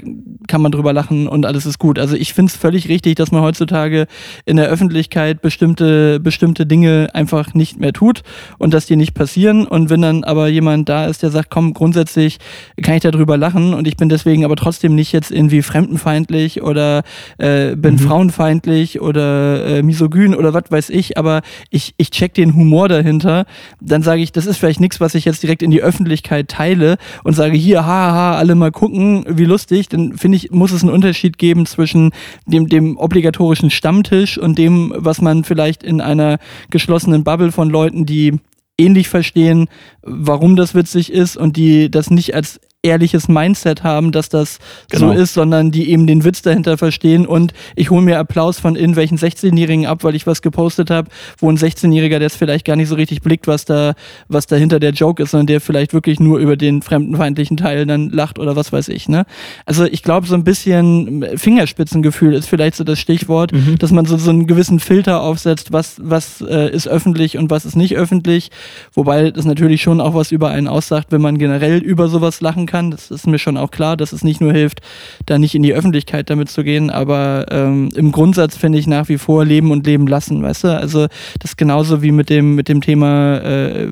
kann 0.47 0.61
man 0.61 0.71
drüber 0.71 0.93
lachen 0.93 1.27
und 1.27 1.45
alles 1.45 1.65
ist 1.65 1.79
gut. 1.79 1.99
Also 1.99 2.15
ich 2.15 2.33
finde 2.33 2.51
es 2.51 2.55
völlig 2.55 2.89
richtig, 2.89 3.15
dass 3.15 3.31
man 3.31 3.41
heutzutage 3.41 4.07
in 4.45 4.57
der 4.57 4.67
Öffentlichkeit 4.67 5.41
bestimmte, 5.41 6.19
bestimmte 6.19 6.65
Dinge 6.65 7.09
einfach 7.13 7.53
nicht 7.53 7.79
mehr 7.79 7.93
tut 7.93 8.21
und 8.57 8.73
dass 8.73 8.85
die 8.85 8.95
nicht 8.95 9.13
passieren. 9.13 9.65
Und 9.65 9.89
wenn 9.89 10.01
dann 10.01 10.23
aber 10.23 10.47
jemand 10.47 10.89
da 10.89 11.05
ist, 11.05 11.23
der 11.23 11.31
sagt, 11.31 11.49
komm, 11.49 11.73
grundsätzlich 11.73 12.37
kann 12.81 12.95
ich 12.95 13.01
darüber 13.01 13.37
lachen 13.37 13.73
und 13.73 13.87
ich 13.87 13.97
bin 13.97 14.09
deswegen 14.09 14.45
aber 14.45 14.55
trotzdem 14.55 14.95
nicht 14.95 15.11
jetzt 15.11 15.31
irgendwie 15.31 15.61
fremdenfeindlich 15.61 16.61
oder 16.61 17.03
äh, 17.37 17.75
bin 17.75 17.95
mhm. 17.95 17.99
frauenfeindlich 17.99 19.01
oder 19.01 19.65
äh, 19.65 19.83
misogyn 19.83 20.35
oder 20.35 20.53
was 20.53 20.65
weiß 20.69 20.89
ich, 20.89 21.17
aber 21.17 21.41
ich, 21.69 21.93
ich 21.97 22.11
check 22.11 22.33
den 22.33 22.55
Humor 22.55 22.89
dahinter, 22.89 23.45
dann 23.79 24.01
sage 24.01 24.21
ich, 24.21 24.31
das 24.31 24.45
ist 24.45 24.50
vielleicht 24.57 24.79
nichts, 24.79 24.99
was 24.99 25.15
ich 25.15 25.25
jetzt 25.25 25.43
direkt 25.43 25.63
in 25.63 25.71
die 25.71 25.81
Öffentlichkeit 25.81 26.47
teile 26.47 26.97
und 27.23 27.33
sage, 27.33 27.57
hier, 27.57 27.85
haha, 27.85 28.37
alle 28.37 28.55
mal 28.55 28.71
gucken, 28.71 29.25
wie 29.27 29.45
lustig, 29.45 29.89
dann 29.89 30.17
finde 30.17 30.37
ich, 30.37 30.51
muss 30.51 30.71
es 30.71 30.83
einen 30.83 30.91
Unterschied 30.91 31.37
geben 31.37 31.65
zwischen 31.65 32.11
dem, 32.45 32.67
dem 32.67 32.97
obligatorischen 32.97 33.69
Stammtisch 33.69 34.37
und 34.37 34.57
dem, 34.57 34.93
was 34.95 35.21
man 35.21 35.43
vielleicht 35.43 35.83
in 35.83 36.01
einer 36.01 36.39
geschlossenen 36.69 37.23
Bubble 37.23 37.51
von 37.51 37.69
Leuten, 37.69 38.05
die 38.05 38.39
ähnlich 38.77 39.09
verstehen, 39.09 39.67
warum 40.01 40.55
das 40.55 40.73
witzig 40.73 41.11
ist 41.11 41.37
und 41.37 41.57
die 41.57 41.91
das 41.91 42.09
nicht 42.09 42.33
als 42.33 42.59
ehrliches 42.83 43.27
Mindset 43.27 43.83
haben, 43.83 44.11
dass 44.11 44.29
das 44.29 44.57
genau. 44.89 45.13
so 45.13 45.19
ist, 45.19 45.35
sondern 45.35 45.69
die 45.69 45.91
eben 45.91 46.07
den 46.07 46.23
Witz 46.23 46.41
dahinter 46.41 46.79
verstehen 46.79 47.27
und 47.27 47.53
ich 47.75 47.91
hole 47.91 48.01
mir 48.01 48.17
Applaus 48.17 48.59
von 48.59 48.75
irgendwelchen 48.75 49.19
16-Jährigen 49.19 49.85
ab, 49.85 50.03
weil 50.03 50.15
ich 50.15 50.25
was 50.25 50.41
gepostet 50.41 50.89
habe, 50.89 51.09
wo 51.37 51.49
ein 51.49 51.57
16-Jähriger, 51.57 52.17
der 52.17 52.27
es 52.27 52.35
vielleicht 52.35 52.65
gar 52.65 52.75
nicht 52.75 52.89
so 52.89 52.95
richtig 52.95 53.21
blickt, 53.21 53.45
was 53.45 53.65
da, 53.65 53.93
was 54.29 54.47
dahinter 54.47 54.79
der 54.79 54.93
Joke 54.93 55.21
ist, 55.21 55.31
sondern 55.31 55.45
der 55.45 55.61
vielleicht 55.61 55.93
wirklich 55.93 56.19
nur 56.19 56.39
über 56.39 56.57
den 56.57 56.81
fremdenfeindlichen 56.81 57.55
Teil 57.55 57.85
dann 57.85 58.09
lacht 58.09 58.39
oder 58.39 58.55
was 58.55 58.73
weiß 58.73 58.87
ich. 58.87 59.07
Ne? 59.07 59.25
Also 59.67 59.85
ich 59.85 60.01
glaube, 60.01 60.25
so 60.25 60.33
ein 60.33 60.43
bisschen 60.43 61.23
Fingerspitzengefühl 61.35 62.33
ist 62.33 62.49
vielleicht 62.49 62.77
so 62.77 62.83
das 62.83 62.99
Stichwort, 62.99 63.53
mhm. 63.53 63.77
dass 63.77 63.91
man 63.91 64.05
so, 64.05 64.17
so 64.17 64.31
einen 64.31 64.47
gewissen 64.47 64.79
Filter 64.79 65.21
aufsetzt, 65.21 65.71
was, 65.71 65.97
was 66.03 66.41
äh, 66.41 66.71
ist 66.71 66.87
öffentlich 66.87 67.37
und 67.37 67.51
was 67.51 67.65
ist 67.65 67.75
nicht 67.75 67.95
öffentlich, 67.95 68.49
wobei 68.93 69.29
das 69.29 69.45
natürlich 69.45 69.83
schon 69.83 70.01
auch 70.01 70.15
was 70.15 70.31
über 70.31 70.49
einen 70.49 70.67
aussagt, 70.67 71.11
wenn 71.11 71.21
man 71.21 71.37
generell 71.37 71.77
über 71.77 72.07
sowas 72.07 72.41
lachen 72.41 72.65
kann 72.65 72.70
kann. 72.71 72.91
Das 72.91 73.11
ist 73.11 73.27
mir 73.27 73.39
schon 73.39 73.57
auch 73.57 73.71
klar, 73.71 73.97
dass 73.97 74.13
es 74.13 74.23
nicht 74.23 74.41
nur 74.41 74.53
hilft, 74.53 74.79
da 75.25 75.37
nicht 75.37 75.53
in 75.53 75.63
die 75.63 75.73
Öffentlichkeit 75.73 76.29
damit 76.29 76.49
zu 76.49 76.63
gehen, 76.63 76.89
aber 76.89 77.45
ähm, 77.51 77.89
im 77.95 78.11
Grundsatz 78.11 78.57
finde 78.57 78.79
ich 78.79 78.87
nach 78.87 79.09
wie 79.09 79.17
vor 79.17 79.45
leben 79.45 79.71
und 79.71 79.85
leben 79.85 80.07
lassen, 80.07 80.41
weißt 80.41 80.63
du? 80.63 80.67
Also 80.69 81.07
das 81.39 81.51
ist 81.51 81.57
genauso 81.57 82.01
wie 82.01 82.11
mit 82.11 82.29
dem, 82.29 82.55
mit 82.55 82.69
dem 82.69 82.81
Thema 82.81 83.37
äh, 83.37 83.87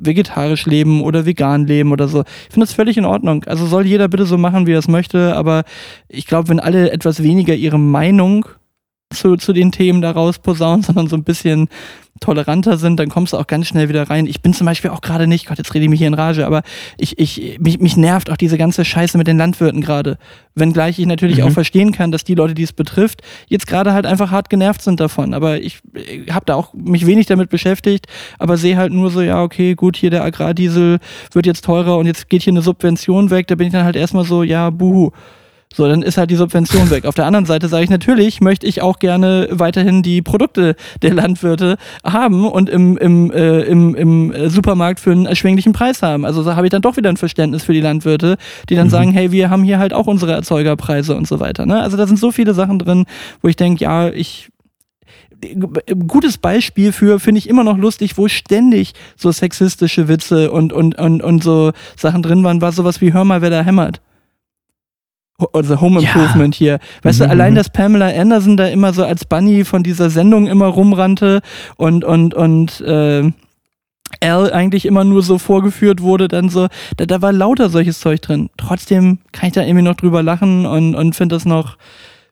vegetarisch 0.00 0.66
leben 0.66 1.02
oder 1.02 1.26
vegan 1.26 1.66
leben 1.66 1.92
oder 1.92 2.08
so. 2.08 2.20
Ich 2.20 2.54
finde 2.54 2.66
das 2.66 2.74
völlig 2.74 2.96
in 2.96 3.04
Ordnung. 3.04 3.44
Also 3.44 3.66
soll 3.66 3.86
jeder 3.86 4.08
bitte 4.08 4.24
so 4.24 4.38
machen, 4.38 4.66
wie 4.66 4.72
er 4.72 4.78
es 4.78 4.88
möchte, 4.88 5.36
aber 5.36 5.64
ich 6.08 6.26
glaube, 6.26 6.48
wenn 6.48 6.60
alle 6.60 6.90
etwas 6.90 7.22
weniger 7.22 7.54
ihre 7.54 7.78
Meinung 7.78 8.46
zu, 9.12 9.36
zu 9.36 9.52
den 9.52 9.72
Themen 9.72 10.00
daraus 10.00 10.38
posaunen, 10.38 10.82
sondern 10.82 11.08
so 11.08 11.16
ein 11.16 11.24
bisschen 11.24 11.68
toleranter 12.20 12.76
sind, 12.76 13.00
dann 13.00 13.08
kommst 13.08 13.32
du 13.32 13.38
auch 13.38 13.46
ganz 13.46 13.66
schnell 13.66 13.88
wieder 13.88 14.08
rein. 14.10 14.26
Ich 14.26 14.42
bin 14.42 14.52
zum 14.52 14.66
Beispiel 14.66 14.90
auch 14.90 15.00
gerade 15.00 15.26
nicht, 15.26 15.46
Gott, 15.46 15.56
jetzt 15.56 15.74
rede 15.74 15.84
ich 15.84 15.90
mich 15.90 15.98
hier 15.98 16.06
in 16.06 16.14
Rage, 16.14 16.46
aber 16.46 16.62
ich, 16.98 17.18
ich, 17.18 17.58
mich, 17.60 17.80
mich 17.80 17.96
nervt 17.96 18.30
auch 18.30 18.36
diese 18.36 18.58
ganze 18.58 18.84
Scheiße 18.84 19.16
mit 19.16 19.26
den 19.26 19.38
Landwirten 19.38 19.80
gerade. 19.80 20.18
Wenngleich 20.54 20.98
ich 20.98 21.06
natürlich 21.06 21.38
mhm. 21.38 21.44
auch 21.44 21.50
verstehen 21.50 21.92
kann, 21.92 22.12
dass 22.12 22.22
die 22.22 22.34
Leute, 22.34 22.52
die 22.52 22.62
es 22.62 22.74
betrifft, 22.74 23.22
jetzt 23.48 23.66
gerade 23.66 23.94
halt 23.94 24.04
einfach 24.04 24.30
hart 24.30 24.50
genervt 24.50 24.82
sind 24.82 25.00
davon. 25.00 25.32
Aber 25.32 25.62
ich, 25.62 25.78
ich 25.94 26.30
habe 26.32 26.44
da 26.44 26.56
auch 26.56 26.74
mich 26.74 27.06
wenig 27.06 27.26
damit 27.26 27.48
beschäftigt, 27.48 28.06
aber 28.38 28.58
sehe 28.58 28.76
halt 28.76 28.92
nur 28.92 29.10
so, 29.10 29.22
ja, 29.22 29.42
okay, 29.42 29.74
gut, 29.74 29.96
hier 29.96 30.10
der 30.10 30.22
Agrardiesel 30.22 30.98
wird 31.32 31.46
jetzt 31.46 31.64
teurer 31.64 31.96
und 31.96 32.06
jetzt 32.06 32.28
geht 32.28 32.42
hier 32.42 32.52
eine 32.52 32.62
Subvention 32.62 33.30
weg. 33.30 33.46
Da 33.46 33.54
bin 33.54 33.68
ich 33.68 33.72
dann 33.72 33.84
halt 33.84 33.96
erstmal 33.96 34.24
so, 34.24 34.42
ja, 34.42 34.68
buhu. 34.68 35.10
So, 35.72 35.86
dann 35.86 36.02
ist 36.02 36.18
halt 36.18 36.30
die 36.30 36.36
Subvention 36.36 36.90
weg. 36.90 37.04
Auf 37.04 37.14
der 37.14 37.26
anderen 37.26 37.46
Seite 37.46 37.68
sage 37.68 37.84
ich 37.84 37.90
natürlich, 37.90 38.40
möchte 38.40 38.66
ich 38.66 38.82
auch 38.82 38.98
gerne 38.98 39.46
weiterhin 39.52 40.02
die 40.02 40.20
Produkte 40.20 40.74
der 41.02 41.14
Landwirte 41.14 41.76
haben 42.02 42.44
und 42.48 42.68
im, 42.68 42.98
im, 42.98 43.30
äh, 43.30 43.60
im, 43.60 43.94
im 43.94 44.50
Supermarkt 44.50 44.98
für 44.98 45.12
einen 45.12 45.26
erschwinglichen 45.26 45.72
Preis 45.72 46.02
haben. 46.02 46.24
Also 46.24 46.42
da 46.42 46.56
habe 46.56 46.66
ich 46.66 46.72
dann 46.72 46.82
doch 46.82 46.96
wieder 46.96 47.08
ein 47.08 47.16
Verständnis 47.16 47.62
für 47.62 47.72
die 47.72 47.80
Landwirte, 47.80 48.36
die 48.68 48.74
dann 48.74 48.88
mhm. 48.88 48.90
sagen, 48.90 49.12
hey, 49.12 49.30
wir 49.30 49.48
haben 49.48 49.62
hier 49.62 49.78
halt 49.78 49.94
auch 49.94 50.08
unsere 50.08 50.32
Erzeugerpreise 50.32 51.14
und 51.14 51.28
so 51.28 51.38
weiter. 51.38 51.66
Ne? 51.66 51.80
Also 51.80 51.96
da 51.96 52.08
sind 52.08 52.18
so 52.18 52.32
viele 52.32 52.52
Sachen 52.52 52.80
drin, 52.80 53.06
wo 53.40 53.46
ich 53.46 53.56
denke, 53.56 53.84
ja, 53.84 54.08
ich 54.08 54.48
gutes 56.06 56.36
Beispiel 56.36 56.92
für, 56.92 57.20
finde 57.20 57.38
ich 57.38 57.48
immer 57.48 57.64
noch 57.64 57.78
lustig, 57.78 58.18
wo 58.18 58.28
ständig 58.28 58.92
so 59.16 59.30
sexistische 59.30 60.08
Witze 60.08 60.50
und, 60.50 60.72
und, 60.72 60.98
und, 60.98 61.22
und 61.22 61.42
so 61.44 61.72
Sachen 61.96 62.22
drin 62.22 62.42
waren, 62.44 62.60
war 62.60 62.72
sowas 62.72 63.00
wie 63.00 63.12
Hör 63.14 63.24
mal, 63.24 63.40
wer 63.40 63.50
da 63.50 63.62
hämmert 63.62 64.02
also 65.52 65.80
Home 65.80 66.00
Improvement 66.00 66.54
ja. 66.56 66.58
hier. 66.58 66.78
Weißt 67.02 67.20
mhm. 67.20 67.24
du, 67.24 67.30
allein, 67.30 67.54
dass 67.54 67.70
Pamela 67.70 68.08
Anderson 68.08 68.56
da 68.56 68.66
immer 68.66 68.92
so 68.92 69.04
als 69.04 69.24
Bunny 69.24 69.64
von 69.64 69.82
dieser 69.82 70.10
Sendung 70.10 70.46
immer 70.46 70.66
rumrannte 70.66 71.40
und, 71.76 72.04
und, 72.04 72.34
und, 72.34 72.80
äh, 72.80 73.30
Al 74.20 74.52
eigentlich 74.52 74.86
immer 74.86 75.04
nur 75.04 75.22
so 75.22 75.38
vorgeführt 75.38 76.02
wurde, 76.02 76.28
dann 76.28 76.48
so, 76.48 76.68
da, 76.96 77.06
da 77.06 77.22
war 77.22 77.32
lauter 77.32 77.70
solches 77.70 78.00
Zeug 78.00 78.20
drin. 78.20 78.50
Trotzdem 78.56 79.18
kann 79.32 79.48
ich 79.48 79.54
da 79.54 79.62
irgendwie 79.62 79.82
noch 79.84 79.94
drüber 79.94 80.22
lachen 80.22 80.66
und, 80.66 80.94
und 80.94 81.14
finde 81.14 81.36
das 81.36 81.44
noch, 81.44 81.76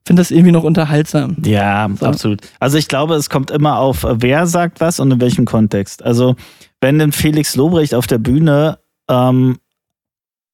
finde 0.04 0.20
das 0.20 0.30
irgendwie 0.30 0.52
noch 0.52 0.64
unterhaltsam. 0.64 1.36
Ja, 1.44 1.88
So. 1.98 2.06
absolut. 2.06 2.40
Also 2.58 2.78
ich 2.78 2.88
glaube, 2.88 3.14
es 3.14 3.30
kommt 3.30 3.50
immer 3.50 3.78
auf, 3.78 4.04
wer 4.08 4.46
sagt 4.46 4.80
was 4.80 4.98
und 4.98 5.12
in 5.12 5.20
welchem 5.20 5.44
Kontext. 5.44 6.02
Also 6.02 6.34
wenn 6.80 6.98
denn 6.98 7.12
Felix 7.12 7.54
Lobrecht 7.56 7.94
auf 7.94 8.06
der 8.06 8.18
Bühne 8.18 8.78
ähm, 9.08 9.58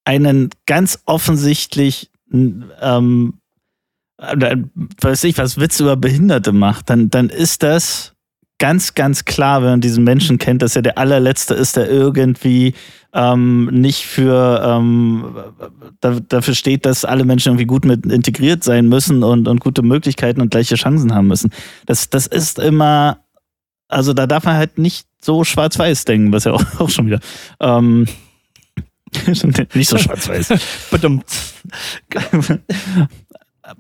einen 0.05 0.51
ganz 0.67 1.01
offensichtlich 1.07 2.11
ähm, 2.80 3.35
äh, 4.18 4.57
weiß 5.01 5.24
ich 5.24 5.39
was 5.39 5.59
Witz 5.59 5.80
über 5.80 5.97
Behinderte 5.97 6.53
macht, 6.53 6.91
dann, 6.91 7.11
dann 7.11 7.28
ist 7.28 7.62
das 7.62 8.14
ganz, 8.59 8.95
ganz 8.95 9.24
klar, 9.24 9.62
wenn 9.62 9.70
man 9.70 9.80
diesen 9.80 10.05
Menschen 10.05 10.39
kennt, 10.39 10.62
dass 10.62 10.76
er 10.76 10.82
der 10.82 10.99
allerletzte 10.99 11.55
ist, 11.55 11.76
der 11.76 11.91
irgendwie 11.91 12.74
ähm, 13.12 13.66
nicht 13.66 14.07
für 14.07 14.62
ähm, 14.64 15.37
da, 16.01 16.18
dafür 16.20 16.55
steht, 16.55 16.87
dass 16.87 17.05
alle 17.05 17.24
Menschen 17.24 17.51
irgendwie 17.51 17.66
gut 17.66 17.85
mit 17.85 18.07
integriert 18.07 18.64
sein 18.64 18.89
müssen 18.89 19.22
und, 19.22 19.49
und 19.49 19.61
gute 19.61 19.82
Möglichkeiten 19.82 20.41
und 20.41 20.51
gleiche 20.51 20.76
Chancen 20.76 21.14
haben 21.14 21.28
müssen. 21.28 21.51
Das, 21.87 22.11
das 22.11 22.26
ist 22.26 22.59
immer, 22.59 23.18
also 23.89 24.12
da 24.12 24.26
darf 24.26 24.45
man 24.45 24.57
halt 24.57 24.78
nicht 24.78 25.07
so 25.20 25.45
schwarz-weiß 25.45 26.05
denken, 26.05 26.32
was 26.32 26.45
ja 26.45 26.53
auch, 26.53 26.64
auch 26.78 26.91
schon 26.91 27.07
wieder. 27.07 27.20
Ähm, 27.61 28.07
nicht 29.75 29.89
so 29.89 29.99
schwarz-weiß. 29.99 30.53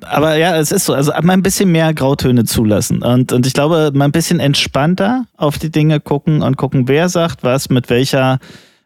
Aber 0.00 0.36
ja, 0.36 0.56
es 0.56 0.72
ist 0.72 0.86
so. 0.86 0.94
Also 0.94 1.12
mal 1.22 1.34
ein 1.34 1.42
bisschen 1.42 1.70
mehr 1.70 1.92
Grautöne 1.92 2.44
zulassen. 2.44 3.02
Und, 3.02 3.32
und 3.32 3.46
ich 3.46 3.52
glaube, 3.52 3.90
mal 3.94 4.06
ein 4.06 4.12
bisschen 4.12 4.40
entspannter 4.40 5.26
auf 5.36 5.58
die 5.58 5.70
Dinge 5.70 6.00
gucken 6.00 6.42
und 6.42 6.56
gucken, 6.56 6.88
wer 6.88 7.08
sagt 7.08 7.42
was, 7.42 7.68
mit 7.68 7.90
welcher 7.90 8.38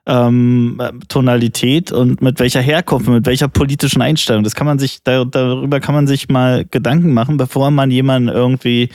ähm, 0.07 0.81
Tonalität 1.09 1.93
und 1.93 2.23
mit 2.23 2.41
welcher 2.41 2.61
Herkunft, 2.61 3.09
mit 3.09 3.27
welcher 3.27 3.49
politischen 3.49 4.03
Einstellung. 4.03 4.43
Das 4.43 4.55
kann 4.55 4.67
man 4.67 4.79
sich, 4.79 5.03
da, 5.05 5.25
darüber 5.25 5.81
kann 5.81 5.95
man 5.95 6.07
sich 6.07 6.29
mal 6.29 6.65
Gedanken 6.65 7.13
machen, 7.13 7.37
bevor 7.37 7.71
man 7.71 7.91
jemanden 7.91 8.29
irgendwie 8.29 8.89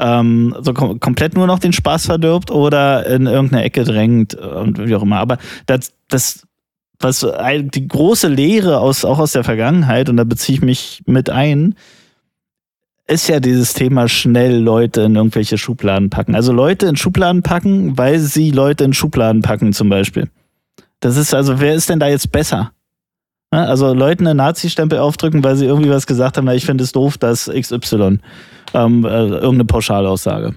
ähm, 0.00 0.54
so 0.60 0.74
kom 0.74 1.00
komplett 1.00 1.34
nur 1.34 1.46
noch 1.46 1.60
den 1.60 1.72
Spaß 1.72 2.06
verdirbt 2.06 2.50
oder 2.50 3.06
in 3.06 3.26
irgendeine 3.26 3.64
Ecke 3.64 3.84
drängt 3.84 4.34
und 4.34 4.84
wie 4.84 4.94
auch 4.94 5.02
immer. 5.02 5.18
Aber 5.18 5.38
das, 5.66 5.92
das 6.08 6.47
was 7.00 7.20
die 7.20 7.88
große 7.88 8.28
Lehre 8.28 8.80
aus, 8.80 9.04
auch 9.04 9.18
aus 9.18 9.32
der 9.32 9.44
Vergangenheit, 9.44 10.08
und 10.08 10.16
da 10.16 10.24
beziehe 10.24 10.58
ich 10.58 10.62
mich 10.62 11.02
mit 11.06 11.30
ein, 11.30 11.74
ist 13.06 13.28
ja 13.28 13.40
dieses 13.40 13.72
Thema 13.72 14.06
schnell 14.08 14.58
Leute 14.58 15.02
in 15.02 15.16
irgendwelche 15.16 15.56
Schubladen 15.56 16.10
packen. 16.10 16.34
Also 16.34 16.52
Leute 16.52 16.86
in 16.86 16.96
Schubladen 16.96 17.42
packen, 17.42 17.96
weil 17.96 18.18
sie 18.18 18.50
Leute 18.50 18.84
in 18.84 18.92
Schubladen 18.92 19.42
packen 19.42 19.72
zum 19.72 19.88
Beispiel. 19.88 20.28
Das 21.00 21.16
ist 21.16 21.34
also, 21.34 21.58
wer 21.60 21.74
ist 21.74 21.88
denn 21.88 22.00
da 22.00 22.08
jetzt 22.08 22.30
besser? 22.32 22.72
Also 23.50 23.94
Leuten 23.94 24.26
einen 24.26 24.36
Nazi-Stempel 24.36 24.98
aufdrücken, 24.98 25.42
weil 25.42 25.56
sie 25.56 25.64
irgendwie 25.64 25.90
was 25.90 26.06
gesagt 26.06 26.36
haben, 26.36 26.44
na, 26.44 26.54
ich 26.54 26.66
finde 26.66 26.84
es 26.84 26.92
doof, 26.92 27.16
dass 27.16 27.50
XY 27.50 28.18
ähm, 28.74 29.04
äh, 29.06 29.08
irgendeine 29.08 29.64
Pauschalaussage. 29.64 30.54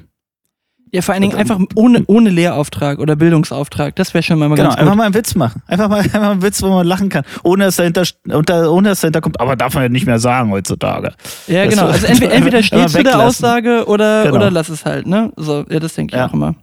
Ja, 0.93 1.01
vor 1.01 1.13
allen 1.13 1.21
Dingen 1.21 1.35
einfach 1.37 1.57
ohne, 1.75 2.03
ohne 2.07 2.29
Lehrauftrag 2.29 2.99
oder 2.99 3.15
Bildungsauftrag. 3.15 3.95
Das 3.95 4.13
wäre 4.13 4.23
schon 4.23 4.37
mal 4.39 4.49
Genau, 4.49 4.63
ganz 4.63 4.75
einfach 4.75 4.91
gut. 4.91 4.97
mal 4.97 5.03
einen 5.05 5.13
Witz 5.15 5.35
machen. 5.35 5.63
Einfach 5.67 5.87
mal, 5.87 5.99
einfach 6.01 6.19
mal 6.19 6.31
einen 6.31 6.41
Witz, 6.41 6.61
wo 6.61 6.67
man 6.69 6.85
lachen 6.85 7.07
kann. 7.07 7.23
Ohne 7.43 7.63
dass 7.63 7.77
dahinter, 7.77 8.03
unter, 8.29 8.69
ohne 8.71 8.89
dass 8.89 8.99
dahinter 8.99 9.21
kommt, 9.21 9.39
aber 9.39 9.55
darf 9.55 9.73
man 9.73 9.83
ja 9.83 9.89
nicht 9.89 10.05
mehr 10.05 10.19
sagen 10.19 10.51
heutzutage. 10.51 11.13
Ja, 11.47 11.63
Das 11.65 11.73
genau. 11.73 11.87
so- 11.87 11.93
Also 11.93 12.07
entweder, 12.07 12.33
entweder 12.33 12.61
stehst 12.63 12.97
du 12.97 13.03
der. 13.03 13.19
Aussage 13.21 13.85
oder, 13.87 14.23
Genau. 14.23 14.35
oder 14.35 14.51
lass 14.51 14.67
es 14.67 14.83
halt, 14.83 15.07
ne? 15.07 15.31
So, 15.37 15.63
ja, 15.69 15.79
das 15.79 15.93
denke 15.95 16.13
ich 16.15 16.19
Ja. 16.19 16.27
auch 16.27 16.33
immer. 16.33 16.55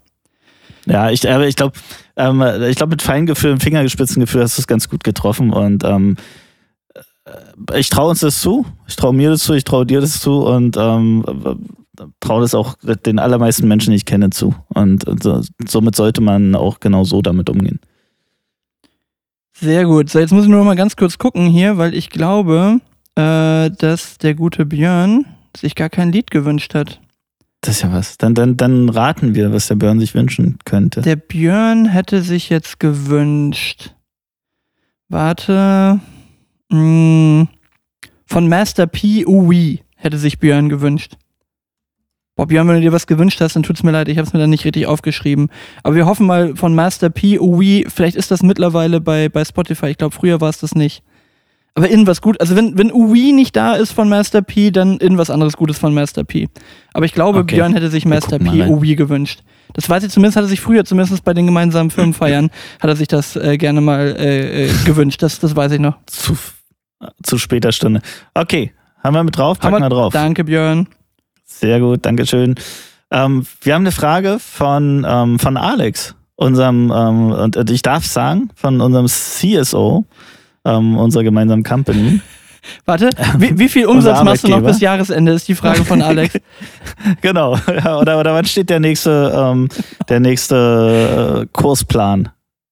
Ja, 0.85 1.11
ich, 1.11 1.29
aber 1.31 1.47
ich 1.47 1.57
glaube, 1.57 1.73
ähm, 2.17 2.43
ich 2.69 2.77
glaube, 2.77 2.91
mit 2.91 3.03
Feingefühl, 3.03 3.53
im 3.53 3.61
Fingergespitzengefühl 3.61 4.43
hast 4.43 4.59
du 4.59 4.63
es 4.63 4.67
ganz 4.67 4.89
gut 4.91 5.05
getroffen 5.05 5.53
und 5.53 5.85
ähm, 5.85 6.17
äh, 7.25 7.79
ich 7.79 7.89
traue 7.91 8.11
uns 8.11 8.21
das 8.21 8.41
zu. 8.41 8.67
Ich 8.87 8.97
traue 8.97 9.13
mir 9.15 9.31
das 9.31 9.41
zu, 9.43 9.55
ich 9.55 9.65
traue 9.65 9.87
dir 9.87 10.01
das 10.01 10.21
zu 10.21 10.45
und 10.45 10.77
ähm, 10.79 11.25
traue 12.21 12.43
das 12.43 12.55
auch 12.55 12.77
den 13.07 13.19
allermeisten 13.19 13.69
Menschen, 13.69 13.91
die 13.91 13.97
ich 13.97 14.05
kenne, 14.05 14.31
zu. 14.31 14.55
Und, 14.69 15.07
und 15.07 15.23
so, 15.23 15.43
somit 15.67 15.97
sollte 15.97 16.21
man 16.21 16.55
auch 16.55 16.81
genau 16.81 17.05
so 17.05 17.23
damit 17.23 17.51
umgehen. 17.51 17.81
Sehr 19.53 19.85
gut. 19.85 20.09
So, 20.09 20.19
jetzt 20.21 20.33
muss 20.33 20.45
ich 20.45 20.49
nur 20.49 20.61
noch 20.61 20.67
mal 20.67 20.77
ganz 20.77 20.97
kurz 20.97 21.19
gucken 21.19 21.47
hier, 21.47 21.79
weil 21.79 21.95
ich 21.95 22.11
glaube, 22.11 22.81
äh, 23.17 23.71
dass 23.71 24.19
der 24.19 24.35
gute 24.35 24.65
Björn 24.67 25.27
sich 25.57 25.75
gar 25.75 25.89
kein 25.89 26.13
Lied 26.13 26.31
gewünscht 26.31 26.75
hat. 26.75 27.01
Das 27.61 27.77
ist 27.77 27.83
ja 27.83 27.93
was. 27.93 28.19
Dann, 28.19 28.35
dann, 28.35 28.57
dann 28.57 28.89
raten 28.89 29.35
wir, 29.35 29.53
was 29.53 29.67
der 29.67 29.75
Björn 29.75 29.99
sich 29.99 30.15
wünschen 30.15 30.59
könnte. 30.65 31.03
Der 31.03 31.17
Björn 31.17 31.87
hätte 31.87 32.23
sich 32.23 32.51
jetzt 32.51 32.79
gewünscht. 32.79 33.95
Warte. 35.09 36.01
Mh, 36.71 37.49
von 38.27 38.49
Master 38.49 38.87
P. 38.87 39.27
Uwi 39.27 39.83
hätte 39.97 40.19
sich 40.19 40.39
Björn 40.39 40.69
gewünscht. 40.69 41.17
Boah, 42.39 42.47
Björn, 42.47 42.69
wenn 42.69 42.77
du 42.77 42.83
dir 42.83 42.93
was 42.93 43.09
gewünscht 43.09 43.41
hast, 43.41 43.57
dann 43.57 43.65
tut's 43.65 43.83
mir 43.83 43.91
leid, 43.91 44.09
ich 44.09 44.17
habe 44.17 44.25
es 44.25 44.33
mir 44.33 44.39
dann 44.39 44.51
nicht 44.51 44.65
richtig 44.65 44.87
aufgeschrieben. 44.87 45.49
Aber 45.83 45.97
wir 45.97 46.07
hoffen 46.07 46.25
mal 46.25 46.55
von 46.55 46.73
Master 46.73 47.11
P. 47.11 47.41
Uwi, 47.41 47.85
vielleicht 47.93 48.15
ist 48.15 48.31
das 48.31 48.45
mittlerweile 48.45 49.01
bei, 49.01 49.29
bei 49.29 49.45
Spotify. 49.45 49.87
Ich 49.89 49.99
glaube, 49.99 50.15
früher 50.15 50.41
war 50.41 50.49
es 50.49 50.59
das 50.59 50.77
nicht. 50.77 51.03
Aber 51.75 51.91
irgendwas 51.91 52.21
gut. 52.21 52.41
Also 52.41 52.55
wenn, 52.55 52.79
wenn 52.79 52.93
Uwi 52.93 53.33
nicht 53.33 53.57
da 53.57 53.75
ist 53.75 53.91
von 53.91 54.09
Master 54.09 54.41
P, 54.41 54.71
dann 54.71 54.99
irgendwas 54.99 55.31
anderes 55.31 55.57
Gutes 55.57 55.79
von 55.81 55.93
Master 55.93 56.23
P. 56.23 56.49
Aber 56.93 57.07
ich 57.07 57.13
glaube, 57.13 57.41
Okay. 57.41 57.57
Björn 57.57 57.73
hätte 57.73 57.91
sich 57.91 58.05
Wir 58.05 58.11
Master 58.11 58.39
P. 58.39 58.49
rein. 58.49 58.71
Uwi 58.71 58.95
gewünscht. 58.95 59.43
Das 59.75 59.91
weiß 59.91 60.05
ich 60.05 60.13
zumindest, 60.13 60.37
hat 60.37 60.45
er 60.45 60.49
sich 60.49 60.61
früher, 60.61 60.85
zumindest 60.85 61.25
bei 61.25 61.35
den 61.35 61.47
gemeinsamen 61.47 61.91
Firmenfeiern, 61.91 62.51
hat 62.81 62.89
er 62.89 62.95
sich 62.95 63.09
das 63.09 63.35
äh, 63.35 63.59
gerne 63.59 63.81
mal 63.81 64.15
äh, 64.17 64.67
äh, 64.67 64.71
gewünscht. 64.85 65.25
Das, 65.25 65.41
das 65.41 65.57
weiß 65.57 65.73
ich 65.73 65.81
noch. 65.81 65.97
Zu, 66.07 66.39
zu 67.21 67.37
später 67.37 67.73
Stunde. 67.73 68.01
Okay, 68.35 68.71
haben 69.03 69.15
wir 69.15 69.25
mit 69.25 69.37
drauf? 69.37 69.59
Packen 69.59 69.75
Haben 69.75 69.83
wir 69.83 69.89
drauf. 69.91 70.13
Danke, 70.13 70.45
Björn. 70.45 70.87
Sehr 71.61 71.81
gut, 71.81 72.07
Dankeschön. 72.07 72.55
Ähm, 73.11 73.45
wir 73.63 73.75
haben 73.75 73.83
eine 73.83 73.91
Frage 73.91 74.39
von, 74.39 75.05
ähm, 75.09 75.41
von 75.41 75.57
Alex, 75.57 76.15
unserem, 76.37 76.93
ähm, 76.95 77.33
und 77.33 77.71
ich 77.71 77.83
darf 77.83 78.07
sagen, 78.07 78.51
von 78.55 78.81
unserem 78.81 79.07
CSO, 79.07 80.05
ähm, 80.65 80.97
unserer 80.97 81.25
gemeinsamen 81.25 81.65
Company. 81.65 82.21
Warte, 82.85 83.11
wie, 83.39 83.59
wie 83.59 83.69
viel 83.69 83.87
Umsatz 83.87 84.23
machst 84.23 84.45
du 84.45 84.49
noch 84.49 84.63
bis 84.63 84.81
Jahresende, 84.81 85.33
ist 85.33 85.49
die 85.49 85.57
Frage 85.57 85.85
von 85.85 86.01
Alex. 86.01 86.39
genau. 87.23 87.57
Ja, 87.57 87.99
oder, 87.99 88.21
oder 88.21 88.35
wann 88.35 88.45
steht 88.45 88.71
der 88.71 88.79
nächste, 88.79 89.33
ähm, 89.35 89.69
der 90.09 90.21
nächste 90.21 91.43
äh, 91.43 91.47
Kursplan? 91.53 92.29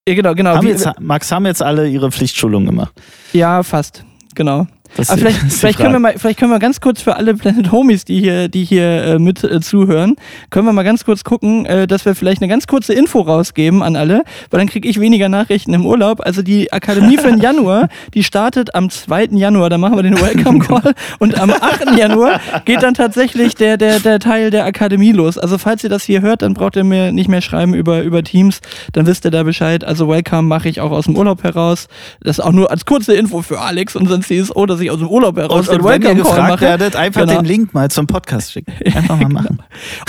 ja, 0.08 0.14
genau, 0.14 0.34
genau. 0.34 0.54
haben 0.54 0.66
Wie, 0.66 0.70
jetzt, 0.70 0.88
Max, 1.00 1.32
haben 1.32 1.46
jetzt 1.46 1.62
alle 1.62 1.88
ihre 1.88 2.12
Pflichtschulung 2.12 2.66
gemacht? 2.66 2.92
ja, 3.32 3.64
fast. 3.64 4.04
Genau. 4.36 4.68
Das 4.96 5.10
Aber 5.10 5.18
vielleicht, 5.18 5.42
das 5.46 5.58
vielleicht, 5.58 5.78
können 5.78 5.92
wir 5.92 5.98
mal, 5.98 6.14
vielleicht 6.16 6.38
können 6.38 6.50
wir 6.50 6.58
ganz 6.58 6.80
kurz 6.80 7.02
für 7.02 7.16
alle 7.16 7.34
Planet 7.34 7.72
Homies, 7.72 8.04
die 8.04 8.20
hier, 8.20 8.48
die 8.48 8.64
hier 8.64 9.04
äh, 9.04 9.18
mit 9.18 9.42
äh, 9.44 9.60
zuhören, 9.60 10.16
können 10.50 10.66
wir 10.66 10.72
mal 10.72 10.82
ganz 10.82 11.04
kurz 11.04 11.24
gucken, 11.24 11.66
äh, 11.66 11.86
dass 11.86 12.04
wir 12.04 12.14
vielleicht 12.14 12.42
eine 12.42 12.48
ganz 12.48 12.66
kurze 12.66 12.94
Info 12.94 13.20
rausgeben 13.20 13.82
an 13.82 13.96
alle, 13.96 14.22
weil 14.50 14.58
dann 14.58 14.68
kriege 14.68 14.88
ich 14.88 15.00
weniger 15.00 15.28
Nachrichten 15.28 15.74
im 15.74 15.86
Urlaub. 15.86 16.20
Also 16.24 16.42
die 16.42 16.72
Akademie 16.72 17.18
für 17.18 17.28
den 17.28 17.40
Januar, 17.40 17.88
die 18.14 18.22
startet 18.22 18.74
am 18.74 18.90
2. 18.90 19.28
Januar, 19.32 19.70
da 19.70 19.78
machen 19.78 19.96
wir 19.96 20.02
den 20.02 20.20
Welcome 20.20 20.60
Call 20.60 20.94
und 21.18 21.38
am 21.40 21.50
8. 21.50 21.98
Januar 21.98 22.40
geht 22.64 22.82
dann 22.82 22.94
tatsächlich 22.94 23.54
der, 23.54 23.76
der, 23.76 24.00
der 24.00 24.18
Teil 24.18 24.50
der 24.50 24.64
Akademie 24.64 25.12
los. 25.12 25.38
Also 25.38 25.58
falls 25.58 25.84
ihr 25.84 25.90
das 25.90 26.04
hier 26.04 26.22
hört, 26.22 26.42
dann 26.42 26.54
braucht 26.54 26.76
ihr 26.76 26.84
mir 26.84 27.12
nicht 27.12 27.28
mehr 27.28 27.40
schreiben 27.40 27.74
über, 27.74 28.02
über 28.02 28.22
Teams, 28.22 28.60
dann 28.92 29.06
wisst 29.06 29.24
ihr 29.24 29.30
da 29.30 29.42
Bescheid. 29.42 29.84
Also 29.84 30.08
Welcome 30.08 30.42
mache 30.42 30.68
ich 30.68 30.80
auch 30.80 30.90
aus 30.90 31.06
dem 31.06 31.16
Urlaub 31.16 31.42
heraus. 31.42 31.88
Das 32.20 32.38
ist 32.38 32.44
auch 32.44 32.52
nur 32.52 32.70
als 32.70 32.84
kurze 32.84 33.14
Info 33.14 33.42
für 33.42 33.60
Alex, 33.60 33.96
unseren 33.96 34.22
CSO, 34.22 34.66
dass 34.76 34.84
ich 34.84 34.90
aus 34.90 34.98
dem 34.98 35.08
Urlaub 35.08 35.36
heraus 35.36 35.68
Und, 35.68 35.80
und 35.80 35.84
wenn 35.84 36.02
ihr 36.02 36.14
gefragt 36.14 36.60
werdet, 36.60 36.94
einfach 36.96 37.22
Genau. 37.22 37.40
den 37.40 37.44
Link 37.44 37.74
mal 37.74 37.90
zum 37.90 38.06
Podcast 38.06 38.52
schicken. 38.52 38.72
Einfach 38.84 39.18
mal 39.18 39.28
machen. 39.28 39.58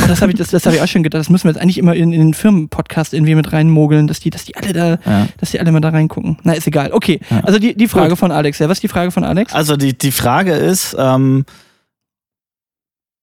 Oh, 0.01 0.05
das 0.07 0.21
habe 0.21 0.31
ich, 0.31 0.37
das, 0.37 0.49
das 0.49 0.65
hab 0.65 0.73
ich 0.73 0.81
auch 0.81 0.87
schon 0.87 1.03
gedacht. 1.03 1.19
Das 1.19 1.29
müssen 1.29 1.45
wir 1.45 1.51
jetzt 1.51 1.61
eigentlich 1.61 1.77
immer 1.77 1.95
in, 1.95 2.13
in 2.13 2.19
den 2.19 2.33
Firmenpodcast 2.33 3.13
irgendwie 3.13 3.35
mit 3.35 3.51
reinmogeln, 3.51 4.07
dass 4.07 4.19
die, 4.19 4.29
dass 4.29 4.45
die 4.45 4.55
alle 4.55 4.73
da, 4.73 4.89
Ja. 5.05 5.27
dass 5.39 5.51
die 5.51 5.59
alle 5.59 5.71
mal 5.71 5.79
da 5.81 5.89
reingucken. 5.89 6.37
Na, 6.43 6.53
ist 6.53 6.67
egal. 6.67 6.91
Okay. 6.93 7.19
Ja. 7.29 7.41
Also 7.43 7.59
die, 7.59 7.75
die 7.75 7.87
Frage 7.87 8.09
Gut. 8.09 8.19
von 8.19 8.31
Alex. 8.31 8.59
Ja, 8.59 8.69
was 8.69 8.77
ist 8.77 8.83
die 8.83 8.87
Frage 8.87 9.11
von 9.11 9.23
Alex? 9.23 9.53
Also 9.53 9.75
die, 9.77 9.97
die 9.97 10.11
Frage 10.11 10.51
ist, 10.53 10.95
ähm, 10.99 11.45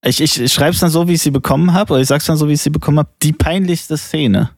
ich, 0.04 0.20
ich, 0.20 0.40
ich 0.40 0.52
schreibe 0.52 0.70
es 0.72 0.80
dann 0.80 0.90
so, 0.90 1.08
wie 1.08 1.14
ich 1.14 1.22
sie 1.22 1.30
bekommen 1.30 1.72
habe, 1.72 1.92
oder 1.94 2.02
ich 2.02 2.08
sag's 2.08 2.26
dann 2.26 2.36
so, 2.36 2.48
wie 2.48 2.52
ich 2.52 2.60
sie 2.60 2.70
bekommen 2.70 2.98
habe, 2.98 3.08
die 3.22 3.32
peinlichste 3.32 3.96
Szene. 3.96 4.50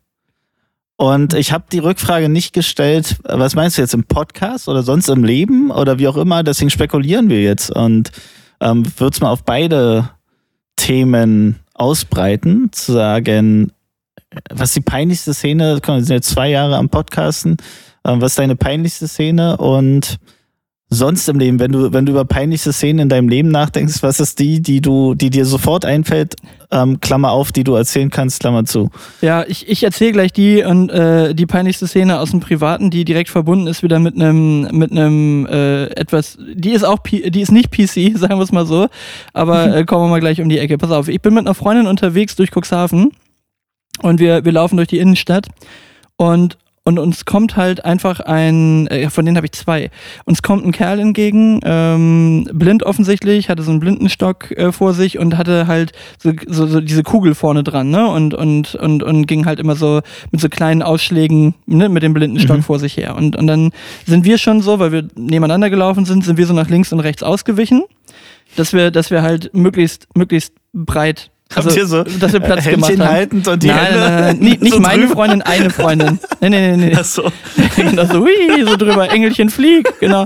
Und 0.96 1.34
ich 1.34 1.52
habe 1.52 1.64
die 1.70 1.78
Rückfrage 1.78 2.28
nicht 2.28 2.54
gestellt, 2.54 3.16
was 3.24 3.54
meinst 3.54 3.76
du 3.76 3.82
jetzt 3.82 3.92
im 3.92 4.04
Podcast 4.04 4.68
oder 4.68 4.82
sonst 4.82 5.08
im 5.08 5.24
Leben 5.24 5.70
oder 5.70 5.98
wie 5.98 6.08
auch 6.08 6.16
immer, 6.16 6.42
deswegen 6.42 6.70
spekulieren 6.70 7.28
wir 7.28 7.42
jetzt 7.42 7.70
und 7.70 8.12
ähm, 8.60 8.84
würde 8.98 9.14
es 9.14 9.20
mal 9.20 9.30
auf 9.30 9.44
beide 9.44 10.08
Themen 10.76 11.60
ausbreiten, 11.74 12.70
zu 12.72 12.92
sagen, 12.92 13.72
was 14.50 14.72
die 14.72 14.80
peinlichste 14.80 15.34
Szene, 15.34 15.80
wir 15.84 16.00
sind 16.02 16.14
jetzt 16.14 16.30
zwei 16.30 16.48
Jahre 16.48 16.76
am 16.76 16.88
Podcasten, 16.88 17.58
ähm, 18.06 18.20
was 18.20 18.32
ist 18.32 18.38
deine 18.38 18.56
peinlichste 18.56 19.08
Szene? 19.08 19.56
Und 19.56 20.18
sonst 20.88 21.28
im 21.28 21.38
Leben, 21.38 21.58
wenn 21.58 21.72
du, 21.72 21.92
wenn 21.92 22.06
du 22.06 22.12
über 22.12 22.24
peinlichste 22.24 22.72
Szenen 22.72 23.00
in 23.00 23.08
deinem 23.08 23.28
Leben 23.28 23.48
nachdenkst, 23.48 24.02
was 24.02 24.20
ist 24.20 24.38
die, 24.38 24.62
die 24.62 24.80
du, 24.80 25.14
die 25.14 25.30
dir 25.30 25.44
sofort 25.44 25.84
einfällt, 25.84 26.36
ähm, 26.70 27.00
Klammer 27.00 27.32
auf, 27.32 27.50
die 27.50 27.64
du 27.64 27.74
erzählen 27.74 28.10
kannst, 28.10 28.40
Klammer 28.40 28.64
zu. 28.64 28.90
Ja, 29.20 29.44
ich, 29.48 29.68
ich 29.68 29.82
erzähle 29.82 30.12
gleich 30.12 30.32
die 30.32 30.62
und 30.62 30.90
äh, 30.90 31.34
die 31.34 31.46
peinlichste 31.46 31.88
Szene 31.88 32.20
aus 32.20 32.30
dem 32.30 32.40
Privaten, 32.40 32.90
die 32.90 33.04
direkt 33.04 33.30
verbunden 33.30 33.66
ist 33.66 33.82
wieder 33.82 33.98
mit 33.98 34.14
einem 34.14 34.68
mit 34.72 34.92
einem 34.92 35.46
äh, 35.46 35.86
etwas, 35.86 36.38
die 36.54 36.70
ist 36.70 36.84
auch 36.84 37.02
P 37.02 37.30
die 37.30 37.40
ist 37.40 37.52
nicht 37.52 37.72
PC, 37.72 38.16
sagen 38.18 38.38
wir 38.38 38.42
es 38.42 38.52
mal 38.52 38.66
so, 38.66 38.88
aber 39.32 39.76
äh, 39.76 39.84
kommen 39.84 40.04
wir 40.04 40.10
mal 40.10 40.20
gleich 40.20 40.40
um 40.40 40.48
die 40.48 40.58
Ecke. 40.58 40.78
Pass 40.78 40.90
auf, 40.92 41.08
ich 41.08 41.20
bin 41.20 41.34
mit 41.34 41.46
einer 41.46 41.54
Freundin 41.54 41.88
unterwegs 41.88 42.36
durch 42.36 42.50
Cuxhaven 42.52 43.10
und 44.02 44.20
wir 44.20 44.44
wir 44.44 44.52
laufen 44.52 44.76
durch 44.76 44.88
die 44.88 44.98
Innenstadt 44.98 45.48
und 46.16 46.58
und 46.86 47.00
uns 47.00 47.24
kommt 47.24 47.56
halt 47.56 47.84
einfach 47.84 48.20
ein, 48.20 48.86
äh, 48.86 49.10
von 49.10 49.24
denen 49.24 49.36
habe 49.36 49.46
ich 49.46 49.52
zwei. 49.52 49.90
Uns 50.24 50.40
kommt 50.40 50.64
ein 50.64 50.70
Kerl 50.70 51.00
entgegen, 51.00 51.58
ähm, 51.64 52.48
blind 52.52 52.84
offensichtlich, 52.84 53.50
hatte 53.50 53.64
so 53.64 53.72
einen 53.72 53.80
Blindenstock 53.80 54.52
äh, 54.52 54.70
vor 54.70 54.94
sich 54.94 55.18
und 55.18 55.36
hatte 55.36 55.66
halt 55.66 55.90
so, 56.22 56.30
so, 56.46 56.66
so 56.68 56.80
diese 56.80 57.02
Kugel 57.02 57.34
vorne 57.34 57.64
dran, 57.64 57.90
ne? 57.90 58.06
Und, 58.08 58.34
und, 58.34 58.76
und, 58.76 59.02
und 59.02 59.26
ging 59.26 59.46
halt 59.46 59.58
immer 59.58 59.74
so 59.74 60.00
mit 60.30 60.40
so 60.40 60.48
kleinen 60.48 60.82
Ausschlägen 60.82 61.54
ne, 61.66 61.88
mit 61.88 62.04
dem 62.04 62.14
Blindenstock 62.14 62.58
Mhm. 62.58 62.62
vor 62.62 62.78
sich 62.78 62.96
her. 62.96 63.16
Und, 63.16 63.34
und 63.34 63.48
dann 63.48 63.72
sind 64.06 64.24
wir 64.24 64.38
schon 64.38 64.62
so, 64.62 64.78
weil 64.78 64.92
wir 64.92 65.08
nebeneinander 65.16 65.70
gelaufen 65.70 66.04
sind, 66.04 66.24
sind 66.24 66.38
wir 66.38 66.46
so 66.46 66.54
nach 66.54 66.68
links 66.70 66.92
und 66.92 67.00
rechts 67.00 67.24
ausgewichen, 67.24 67.82
dass 68.54 68.72
wir, 68.72 68.92
dass 68.92 69.10
wir 69.10 69.22
halt 69.22 69.52
möglichst, 69.52 70.06
möglichst 70.16 70.52
breit 70.72 71.32
Habt 71.54 71.76
ihr 71.76 71.86
so 71.86 72.02
dass 72.02 72.32
wir 72.32 72.40
Platz 72.40 72.66
äh, 72.66 72.72
gemacht 72.72 72.90
Händchen 72.90 73.06
haben. 73.06 73.14
haltend 73.14 73.48
und 73.48 73.62
die 73.62 73.68
nein, 73.68 73.78
Hände 73.78 74.00
nein, 74.00 74.14
nein, 74.14 74.24
nein, 74.24 74.38
nicht, 74.38 74.62
nicht 74.62 74.74
so 74.74 74.80
meine 74.80 75.02
drüber? 75.02 75.14
Freundin, 75.14 75.42
eine 75.42 75.70
Freundin. 75.70 76.18
Nee, 76.40 76.50
nee, 76.50 76.76
nee, 76.76 76.86
nee. 76.88 76.96
Ach 76.98 77.04
so. 77.04 77.30
genau 77.76 78.04
so, 78.04 78.20
hui, 78.20 78.64
so 78.64 78.76
drüber, 78.76 79.10
Engelchen 79.10 79.48
flieg, 79.48 79.88
genau. 80.00 80.24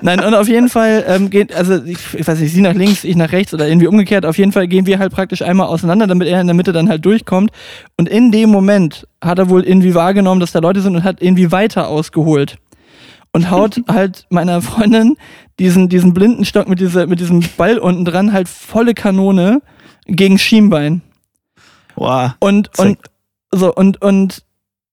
Nein, 0.00 0.20
und 0.20 0.34
auf 0.34 0.48
jeden 0.48 0.68
Fall 0.68 1.04
ähm, 1.08 1.28
geht, 1.28 1.54
also 1.54 1.82
ich, 1.84 1.98
ich 2.14 2.26
weiß 2.26 2.38
nicht, 2.38 2.54
sie 2.54 2.60
nach 2.60 2.74
links, 2.74 3.04
ich 3.04 3.16
nach 3.16 3.32
rechts 3.32 3.52
oder 3.52 3.68
irgendwie 3.68 3.88
umgekehrt, 3.88 4.24
auf 4.24 4.38
jeden 4.38 4.52
Fall 4.52 4.68
gehen 4.68 4.86
wir 4.86 4.98
halt 5.00 5.12
praktisch 5.12 5.42
einmal 5.42 5.66
auseinander, 5.66 6.06
damit 6.06 6.28
er 6.28 6.40
in 6.40 6.46
der 6.46 6.54
Mitte 6.54 6.72
dann 6.72 6.88
halt 6.88 7.04
durchkommt. 7.04 7.50
Und 7.98 8.08
in 8.08 8.30
dem 8.30 8.50
Moment 8.50 9.06
hat 9.20 9.38
er 9.40 9.50
wohl 9.50 9.64
irgendwie 9.64 9.94
wahrgenommen, 9.94 10.40
dass 10.40 10.52
da 10.52 10.60
Leute 10.60 10.80
sind 10.80 10.94
und 10.94 11.04
hat 11.04 11.20
irgendwie 11.20 11.50
weiter 11.50 11.88
ausgeholt. 11.88 12.56
Und 13.32 13.50
haut 13.50 13.82
halt 13.88 14.26
meiner 14.30 14.62
Freundin 14.62 15.16
diesen, 15.58 15.88
diesen 15.88 16.14
Blindenstock 16.14 16.68
mit, 16.68 16.80
dieser, 16.80 17.08
mit 17.08 17.18
diesem 17.18 17.42
Ball 17.56 17.78
unten 17.78 18.04
dran 18.04 18.32
halt 18.32 18.48
volle 18.48 18.94
Kanone 18.94 19.60
gegen 20.10 20.38
Schienbein. 20.38 21.02
Wow. 21.96 22.32
Und, 22.40 22.78
und, 22.78 22.98
so, 23.52 23.74
und, 23.74 24.02
und 24.02 24.42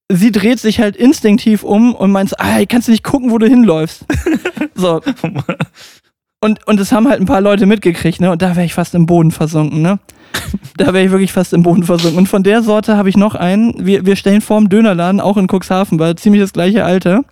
sie 0.10 0.32
dreht 0.32 0.60
sich 0.60 0.80
halt 0.80 0.96
instinktiv 0.96 1.64
um 1.64 1.94
und 1.94 2.12
meint, 2.12 2.40
ah, 2.40 2.64
kannst 2.68 2.88
du 2.88 2.92
nicht 2.92 3.04
gucken, 3.04 3.32
wo 3.32 3.38
du 3.38 3.48
hinläufst. 3.48 4.06
so. 4.76 5.02
Und, 6.40 6.68
und 6.68 6.80
das 6.80 6.92
haben 6.92 7.08
halt 7.08 7.20
ein 7.20 7.26
paar 7.26 7.42
Leute 7.42 7.66
mitgekriegt, 7.66 8.22
ne? 8.22 8.32
Und 8.32 8.42
da 8.42 8.56
wäre 8.56 8.66
ich 8.66 8.74
fast 8.74 8.94
im 8.94 9.06
Boden 9.06 9.32
versunken, 9.32 9.82
ne? 9.82 10.00
Da 10.78 10.94
wäre 10.94 11.04
ich 11.04 11.12
wirklich 11.12 11.34
fast 11.34 11.54
im 11.54 11.64
Boden 11.64 11.84
versunken. 11.84 12.20
Und 12.20 12.28
von 12.28 12.44
der 12.44 12.62
Sorte 12.62 12.96
habe 12.96 13.10
ich 13.10 13.18
noch 13.18 13.34
einen. 13.36 13.86
Wir, 13.86 14.06
wir 14.06 14.16
stellen 14.16 14.42
vorm 14.42 14.70
Dönerladen, 14.70 15.20
auch 15.20 15.38
in 15.38 15.48
Cuxhaven, 15.48 16.00
war 16.00 16.16
ziemlich 16.16 16.42
das 16.42 16.54
gleiche 16.54 16.86
Alter. 16.86 17.24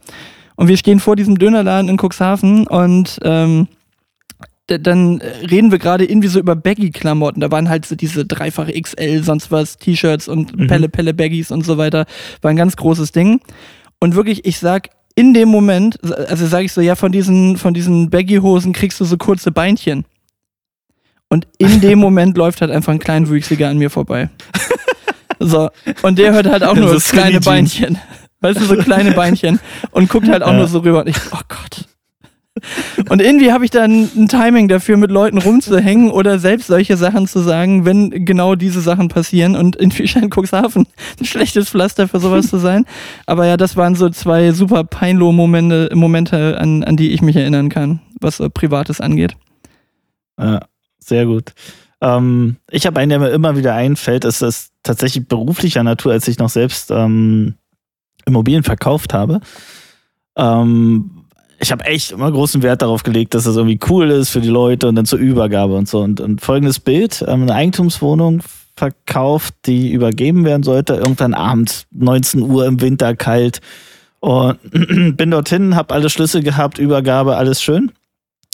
Und 0.56 0.68
wir 0.68 0.78
stehen 0.78 1.00
vor 1.00 1.16
diesem 1.16 1.38
Dönerladen 1.38 1.90
in 1.90 1.98
Cuxhaven 1.98 2.66
und 2.66 3.20
ähm, 3.24 3.68
dann 4.68 5.22
reden 5.50 5.72
wir 5.72 5.78
gerade 5.80 6.06
irgendwie 6.06 6.28
so 6.28 6.40
über 6.40 6.56
Baggy-Klamotten. 6.56 7.40
Da 7.42 7.52
waren 7.52 7.70
halt 7.70 7.86
so 7.86 7.96
diese 7.96 8.26
dreifache 8.26 8.74
XL, 8.80 9.24
sonst 9.24 9.52
was, 9.52 9.78
T-Shirts 9.78 10.28
und 10.28 10.58
Mhm. 10.58 10.68
Pelle, 10.68 10.90
Pelle 10.90 11.14
Baggies 11.14 11.52
und 11.52 11.64
so 11.66 11.78
weiter. 11.78 12.06
War 12.42 12.50
ein 12.52 12.56
ganz 12.58 12.76
großes 12.76 13.12
Ding. 13.12 13.42
Und 14.00 14.16
wirklich, 14.16 14.46
ich 14.46 14.58
sag, 14.58 14.90
in 15.16 15.34
dem 15.34 15.50
Moment, 15.50 16.00
also 16.28 16.46
sage 16.48 16.66
ich 16.66 16.74
so, 16.74 16.82
ja, 16.82 16.96
von 16.96 17.12
diesen, 17.12 17.58
von 17.58 17.74
diesen 17.74 18.10
Baggy-Hosen 18.10 18.74
kriegst 18.74 19.00
du 19.00 19.06
so 19.06 19.18
kurze 19.18 19.52
Beinchen. 19.52 20.04
Und 21.30 21.48
in 21.58 21.80
dem 21.82 22.00
Moment 22.00 22.36
läuft 22.38 22.62
halt 22.62 22.72
einfach 22.72 22.92
ein 22.92 23.00
Kleinwüchsiger 23.00 23.70
an 23.70 23.78
mir 23.78 23.90
vorbei. 23.90 24.30
So, 25.40 25.70
und 26.02 26.18
der 26.18 26.34
hört 26.34 26.48
halt 26.48 26.64
auch 26.64 26.76
So 26.76 26.82
nur 26.82 27.00
Skinny 27.00 27.22
kleine. 27.24 27.40
Beinchen. 27.42 27.98
Weißt 28.42 28.60
du, 28.60 28.66
so 28.66 28.76
kleine 28.78 29.12
Beinchen. 29.12 29.60
Und 29.92 30.10
guckt 30.10 30.28
halt 30.28 30.44
auch 30.44 30.52
Ja. 30.52 30.58
nur 30.58 30.68
so 30.68 30.80
rüber. 30.80 31.02
Und 31.02 31.10
ich, 31.10 31.18
oh 31.32 31.40
Gott. 31.48 31.86
Und 33.10 33.22
irgendwie 33.22 33.52
habe 33.52 33.66
ich 33.66 33.72
dann 33.72 34.10
ein 34.16 34.28
Timing 34.28 34.68
dafür, 34.68 34.96
mit 34.98 35.12
Leuten 35.12 35.38
rumzuhängen 35.38 36.10
oder 36.10 36.40
selbst 36.40 36.68
solche 36.68 36.96
Sachen 36.96 37.28
zu 37.28 37.40
sagen, 37.40 37.86
wenn 37.86 38.26
genau 38.26 38.56
diese 38.56 38.82
Sachen 38.82 39.10
passieren. 39.10 39.56
Und 39.56 39.76
irgendwie 39.76 40.08
scheint 40.08 40.34
Cuxhaven 40.34 40.88
ein 41.20 41.26
schlechtes 41.26 41.70
Pflaster 41.70 42.08
für 42.08 42.20
sowas 42.20 42.48
zu 42.48 42.58
sein. 42.58 42.86
Aber 43.26 43.46
ja, 43.46 43.58
das 43.58 43.76
waren 43.76 43.96
so 43.96 44.10
zwei 44.10 44.52
super 44.52 44.84
Peinlo-Momente, 44.86 45.92
Momente, 45.96 46.58
an, 46.58 46.84
an 46.84 46.96
die 46.96 47.12
ich 47.12 47.22
mich 47.22 47.36
erinnern 47.36 47.70
kann, 47.70 48.00
was 48.22 48.42
Privates 48.54 49.02
angeht. 49.02 49.36
Ja, 50.40 50.62
sehr 51.00 51.26
gut. 51.26 51.54
Ähm, 52.02 52.58
ich 52.70 52.86
habe 52.86 53.00
einen, 53.00 53.10
der 53.10 53.20
mir 53.20 53.30
immer 53.30 53.58
wieder 53.58 53.74
einfällt, 53.74 54.26
ist 54.26 54.42
das 54.42 54.72
tatsächlich 54.84 55.28
beruflicher 55.28 55.84
Natur, 55.84 56.14
als 56.14 56.28
ich 56.28 56.38
noch 56.38 56.50
selbst 56.50 56.92
ähm, 56.92 57.56
Immobilien 58.26 58.64
verkauft 58.64 59.14
habe. 59.14 59.42
Ähm, 60.38 61.25
ich 61.60 61.72
habe 61.72 61.86
echt 61.86 62.12
immer 62.12 62.32
großen 62.32 62.64
Wert 62.64 62.82
darauf 62.82 63.04
gelegt, 63.04 63.34
dass 63.34 63.46
das 63.46 63.56
irgendwie 63.56 63.80
cool 63.90 64.12
ist 64.12 64.30
für 64.30 64.42
die 64.42 64.50
Leute 64.50 64.88
und 64.88 64.96
dann 64.96 65.06
zur 65.06 65.20
Übergabe 65.20 65.76
und 65.76 65.88
so. 65.88 66.00
Und, 66.00 66.20
und 66.20 66.42
folgendes 66.42 66.80
Bild: 66.80 67.24
ähm, 67.28 67.44
eine 67.44 67.54
Eigentumswohnung 67.54 68.42
verkauft, 68.76 69.54
die 69.66 69.92
übergeben 69.92 70.44
werden 70.44 70.64
sollte, 70.64 70.96
irgendwann 70.96 71.34
abends, 71.34 71.88
19 71.92 72.42
Uhr 72.42 72.66
im 72.66 72.82
Winter 72.82 73.16
kalt. 73.16 73.62
Und 74.20 74.60
bin 75.18 75.32
dorthin, 75.32 75.76
habe 75.76 75.94
alle 75.94 76.10
Schlüssel 76.10 76.44
gehabt, 76.44 76.78
Übergabe, 76.78 77.38
alles 77.38 77.62
schön 77.62 77.92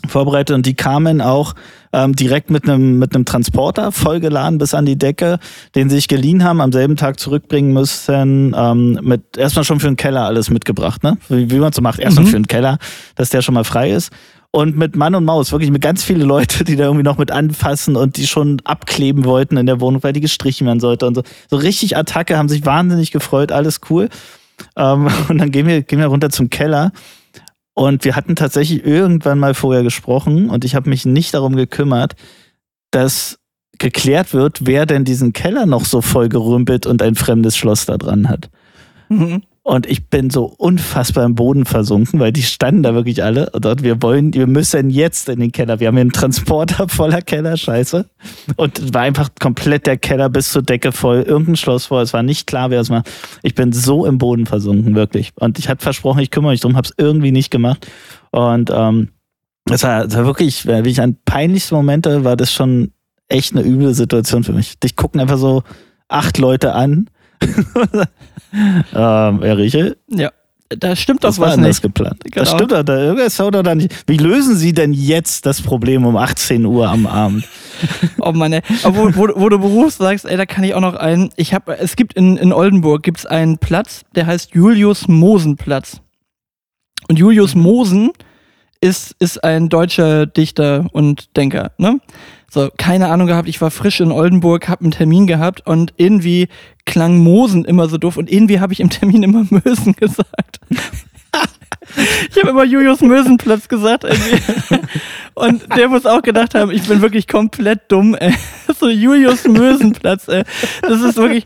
vorbereitet 0.07 0.55
und 0.55 0.65
die 0.65 0.73
kamen 0.73 1.21
auch 1.21 1.53
ähm, 1.93 2.15
direkt 2.15 2.49
mit 2.49 2.63
einem 2.63 2.99
mit 2.99 3.13
einem 3.13 3.25
Transporter 3.25 3.91
vollgeladen 3.91 4.57
bis 4.57 4.73
an 4.73 4.85
die 4.85 4.97
Decke, 4.97 5.39
den 5.75 5.89
sie 5.89 5.97
sich 5.97 6.07
geliehen 6.07 6.43
haben, 6.43 6.61
am 6.61 6.71
selben 6.71 6.95
Tag 6.95 7.19
zurückbringen 7.19 7.73
müssen, 7.73 8.55
ähm, 8.57 8.99
mit 9.01 9.37
erstmal 9.37 9.65
schon 9.65 9.79
für 9.79 9.87
den 9.87 9.97
Keller 9.97 10.25
alles 10.25 10.49
mitgebracht, 10.49 11.03
ne? 11.03 11.17
Wie, 11.29 11.51
wie 11.51 11.59
man 11.59 11.73
so 11.73 11.81
macht, 11.81 11.99
erstmal 11.99 12.25
Mhm. 12.25 12.29
für 12.29 12.37
den 12.37 12.47
Keller, 12.47 12.77
dass 13.15 13.29
der 13.29 13.41
schon 13.41 13.55
mal 13.55 13.63
frei 13.63 13.91
ist. 13.91 14.11
Und 14.53 14.75
mit 14.77 14.97
Mann 14.97 15.15
und 15.15 15.23
Maus, 15.23 15.53
wirklich 15.53 15.71
mit 15.71 15.81
ganz 15.81 16.03
viele 16.03 16.25
Leute, 16.25 16.65
die 16.65 16.75
da 16.75 16.83
irgendwie 16.83 17.03
noch 17.05 17.17
mit 17.17 17.31
anfassen 17.31 17.95
und 17.95 18.17
die 18.17 18.27
schon 18.27 18.61
abkleben 18.65 19.23
wollten 19.23 19.55
in 19.55 19.65
der 19.65 19.79
Wohnung, 19.79 20.03
weil 20.03 20.11
die 20.11 20.19
gestrichen 20.19 20.67
werden 20.67 20.81
sollte 20.81 21.07
und 21.07 21.15
so. 21.15 21.23
So 21.49 21.55
richtig 21.55 21.95
Attacke, 21.95 22.37
haben 22.37 22.49
sich 22.49 22.65
wahnsinnig 22.65 23.11
gefreut, 23.11 23.53
alles 23.53 23.79
cool. 23.89 24.09
Ähm, 24.75 25.07
und 25.29 25.37
dann 25.37 25.51
gehen 25.51 25.67
wir, 25.67 25.81
gehen 25.83 25.99
wir 25.99 26.07
runter 26.07 26.29
zum 26.29 26.49
Keller. 26.49 26.91
Und 27.73 28.03
wir 28.03 28.15
hatten 28.15 28.35
tatsächlich 28.35 28.85
irgendwann 28.85 29.39
mal 29.39 29.53
vorher 29.53 29.83
gesprochen 29.83 30.49
und 30.49 30.65
ich 30.65 30.75
habe 30.75 30.89
mich 30.89 31.05
nicht 31.05 31.33
darum 31.33 31.55
gekümmert, 31.55 32.15
dass 32.91 33.39
geklärt 33.79 34.33
wird, 34.33 34.65
wer 34.65 34.85
denn 34.85 35.05
diesen 35.05 35.33
Keller 35.33 35.65
noch 35.65 35.85
so 35.85 36.01
voll 36.01 36.29
gerümpelt 36.29 36.85
und 36.85 37.01
ein 37.01 37.15
fremdes 37.15 37.57
Schloss 37.57 37.85
da 37.85 37.97
dran 37.97 38.29
hat. 38.29 38.49
Mhm. 39.09 39.41
Und 39.71 39.85
ich 39.85 40.09
bin 40.09 40.29
so 40.29 40.53
unfassbar 40.57 41.23
im 41.23 41.35
Boden 41.35 41.63
versunken, 41.63 42.19
weil 42.19 42.33
die 42.33 42.43
standen 42.43 42.83
da 42.83 42.93
wirklich 42.93 43.23
alle. 43.23 43.51
Und 43.51 43.63
dort, 43.63 43.83
wir 43.83 44.01
wollen, 44.01 44.33
wir 44.33 44.45
müssen 44.45 44.89
jetzt 44.89 45.29
in 45.29 45.39
den 45.39 45.53
Keller. 45.53 45.79
Wir 45.79 45.87
haben 45.87 45.95
hier 45.95 46.01
einen 46.01 46.11
Transporter 46.11 46.89
voller 46.89 47.21
Keller, 47.21 47.55
scheiße. 47.55 48.05
Und 48.57 48.79
es 48.79 48.93
war 48.93 49.03
einfach 49.03 49.29
komplett 49.39 49.87
der 49.87 49.95
Keller 49.95 50.27
bis 50.27 50.51
zur 50.51 50.61
Decke 50.61 50.91
voll. 50.91 51.21
Irgendein 51.21 51.55
Schloss 51.55 51.85
voll. 51.85 52.03
Es 52.03 52.11
war 52.11 52.21
nicht 52.21 52.47
klar, 52.47 52.69
wer 52.69 52.81
es 52.81 52.89
macht. 52.89 53.09
Ich 53.43 53.55
bin 53.55 53.71
so 53.71 54.05
im 54.05 54.17
Boden 54.17 54.45
versunken, 54.45 54.93
wirklich. 54.93 55.31
Und 55.35 55.57
ich 55.57 55.69
hatte 55.69 55.81
versprochen, 55.81 56.19
ich 56.19 56.31
kümmere 56.31 56.51
mich 56.51 56.59
drum, 56.59 56.75
habe 56.75 56.89
es 56.89 56.93
irgendwie 56.97 57.31
nicht 57.31 57.49
gemacht. 57.49 57.87
Und 58.31 58.71
ähm, 58.75 59.07
war, 59.69 60.03
es 60.03 60.17
war 60.17 60.25
wirklich, 60.25 60.67
wie 60.67 60.89
ich 60.89 60.99
an 60.99 61.15
peinlichsten 61.23 61.75
Momente 61.75 62.25
war 62.25 62.35
das 62.35 62.51
schon 62.51 62.91
echt 63.29 63.55
eine 63.55 63.65
üble 63.65 63.93
Situation 63.93 64.43
für 64.43 64.51
mich. 64.51 64.79
Dich 64.79 64.97
gucken 64.97 65.21
einfach 65.21 65.37
so 65.37 65.63
acht 66.09 66.39
Leute 66.39 66.73
an. 66.73 67.09
Ähm, 68.53 69.41
Herr 69.41 69.57
Riche, 69.57 69.97
Ja, 70.09 70.31
da 70.69 70.95
stimmt 70.95 71.23
doch 71.23 71.29
das 71.29 71.39
war 71.39 71.47
was 71.47 71.53
anders 71.55 71.67
nicht. 71.77 71.81
geplant. 71.81 72.23
Genau. 72.23 72.35
Das 72.35 72.51
stimmt 72.51 72.71
doch, 72.71 72.83
da, 72.83 72.97
irgendwas 72.97 73.39
haut 73.39 73.55
doch 73.55 73.63
da 73.63 73.75
nicht. 73.75 73.93
Wie 74.07 74.17
lösen 74.17 74.55
Sie 74.55 74.73
denn 74.73 74.93
jetzt 74.93 75.45
das 75.45 75.61
Problem 75.61 76.05
um 76.05 76.15
18 76.17 76.65
Uhr 76.65 76.87
am 76.89 77.05
Abend? 77.07 77.47
Oh 78.19 78.31
Mann, 78.31 78.53
ey. 78.53 78.61
Aber 78.83 79.15
wo, 79.15 79.27
wo, 79.33 79.49
du 79.49 79.57
Beruf 79.57 79.93
sagst, 79.95 80.25
ey, 80.25 80.37
da 80.37 80.45
kann 80.45 80.63
ich 80.63 80.75
auch 80.75 80.81
noch 80.81 80.93
einen. 80.93 81.31
Ich 81.35 81.51
habe, 81.55 81.79
es 81.79 81.95
gibt 81.95 82.13
in, 82.13 82.37
in 82.37 82.53
Oldenburg 82.53 83.01
gibt's 83.01 83.25
einen 83.25 83.57
Platz, 83.57 84.03
der 84.13 84.27
heißt 84.27 84.53
Julius 84.53 85.07
Mosen 85.07 85.55
Platz. 85.55 85.99
Und 87.09 87.17
Julius 87.17 87.55
Mosen 87.55 88.11
ist, 88.81 89.15
ist 89.17 89.43
ein 89.43 89.67
deutscher 89.69 90.27
Dichter 90.27 90.85
und 90.91 91.35
Denker, 91.35 91.71
ne? 91.79 91.99
So, 92.53 92.69
keine 92.77 93.07
Ahnung 93.07 93.27
gehabt, 93.27 93.47
ich 93.47 93.61
war 93.61 93.71
frisch 93.71 94.01
in 94.01 94.11
Oldenburg, 94.11 94.67
hab 94.67 94.81
einen 94.81 94.91
Termin 94.91 95.25
gehabt 95.25 95.65
und 95.65 95.93
irgendwie 95.95 96.49
klang 96.83 97.17
Mosen 97.17 97.63
immer 97.63 97.87
so 97.87 97.97
doof 97.97 98.17
und 98.17 98.29
irgendwie 98.29 98.59
habe 98.59 98.73
ich 98.73 98.81
im 98.81 98.89
Termin 98.89 99.23
immer 99.23 99.45
Mösen 99.63 99.95
gesagt. 99.95 100.59
Ich 102.29 102.37
habe 102.37 102.49
immer 102.49 102.63
Julius 102.63 103.01
Mösenplatz 103.01 103.67
gesagt 103.67 104.03
irgendwie. 104.03 104.41
Und 105.33 105.63
der 105.75 105.89
muss 105.89 106.05
auch 106.05 106.21
gedacht 106.21 106.53
haben, 106.53 106.71
ich 106.71 106.87
bin 106.87 107.01
wirklich 107.01 107.27
komplett 107.27 107.91
dumm, 107.91 108.15
ey. 108.15 108.33
So 108.79 108.89
Julius 108.89 109.47
Mösenplatz, 109.47 110.27
ey. 110.27 110.43
Das 110.81 111.01
ist 111.01 111.17
wirklich, 111.17 111.45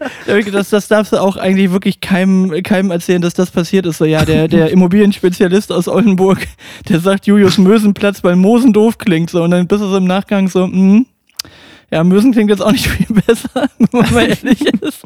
das, 0.51 0.69
das 0.69 0.87
darfst 0.87 1.11
du 1.11 1.17
auch 1.17 1.35
eigentlich 1.37 1.71
wirklich 1.71 1.99
keinem, 1.99 2.63
keinem 2.63 2.91
erzählen, 2.91 3.21
dass 3.21 3.33
das 3.33 3.51
passiert 3.51 3.85
ist. 3.85 3.97
So, 3.97 4.05
ja, 4.05 4.23
der, 4.23 4.47
der 4.47 4.71
Immobilienspezialist 4.71 5.71
aus 5.71 5.87
Oldenburg, 5.87 6.47
der 6.87 6.99
sagt 6.99 7.27
Julius 7.27 7.57
Mösenplatz, 7.57 8.23
weil 8.23 8.35
Mosen 8.35 8.71
doof 8.73 8.97
klingt. 8.97 9.29
So, 9.31 9.43
und 9.43 9.51
dann 9.51 9.67
bist 9.67 9.81
du 9.81 9.87
so 9.87 9.97
im 9.97 10.05
Nachgang 10.05 10.47
so, 10.47 10.63
hm, 10.63 11.05
ja, 11.95 12.03
Mösen 12.03 12.33
klingt 12.33 12.49
jetzt 12.49 12.61
auch 12.61 12.73
nicht 12.73 12.87
viel 12.89 13.15
besser, 13.25 13.69
wenn 13.77 13.87
man 14.13 14.13
ehrlich 14.27 14.65
ist. 14.81 15.03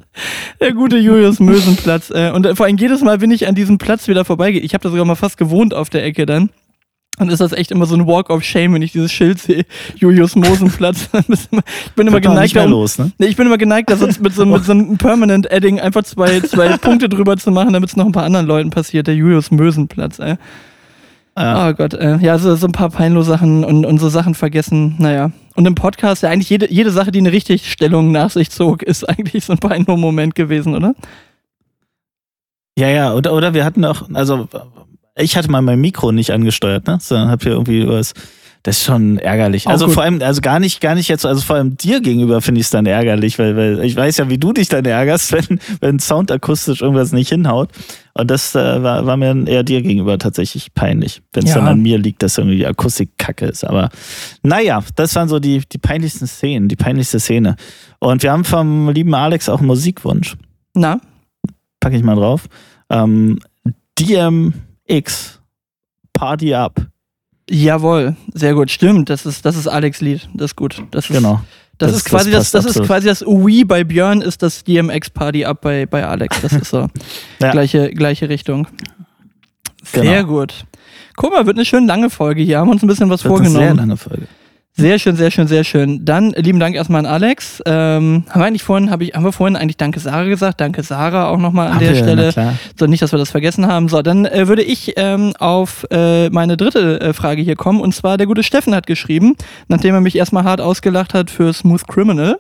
Der 0.60 0.74
gute 0.74 0.98
Julius 0.98 1.40
Mösenplatz. 1.40 2.10
Äh, 2.10 2.32
und 2.32 2.48
vor 2.58 2.66
allem 2.66 2.78
jedes 2.78 3.02
Mal, 3.02 3.22
wenn 3.22 3.30
ich 3.30 3.48
an 3.48 3.54
diesem 3.54 3.78
Platz 3.78 4.08
wieder 4.08 4.26
vorbeigehe, 4.26 4.60
ich 4.60 4.74
habe 4.74 4.82
da 4.82 4.90
sogar 4.90 5.06
mal 5.06 5.14
fast 5.14 5.38
gewohnt 5.38 5.76
auf 5.76 5.92
der 5.92 6.04
Ecke 6.04 6.26
dann. 6.26 6.50
Und 7.20 7.30
ist 7.30 7.42
das 7.42 7.52
echt 7.52 7.70
immer 7.70 7.86
so 7.86 7.94
ein 7.96 8.08
Walk 8.08 8.32
of 8.32 8.44
Shame, 8.44 8.74
wenn 8.74 8.82
ich 8.82 8.94
dieses 8.94 9.12
Schild 9.12 9.40
sehe, 9.40 9.66
Julius 9.98 10.36
Mosenplatz. 10.36 11.10
ich 11.28 11.92
bin 11.96 12.08
immer 12.08 12.22
geneigt, 12.22 12.56
da, 12.56 12.64
los, 12.64 12.98
ne? 12.98 13.12
nee, 13.20 13.28
ich 13.28 13.36
bin 13.36 13.46
immer 13.46 13.60
geneigt, 13.60 13.92
da 13.92 13.98
sonst 13.98 14.20
mit 14.20 14.34
so, 14.34 14.46
mit 14.46 14.64
so 14.64 14.72
einem 14.72 14.98
Permanent 14.98 15.52
Adding 15.52 15.80
einfach 15.80 16.04
zwei, 16.04 16.40
zwei 16.40 16.76
Punkte 16.78 17.08
drüber 17.08 17.38
zu 17.38 17.52
machen, 17.52 17.74
damit 17.74 17.90
es 17.90 17.98
noch 17.98 18.06
ein 18.06 18.14
paar 18.14 18.24
anderen 18.24 18.48
Leuten 18.48 18.72
passiert. 18.72 19.06
Der 19.06 19.16
Julius 19.16 19.52
Mösenplatz, 19.52 20.18
ey. 20.18 20.38
Ja. 21.38 21.70
Oh 21.70 21.74
Gott, 21.74 21.94
äh, 21.94 22.18
ja, 22.18 22.40
so, 22.40 22.56
so 22.56 22.66
ein 22.66 22.72
paar 22.72 22.90
peinlose 22.90 23.30
Sachen 23.30 23.64
und, 23.64 23.86
und 23.86 24.00
so 24.00 24.10
Sachen 24.10 24.34
vergessen, 24.34 24.96
naja. 24.98 25.32
Und 25.60 25.66
im 25.66 25.76
Podcast, 25.76 26.24
ja, 26.24 26.30
eigentlich 26.30 26.50
jede, 26.50 26.72
jede 26.72 26.90
Sache, 26.90 27.12
die 27.12 27.20
eine 27.20 27.34
Richtigstellung 27.34 28.14
nach 28.14 28.30
sich 28.30 28.50
zog, 28.50 28.82
ist 28.82 29.04
eigentlich 29.04 29.44
so 29.44 29.52
ein 29.52 29.60
Peinlo-Moment 29.60 30.34
gewesen, 30.34 30.74
oder? 30.74 30.96
Ja, 32.78 32.88
ja, 32.88 33.14
oder, 33.14 33.34
oder 33.34 33.54
wir 33.54 33.66
hatten 33.66 33.84
auch, 33.84 34.08
also 34.14 34.48
ich 35.18 35.36
hatte 35.36 35.52
mal 35.52 35.62
mein 35.62 35.82
Mikro 35.82 36.14
nicht 36.14 36.32
angesteuert, 36.32 36.88
ne? 36.88 37.00
So, 37.02 37.18
hab 37.18 37.44
hier 37.44 37.52
irgendwie 37.52 37.86
was 37.86 38.14
das 38.64 38.78
ist 38.78 38.84
schon 38.84 39.18
ärgerlich. 39.20 39.68
Auch 39.68 39.72
also 39.72 39.86
gut. 39.86 39.94
vor 39.94 40.04
allem, 40.04 40.22
also 40.22 40.42
gar 40.42 40.60
nicht, 40.60 40.82
gar 40.82 40.94
nicht 40.94 41.08
jetzt, 41.08 41.26
also 41.26 41.42
vor 41.42 41.56
allem 41.56 41.78
dir 41.78 42.02
gegenüber 42.02 42.42
finde 42.42 42.60
ich 42.60 42.68
es 42.68 42.72
dann 42.72 42.86
ärgerlich, 42.86 43.40
weil, 43.40 43.56
weil 43.56 43.84
ich 43.86 43.96
weiß 43.96 44.18
ja, 44.18 44.30
wie 44.30 44.38
du 44.38 44.52
dich 44.52 44.68
dann 44.68 44.84
ärgerst, 44.84 45.32
wenn, 45.50 45.60
wenn 45.80 46.00
Sound 46.00 46.30
akustisch 46.32 46.82
irgendwas 46.82 47.14
nicht 47.14 47.30
hinhaut. 47.30 47.70
Und 48.14 48.30
das 48.30 48.56
äh, 48.56 48.84
war, 48.84 49.06
war 49.06 49.16
mir 49.16 49.48
eher 49.48 49.64
dir 49.64 49.82
gegenüber 49.82 50.18
tatsächlich 50.18 50.74
peinlich, 50.74 51.22
wenn 51.32 51.46
es 51.46 51.52
ja. 51.52 51.56
dann 51.56 51.68
an 51.68 51.82
mir 51.82 51.98
liegt, 51.98 52.22
dass 52.22 52.38
irgendwie 52.38 52.58
die 52.58 52.68
Akustik 52.68 53.18
kacke 53.18 53.46
ist. 53.46 53.64
Aber 53.64 53.90
naja, 54.44 54.84
das 54.96 55.16
waren 55.16 55.30
so 55.30 55.40
die, 55.40 55.62
die 55.72 55.78
peinlichsten 55.78 56.28
Szenen, 56.28 56.68
die 56.68 56.76
peinlichste 56.76 57.22
Szene. 57.22 57.56
Und 58.00 58.24
wir 58.24 58.32
haben 58.34 58.44
vom 58.44 58.90
lieben 58.90 59.14
Alex 59.14 59.48
auch 59.48 59.60
einen 59.60 59.68
Musikwunsch. 59.68 60.36
Na? 60.74 61.00
Packe 61.80 61.96
ich 61.96 62.04
mal 62.04 62.16
drauf. 62.16 62.48
Ähm, 62.90 63.40
DMX 63.98 65.40
Party 66.12 66.54
Up 66.54 66.90
Jawohl, 67.50 68.16
sehr 68.34 68.54
gut. 68.54 68.70
Stimmt, 68.70 69.10
das 69.10 69.26
ist, 69.26 69.46
das 69.46 69.56
ist 69.56 69.68
Alex 69.68 70.02
Lied. 70.02 70.30
Das 70.34 70.52
ist 70.52 70.56
gut. 70.56 70.84
Das 70.92 71.10
ist, 71.10 71.16
genau. 71.16 71.42
Das, 71.78 71.92
das 71.92 71.98
ist 72.02 72.06
quasi 72.06 72.30
das, 72.32 72.52
das, 72.52 72.66
das 72.66 72.76
ist 72.76 72.86
quasi 72.86 73.08
das 73.08 73.22
Wii 73.22 73.64
bei 73.64 73.84
Björn 73.84 74.22
ist 74.22 74.44
das 74.44 74.66
DMX 74.66 75.10
Party 75.10 75.46
Up 75.46 75.62
bei, 75.62 75.86
bei 75.86 76.06
Alex. 76.06 76.42
Das 76.42 76.52
ist 76.52 76.70
so 76.70 76.88
ja. 77.40 77.52
gleiche, 77.52 77.90
gleiche 77.92 78.28
Richtung. 78.28 78.68
Sehr 79.84 80.24
genau. 80.24 80.40
gut. 80.40 80.66
Guck 81.16 81.32
mal, 81.32 81.46
wird 81.46 81.58
eine 81.58 81.66
schön 81.66 81.88
lange 81.88 82.10
Folge 82.10 82.44
hier. 82.44 82.60
Haben 82.60 82.68
wir 82.68 82.74
uns 82.74 82.84
ein 82.84 82.88
bisschen 82.88 83.10
was 83.10 83.24
wird 83.24 83.32
vorgenommen. 83.32 83.58
Eine 83.58 83.66
sehr 83.68 83.76
lange 83.76 83.98
Folge. 83.98 84.28
Sehr 84.80 84.98
schön, 84.98 85.18
sehr 85.18 85.30
schön, 85.30 85.48
sehr 85.48 85.66
schön. 85.66 86.06
Dann 86.06 86.32
lieben 86.32 86.60
Dank 86.60 86.74
erstmal 86.74 87.06
an 87.06 87.12
Alex. 87.12 87.62
Ähm, 87.66 88.24
haben 88.30 88.42
wir 88.42 88.46
eigentlich 88.46 88.64
vorhin, 88.64 88.90
hab 88.90 89.02
ich, 89.02 89.14
haben 89.14 89.26
wir 89.26 89.34
vorhin 89.34 89.58
eigentlich 89.58 89.76
Danke 89.76 90.00
Sarah 90.00 90.24
gesagt? 90.24 90.62
Danke 90.62 90.84
Sarah 90.84 91.28
auch 91.28 91.38
nochmal 91.38 91.68
an 91.68 91.74
Ach, 91.76 91.80
der 91.80 91.94
ja, 91.94 92.02
Stelle. 92.02 92.34
So, 92.78 92.86
nicht, 92.86 93.02
dass 93.02 93.12
wir 93.12 93.20
das 93.20 93.30
vergessen 93.30 93.68
haben. 93.68 93.90
So, 93.90 94.02
dann 94.02 94.26
äh, 94.26 94.48
würde 94.48 94.64
ich 94.64 94.94
ähm, 94.96 95.34
auf 95.38 95.86
äh, 95.92 96.30
meine 96.30 96.56
dritte 96.56 97.02
äh, 97.02 97.14
Frage 97.14 97.42
hier 97.42 97.58
kommen. 97.58 97.82
Und 97.82 97.94
zwar, 97.94 98.18
der 98.18 98.26
gute 98.26 98.42
Steffen 98.42 98.74
hat 98.74 98.88
geschrieben, 98.88 99.36
nachdem 99.68 99.96
er 99.96 100.02
mich 100.02 100.16
erstmal 100.16 100.46
hart 100.46 100.62
ausgelacht 100.62 101.14
hat 101.14 101.30
für 101.30 101.52
Smooth 101.52 101.86
Criminal 101.88 102.40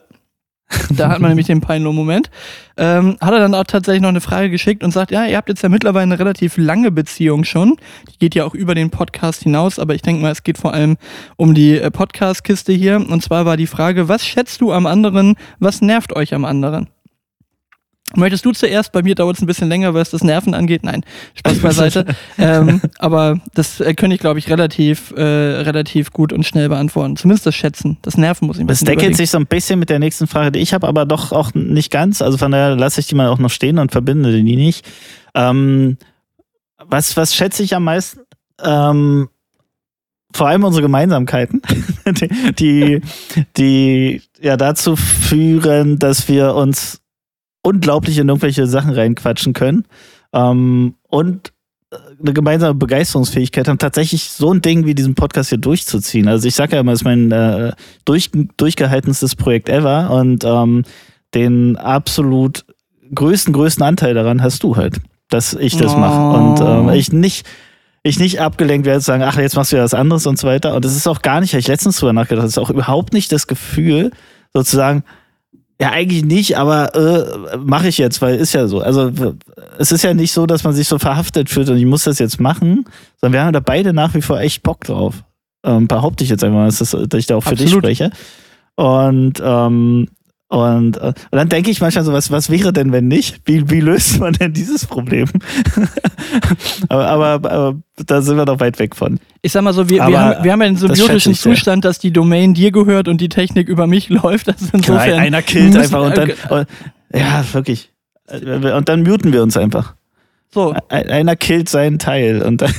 da 0.89 1.09
hat 1.09 1.19
man 1.19 1.31
nämlich 1.31 1.47
den 1.47 1.61
Peinlo-Moment. 1.61 2.29
Ähm, 2.77 3.17
hat 3.19 3.33
er 3.33 3.39
dann 3.39 3.55
auch 3.55 3.63
tatsächlich 3.63 4.01
noch 4.01 4.09
eine 4.09 4.21
Frage 4.21 4.49
geschickt 4.49 4.83
und 4.83 4.91
sagt, 4.91 5.11
ja, 5.11 5.25
ihr 5.25 5.35
habt 5.35 5.49
jetzt 5.49 5.63
ja 5.63 5.69
mittlerweile 5.69 6.03
eine 6.03 6.19
relativ 6.19 6.57
lange 6.57 6.91
Beziehung 6.91 7.43
schon. 7.43 7.77
Die 8.11 8.19
geht 8.19 8.35
ja 8.35 8.45
auch 8.45 8.53
über 8.53 8.75
den 8.75 8.89
Podcast 8.89 9.43
hinaus, 9.43 9.79
aber 9.79 9.95
ich 9.95 10.01
denke 10.01 10.21
mal, 10.21 10.31
es 10.31 10.43
geht 10.43 10.57
vor 10.57 10.73
allem 10.73 10.97
um 11.37 11.53
die 11.53 11.77
äh, 11.77 11.89
Podcast-Kiste 11.89 12.71
hier. 12.71 12.97
Und 12.97 13.23
zwar 13.23 13.45
war 13.45 13.57
die 13.57 13.67
Frage, 13.67 14.07
was 14.07 14.25
schätzt 14.25 14.61
du 14.61 14.71
am 14.71 14.85
anderen, 14.85 15.35
was 15.59 15.81
nervt 15.81 16.15
euch 16.15 16.33
am 16.33 16.45
anderen? 16.45 16.89
Möchtest 18.15 18.43
du 18.43 18.51
zuerst? 18.51 18.91
Bei 18.91 19.03
mir 19.03 19.13
dauert 19.13 19.35
es 19.35 19.41
ein 19.41 19.45
bisschen 19.45 19.69
länger, 19.69 19.93
weil 19.93 20.01
es 20.01 20.09
das 20.09 20.23
Nerven 20.23 20.53
angeht. 20.53 20.83
Nein, 20.83 21.03
Spaß 21.35 21.59
beiseite. 21.59 22.05
ähm, 22.37 22.81
aber 22.97 23.39
das 23.53 23.79
äh, 23.79 23.93
könnte 23.93 24.15
ich, 24.15 24.19
glaube 24.19 24.39
ich, 24.39 24.49
relativ, 24.49 25.11
äh, 25.15 25.21
relativ 25.21 26.11
gut 26.11 26.33
und 26.33 26.43
schnell 26.43 26.69
beantworten. 26.69 27.17
Zumindest 27.17 27.45
das 27.45 27.55
Schätzen. 27.55 27.97
Das 28.01 28.17
Nerven 28.17 28.47
muss 28.47 28.57
ich 28.57 28.65
Das 28.65 28.79
deckelt 28.79 29.15
sich 29.15 29.29
so 29.29 29.37
ein 29.37 29.45
bisschen 29.45 29.79
mit 29.79 29.89
der 29.89 29.99
nächsten 29.99 30.27
Frage, 30.27 30.51
die 30.51 30.59
ich 30.59 30.73
habe, 30.73 30.87
aber 30.87 31.05
doch 31.05 31.31
auch 31.31 31.53
nicht 31.53 31.91
ganz. 31.91 32.21
Also 32.21 32.37
von 32.37 32.51
daher 32.51 32.75
lasse 32.75 32.99
ich 32.99 33.07
die 33.07 33.15
mal 33.15 33.27
auch 33.27 33.39
noch 33.39 33.51
stehen 33.51 33.77
und 33.77 33.91
verbinde 33.91 34.31
die 34.31 34.55
nicht. 34.55 34.87
Ähm, 35.35 35.97
was, 36.77 37.15
was 37.15 37.35
schätze 37.35 37.61
ich 37.61 37.75
am 37.75 37.83
meisten? 37.83 38.21
Ähm, 38.63 39.29
vor 40.33 40.47
allem 40.47 40.63
unsere 40.63 40.83
Gemeinsamkeiten, 40.83 41.61
die, 42.19 42.29
die, 42.53 43.01
die 43.57 44.21
ja 44.39 44.57
dazu 44.57 44.95
führen, 44.95 45.99
dass 45.99 46.27
wir 46.27 46.55
uns 46.55 47.01
unglaublich 47.61 48.17
in 48.17 48.29
irgendwelche 48.29 48.67
Sachen 48.67 48.93
reinquatschen 48.93 49.53
können. 49.53 49.85
Ähm, 50.33 50.95
und 51.07 51.51
äh, 51.91 51.97
eine 52.19 52.33
gemeinsame 52.33 52.75
Begeisterungsfähigkeit 52.75 53.67
haben, 53.67 53.77
tatsächlich 53.77 54.29
so 54.29 54.53
ein 54.53 54.61
Ding 54.61 54.85
wie 54.85 54.95
diesen 54.95 55.15
Podcast 55.15 55.49
hier 55.49 55.57
durchzuziehen. 55.57 56.27
Also 56.27 56.47
ich 56.47 56.55
sage 56.55 56.75
ja 56.75 56.81
immer, 56.81 56.93
es 56.93 56.99
ist 56.99 57.05
mein 57.05 57.31
äh, 57.31 57.71
durch, 58.05 58.31
durchgehaltenstes 58.57 59.35
Projekt 59.35 59.69
ever 59.69 60.11
und 60.11 60.43
ähm, 60.43 60.83
den 61.33 61.77
absolut 61.77 62.65
größten, 63.13 63.53
größten 63.53 63.83
Anteil 63.83 64.13
daran 64.13 64.41
hast 64.41 64.63
du 64.63 64.75
halt, 64.75 64.99
dass 65.29 65.53
ich 65.53 65.77
das 65.77 65.93
oh. 65.93 65.97
mache. 65.97 66.37
Und 66.37 66.61
ähm, 66.61 66.89
ich 66.95 67.11
nicht 67.11 67.45
ich 68.03 68.19
nicht 68.19 68.39
abgelenkt 68.39 68.87
werde 68.87 69.01
zu 69.01 69.07
sagen, 69.07 69.23
ach, 69.23 69.37
jetzt 69.37 69.55
machst 69.55 69.71
du 69.71 69.77
ja 69.77 69.83
was 69.83 69.93
anderes 69.93 70.25
und 70.25 70.39
so 70.39 70.47
weiter. 70.47 70.75
Und 70.75 70.85
das 70.85 70.95
ist 70.95 71.07
auch 71.07 71.21
gar 71.21 71.41
nicht, 71.41 71.53
habe 71.53 71.59
ich 71.59 71.67
letztens 71.67 71.97
drüber 71.97 72.13
nachgedacht, 72.13 72.45
das 72.45 72.53
ist 72.53 72.57
auch 72.57 72.69
überhaupt 72.69 73.13
nicht 73.13 73.31
das 73.31 73.47
Gefühl, 73.47 74.11
sozusagen, 74.53 75.03
ja, 75.81 75.91
eigentlich 75.91 76.25
nicht, 76.25 76.57
aber 76.57 76.93
äh, 76.93 77.57
mache 77.57 77.87
ich 77.87 77.97
jetzt, 77.97 78.21
weil 78.21 78.35
ist 78.35 78.53
ja 78.53 78.67
so. 78.67 78.81
Also 78.81 79.11
es 79.77 79.93
ist 79.93 80.03
ja 80.03 80.13
nicht 80.13 80.33
so, 80.33 80.45
dass 80.45 80.65
man 80.65 80.73
sich 80.73 80.87
so 80.87 80.99
verhaftet 80.99 81.49
fühlt 81.49 81.69
und 81.69 81.77
ich 81.77 81.85
muss 81.85 82.03
das 82.03 82.19
jetzt 82.19 82.41
machen, 82.41 82.85
sondern 83.21 83.39
wir 83.39 83.45
haben 83.45 83.53
da 83.53 83.61
beide 83.61 83.93
nach 83.93 84.13
wie 84.13 84.21
vor 84.21 84.39
echt 84.39 84.61
Bock 84.61 84.83
drauf. 84.83 85.23
Ähm, 85.63 85.87
behaupte 85.87 86.23
ich 86.23 86.29
jetzt 86.29 86.43
einfach 86.43 86.57
mal, 86.57 86.65
dass, 86.65 86.79
das, 86.79 86.91
dass 86.91 87.19
ich 87.19 87.27
da 87.27 87.37
auch 87.37 87.43
für 87.43 87.51
Absolut. 87.51 87.85
dich 87.85 87.97
spreche. 87.97 88.11
Und 88.75 89.41
ähm, 89.43 90.07
und, 90.49 90.97
äh, 90.97 91.05
und 91.05 91.15
dann 91.31 91.47
denke 91.47 91.69
ich 91.69 91.79
manchmal 91.79 92.03
so, 92.03 92.11
was, 92.11 92.31
was 92.31 92.49
wäre 92.49 92.73
denn, 92.73 92.91
wenn 92.91 93.07
nicht? 93.07 93.41
Wie, 93.45 93.69
wie 93.69 93.81
löst 93.81 94.19
man 94.19 94.33
denn 94.33 94.51
dieses 94.51 94.87
Problem? 94.87 95.27
aber, 96.89 97.07
aber, 97.07 97.51
aber, 97.51 97.75
da 98.07 98.23
sind 98.23 98.35
wir 98.35 98.45
doch 98.45 98.59
weit 98.59 98.79
weg 98.79 98.95
von. 98.95 99.19
Ich 99.43 99.51
sag 99.51 99.61
mal 99.61 99.73
so, 99.73 99.89
wir, 99.89 100.07
wir, 100.07 100.19
haben, 100.19 100.43
wir 100.43 100.51
haben 100.51 100.61
ja 100.61 100.67
den 100.67 100.75
symbiotischen 100.75 101.35
Zustand, 101.35 101.85
dass 101.85 101.99
die 101.99 102.11
Domain 102.11 102.55
dir 102.55 102.71
gehört 102.71 103.07
und 103.07 103.21
die 103.21 103.29
Technik 103.29 103.69
über 103.69 103.85
mich 103.85 104.09
läuft. 104.09 104.47
Das 104.47 104.59
ist 104.59 104.73
insofern 104.73 105.09
genau, 105.09 105.21
einer 105.21 105.41
killt 105.43 105.77
einfach 105.77 106.01
und 106.01 106.17
dann. 106.17 106.31
Und, 106.49 106.67
ja, 107.13 107.43
wirklich. 107.53 107.91
Und 108.27 108.89
dann 108.89 109.03
muten 109.03 109.31
wir 109.31 109.43
uns 109.43 109.55
einfach. 109.55 109.93
So. 110.51 110.75
Einer 110.89 111.35
killt 111.35 111.69
seinen 111.69 111.99
Teil 111.99 112.41
und 112.41 112.61
dann. 112.61 112.73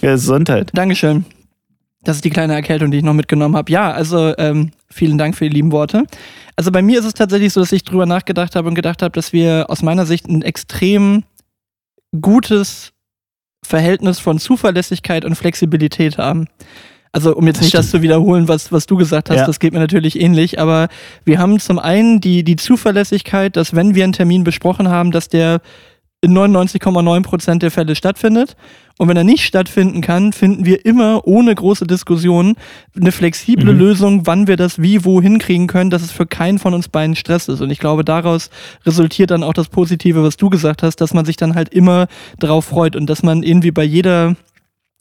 Gesundheit. 0.00 0.70
Dankeschön. 0.74 1.24
Das 2.06 2.14
ist 2.14 2.24
die 2.24 2.30
kleine 2.30 2.54
Erkältung, 2.54 2.92
die 2.92 2.98
ich 2.98 3.02
noch 3.02 3.14
mitgenommen 3.14 3.56
habe. 3.56 3.70
Ja, 3.72 3.90
also 3.90 4.32
ähm, 4.38 4.70
vielen 4.88 5.18
Dank 5.18 5.34
für 5.34 5.48
die 5.48 5.54
lieben 5.56 5.72
Worte. 5.72 6.04
Also 6.54 6.70
bei 6.70 6.80
mir 6.80 7.00
ist 7.00 7.04
es 7.04 7.14
tatsächlich 7.14 7.52
so, 7.52 7.58
dass 7.58 7.72
ich 7.72 7.82
drüber 7.82 8.06
nachgedacht 8.06 8.54
habe 8.54 8.68
und 8.68 8.76
gedacht 8.76 9.02
habe, 9.02 9.10
dass 9.10 9.32
wir 9.32 9.66
aus 9.68 9.82
meiner 9.82 10.06
Sicht 10.06 10.28
ein 10.28 10.42
extrem 10.42 11.24
gutes 12.20 12.92
Verhältnis 13.64 14.20
von 14.20 14.38
Zuverlässigkeit 14.38 15.24
und 15.24 15.34
Flexibilität 15.34 16.16
haben. 16.16 16.46
Also 17.10 17.34
um 17.34 17.44
jetzt 17.48 17.60
nicht 17.60 17.74
das 17.74 17.90
zu 17.90 18.02
wiederholen, 18.02 18.46
was, 18.46 18.70
was 18.70 18.86
du 18.86 18.96
gesagt 18.96 19.28
hast, 19.28 19.38
ja. 19.38 19.46
das 19.46 19.58
geht 19.58 19.72
mir 19.72 19.80
natürlich 19.80 20.20
ähnlich, 20.20 20.60
aber 20.60 20.86
wir 21.24 21.40
haben 21.40 21.58
zum 21.58 21.80
einen 21.80 22.20
die, 22.20 22.44
die 22.44 22.54
Zuverlässigkeit, 22.54 23.56
dass 23.56 23.74
wenn 23.74 23.96
wir 23.96 24.04
einen 24.04 24.12
Termin 24.12 24.44
besprochen 24.44 24.88
haben, 24.88 25.10
dass 25.10 25.28
der 25.28 25.60
in 26.20 26.36
99,9% 26.36 27.58
der 27.58 27.70
Fälle 27.70 27.94
stattfindet. 27.94 28.56
Und 28.98 29.08
wenn 29.08 29.16
er 29.16 29.24
nicht 29.24 29.44
stattfinden 29.44 30.00
kann, 30.00 30.32
finden 30.32 30.64
wir 30.64 30.86
immer 30.86 31.26
ohne 31.26 31.54
große 31.54 31.86
Diskussion 31.86 32.56
eine 32.98 33.12
flexible 33.12 33.72
mhm. 33.74 33.78
Lösung, 33.78 34.26
wann 34.26 34.46
wir 34.46 34.56
das 34.56 34.80
wie 34.80 35.04
wo 35.04 35.20
hinkriegen 35.20 35.66
können, 35.66 35.90
dass 35.90 36.02
es 36.02 36.10
für 36.10 36.26
keinen 36.26 36.58
von 36.58 36.72
uns 36.72 36.88
beiden 36.88 37.14
Stress 37.14 37.48
ist. 37.48 37.60
Und 37.60 37.70
ich 37.70 37.78
glaube, 37.78 38.04
daraus 38.04 38.48
resultiert 38.86 39.30
dann 39.30 39.42
auch 39.42 39.52
das 39.52 39.68
Positive, 39.68 40.22
was 40.22 40.38
du 40.38 40.48
gesagt 40.48 40.82
hast, 40.82 40.96
dass 40.96 41.12
man 41.12 41.26
sich 41.26 41.36
dann 41.36 41.54
halt 41.54 41.68
immer 41.68 42.06
darauf 42.38 42.64
freut 42.64 42.96
und 42.96 43.06
dass 43.08 43.22
man 43.22 43.42
irgendwie 43.42 43.70
bei 43.70 43.84
jeder 43.84 44.34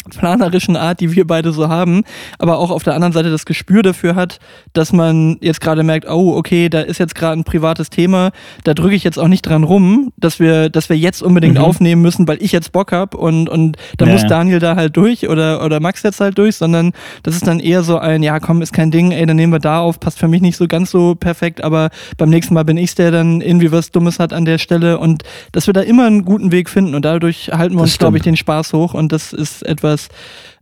planerischen 0.10 0.76
Art, 0.76 1.00
die 1.00 1.12
wir 1.16 1.26
beide 1.28 1.52
so 1.52 1.68
haben, 1.70 2.04
aber 2.40 2.58
auch 2.60 2.72
auf 2.72 2.84
der 2.84 2.94
anderen 2.94 3.14
Seite 3.14 3.30
das 3.32 3.46
Gespür 3.46 3.82
dafür 3.84 4.16
hat, 4.16 4.40
dass 4.74 4.94
man 4.94 5.38
jetzt 5.42 5.62
gerade 5.62 5.84
merkt, 5.84 6.08
oh, 6.10 6.36
okay, 6.36 6.70
da 6.70 6.82
ist 6.82 7.00
jetzt 7.00 7.16
gerade 7.16 7.40
ein 7.40 7.44
privates 7.44 7.90
Thema, 7.90 8.32
da 8.64 8.74
drücke 8.74 8.96
ich 8.96 9.04
jetzt 9.04 9.18
auch 9.18 9.28
nicht 9.28 9.42
dran 9.44 9.64
rum, 9.64 10.12
dass 10.18 10.40
wir, 10.40 10.70
dass 10.70 10.90
wir 10.90 10.98
jetzt 10.98 11.22
unbedingt 11.24 11.58
Mhm. 11.58 11.64
aufnehmen 11.64 12.02
müssen, 12.02 12.28
weil 12.28 12.42
ich 12.42 12.52
jetzt 12.52 12.72
Bock 12.72 12.92
hab 12.92 13.16
und, 13.16 13.50
und 13.50 13.78
da 13.98 14.06
Ja, 14.06 14.14
muss. 14.14 14.26
Daniel 14.28 14.60
da 14.60 14.76
halt 14.76 14.98
durch 14.98 15.30
oder, 15.30 15.64
oder 15.64 15.80
Max 15.80 16.04
jetzt 16.04 16.20
halt 16.20 16.38
durch, 16.38 16.56
sondern 16.56 16.92
das 17.24 17.36
ist 17.36 17.48
dann 17.48 17.60
eher 17.60 17.84
so 17.84 17.98
ein, 17.98 18.24
ja 18.24 18.40
komm, 18.40 18.62
ist 18.62 18.74
kein 18.74 18.92
Ding, 18.92 19.12
ey, 19.12 19.26
dann 19.26 19.36
nehmen 19.38 19.54
wir 19.54 19.60
da 19.60 19.80
auf, 19.80 20.00
passt 20.00 20.20
für 20.20 20.28
mich 20.28 20.42
nicht 20.42 20.58
so 20.58 20.68
ganz 20.68 20.92
so 20.92 21.16
perfekt, 21.16 21.64
aber 21.64 21.90
beim 22.18 22.30
nächsten 22.30 22.54
Mal 22.54 22.66
bin 22.66 22.78
ich's, 22.78 22.96
der 22.96 23.12
dann 23.12 23.42
irgendwie 23.42 23.72
was 23.72 23.92
Dummes 23.92 24.20
hat 24.20 24.34
an 24.34 24.46
der 24.46 24.58
Stelle 24.58 24.98
und 25.00 25.24
dass 25.52 25.68
wir 25.68 25.74
da 25.74 25.82
immer 25.82 26.06
einen 26.08 26.26
guten 26.26 26.52
Weg 26.52 26.70
finden 26.70 26.96
und 26.96 27.06
dadurch 27.06 27.50
halten 27.54 27.76
wir 27.76 27.82
Das 27.82 27.92
uns, 27.92 28.00
glaube 28.00 28.18
ich, 28.18 28.24
den 28.24 28.36
Spaß 28.38 28.74
hoch 28.74 28.94
und 28.94 29.12
das 29.12 29.32
ist 29.34 29.66
etwas, 29.66 29.95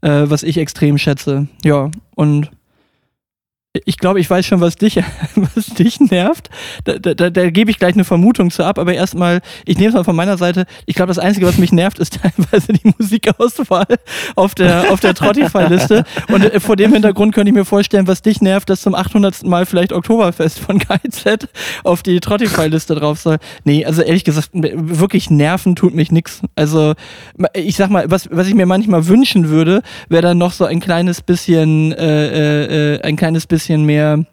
äh, 0.01 0.23
was 0.25 0.43
ich 0.43 0.57
extrem 0.57 0.97
schätze. 0.97 1.47
Ja, 1.63 1.91
und 2.15 2.51
ich 3.85 3.97
glaube, 3.97 4.19
ich 4.19 4.29
weiß 4.29 4.45
schon, 4.45 4.61
was 4.61 4.75
dich, 4.75 4.99
was 5.55 5.65
dich 5.65 5.99
nervt. 5.99 6.51
Da, 6.83 6.99
da, 6.99 7.15
da, 7.15 7.31
da 7.31 7.49
gebe 7.49 7.71
ich 7.71 7.79
gleich 7.79 7.95
eine 7.95 8.03
Vermutung 8.03 8.51
zu 8.51 8.63
ab, 8.63 8.77
aber 8.77 8.93
erstmal, 8.93 9.41
ich 9.65 9.77
nehme 9.77 9.89
es 9.89 9.95
mal 9.95 10.03
von 10.03 10.15
meiner 10.15 10.37
Seite. 10.37 10.65
Ich 10.85 10.95
glaube, 10.95 11.07
das 11.07 11.17
Einzige, 11.17 11.47
was 11.47 11.57
mich 11.57 11.71
nervt, 11.71 11.97
ist 11.97 12.19
teilweise 12.21 12.73
die 12.73 12.93
Musikauswahl 12.97 13.87
auf 14.35 14.53
der, 14.53 14.91
auf 14.91 14.99
der 14.99 15.15
Trottify-Liste. 15.15 16.03
Und 16.31 16.43
äh, 16.43 16.59
vor 16.59 16.75
dem 16.75 16.93
Hintergrund 16.93 17.33
könnte 17.33 17.49
ich 17.49 17.55
mir 17.55 17.65
vorstellen, 17.65 18.05
was 18.07 18.21
dich 18.21 18.41
nervt, 18.41 18.69
dass 18.69 18.81
zum 18.81 18.93
800. 18.93 19.43
Mal 19.43 19.65
vielleicht 19.65 19.91
Oktoberfest 19.91 20.59
von 20.59 20.77
KZ 20.77 21.49
auf 21.83 22.03
die 22.03 22.19
Trottify-Liste 22.19 22.93
drauf 22.93 23.19
soll. 23.19 23.37
Nee, 23.63 23.85
also 23.85 24.03
ehrlich 24.03 24.23
gesagt, 24.23 24.49
wirklich 24.53 25.31
nerven 25.31 25.75
tut 25.75 25.95
mich 25.95 26.11
nix. 26.11 26.41
Also, 26.55 26.93
ich 27.55 27.75
sag 27.75 27.89
mal, 27.89 28.11
was, 28.11 28.29
was 28.31 28.47
ich 28.47 28.53
mir 28.53 28.67
manchmal 28.67 29.07
wünschen 29.07 29.49
würde, 29.49 29.81
wäre 30.09 30.21
dann 30.21 30.37
noch 30.37 30.51
so 30.51 30.65
ein 30.65 30.79
kleines 30.79 31.23
bisschen, 31.23 31.91
äh, 31.93 32.27
äh, 32.27 32.95
äh, 32.95 33.01
ein 33.01 33.15
kleines 33.15 33.47
bisschen 33.47 33.62
mehr 33.69 34.25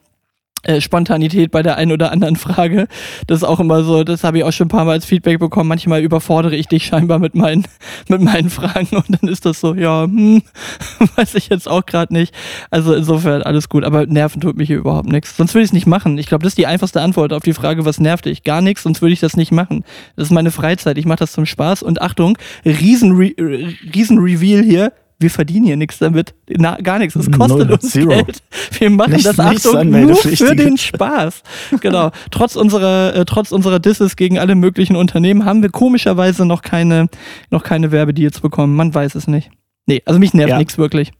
äh, 0.62 0.82
Spontanität 0.82 1.50
bei 1.50 1.62
der 1.62 1.76
einen 1.76 1.92
oder 1.92 2.12
anderen 2.12 2.36
Frage. 2.36 2.86
Das 3.26 3.38
ist 3.38 3.44
auch 3.44 3.60
immer 3.60 3.82
so, 3.82 4.04
das 4.04 4.24
habe 4.24 4.36
ich 4.36 4.44
auch 4.44 4.52
schon 4.52 4.66
ein 4.66 4.70
paar 4.70 4.84
Mal 4.84 4.92
als 4.92 5.06
Feedback 5.06 5.38
bekommen. 5.38 5.68
Manchmal 5.68 6.02
überfordere 6.02 6.54
ich 6.54 6.68
dich 6.68 6.84
scheinbar 6.84 7.18
mit 7.18 7.34
meinen, 7.34 7.66
mit 8.08 8.20
meinen 8.20 8.50
Fragen 8.50 8.96
und 8.96 9.06
dann 9.08 9.30
ist 9.30 9.46
das 9.46 9.58
so, 9.58 9.74
ja, 9.74 10.04
hm, 10.04 10.42
weiß 11.16 11.34
ich 11.36 11.48
jetzt 11.48 11.66
auch 11.66 11.86
gerade 11.86 12.12
nicht. 12.12 12.34
Also 12.70 12.92
insofern 12.92 13.42
alles 13.42 13.70
gut, 13.70 13.84
aber 13.84 14.04
nerven 14.04 14.42
tut 14.42 14.58
mich 14.58 14.66
hier 14.66 14.76
überhaupt 14.76 15.08
nichts. 15.08 15.34
Sonst 15.34 15.54
würde 15.54 15.62
ich 15.62 15.70
es 15.70 15.72
nicht 15.72 15.86
machen. 15.86 16.18
Ich 16.18 16.26
glaube, 16.26 16.42
das 16.42 16.50
ist 16.50 16.58
die 16.58 16.66
einfachste 16.66 17.00
Antwort 17.00 17.32
auf 17.32 17.42
die 17.42 17.54
Frage, 17.54 17.86
was 17.86 17.98
nervt 17.98 18.26
dich? 18.26 18.44
Gar 18.44 18.60
nichts, 18.60 18.82
sonst 18.82 19.00
würde 19.00 19.14
ich 19.14 19.20
das 19.20 19.38
nicht 19.38 19.52
machen. 19.52 19.84
Das 20.16 20.26
ist 20.26 20.30
meine 20.30 20.50
Freizeit. 20.50 20.98
Ich 20.98 21.06
mache 21.06 21.20
das 21.20 21.32
zum 21.32 21.46
Spaß 21.46 21.82
und 21.82 22.02
Achtung, 22.02 22.36
riesen, 22.66 23.12
Re 23.12 23.32
riesen 23.94 24.26
hier. 24.26 24.92
Wir 25.20 25.30
verdienen 25.30 25.66
hier 25.66 25.76
nichts 25.76 25.98
damit. 25.98 26.34
Na, 26.48 26.76
gar 26.80 26.98
nichts. 26.98 27.14
Es 27.14 27.30
kostet 27.30 27.58
Null, 27.68 27.72
uns 27.72 27.90
zero. 27.90 28.08
Geld. 28.08 28.42
Wir 28.78 28.88
machen 28.88 29.12
Nicht- 29.12 29.26
das 29.26 29.38
Achtung 29.38 29.90
nur 29.90 30.16
für 30.16 30.56
den 30.56 30.78
Spaß. 30.78 31.42
Genau. 31.80 32.10
trotz 32.30 32.56
unserer, 32.56 33.14
äh, 33.14 33.24
trotz 33.26 33.52
unserer 33.52 33.78
Disses 33.80 34.16
gegen 34.16 34.38
alle 34.38 34.54
möglichen 34.54 34.96
Unternehmen 34.96 35.44
haben 35.44 35.60
wir 35.62 35.68
komischerweise 35.68 36.46
noch 36.46 36.62
keine, 36.62 37.08
noch 37.50 37.62
keine 37.62 37.92
Werbedeals 37.92 38.40
bekommen. 38.40 38.74
Man 38.74 38.94
weiß 38.94 39.14
es 39.14 39.28
nicht. 39.28 39.50
Nee, 39.86 40.00
also 40.06 40.18
mich 40.18 40.32
nervt 40.32 40.50
Ja. 40.50 40.58
nichts 40.58 40.78
wirklich. 40.78 41.12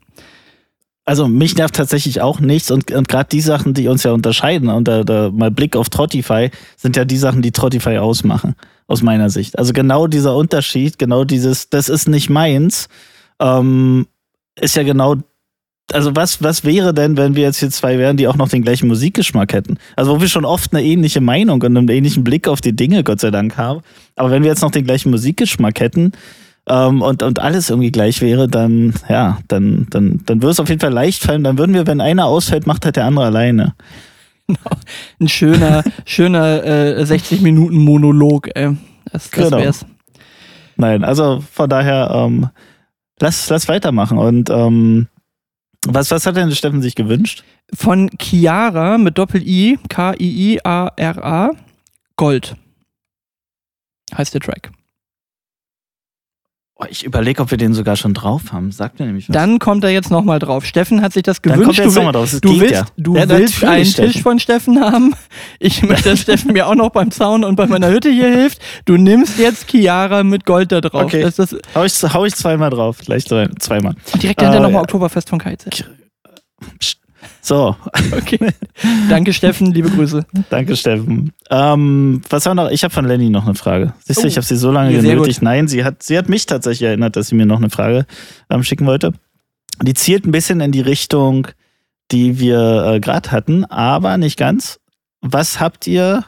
Also 1.04 1.28
mich 1.28 1.56
nervt 1.56 1.74
tatsächlich 1.74 2.20
auch 2.20 2.40
nichts 2.40 2.70
und, 2.70 2.90
und 2.92 3.08
gerade 3.08 3.28
die 3.30 3.40
Sachen, 3.40 3.74
die 3.74 3.88
uns 3.88 4.04
ja 4.04 4.12
unterscheiden, 4.12 4.68
und 4.68 4.86
da, 4.86 5.02
da 5.02 5.30
mal 5.32 5.50
Blick 5.50 5.74
auf 5.76 5.88
Trottify, 5.88 6.50
sind 6.76 6.96
ja 6.96 7.04
die 7.04 7.16
Sachen, 7.16 7.42
die 7.42 7.50
Trottify 7.52 7.98
ausmachen, 7.98 8.54
aus 8.86 9.02
meiner 9.02 9.28
Sicht. 9.28 9.58
Also 9.58 9.72
genau 9.72 10.06
dieser 10.06 10.36
Unterschied, 10.36 10.98
genau 10.98 11.24
dieses, 11.24 11.68
das 11.68 11.88
ist 11.88 12.08
nicht 12.08 12.30
meins, 12.30 12.88
ähm, 13.40 14.06
ist 14.60 14.76
ja 14.76 14.82
genau, 14.82 15.16
also 15.92 16.14
was, 16.14 16.42
was 16.42 16.64
wäre 16.64 16.94
denn, 16.94 17.16
wenn 17.16 17.34
wir 17.34 17.42
jetzt 17.44 17.58
hier 17.58 17.70
zwei 17.70 17.98
wären, 17.98 18.16
die 18.16 18.28
auch 18.28 18.36
noch 18.36 18.48
den 18.48 18.62
gleichen 18.62 18.86
Musikgeschmack 18.86 19.52
hätten? 19.52 19.78
Also 19.96 20.12
wo 20.12 20.20
wir 20.20 20.28
schon 20.28 20.44
oft 20.44 20.72
eine 20.72 20.84
ähnliche 20.84 21.20
Meinung 21.20 21.62
und 21.62 21.76
einen 21.76 21.88
ähnlichen 21.88 22.22
Blick 22.22 22.46
auf 22.46 22.60
die 22.60 22.76
Dinge, 22.76 23.02
Gott 23.02 23.20
sei 23.20 23.30
Dank, 23.30 23.56
haben. 23.56 23.80
Aber 24.14 24.30
wenn 24.30 24.42
wir 24.42 24.50
jetzt 24.50 24.62
noch 24.62 24.70
den 24.70 24.84
gleichen 24.84 25.10
Musikgeschmack 25.10 25.80
hätten, 25.80 26.12
ähm, 26.68 27.02
und, 27.02 27.22
und 27.22 27.40
alles 27.40 27.70
irgendwie 27.70 27.90
gleich 27.90 28.20
wäre, 28.20 28.46
dann, 28.46 28.94
ja, 29.08 29.38
dann, 29.48 29.86
dann, 29.90 30.20
dann 30.26 30.42
würde 30.42 30.52
es 30.52 30.60
auf 30.60 30.68
jeden 30.68 30.80
Fall 30.80 30.92
leicht 30.92 31.22
fallen. 31.22 31.42
Dann 31.42 31.58
würden 31.58 31.74
wir, 31.74 31.86
wenn 31.86 32.00
einer 32.00 32.26
ausfällt, 32.26 32.66
macht 32.66 32.84
halt 32.84 32.96
der 32.96 33.06
andere 33.06 33.26
alleine. 33.26 33.74
Ein 35.20 35.28
schöner, 35.28 35.82
schöner 36.04 36.64
äh, 36.64 37.04
60 37.06 37.40
Minuten 37.40 37.76
Monolog. 37.76 38.48
Ey. 38.54 38.76
Das, 39.12 39.30
das 39.30 39.30
Genau. 39.30 39.58
wär's. 39.58 39.86
Nein, 40.76 41.04
also 41.04 41.42
von 41.52 41.68
daher, 41.68 42.10
ähm, 42.14 42.48
lass, 43.20 43.48
lass 43.48 43.68
weitermachen. 43.68 44.18
Und 44.18 44.50
ähm, 44.50 45.08
was, 45.86 46.10
was 46.10 46.26
hat 46.26 46.36
denn 46.36 46.50
Steffen 46.52 46.82
sich 46.82 46.94
gewünscht? 46.94 47.44
Von 47.72 48.10
Chiara 48.18 48.98
mit 48.98 49.16
Doppel-I, 49.16 49.78
K-I-I-A-R-A, 49.88 51.50
Gold. 52.16 52.56
Heißt 54.16 54.34
der 54.34 54.40
Track. 54.40 54.72
Oh, 56.82 56.86
ich 56.88 57.04
überlege, 57.04 57.42
ob 57.42 57.50
wir 57.50 57.58
den 57.58 57.74
sogar 57.74 57.94
schon 57.96 58.14
drauf 58.14 58.52
haben. 58.52 58.72
Sagt 58.72 59.00
mir 59.00 59.06
nämlich 59.06 59.28
was. 59.28 59.34
Dann 59.34 59.58
kommt 59.58 59.84
er 59.84 59.90
jetzt 59.90 60.10
nochmal 60.10 60.38
drauf. 60.38 60.64
Steffen 60.64 61.02
hat 61.02 61.12
sich 61.12 61.22
das 61.22 61.42
Dann 61.42 61.52
gewünscht. 61.52 61.66
kommt 61.66 61.78
er 61.78 61.84
jetzt 61.84 61.94
nochmal 61.96 62.12
drauf. 62.14 62.30
Das 62.30 62.40
Du 62.40 62.58
willst, 62.58 62.72
ja. 62.74 62.86
du 62.96 63.16
Ja, 63.16 63.28
willst 63.28 63.62
einen 63.62 63.84
Steffen. 63.84 64.12
Tisch 64.12 64.22
von 64.22 64.38
Steffen 64.38 64.80
haben. 64.80 65.14
Ich 65.58 65.82
möchte, 65.82 66.08
dass 66.10 66.20
Steffen 66.20 66.54
mir 66.54 66.66
auch 66.66 66.74
noch 66.74 66.88
beim 66.88 67.10
Zaun 67.10 67.44
und 67.44 67.56
bei 67.56 67.66
meiner 67.66 67.90
Hütte 67.90 68.10
hier 68.10 68.30
hilft. 68.30 68.60
Du 68.86 68.96
nimmst 68.96 69.38
jetzt 69.38 69.70
Chiara 69.70 70.22
mit 70.24 70.46
Gold 70.46 70.72
da 70.72 70.80
drauf. 70.80 71.02
Okay. 71.02 71.20
Das 71.22 71.36
das, 71.36 71.54
Hau 71.74 71.84
ich, 71.84 71.92
hau 72.14 72.24
ich 72.24 72.34
zweimal 72.34 72.70
drauf. 72.70 72.96
Gleich 73.04 73.26
zwei- 73.26 73.48
zweimal. 73.58 73.94
direkt 74.22 74.40
dahinter 74.40 74.58
Äh, 74.58 74.62
nochmal 74.62 74.78
ja. 74.78 74.80
Oktoberfest 74.82 75.28
von 75.28 75.38
KZ. 75.38 75.84
So, 77.42 77.76
Okay. 78.16 78.52
Danke, 79.08 79.32
Steffen. 79.32 79.72
Liebe 79.72 79.90
Grüße. 79.90 80.24
danke, 80.50 80.76
Steffen. 80.76 81.32
Ähm, 81.50 82.22
was 82.28 82.46
haben 82.46 82.56
wir 82.56 82.64
noch? 82.64 82.70
Ich 82.70 82.82
habe 82.84 82.92
von 82.94 83.04
Lenny 83.06 83.30
noch 83.30 83.44
eine 83.46 83.54
Frage. 83.54 83.92
Siehst 84.04 84.20
du, 84.20 84.24
Oh. 84.24 84.26
ich 84.28 84.36
habe 84.36 84.46
sie 84.46 84.56
so 84.56 84.70
lange 84.70 84.92
Ja, 84.94 85.00
genötigt. 85.02 85.42
Nein, 85.42 85.68
sie 85.68 85.84
hat, 85.84 86.02
sie 86.02 86.16
hat 86.18 86.28
mich 86.28 86.46
tatsächlich 86.46 86.86
erinnert, 86.88 87.16
dass 87.16 87.28
sie 87.28 87.34
mir 87.34 87.46
noch 87.46 87.58
eine 87.58 87.70
Frage 87.70 88.06
ähm, 88.50 88.62
schicken 88.64 88.86
wollte. 88.86 89.12
Die 89.82 89.94
zielt 89.94 90.26
ein 90.26 90.32
bisschen 90.32 90.60
in 90.60 90.72
die 90.72 90.80
Richtung, 90.80 91.48
die 92.10 92.38
wir 92.38 92.84
äh, 92.94 93.00
gerade 93.00 93.30
hatten, 93.30 93.64
aber 93.66 94.16
nicht 94.18 94.36
ganz. 94.38 94.78
Was 95.22 95.60
habt 95.60 95.86
ihr 95.86 96.24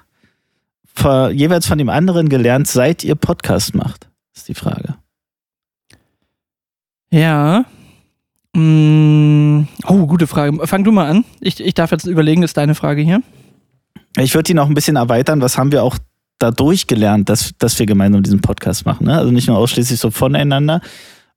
ver- 0.95 1.31
jeweils 1.31 1.67
von 1.67 1.79
dem 1.79 1.89
anderen 1.89 2.29
gelernt, 2.29 2.67
seit 2.69 3.05
ihr 3.05 3.15
Podcast 3.15 3.75
macht? 3.75 4.09
Ist 4.35 4.49
die 4.49 4.55
Frage. 4.55 4.95
Ja. 7.11 7.65
Mm, 8.55 9.67
oh, 9.87 10.07
gute 10.07 10.27
Frage. 10.27 10.67
Fang 10.67 10.85
du 10.85 10.93
mal 10.93 11.09
an. 11.09 11.25
Ich, 11.41 11.61
ich 11.61 11.75
darf 11.75 11.91
jetzt 11.91 12.07
überlegen, 12.07 12.43
ist 12.43 12.57
deine 12.57 12.75
Frage 12.75 13.03
hier. 13.03 13.23
Ich 14.19 14.35
würde 14.35 14.45
die 14.45 14.55
noch 14.55 14.69
ein 14.69 14.75
bisschen 14.75 14.97
erweitern. 14.97 15.41
Was 15.41 15.57
haben 15.57 15.73
wir 15.73 15.83
auch 15.83 15.97
dadurch 16.39 16.87
gelernt, 16.87 17.29
dass, 17.29 17.53
dass 17.59 17.79
wir 17.79 17.87
gemeinsam 17.87 18.23
diesen 18.23 18.41
Podcast 18.41 18.85
machen? 18.85 19.07
Ne? 19.07 19.17
Also 19.17 19.31
nicht 19.31 19.49
nur 19.49 19.57
ausschließlich 19.57 19.99
so 19.99 20.11
voneinander. 20.11 20.83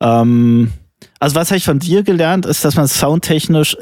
Ähm, 0.02 0.72
also 1.20 1.36
was 1.36 1.50
habe 1.50 1.58
ich 1.58 1.66
von 1.66 1.80
dir 1.80 2.04
gelernt, 2.04 2.46
ist, 2.46 2.66
dass 2.66 2.76
man 2.76 2.88
soundtechnisch 2.88 3.78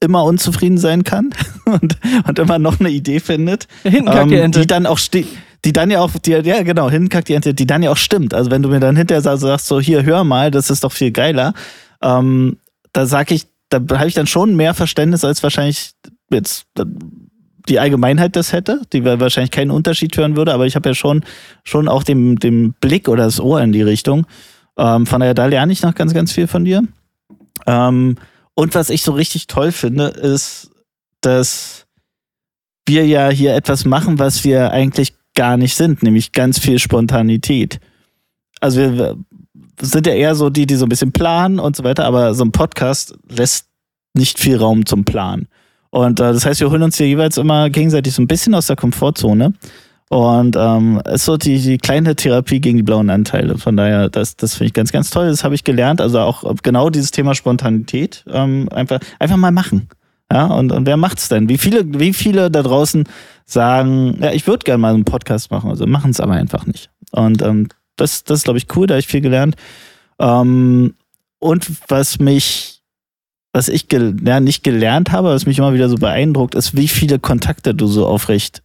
immer 0.00 0.24
unzufrieden 0.24 0.78
sein 0.78 1.04
kann 1.04 1.30
und, 1.66 1.98
und 2.26 2.38
immer 2.38 2.58
noch 2.58 2.80
eine 2.80 2.90
Idee 2.90 3.20
findet. 3.20 3.66
Kackt 3.82 4.30
die 4.30 4.34
ähm, 4.34 4.44
Ente. 4.44 4.60
die 4.60 4.66
dann 4.66 4.86
auch 4.86 4.98
steht. 4.98 5.26
Die 5.64 5.72
dann 5.72 5.90
ja 5.90 6.00
auch, 6.00 6.12
die, 6.12 6.30
ja 6.30 6.62
genau, 6.62 6.88
hinten 6.88 7.08
kackt 7.08 7.28
die 7.28 7.34
Ente, 7.34 7.52
die 7.52 7.66
dann 7.66 7.82
ja 7.82 7.90
auch 7.90 7.96
stimmt. 7.96 8.32
Also 8.32 8.50
wenn 8.50 8.62
du 8.62 8.68
mir 8.68 8.80
dann 8.80 8.96
hinterher 8.96 9.22
sagst, 9.22 9.42
sagst 9.42 9.66
so, 9.66 9.80
hier, 9.80 10.04
hör 10.04 10.22
mal, 10.22 10.52
das 10.52 10.70
ist 10.70 10.84
doch 10.84 10.92
viel 10.92 11.10
geiler, 11.10 11.52
ähm, 12.00 12.58
da 12.92 13.06
sag 13.06 13.30
ich, 13.30 13.46
da 13.68 13.78
habe 13.78 14.08
ich 14.08 14.14
dann 14.14 14.26
schon 14.26 14.56
mehr 14.56 14.74
Verständnis, 14.74 15.24
als 15.24 15.42
wahrscheinlich 15.42 15.92
jetzt 16.30 16.66
äh, 16.78 16.84
die 17.68 17.78
Allgemeinheit 17.78 18.34
das 18.34 18.52
hätte, 18.52 18.82
die 18.92 19.04
wahrscheinlich 19.04 19.50
keinen 19.50 19.70
Unterschied 19.70 20.16
hören 20.16 20.36
würde, 20.36 20.54
aber 20.54 20.66
ich 20.66 20.74
habe 20.74 20.88
ja 20.88 20.94
schon, 20.94 21.24
schon 21.64 21.86
auch 21.86 22.02
den, 22.02 22.36
den 22.36 22.72
Blick 22.72 23.08
oder 23.08 23.24
das 23.24 23.40
Ohr 23.40 23.60
in 23.60 23.72
die 23.72 23.82
Richtung. 23.82 24.26
Ähm, 24.78 25.06
von 25.06 25.20
daher, 25.20 25.34
da 25.34 25.46
lerne 25.46 25.72
ich 25.72 25.82
noch 25.82 25.94
ganz, 25.94 26.14
ganz 26.14 26.32
viel 26.32 26.46
von 26.46 26.64
dir. 26.64 26.82
Ähm, 27.66 28.16
und 28.54 28.74
was 28.74 28.90
ich 28.90 29.02
so 29.02 29.12
richtig 29.12 29.46
toll 29.48 29.72
finde, 29.72 30.06
ist, 30.06 30.70
dass 31.20 31.86
wir 32.86 33.06
ja 33.06 33.28
hier 33.28 33.54
etwas 33.54 33.84
machen, 33.84 34.18
was 34.18 34.44
wir 34.44 34.70
eigentlich 34.70 35.12
gar 35.34 35.56
nicht 35.56 35.76
sind, 35.76 36.02
nämlich 36.02 36.32
ganz 36.32 36.58
viel 36.58 36.78
Spontanität. 36.78 37.80
Also 38.60 38.80
wir 38.80 39.16
sind 39.80 40.06
ja 40.06 40.14
eher 40.14 40.34
so 40.34 40.50
die, 40.50 40.66
die 40.66 40.76
so 40.76 40.86
ein 40.86 40.88
bisschen 40.88 41.12
planen 41.12 41.58
und 41.58 41.76
so 41.76 41.84
weiter, 41.84 42.04
aber 42.04 42.34
so 42.34 42.44
ein 42.44 42.52
Podcast 42.52 43.16
lässt 43.28 43.66
nicht 44.14 44.38
viel 44.38 44.56
Raum 44.56 44.86
zum 44.86 45.04
Planen. 45.04 45.48
Und 45.90 46.20
äh, 46.20 46.32
das 46.32 46.44
heißt, 46.44 46.60
wir 46.60 46.70
holen 46.70 46.82
uns 46.82 46.96
hier 46.96 47.06
jeweils 47.06 47.38
immer 47.38 47.70
gegenseitig 47.70 48.14
so 48.14 48.22
ein 48.22 48.26
bisschen 48.26 48.54
aus 48.54 48.66
der 48.66 48.76
Komfortzone. 48.76 49.54
Und 50.10 50.56
ähm, 50.58 51.02
es 51.04 51.16
ist 51.16 51.24
so 51.26 51.36
die, 51.36 51.60
die 51.60 51.78
kleine 51.78 52.16
Therapie 52.16 52.60
gegen 52.60 52.78
die 52.78 52.82
blauen 52.82 53.10
Anteile. 53.10 53.58
Von 53.58 53.76
daher, 53.76 54.08
das, 54.08 54.36
das 54.36 54.54
finde 54.54 54.68
ich 54.68 54.72
ganz, 54.72 54.90
ganz 54.90 55.10
toll. 55.10 55.28
Das 55.28 55.44
habe 55.44 55.54
ich 55.54 55.64
gelernt. 55.64 56.00
Also 56.00 56.20
auch 56.20 56.44
genau 56.62 56.88
dieses 56.88 57.10
Thema 57.10 57.34
Spontanität. 57.34 58.24
Ähm, 58.30 58.68
einfach, 58.72 59.00
einfach 59.18 59.36
mal 59.36 59.50
machen. 59.50 59.88
Ja, 60.32 60.46
und, 60.46 60.72
und 60.72 60.86
wer 60.86 60.96
macht's 60.96 61.28
denn? 61.28 61.48
Wie 61.48 61.58
viele, 61.58 61.84
wie 61.98 62.12
viele 62.12 62.50
da 62.50 62.62
draußen 62.62 63.04
sagen, 63.46 64.18
ja, 64.20 64.32
ich 64.32 64.46
würde 64.46 64.64
gerne 64.64 64.78
mal 64.78 64.92
einen 64.92 65.04
Podcast 65.04 65.50
machen, 65.50 65.70
also 65.70 65.86
machen 65.86 66.10
es 66.10 66.20
aber 66.20 66.34
einfach 66.34 66.66
nicht. 66.66 66.90
Und 67.12 67.40
ähm, 67.40 67.68
das, 68.00 68.24
das 68.24 68.40
ist, 68.40 68.44
glaube 68.44 68.58
ich, 68.58 68.66
cool, 68.76 68.86
da 68.86 68.94
habe 68.94 69.00
ich 69.00 69.06
viel 69.06 69.20
gelernt. 69.20 69.56
Ähm, 70.18 70.94
und 71.38 71.70
was 71.88 72.18
mich, 72.18 72.80
was 73.52 73.68
ich 73.68 73.88
gel 73.88 74.16
ja, 74.24 74.40
nicht 74.40 74.64
gelernt 74.64 75.12
habe, 75.12 75.28
was 75.28 75.46
mich 75.46 75.58
immer 75.58 75.74
wieder 75.74 75.88
so 75.88 75.96
beeindruckt, 75.96 76.54
ist, 76.54 76.76
wie 76.76 76.88
viele 76.88 77.18
Kontakte 77.18 77.74
du 77.74 77.86
so 77.86 78.06
aufrecht 78.06 78.62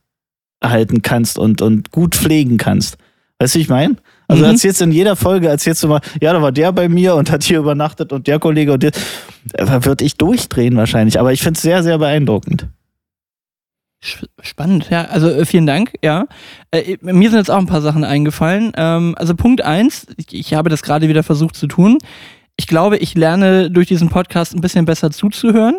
halten 0.64 1.02
kannst 1.02 1.38
und, 1.38 1.62
und 1.62 1.92
gut 1.92 2.16
pflegen 2.16 2.58
kannst. 2.58 2.98
Weißt 3.40 3.56
du, 3.56 3.60
wie 3.60 3.64
ich 3.64 3.70
meine? 3.70 3.98
Also 4.28 4.44
Mhm. 4.44 4.52
erzählst 4.52 4.82
in 4.82 4.92
jeder 4.94 5.16
Folge, 5.16 5.50
erzählst 5.50 5.84
du 5.84 5.90
mal, 5.90 6.00
ja, 6.22 6.32
da 6.32 6.42
war 6.42 6.52
der 6.54 6.72
bei 6.72 6.88
mir 6.88 7.16
und 7.16 7.30
hat 7.30 7.44
hier 7.44 7.60
übernachtet 7.60 8.14
und 8.14 8.28
der 8.28 8.40
Kollege 8.40 8.74
und 8.74 8.82
der. 8.84 8.92
Da 9.52 9.84
würde 9.84 10.06
ich 10.06 10.16
durchdrehen 10.16 10.78
wahrscheinlich, 10.78 11.20
aber 11.20 11.34
ich 11.34 11.42
finde 11.42 11.58
es 11.58 11.62
sehr, 11.62 11.84
sehr 11.84 11.98
beeindruckend. 11.98 12.68
Spannend, 14.42 14.90
ja. 14.90 15.06
Also 15.06 15.30
äh, 15.30 15.46
vielen 15.46 15.66
Dank, 15.66 15.94
ja. 16.04 16.28
Äh, 16.72 16.98
mir 17.02 17.30
sind 17.30 17.40
jetzt 17.40 17.50
auch 17.50 17.58
ein 17.58 17.68
paar 17.68 17.82
Sachen 17.82 18.04
eingefallen. 18.04 18.74
Ähm, 18.76 19.16
also 19.18 19.34
Punkt 19.34 19.62
eins, 19.62 20.08
ich, 20.18 20.34
ich 20.34 20.54
habe 20.54 20.70
das 20.70 20.84
gerade 20.84 21.08
wieder 21.08 21.24
versucht 21.24 21.56
zu 21.56 21.68
tun. 21.68 22.00
Ich 22.58 22.68
glaube, 22.68 22.98
ich 22.98 23.16
lerne 23.16 23.72
durch 23.72 23.88
diesen 23.88 24.10
Podcast 24.10 24.54
ein 24.54 24.62
bisschen 24.62 24.86
besser 24.86 25.10
zuzuhören. 25.10 25.78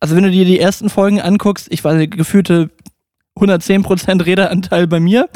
Also 0.00 0.16
wenn 0.16 0.22
du 0.24 0.30
dir 0.30 0.44
die 0.44 0.58
ersten 0.58 0.88
Folgen 0.88 1.20
anguckst, 1.20 1.68
ich 1.70 1.84
war 1.84 2.06
gefühlte 2.06 2.70
110% 3.36 4.24
Redeanteil 4.24 4.86
bei 4.86 5.00
mir. 5.00 5.28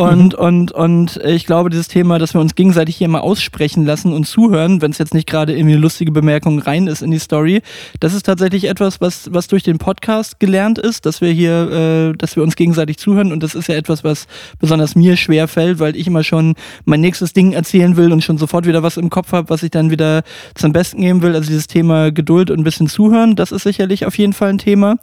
Und, 0.00 0.34
und, 0.34 0.72
und 0.72 1.20
ich 1.24 1.44
glaube, 1.44 1.68
dieses 1.68 1.86
Thema, 1.86 2.18
dass 2.18 2.32
wir 2.32 2.40
uns 2.40 2.54
gegenseitig 2.54 2.96
hier 2.96 3.08
mal 3.08 3.20
aussprechen 3.20 3.84
lassen 3.84 4.14
und 4.14 4.24
zuhören, 4.24 4.80
wenn 4.80 4.92
es 4.92 4.98
jetzt 4.98 5.12
nicht 5.12 5.28
gerade 5.28 5.52
irgendwie 5.52 5.74
eine 5.74 5.82
lustige 5.82 6.10
Bemerkung 6.10 6.58
rein 6.58 6.86
ist 6.86 7.02
in 7.02 7.10
die 7.10 7.18
Story, 7.18 7.60
das 8.00 8.14
ist 8.14 8.24
tatsächlich 8.24 8.64
etwas, 8.64 9.02
was, 9.02 9.28
was 9.30 9.46
durch 9.48 9.62
den 9.62 9.76
Podcast 9.76 10.40
gelernt 10.40 10.78
ist, 10.78 11.04
dass 11.04 11.20
wir 11.20 11.32
hier, 11.32 12.12
äh, 12.12 12.16
dass 12.16 12.34
wir 12.34 12.42
uns 12.42 12.56
gegenseitig 12.56 12.96
zuhören. 12.96 13.30
Und 13.30 13.42
das 13.42 13.54
ist 13.54 13.68
ja 13.68 13.74
etwas, 13.74 14.02
was 14.02 14.26
besonders 14.58 14.94
mir 14.94 15.18
schwer 15.18 15.48
fällt, 15.48 15.80
weil 15.80 15.94
ich 15.94 16.06
immer 16.06 16.24
schon 16.24 16.54
mein 16.86 17.02
nächstes 17.02 17.34
Ding 17.34 17.52
erzählen 17.52 17.98
will 17.98 18.10
und 18.10 18.24
schon 18.24 18.38
sofort 18.38 18.66
wieder 18.66 18.82
was 18.82 18.96
im 18.96 19.10
Kopf 19.10 19.32
habe, 19.32 19.50
was 19.50 19.62
ich 19.62 19.70
dann 19.70 19.90
wieder 19.90 20.22
zum 20.54 20.72
Besten 20.72 21.02
geben 21.02 21.20
will. 21.20 21.34
Also 21.34 21.48
dieses 21.48 21.66
Thema 21.66 22.10
Geduld 22.10 22.50
und 22.50 22.58
ein 22.58 22.64
bisschen 22.64 22.86
zuhören, 22.86 23.36
das 23.36 23.52
ist 23.52 23.64
sicherlich 23.64 24.06
auf 24.06 24.16
jeden 24.16 24.32
Fall 24.32 24.48
ein 24.48 24.58
Thema. 24.58 24.96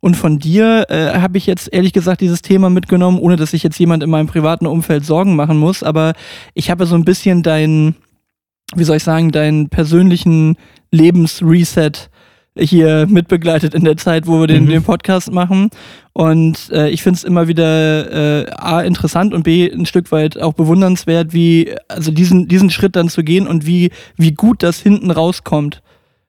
Und 0.00 0.16
von 0.16 0.38
dir 0.38 0.86
äh, 0.88 1.18
habe 1.18 1.38
ich 1.38 1.46
jetzt 1.46 1.72
ehrlich 1.72 1.92
gesagt 1.92 2.20
dieses 2.20 2.42
Thema 2.42 2.70
mitgenommen, 2.70 3.18
ohne 3.18 3.36
dass 3.36 3.50
sich 3.50 3.62
jetzt 3.62 3.78
jemand 3.78 4.02
in 4.02 4.10
meinem 4.10 4.28
privaten 4.28 4.66
Umfeld 4.66 5.04
Sorgen 5.04 5.34
machen 5.34 5.58
muss. 5.58 5.82
Aber 5.82 6.12
ich 6.54 6.70
habe 6.70 6.86
so 6.86 6.94
ein 6.94 7.04
bisschen 7.04 7.42
deinen, 7.42 7.96
wie 8.76 8.84
soll 8.84 8.96
ich 8.98 9.04
sagen, 9.04 9.32
deinen 9.32 9.68
persönlichen 9.68 10.56
Lebensreset 10.92 12.10
hier 12.56 13.06
mitbegleitet 13.08 13.74
in 13.74 13.84
der 13.84 13.96
Zeit, 13.96 14.26
wo 14.26 14.40
wir 14.40 14.46
den, 14.46 14.64
Mhm. 14.64 14.70
den 14.70 14.82
Podcast 14.82 15.30
machen. 15.32 15.70
Und 16.12 16.70
äh, 16.72 16.88
ich 16.90 17.02
finde 17.02 17.16
es 17.18 17.24
immer 17.24 17.46
wieder 17.46 18.46
äh, 18.46 18.50
A, 18.50 18.80
interessant 18.80 19.32
und 19.32 19.44
B, 19.44 19.70
ein 19.70 19.86
Stück 19.86 20.10
weit 20.10 20.40
auch 20.40 20.54
bewundernswert, 20.54 21.32
wie, 21.32 21.72
also 21.88 22.10
diesen, 22.10 22.48
diesen 22.48 22.70
Schritt 22.70 22.96
dann 22.96 23.08
zu 23.08 23.22
gehen 23.22 23.46
und 23.46 23.66
wie, 23.66 23.90
wie 24.16 24.32
gut 24.32 24.62
das 24.62 24.80
hinten 24.80 25.10
rauskommt. 25.12 25.82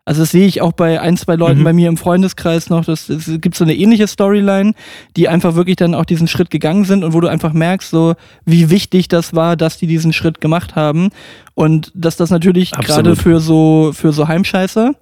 Also 0.10 0.23
das 0.23 0.31
sehe 0.31 0.48
ich 0.48 0.60
auch 0.60 0.72
bei 0.72 0.99
ein, 0.99 1.18
zwei 1.18 1.36
Leuten 1.36 1.60
Mhm. 1.60 1.64
bei 1.65 1.72
mir 1.73 1.88
im 1.88 1.95
Freundeskreis 1.95 2.72
noch. 2.72 2.84
Das, 2.84 3.10
es 3.10 3.30
gibt 3.41 3.53
so 3.53 3.64
eine 3.64 3.76
ähnliche 3.76 4.07
Storyline, 4.07 4.73
die 5.15 5.30
einfach 5.30 5.53
wirklich 5.53 5.76
dann 5.76 5.94
auch 5.94 6.03
diesen 6.06 6.27
Schritt 6.27 6.49
gegangen 6.49 6.84
sind 6.84 7.03
und 7.03 7.14
wo 7.14 7.19
du 7.19 7.27
einfach 7.27 7.53
merkst, 7.53 7.91
so 7.91 8.15
wie 8.44 8.72
wichtig 8.72 9.07
das 9.07 9.36
war, 9.36 9.56
dass 9.56 9.77
die 9.77 9.86
diesen 9.86 10.11
Schritt 10.11 10.41
gemacht 10.41 10.76
haben. 10.76 11.10
Und 11.53 11.91
dass 11.94 12.18
das 12.18 12.31
natürlich 12.31 12.72
gerade 12.72 13.15
für 13.15 13.40
so, 13.40 13.91
für 13.94 14.11
so 14.11 14.27
Heimscheiße 14.27 14.95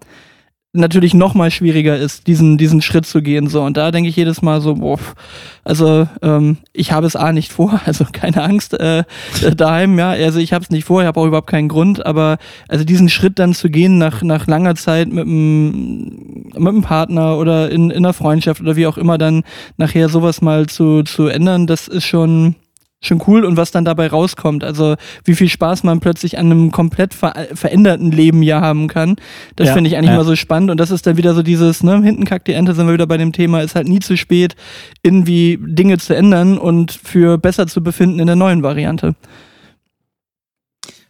natürlich 0.77 1.13
noch 1.13 1.33
mal 1.33 1.51
schwieriger 1.51 1.97
ist, 1.97 2.27
diesen, 2.27 2.57
diesen 2.57 2.81
Schritt 2.81 3.05
zu 3.05 3.21
gehen. 3.21 3.47
So. 3.47 3.63
Und 3.63 3.77
da 3.77 3.91
denke 3.91 4.09
ich 4.09 4.15
jedes 4.15 4.41
Mal 4.41 4.61
so, 4.61 4.75
boah, 4.75 4.99
also 5.63 6.07
ähm, 6.21 6.57
ich 6.73 6.91
habe 6.91 7.07
es 7.07 7.15
A 7.15 7.31
nicht 7.31 7.51
vor, 7.51 7.81
also 7.85 8.05
keine 8.11 8.43
Angst 8.43 8.73
äh, 8.79 8.99
äh, 8.99 9.55
daheim, 9.55 9.97
ja. 9.99 10.11
Also 10.11 10.39
ich 10.39 10.53
habe 10.53 10.63
es 10.63 10.69
nicht 10.69 10.85
vor, 10.85 11.01
ich 11.01 11.07
habe 11.07 11.19
auch 11.19 11.25
überhaupt 11.25 11.49
keinen 11.49 11.67
Grund, 11.67 12.05
aber 12.05 12.37
also 12.67 12.83
diesen 12.85 13.09
Schritt 13.09 13.39
dann 13.39 13.53
zu 13.53 13.69
gehen 13.69 13.97
nach, 13.97 14.21
nach 14.21 14.47
langer 14.47 14.75
Zeit 14.75 15.07
mit 15.09 15.25
einem 15.25 16.47
mit 16.53 16.67
einem 16.67 16.81
Partner 16.81 17.37
oder 17.37 17.69
in, 17.69 17.89
in 17.89 17.97
einer 18.05 18.13
Freundschaft 18.13 18.61
oder 18.61 18.75
wie 18.75 18.87
auch 18.87 18.97
immer 18.97 19.17
dann 19.17 19.43
nachher 19.77 20.09
sowas 20.09 20.41
mal 20.41 20.67
zu, 20.67 21.03
zu 21.03 21.27
ändern, 21.27 21.67
das 21.67 21.87
ist 21.87 22.05
schon 22.05 22.55
schon 23.01 23.21
cool 23.27 23.45
und 23.45 23.57
was 23.57 23.71
dann 23.71 23.85
dabei 23.85 24.07
rauskommt. 24.07 24.63
Also 24.63 24.95
wie 25.23 25.35
viel 25.35 25.49
Spaß 25.49 25.83
man 25.83 25.99
plötzlich 25.99 26.37
an 26.39 26.47
einem 26.47 26.71
komplett 26.71 27.13
ver 27.13 27.33
veränderten 27.53 28.11
Leben 28.11 28.41
ja 28.41 28.61
haben 28.61 28.87
kann. 28.87 29.17
Das 29.55 29.67
Ja, 29.67 29.73
finde 29.73 29.89
ich 29.89 29.97
eigentlich 29.97 30.11
ja. 30.11 30.17
mal 30.17 30.25
so 30.25 30.35
spannend 30.35 30.71
und 30.71 30.79
das 30.79 30.91
ist 30.91 31.05
dann 31.05 31.17
wieder 31.17 31.35
so 31.35 31.43
dieses, 31.43 31.83
ne, 31.83 32.01
hinten 32.01 32.25
kackt 32.25 32.47
die 32.47 32.53
Ente, 32.53 32.73
sind 32.73 32.87
wir 32.87 32.93
wieder 32.93 33.07
bei 33.07 33.17
dem 33.17 33.33
Thema, 33.33 33.61
ist 33.61 33.75
halt 33.75 33.87
nie 33.87 33.99
zu 33.99 34.17
spät, 34.17 34.55
irgendwie 35.03 35.59
Dinge 35.61 35.97
zu 35.99 36.15
ändern 36.15 36.57
und 36.57 36.91
für 36.91 37.37
besser 37.37 37.67
zu 37.67 37.83
befinden 37.83 38.19
in 38.19 38.27
der 38.27 38.35
neuen 38.35 38.63
Variante. 38.63 39.15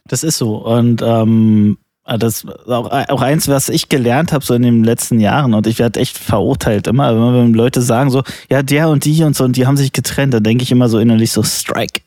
Das 0.06 0.24
ist 0.24 0.38
so. 0.38 0.56
Und 0.56 1.02
ähm, 1.02 1.78
das 2.16 2.46
auch, 2.66 2.90
auch 2.90 3.20
eins, 3.20 3.48
was 3.48 3.68
ich 3.68 3.88
gelernt 3.88 4.32
habe 4.32 4.44
so 4.44 4.54
in 4.54 4.62
den 4.62 4.84
letzten 4.84 5.20
Jahren 5.20 5.52
und 5.52 5.66
ich 5.66 5.78
werde 5.78 6.00
echt 6.00 6.16
verurteilt 6.16 6.86
immer, 6.86 7.14
wenn 7.34 7.52
Leute 7.52 7.82
sagen 7.82 8.10
so, 8.10 8.22
ja, 8.50 8.62
der 8.62 8.88
und 8.88 9.04
die 9.04 9.22
und 9.24 9.36
so 9.36 9.44
und 9.44 9.56
die 9.56 9.66
haben 9.66 9.76
sich 9.76 9.92
getrennt, 9.92 10.32
dann 10.32 10.42
denke 10.42 10.62
ich 10.62 10.70
immer 10.70 10.88
so 10.88 10.98
innerlich 10.98 11.32
so, 11.32 11.42
Strike. 11.42 12.00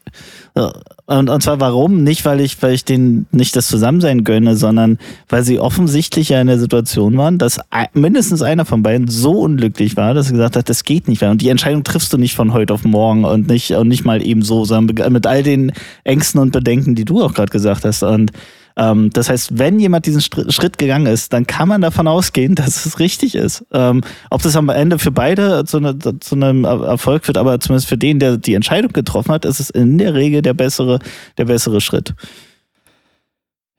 Und, 1.06 1.30
und 1.30 1.44
zwar 1.44 1.60
warum? 1.60 2.04
Nicht, 2.04 2.26
weil 2.26 2.42
ich, 2.42 2.62
weil 2.62 2.74
ich 2.74 2.84
denen 2.84 3.26
nicht 3.32 3.56
das 3.56 3.68
Zusammensein 3.68 4.24
gönne, 4.24 4.56
sondern 4.56 4.98
weil 5.30 5.44
sie 5.44 5.60
offensichtlich 5.60 6.30
ja 6.30 6.42
in 6.42 6.48
der 6.48 6.60
Situation 6.60 7.18
waren, 7.18 7.38
dass 7.38 7.60
mindestens 7.94 8.42
einer 8.42 8.66
von 8.66 8.84
beiden 8.84 9.08
so 9.08 9.40
unglücklich 9.40 9.96
war, 9.96 10.14
dass 10.14 10.28
er 10.28 10.34
gesagt 10.34 10.58
hat, 10.58 10.70
das 10.70 10.84
geht 10.84 11.08
nicht 11.08 11.22
mehr. 11.22 11.32
Und 11.32 11.42
die 11.42 11.50
Entscheidung 11.50 11.84
triffst 11.84 12.12
du 12.12 12.18
nicht 12.18 12.36
von 12.36 12.52
heute 12.54 12.74
auf 12.74 12.84
morgen 12.84 13.24
und 13.24 13.48
nicht, 13.48 13.72
und 13.72 13.88
nicht 13.88 14.04
mal 14.04 14.26
eben 14.26 14.42
so, 14.42 14.66
sondern 14.66 15.14
mit 15.14 15.26
all 15.26 15.44
den 15.44 15.72
Ängsten 16.04 16.42
und 16.42 16.52
Bedenken, 16.52 16.96
die 16.96 17.06
du 17.06 17.22
auch 17.24 17.34
gerade 17.34 17.52
gesagt 17.52 17.86
hast. 17.86 18.04
Und 18.04 18.32
ähm, 18.78 19.10
das 19.12 19.30
heißt, 19.30 19.58
wenn 19.60 19.80
jemand 19.80 20.06
diesen 20.06 20.22
Schritt 20.22 20.78
gegangen 20.78 21.06
ist, 21.08 21.34
dann 21.34 21.46
kann 21.48 21.68
man 21.68 21.82
davon 21.82 22.08
ausgehen, 22.08 22.56
dass 22.56 22.86
es 22.86 23.00
richtig 23.00 23.36
ist. 23.36 23.66
Ähm, 23.72 24.02
ob 24.30 24.42
das 24.42 24.56
am 24.56 24.70
Ende 24.70 25.00
für 25.00 25.12
beide 25.12 25.66
zu, 25.66 25.80
ne, 25.80 25.98
zu 25.98 26.36
einem 26.36 26.64
Er- 26.66 26.84
Erfolg 26.84 27.28
wird, 27.28 27.38
aber 27.38 27.60
zumindest 27.60 27.88
für 27.90 27.98
den, 27.98 28.20
der 28.20 28.38
die 28.38 28.54
Entscheidung 28.54 28.94
getroffen 28.94 29.32
hat, 29.34 29.46
ist 29.46 29.60
es 29.60 29.70
in 29.70 29.98
der 29.98 30.14
Regel 30.14 30.42
der 30.42 30.54
bessere, 30.54 31.00
der 31.38 31.46
bessere 31.46 31.82
Schritt. 31.82 32.14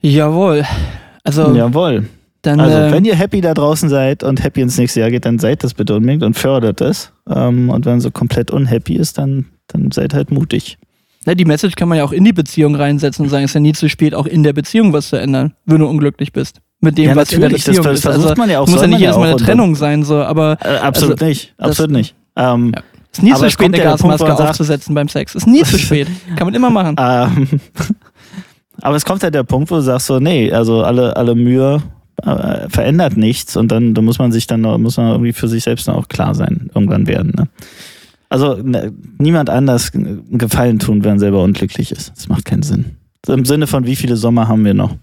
Jawohl. 0.01 0.64
Also 1.24 1.55
Jawohl. 1.55 2.06
dann 2.43 2.59
Also, 2.60 2.77
äh, 2.77 2.93
wenn 2.93 3.05
ihr 3.05 3.14
happy 3.14 3.40
da 3.40 3.55
draußen 3.55 3.89
seid 3.89 4.24
und 4.24 4.43
happy 4.43 4.60
ins 4.60 4.77
nächste 4.78 5.01
Jahr 5.01 5.10
geht, 5.10 5.24
dann 5.24 5.39
seid 5.39 5.62
das 5.62 5.74
bitte 5.74 5.94
unbedingt 5.94 6.23
und 6.24 6.35
fördert 6.36 6.81
es. 6.81 7.12
Ähm, 7.28 7.70
und 7.70 7.86
wenn 7.86 8.01
so 8.01 8.10
komplett 8.10 8.51
unhappy 8.51 8.97
ist, 8.97 9.19
dann, 9.19 9.47
dann 9.69 9.90
seid 9.93 10.14
halt 10.14 10.31
mutig. 10.32 10.78
Ne, 11.27 11.36
die 11.36 11.44
Message 11.44 11.74
kann 11.77 11.89
man 11.89 11.99
ja 11.99 12.05
auch 12.05 12.12
in 12.12 12.24
die 12.24 12.32
Beziehung 12.32 12.74
reinsetzen 12.74 13.24
und 13.24 13.31
sagen, 13.31 13.44
es 13.44 13.51
ist 13.51 13.55
ja 13.55 13.61
nie 13.61 13.73
zu 13.73 13.89
spät, 13.89 14.15
auch 14.15 14.27
in 14.27 14.43
der 14.43 14.53
Beziehung 14.53 14.93
was 14.93 15.09
zu 15.09 15.16
ändern, 15.16 15.55
wenn 15.66 15.78
du 15.78 15.86
unglücklich 15.86 16.32
bist. 16.32 16.61
Mit 16.81 16.99
dem, 16.99 17.11
Ja, 17.11 17.16
was 17.16 17.32
in 17.32 17.40
der 17.40 17.49
natürlich, 17.51 17.65
das 17.65 17.77
Beziehung 17.77 17.94
ist. 17.94 18.03
versucht 18.03 18.24
Also, 18.31 18.40
man 18.40 18.51
ja 18.51 18.59
auch, 18.61 18.66
muss 18.66 18.81
ja 18.81 18.86
nicht 18.89 19.01
ja 19.01 19.07
jedes 19.11 19.16
Mal 19.16 19.28
eine 19.31 19.36
Trennung 19.36 19.74
sein, 19.77 20.03
so, 20.03 20.16
aber 20.23 20.59
Äh, 20.65 20.78
absolut 20.78 21.15
Also, 21.15 21.24
nicht. 21.27 21.55
das- 21.57 21.69
Absolut 21.70 21.93
nicht. 21.93 22.15
Ähm, 22.36 22.73
Ja. 22.74 22.82
ist 23.12 23.23
nie 23.23 23.32
zu 23.35 23.51
spät, 23.51 23.66
eine 23.66 23.77
Punkt, 23.97 24.01
Gasmaske 24.19 24.27
sagt- 24.36 24.51
aufzusetzen 24.51 24.94
beim 24.94 25.09
Sex. 25.09 25.35
Ist 25.36 25.47
nie 25.47 25.62
zu 25.62 25.78
spät. 25.78 26.09
Kann 26.36 26.47
man 26.47 26.55
immer 26.55 26.70
machen. 26.70 26.97
Ähm, 26.99 27.49
aber 28.81 28.97
es 28.97 29.05
kommt 29.05 29.23
halt 29.23 29.35
der 29.35 29.44
Punkt, 29.44 29.70
wo 29.70 29.77
du 29.77 29.82
sagst 29.82 30.07
so, 30.07 30.19
nee, 30.19 30.51
also 30.53 30.82
alle, 30.82 31.16
alle 31.16 31.35
Mühe 31.35 31.82
äh, 32.24 32.69
verändert 32.69 33.16
nichts 33.16 33.57
und 33.57 33.70
dann 33.73 33.94
da 33.94 34.03
muss 34.03 34.19
man 34.19 34.32
sich 34.32 34.47
dann 34.47 34.61
noch- 34.61 34.78
muss 34.78 34.97
man 34.97 35.09
irgendwie 35.12 35.32
für 35.32 35.49
sich 35.49 35.62
selbst 35.65 35.89
dann 35.89 35.94
auch 35.94 36.09
klar 36.09 36.35
sein, 36.35 36.70
irgendwann 36.74 37.07
werden. 37.07 37.32
Ne? 37.36 37.49
Also 38.33 38.55
ne, 38.57 38.91
niemand 39.19 39.51
anders 39.51 39.93
einen 39.95 40.39
Gefallen 40.39 40.79
tun, 40.79 41.05
wenn 41.05 41.11
man 41.13 41.19
selber 41.19 41.43
unglücklich 41.43 41.93
ist. 41.93 42.13
Das 42.17 42.29
macht 42.31 42.47
keinen 42.47 42.63
Sinn. 42.63 42.97
Im 43.29 43.45
Sinne 43.45 43.67
von, 43.67 43.85
wie 43.87 43.95
viele 43.95 44.17
Sommer 44.17 44.49
haben 44.49 44.65
wir 44.65 44.73
noch? 44.73 44.97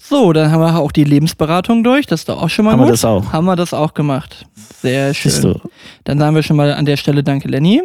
So, 0.00 0.32
dann 0.32 0.50
haben 0.50 0.60
wir 0.60 0.76
auch 0.80 0.90
die 0.90 1.04
Lebensberatung 1.04 1.84
durch. 1.84 2.06
Das 2.06 2.22
ist 2.22 2.28
doch 2.28 2.42
auch 2.42 2.48
schon 2.50 2.64
mal 2.64 2.72
Haben 2.72 2.80
wir 2.80 2.86
gut. 2.86 2.94
das 2.94 3.04
auch? 3.04 3.32
Haben 3.32 3.44
wir 3.44 3.54
das 3.54 3.72
auch 3.72 3.94
gemacht. 3.94 4.46
Sehr 4.82 5.14
schön. 5.14 5.30
Siehst 5.30 5.44
du. 5.44 5.60
Dann 6.02 6.18
sagen 6.18 6.34
wir 6.34 6.42
schon 6.42 6.56
mal 6.56 6.74
an 6.74 6.84
der 6.86 6.96
Stelle 6.96 7.22
Danke, 7.22 7.46
Lenny. 7.46 7.82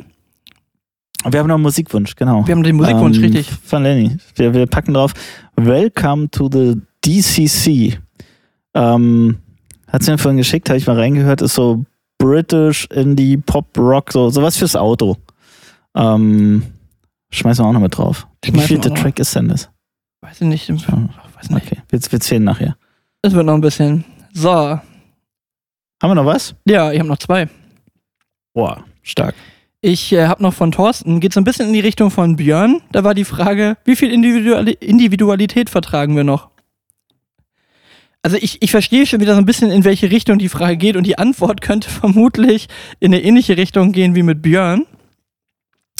Wir 1.29 1.39
haben 1.39 1.47
noch 1.47 1.55
einen 1.55 1.63
Musikwunsch, 1.63 2.15
genau. 2.15 2.45
Wir 2.47 2.55
haben 2.55 2.63
den 2.63 2.77
Musikwunsch, 2.77 3.17
Ähm, 3.17 3.23
richtig. 3.25 3.47
Von 3.63 3.83
Lenny. 3.83 4.17
Wir, 4.35 4.51
wir 4.51 4.65
packen 4.65 4.95
drauf. 4.95 5.13
Welcome 5.57 6.31
to 6.31 6.49
the 6.51 6.81
DCC. 7.05 7.99
Ähm, 8.73 9.37
hat 9.87 10.01
sie 10.01 10.11
mir 10.11 10.17
vorhin 10.17 10.37
geschickt, 10.37 10.69
habe 10.69 10.77
ich 10.79 10.87
mal 10.87 10.97
reingehört, 10.97 11.43
ist 11.43 11.53
so 11.53 11.85
British 12.17 12.87
Indie 12.91 13.37
Pop 13.37 13.77
Rock, 13.77 14.11
so 14.11 14.29
sowas 14.29 14.57
fürs 14.57 14.75
Auto. 14.75 15.17
Ähm, 15.95 16.63
schmeißen 17.31 17.63
wir 17.63 17.69
auch 17.69 17.73
noch 17.73 17.79
mit 17.81 17.97
drauf. 17.97 18.27
Wie 18.43 18.59
viel 18.59 18.79
der. 18.79 18.93
Track 18.93 19.19
ist 19.19 19.35
denn 19.35 19.49
das? 19.49 19.69
Weiß 20.21 20.41
ich 20.41 20.47
nicht. 20.47 20.69
Ach, 20.69 21.37
weiß 21.37 21.49
nicht. 21.49 21.65
Okay, 21.65 21.81
wir, 21.89 21.99
wir 21.99 22.19
zählen 22.19 22.43
nachher. 22.43 22.77
Das 23.21 23.33
wird 23.33 23.45
noch 23.45 23.53
ein 23.53 23.61
bisschen. 23.61 24.05
So. 24.33 24.49
Haben 24.51 24.81
wir 26.01 26.15
noch 26.15 26.25
was? 26.25 26.55
Ja, 26.65 26.91
ich 26.91 26.99
habe 26.99 27.09
noch 27.09 27.17
zwei. 27.17 27.49
Boah, 28.53 28.83
stark. 29.01 29.35
Ich 29.81 30.11
äh, 30.13 30.27
habe 30.27 30.41
noch 30.41 30.53
von 30.53 30.71
Thorsten, 30.71 31.19
geht 31.19 31.33
so 31.33 31.39
ein 31.39 31.43
bisschen 31.43 31.67
in 31.67 31.73
die 31.73 31.79
Richtung 31.79 32.09
von 32.09 32.35
Björn. 32.35 32.81
Da 32.91 33.03
war 33.03 33.13
die 33.13 33.23
Frage, 33.23 33.77
wie 33.85 33.95
viel 33.95 34.11
Individuali 34.11 34.71
Individualität 34.79 35.69
vertragen 35.69 36.15
wir 36.15 36.23
noch? 36.23 36.49
Also 38.25 38.37
ich, 38.41 38.59
ich 38.63 38.71
verstehe 38.71 39.05
schon 39.05 39.19
wieder 39.19 39.35
so 39.35 39.37
ein 39.37 39.45
bisschen, 39.45 39.69
in 39.69 39.83
welche 39.83 40.09
Richtung 40.09 40.39
die 40.39 40.49
Frage 40.49 40.77
geht 40.77 40.95
und 40.95 41.05
die 41.05 41.19
Antwort 41.19 41.61
könnte 41.61 41.91
vermutlich 41.91 42.65
in 42.99 43.13
eine 43.13 43.23
ähnliche 43.23 43.55
Richtung 43.55 43.91
gehen 43.91 44.15
wie 44.15 44.23
mit 44.23 44.41
Björn. 44.41 44.87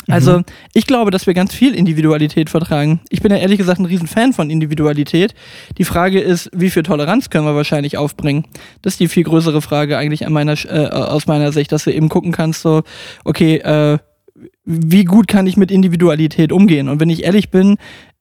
Also 0.08 0.42
ich 0.74 0.88
glaube, 0.88 1.12
dass 1.12 1.28
wir 1.28 1.36
ganz 1.36 1.54
viel 1.54 1.76
Individualität 1.76 2.50
vertragen. 2.50 3.00
Ich 3.10 3.22
bin 3.22 3.32
ja 3.32 3.38
ehrlich 3.38 3.60
gesagt 3.60 3.80
ein 3.80 3.86
Riesenfan 3.86 4.34
von 4.34 4.50
Individualität. 4.50 5.36
Die 5.78 5.84
Frage 5.84 6.20
ist, 6.20 6.50
wie 6.52 6.72
viel 6.72 6.82
Toleranz 6.82 7.30
können 7.30 7.46
wir 7.46 7.56
wahrscheinlich 7.56 8.00
aufbringen? 8.00 8.46
Das 8.82 8.94
ist 8.94 9.00
die 9.00 9.08
viel 9.08 9.24
größere 9.24 9.62
Frage 9.62 9.96
eigentlich 9.96 10.26
an 10.26 10.34
meiner, 10.34 10.54
äh, 10.66 10.88
aus 10.90 11.28
meiner 11.28 11.52
Sicht, 11.52 11.72
dass 11.72 11.84
du 11.84 11.94
eben 11.94 12.10
gucken 12.10 12.32
kannst, 12.32 12.64
so, 12.64 12.82
okay, 13.24 13.58
äh, 13.58 14.00
wie 14.64 15.06
gut 15.06 15.28
kann 15.28 15.46
ich 15.46 15.58
mit 15.58 15.70
Individualität 15.70 16.52
umgehen? 16.52 16.90
Und 16.90 17.00
wenn 17.00 17.10
ich 17.12 17.24
ehrlich 17.24 17.52
bin, 17.52 17.78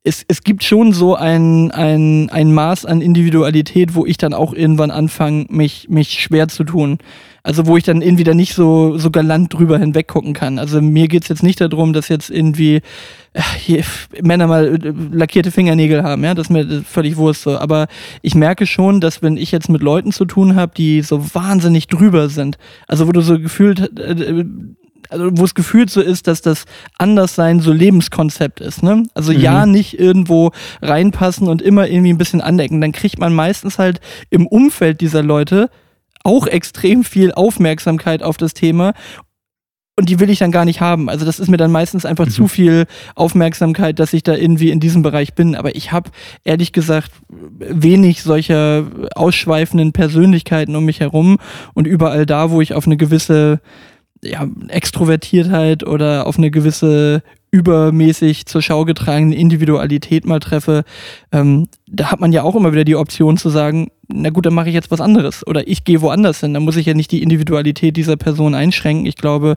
es, 0.06 0.22
es 0.28 0.42
gibt 0.42 0.62
schon 0.62 0.92
so 0.92 1.16
ein, 1.16 1.70
ein, 1.70 2.28
ein 2.28 2.52
Maß 2.52 2.84
an 2.84 3.00
Individualität, 3.00 3.94
wo 3.94 4.04
ich 4.04 4.18
dann 4.18 4.34
auch 4.34 4.52
irgendwann 4.52 4.90
anfange, 4.90 5.46
mich, 5.48 5.88
mich 5.88 6.22
schwer 6.22 6.48
zu 6.48 6.64
tun. 6.64 6.98
Also 7.42 7.66
wo 7.66 7.76
ich 7.78 7.84
dann 7.84 8.02
irgendwie 8.02 8.24
da 8.24 8.34
nicht 8.34 8.54
so, 8.54 8.98
so 8.98 9.10
galant 9.10 9.52
drüber 9.52 9.78
hinweg 9.78 10.06
gucken 10.08 10.34
kann. 10.34 10.58
Also 10.58 10.82
mir 10.82 11.08
geht's 11.08 11.28
jetzt 11.28 11.42
nicht 11.42 11.60
darum, 11.60 11.94
dass 11.94 12.08
jetzt 12.08 12.30
irgendwie 12.30 12.76
äh, 13.32 13.40
hier, 13.58 13.82
Männer 14.22 14.46
mal 14.46 14.74
äh, 14.74 14.92
lackierte 15.12 15.50
Fingernägel 15.50 16.02
haben, 16.02 16.22
ja, 16.22 16.34
das 16.34 16.46
ist 16.46 16.50
mir 16.50 16.82
völlig 16.82 17.16
wurscht 17.16 17.42
so. 17.42 17.58
Aber 17.58 17.86
ich 18.20 18.34
merke 18.34 18.66
schon, 18.66 19.00
dass 19.00 19.22
wenn 19.22 19.38
ich 19.38 19.52
jetzt 19.52 19.70
mit 19.70 19.82
Leuten 19.82 20.12
zu 20.12 20.26
tun 20.26 20.54
habe, 20.54 20.72
die 20.76 21.00
so 21.00 21.34
wahnsinnig 21.34 21.86
drüber 21.86 22.28
sind, 22.28 22.58
also 22.88 23.08
wo 23.08 23.12
du 23.12 23.22
so 23.22 23.38
gefühlt 23.38 23.98
äh, 23.98 24.44
also 25.14 25.30
wo 25.32 25.44
es 25.44 25.54
gefühlt 25.54 25.90
so 25.90 26.00
ist, 26.00 26.26
dass 26.26 26.42
das 26.42 26.64
Anderssein 26.98 27.60
so 27.60 27.72
Lebenskonzept 27.72 28.60
ist. 28.60 28.82
Ne? 28.82 29.04
Also 29.14 29.32
mhm. 29.32 29.40
ja, 29.40 29.66
nicht 29.66 29.98
irgendwo 29.98 30.50
reinpassen 30.82 31.48
und 31.48 31.62
immer 31.62 31.88
irgendwie 31.88 32.12
ein 32.12 32.18
bisschen 32.18 32.40
andecken. 32.40 32.80
Dann 32.80 32.92
kriegt 32.92 33.18
man 33.18 33.32
meistens 33.32 33.78
halt 33.78 34.00
im 34.30 34.46
Umfeld 34.46 35.00
dieser 35.00 35.22
Leute 35.22 35.70
auch 36.24 36.46
extrem 36.46 37.04
viel 37.04 37.32
Aufmerksamkeit 37.32 38.22
auf 38.22 38.36
das 38.36 38.54
Thema 38.54 38.94
und 39.96 40.08
die 40.08 40.18
will 40.18 40.30
ich 40.30 40.40
dann 40.40 40.50
gar 40.50 40.64
nicht 40.64 40.80
haben. 40.80 41.08
Also 41.08 41.24
das 41.24 41.38
ist 41.38 41.48
mir 41.48 41.56
dann 41.56 41.70
meistens 41.70 42.04
einfach 42.04 42.26
mhm. 42.26 42.30
zu 42.30 42.48
viel 42.48 42.86
Aufmerksamkeit, 43.14 43.98
dass 44.00 44.12
ich 44.12 44.24
da 44.24 44.34
irgendwie 44.34 44.70
in 44.70 44.80
diesem 44.80 45.02
Bereich 45.02 45.34
bin. 45.34 45.54
Aber 45.54 45.76
ich 45.76 45.92
habe 45.92 46.10
ehrlich 46.42 46.72
gesagt 46.72 47.12
wenig 47.28 48.22
solcher 48.22 48.86
ausschweifenden 49.14 49.92
Persönlichkeiten 49.92 50.74
um 50.74 50.84
mich 50.84 50.98
herum 50.98 51.38
und 51.74 51.86
überall 51.86 52.26
da, 52.26 52.50
wo 52.50 52.60
ich 52.60 52.74
auf 52.74 52.86
eine 52.86 52.96
gewisse 52.96 53.60
ja, 54.24 54.46
Extrovertiertheit 54.68 55.86
oder 55.86 56.26
auf 56.26 56.38
eine 56.38 56.50
gewisse 56.50 57.22
übermäßig 57.54 58.46
zur 58.46 58.62
Schau 58.62 58.84
getragene 58.84 59.36
Individualität 59.36 60.26
mal 60.26 60.40
treffe, 60.40 60.82
ähm, 61.30 61.68
da 61.86 62.10
hat 62.10 62.18
man 62.18 62.32
ja 62.32 62.42
auch 62.42 62.56
immer 62.56 62.72
wieder 62.72 62.82
die 62.82 62.96
Option 62.96 63.36
zu 63.36 63.48
sagen, 63.48 63.92
na 64.08 64.30
gut, 64.30 64.44
dann 64.44 64.54
mache 64.54 64.70
ich 64.70 64.74
jetzt 64.74 64.90
was 64.90 65.00
anderes 65.00 65.46
oder 65.46 65.68
ich 65.68 65.84
gehe 65.84 66.02
woanders 66.02 66.40
hin. 66.40 66.52
Dann 66.52 66.64
muss 66.64 66.76
ich 66.76 66.86
ja 66.86 66.94
nicht 66.94 67.12
die 67.12 67.22
Individualität 67.22 67.96
dieser 67.96 68.16
Person 68.16 68.56
einschränken. 68.56 69.06
Ich 69.06 69.14
glaube, 69.14 69.54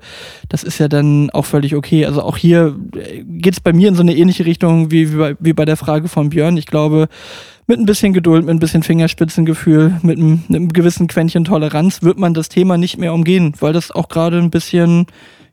das 0.47 0.63
ist 0.63 0.77
ja 0.77 0.87
dann 0.87 1.31
auch 1.31 1.45
völlig 1.45 1.75
okay. 1.75 2.05
Also 2.05 2.21
auch 2.21 2.37
hier 2.37 2.75
äh, 2.95 3.23
geht 3.23 3.53
es 3.53 3.59
bei 3.61 3.73
mir 3.73 3.89
in 3.89 3.95
so 3.95 4.03
eine 4.03 4.15
ähnliche 4.15 4.45
Richtung 4.45 4.91
wie, 4.91 5.11
wie, 5.11 5.17
bei, 5.17 5.35
wie 5.39 5.53
bei 5.53 5.65
der 5.65 5.75
Frage 5.75 6.07
von 6.07 6.29
Björn. 6.29 6.55
Ich 6.55 6.67
glaube, 6.67 7.07
mit 7.65 7.79
ein 7.79 7.87
bisschen 7.87 8.13
Geduld, 8.13 8.45
mit 8.45 8.53
ein 8.53 8.59
bisschen 8.59 8.83
Fingerspitzengefühl, 8.83 9.99
mit 10.03 10.19
einem, 10.19 10.43
mit 10.47 10.55
einem 10.55 10.69
gewissen 10.69 11.07
Quäntchen 11.07 11.45
Toleranz 11.45 12.03
wird 12.03 12.19
man 12.19 12.35
das 12.35 12.47
Thema 12.47 12.77
nicht 12.77 12.99
mehr 12.99 13.15
umgehen, 13.15 13.53
weil 13.59 13.73
das 13.73 13.89
auch 13.89 14.07
gerade 14.07 14.37
ein 14.37 14.51
bisschen 14.51 15.07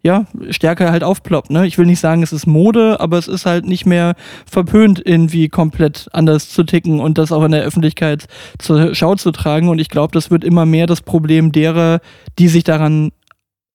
ja, 0.05 0.27
stärker 0.51 0.93
halt 0.93 1.03
aufploppt. 1.03 1.49
Ne? 1.49 1.67
Ich 1.67 1.79
will 1.79 1.87
nicht 1.87 1.99
sagen, 1.99 2.23
es 2.23 2.33
ist 2.33 2.47
Mode, 2.47 3.01
aber 3.01 3.17
es 3.17 3.27
ist 3.27 3.47
halt 3.47 3.65
nicht 3.65 3.87
mehr 3.87 4.15
verpönt, 4.45 5.01
irgendwie 5.03 5.49
komplett 5.49 6.09
anders 6.13 6.51
zu 6.51 6.63
ticken 6.63 7.01
und 7.01 7.17
das 7.17 7.33
auch 7.33 7.43
in 7.43 7.53
der 7.53 7.63
Öffentlichkeit 7.63 8.27
zur 8.59 8.95
Schau 8.95 9.15
zu 9.15 9.31
tragen. 9.31 9.71
Und 9.71 9.79
ich 9.79 9.89
glaube, 9.89 10.13
das 10.13 10.31
wird 10.31 10.45
immer 10.45 10.67
mehr 10.67 10.87
das 10.87 11.01
Problem 11.01 11.53
derer, 11.53 12.01
die 12.39 12.49
sich 12.49 12.65
daran 12.65 13.13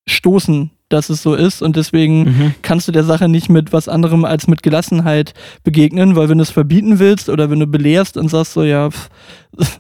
stoßen, 0.08 0.70
dass 0.88 1.10
es 1.10 1.24
so 1.24 1.34
ist. 1.34 1.64
Und 1.64 1.76
deswegen 1.76 2.24
mhm. 2.24 2.56
kannst 2.62 2.88
du 2.88 2.92
der 2.92 3.04
Sache 3.04 3.28
nicht 3.28 3.50
mit 3.50 3.74
was 3.74 3.90
anderem 3.90 4.24
als 4.24 4.48
mit 4.48 4.62
Gelassenheit 4.62 5.34
begegnen, 5.64 6.16
weil 6.16 6.30
wenn 6.30 6.38
du 6.38 6.44
es 6.44 6.52
verbieten 6.52 7.00
willst 7.00 7.30
oder 7.30 7.50
wenn 7.50 7.60
du 7.60 7.66
belehrst 7.66 8.18
und 8.18 8.28
sagst 8.28 8.54
so, 8.54 8.62
ja, 8.62 8.90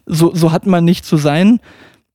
so, 0.07 0.33
so 0.33 0.51
hat 0.51 0.65
man 0.65 0.83
nicht 0.83 1.05
zu 1.05 1.17
sein, 1.17 1.59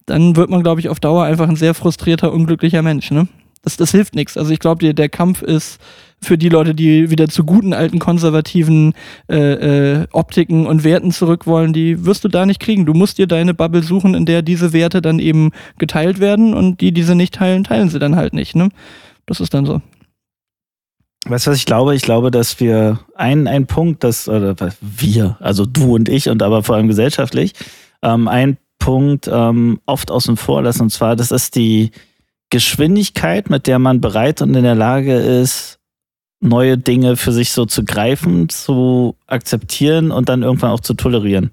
dann 0.06 0.34
wird 0.34 0.50
man, 0.50 0.64
glaube 0.64 0.80
ich, 0.80 0.88
auf 0.88 0.98
Dauer 0.98 1.22
einfach 1.22 1.48
ein 1.48 1.56
sehr 1.56 1.74
frustrierter, 1.74 2.32
unglücklicher 2.32 2.82
Mensch. 2.82 3.12
Ne? 3.12 3.28
Das, 3.64 3.76
das 3.76 3.90
hilft 3.90 4.14
nichts. 4.14 4.36
Also 4.36 4.52
ich 4.52 4.58
glaube, 4.58 4.94
der, 4.94 5.08
Kampf 5.08 5.42
ist 5.42 5.80
für 6.22 6.38
die 6.38 6.48
Leute, 6.48 6.74
die 6.74 7.10
wieder 7.10 7.28
zu 7.28 7.44
guten 7.44 7.72
alten 7.72 7.98
konservativen 7.98 8.94
äh, 9.28 10.02
äh, 10.02 10.06
Optiken 10.12 10.66
und 10.66 10.84
Werten 10.84 11.10
zurück 11.10 11.46
wollen, 11.46 11.72
die 11.72 12.04
wirst 12.04 12.24
du 12.24 12.28
da 12.28 12.46
nicht 12.46 12.60
kriegen. 12.60 12.86
Du 12.86 12.94
musst 12.94 13.18
dir 13.18 13.26
deine 13.26 13.54
Bubble 13.54 13.82
suchen, 13.82 14.14
in 14.14 14.26
der 14.26 14.42
diese 14.42 14.72
Werte 14.72 15.02
dann 15.02 15.18
eben 15.18 15.50
geteilt 15.78 16.20
werden 16.20 16.54
und 16.54 16.80
die, 16.80 16.92
die 16.92 17.02
sie 17.02 17.14
nicht 17.14 17.34
teilen, 17.34 17.64
teilen 17.64 17.88
sie 17.88 17.98
dann 17.98 18.16
halt 18.16 18.34
nicht. 18.34 18.54
Ne? 18.54 18.68
Das 19.26 19.40
ist 19.40 19.54
dann 19.54 19.66
so. 19.66 19.80
Weißt 21.26 21.46
du, 21.46 21.52
was 21.52 21.58
ich 21.58 21.66
glaube? 21.66 21.94
Ich 21.94 22.02
glaube, 22.02 22.30
dass 22.30 22.60
wir 22.60 23.00
ein, 23.14 23.46
ein 23.48 23.66
Punkt, 23.66 24.04
das, 24.04 24.28
oder 24.28 24.54
wir, 24.82 25.38
also 25.40 25.64
du 25.64 25.94
und 25.94 26.10
ich 26.10 26.28
und 26.28 26.42
aber 26.42 26.62
vor 26.62 26.76
allem 26.76 26.88
gesellschaftlich, 26.88 27.54
ähm, 28.02 28.28
ein 28.28 28.58
Punkt 28.78 29.30
ähm, 29.32 29.80
oft 29.86 30.10
außen 30.10 30.36
vor 30.36 30.60
lassen, 30.62 30.82
und 30.82 30.90
zwar, 30.90 31.16
das 31.16 31.30
ist 31.30 31.56
die, 31.56 31.92
Geschwindigkeit, 32.54 33.50
mit 33.50 33.66
der 33.66 33.80
man 33.80 34.00
bereit 34.00 34.40
und 34.40 34.54
in 34.54 34.62
der 34.62 34.76
Lage 34.76 35.16
ist, 35.16 35.80
neue 36.38 36.78
Dinge 36.78 37.16
für 37.16 37.32
sich 37.32 37.50
so 37.50 37.66
zu 37.66 37.84
greifen, 37.84 38.48
zu 38.48 39.16
akzeptieren 39.26 40.12
und 40.12 40.28
dann 40.28 40.44
irgendwann 40.44 40.70
auch 40.70 40.78
zu 40.78 40.94
tolerieren. 40.94 41.50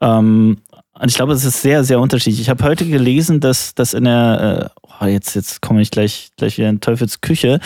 Ähm, 0.00 0.56
und 0.98 1.10
ich 1.10 1.14
glaube, 1.14 1.34
es 1.34 1.44
ist 1.44 1.60
sehr, 1.60 1.84
sehr 1.84 2.00
unterschiedlich. 2.00 2.40
Ich 2.40 2.48
habe 2.48 2.64
heute 2.64 2.86
gelesen, 2.86 3.40
dass, 3.40 3.74
dass 3.74 3.92
in 3.92 4.04
der, 4.04 4.72
äh, 4.74 4.80
oh, 5.02 5.04
jetzt, 5.04 5.34
jetzt 5.34 5.60
komme 5.60 5.82
ich 5.82 5.90
gleich, 5.90 6.30
gleich 6.38 6.56
wieder 6.56 6.70
in 6.70 6.80
Teufels 6.80 7.20
Küche. 7.20 7.60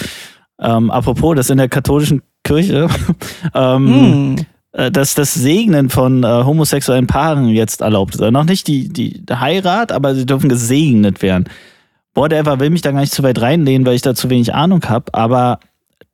Ähm, 0.59 0.91
apropos, 0.91 1.37
dass 1.37 1.51
in 1.51 1.59
der 1.59 1.69
katholischen 1.69 2.23
Kirche 2.43 2.89
ähm, 3.55 4.35
mm. 4.35 4.37
äh, 4.73 4.91
dass 4.91 5.15
das 5.15 5.33
Segnen 5.33 5.91
von 5.91 6.25
äh, 6.25 6.27
homosexuellen 6.27 7.07
Paaren 7.07 7.51
jetzt 7.51 7.83
erlaubt 7.83 8.17
ist. 8.17 8.21
Also 8.21 8.33
noch 8.33 8.47
nicht 8.47 8.67
die, 8.67 8.89
die 8.89 9.23
Heirat, 9.31 9.93
aber 9.93 10.17
sie 10.17 10.27
dürfen 10.27 10.49
gesegnet 10.49 11.23
werden 11.23 11.49
whatever, 12.15 12.61
will 12.61 12.71
mich 12.71 12.83
da 12.83 12.93
gar 12.93 13.01
nicht 13.01 13.13
zu 13.13 13.23
weit 13.23 13.41
reinlehnen, 13.41 13.87
weil 13.87 13.95
ich 13.95 14.03
da 14.03 14.15
zu 14.15 14.31
wenig 14.31 14.55
Ahnung 14.55 14.85
habe, 14.87 15.13
aber 15.13 15.61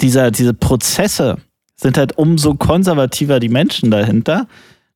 dieser, 0.01 0.31
diese 0.31 0.55
Prozesse 0.55 1.37
sind 1.77 1.99
halt 1.99 2.17
umso 2.19 2.55
konservativer 2.55 3.41
die 3.41 3.49
Menschen 3.49 3.91
dahinter, 3.91 4.47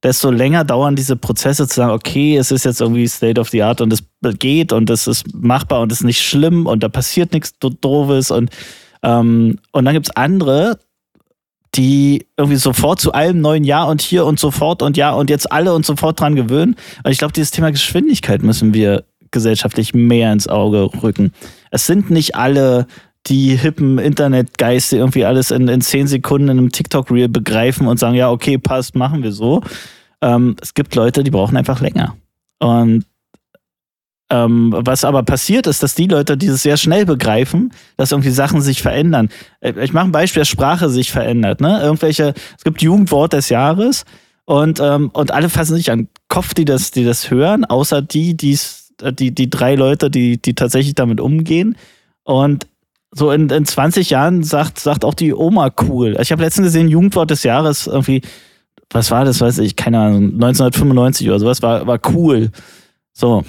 desto 0.02 0.30
länger 0.30 0.64
dauern 0.64 0.96
diese 0.96 1.16
Prozesse 1.16 1.66
zu 1.66 1.76
sagen, 1.76 1.92
okay, 1.92 2.36
es 2.36 2.50
ist 2.50 2.64
jetzt 2.64 2.80
irgendwie 2.80 3.08
State 3.08 3.40
of 3.40 3.48
the 3.48 3.62
Art 3.62 3.80
und 3.80 3.92
es 3.92 4.02
geht 4.38 4.72
und 4.72 4.90
es 4.90 5.06
ist 5.06 5.34
machbar 5.34 5.80
und 5.80 5.92
es 5.92 6.00
ist 6.00 6.04
nicht 6.04 6.22
schlimm 6.22 6.66
und 6.66 6.82
da 6.82 6.88
passiert 6.88 7.32
nichts 7.32 7.58
Doofes 7.58 8.30
und, 8.30 8.50
ähm, 9.02 9.58
und 9.72 9.84
dann 9.84 9.94
gibt 9.94 10.08
es 10.08 10.16
andere, 10.16 10.78
die 11.74 12.26
irgendwie 12.36 12.58
sofort 12.58 13.00
zu 13.00 13.12
allem 13.12 13.40
neuen 13.40 13.64
Ja 13.64 13.84
und 13.84 14.00
hier 14.00 14.26
und 14.26 14.38
sofort 14.38 14.82
und 14.82 14.96
ja 14.96 15.12
und 15.12 15.30
jetzt 15.30 15.50
alle 15.50 15.74
und 15.74 15.84
sofort 15.84 16.20
dran 16.20 16.36
gewöhnen. 16.36 16.76
Und 17.02 17.10
ich 17.10 17.18
glaube, 17.18 17.32
dieses 17.32 17.50
Thema 17.50 17.70
Geschwindigkeit 17.70 18.42
müssen 18.42 18.74
wir 18.74 19.04
gesellschaftlich 19.34 19.92
mehr 19.92 20.32
ins 20.32 20.48
Auge 20.48 20.88
rücken. 21.02 21.32
Es 21.70 21.86
sind 21.86 22.10
nicht 22.10 22.34
alle 22.34 22.86
die 23.26 23.56
hippen 23.56 23.98
Internetgeiste 23.98 24.96
irgendwie 24.96 25.24
alles 25.24 25.50
in, 25.50 25.68
in 25.68 25.80
zehn 25.80 26.06
Sekunden 26.06 26.48
in 26.48 26.58
einem 26.58 26.72
TikTok-Reel 26.72 27.28
begreifen 27.28 27.86
und 27.86 27.98
sagen, 27.98 28.14
ja, 28.14 28.30
okay, 28.30 28.58
passt, 28.58 28.96
machen 28.96 29.22
wir 29.22 29.32
so. 29.32 29.62
Ähm, 30.20 30.56
es 30.60 30.74
gibt 30.74 30.94
Leute, 30.94 31.24
die 31.24 31.30
brauchen 31.30 31.56
einfach 31.56 31.80
länger. 31.80 32.16
Und 32.58 33.04
ähm, 34.30 34.74
was 34.76 35.04
aber 35.04 35.22
passiert 35.22 35.66
ist, 35.66 35.82
dass 35.82 35.94
die 35.94 36.06
Leute, 36.06 36.36
die 36.36 36.46
es 36.46 36.62
sehr 36.62 36.76
schnell 36.76 37.06
begreifen, 37.06 37.72
dass 37.96 38.10
irgendwie 38.10 38.30
Sachen 38.30 38.60
sich 38.60 38.82
verändern. 38.82 39.28
Äh, 39.60 39.72
ich 39.82 39.92
mache 39.92 40.06
ein 40.06 40.12
Beispiel, 40.12 40.40
dass 40.40 40.48
Sprache 40.48 40.88
sich 40.88 41.12
verändert. 41.12 41.60
Ne? 41.60 41.80
Irgendwelche, 41.82 42.34
es 42.56 42.64
gibt 42.64 42.82
Jugendwort 42.82 43.32
des 43.32 43.48
Jahres 43.48 44.04
und, 44.44 44.80
ähm, 44.80 45.10
und 45.12 45.30
alle 45.30 45.48
fassen 45.48 45.76
sich 45.76 45.90
an 45.90 46.00
den 46.00 46.08
Kopf, 46.28 46.54
die 46.54 46.64
das, 46.64 46.90
die 46.90 47.04
das 47.04 47.30
hören, 47.30 47.64
außer 47.64 48.02
die, 48.02 48.36
die 48.36 48.52
es 48.52 48.83
die, 49.00 49.34
die 49.34 49.50
drei 49.50 49.74
Leute, 49.74 50.10
die, 50.10 50.40
die 50.40 50.54
tatsächlich 50.54 50.94
damit 50.94 51.20
umgehen. 51.20 51.76
Und 52.24 52.66
so 53.10 53.30
in, 53.30 53.48
in 53.48 53.64
20 53.64 54.10
Jahren 54.10 54.42
sagt, 54.42 54.78
sagt 54.78 55.04
auch 55.04 55.14
die 55.14 55.34
Oma 55.34 55.70
cool. 55.88 56.16
Ich 56.20 56.32
habe 56.32 56.42
letztens 56.42 56.66
gesehen, 56.66 56.88
Jugendwort 56.88 57.30
des 57.30 57.44
Jahres 57.44 57.86
irgendwie, 57.86 58.22
was 58.90 59.10
war 59.10 59.24
das, 59.24 59.40
weiß 59.40 59.58
ich, 59.58 59.76
keine 59.76 60.00
Ahnung, 60.00 60.34
1995 60.34 61.28
oder 61.28 61.38
sowas, 61.38 61.62
war, 61.62 61.86
war 61.86 62.00
cool. 62.12 62.50
So. 63.12 63.44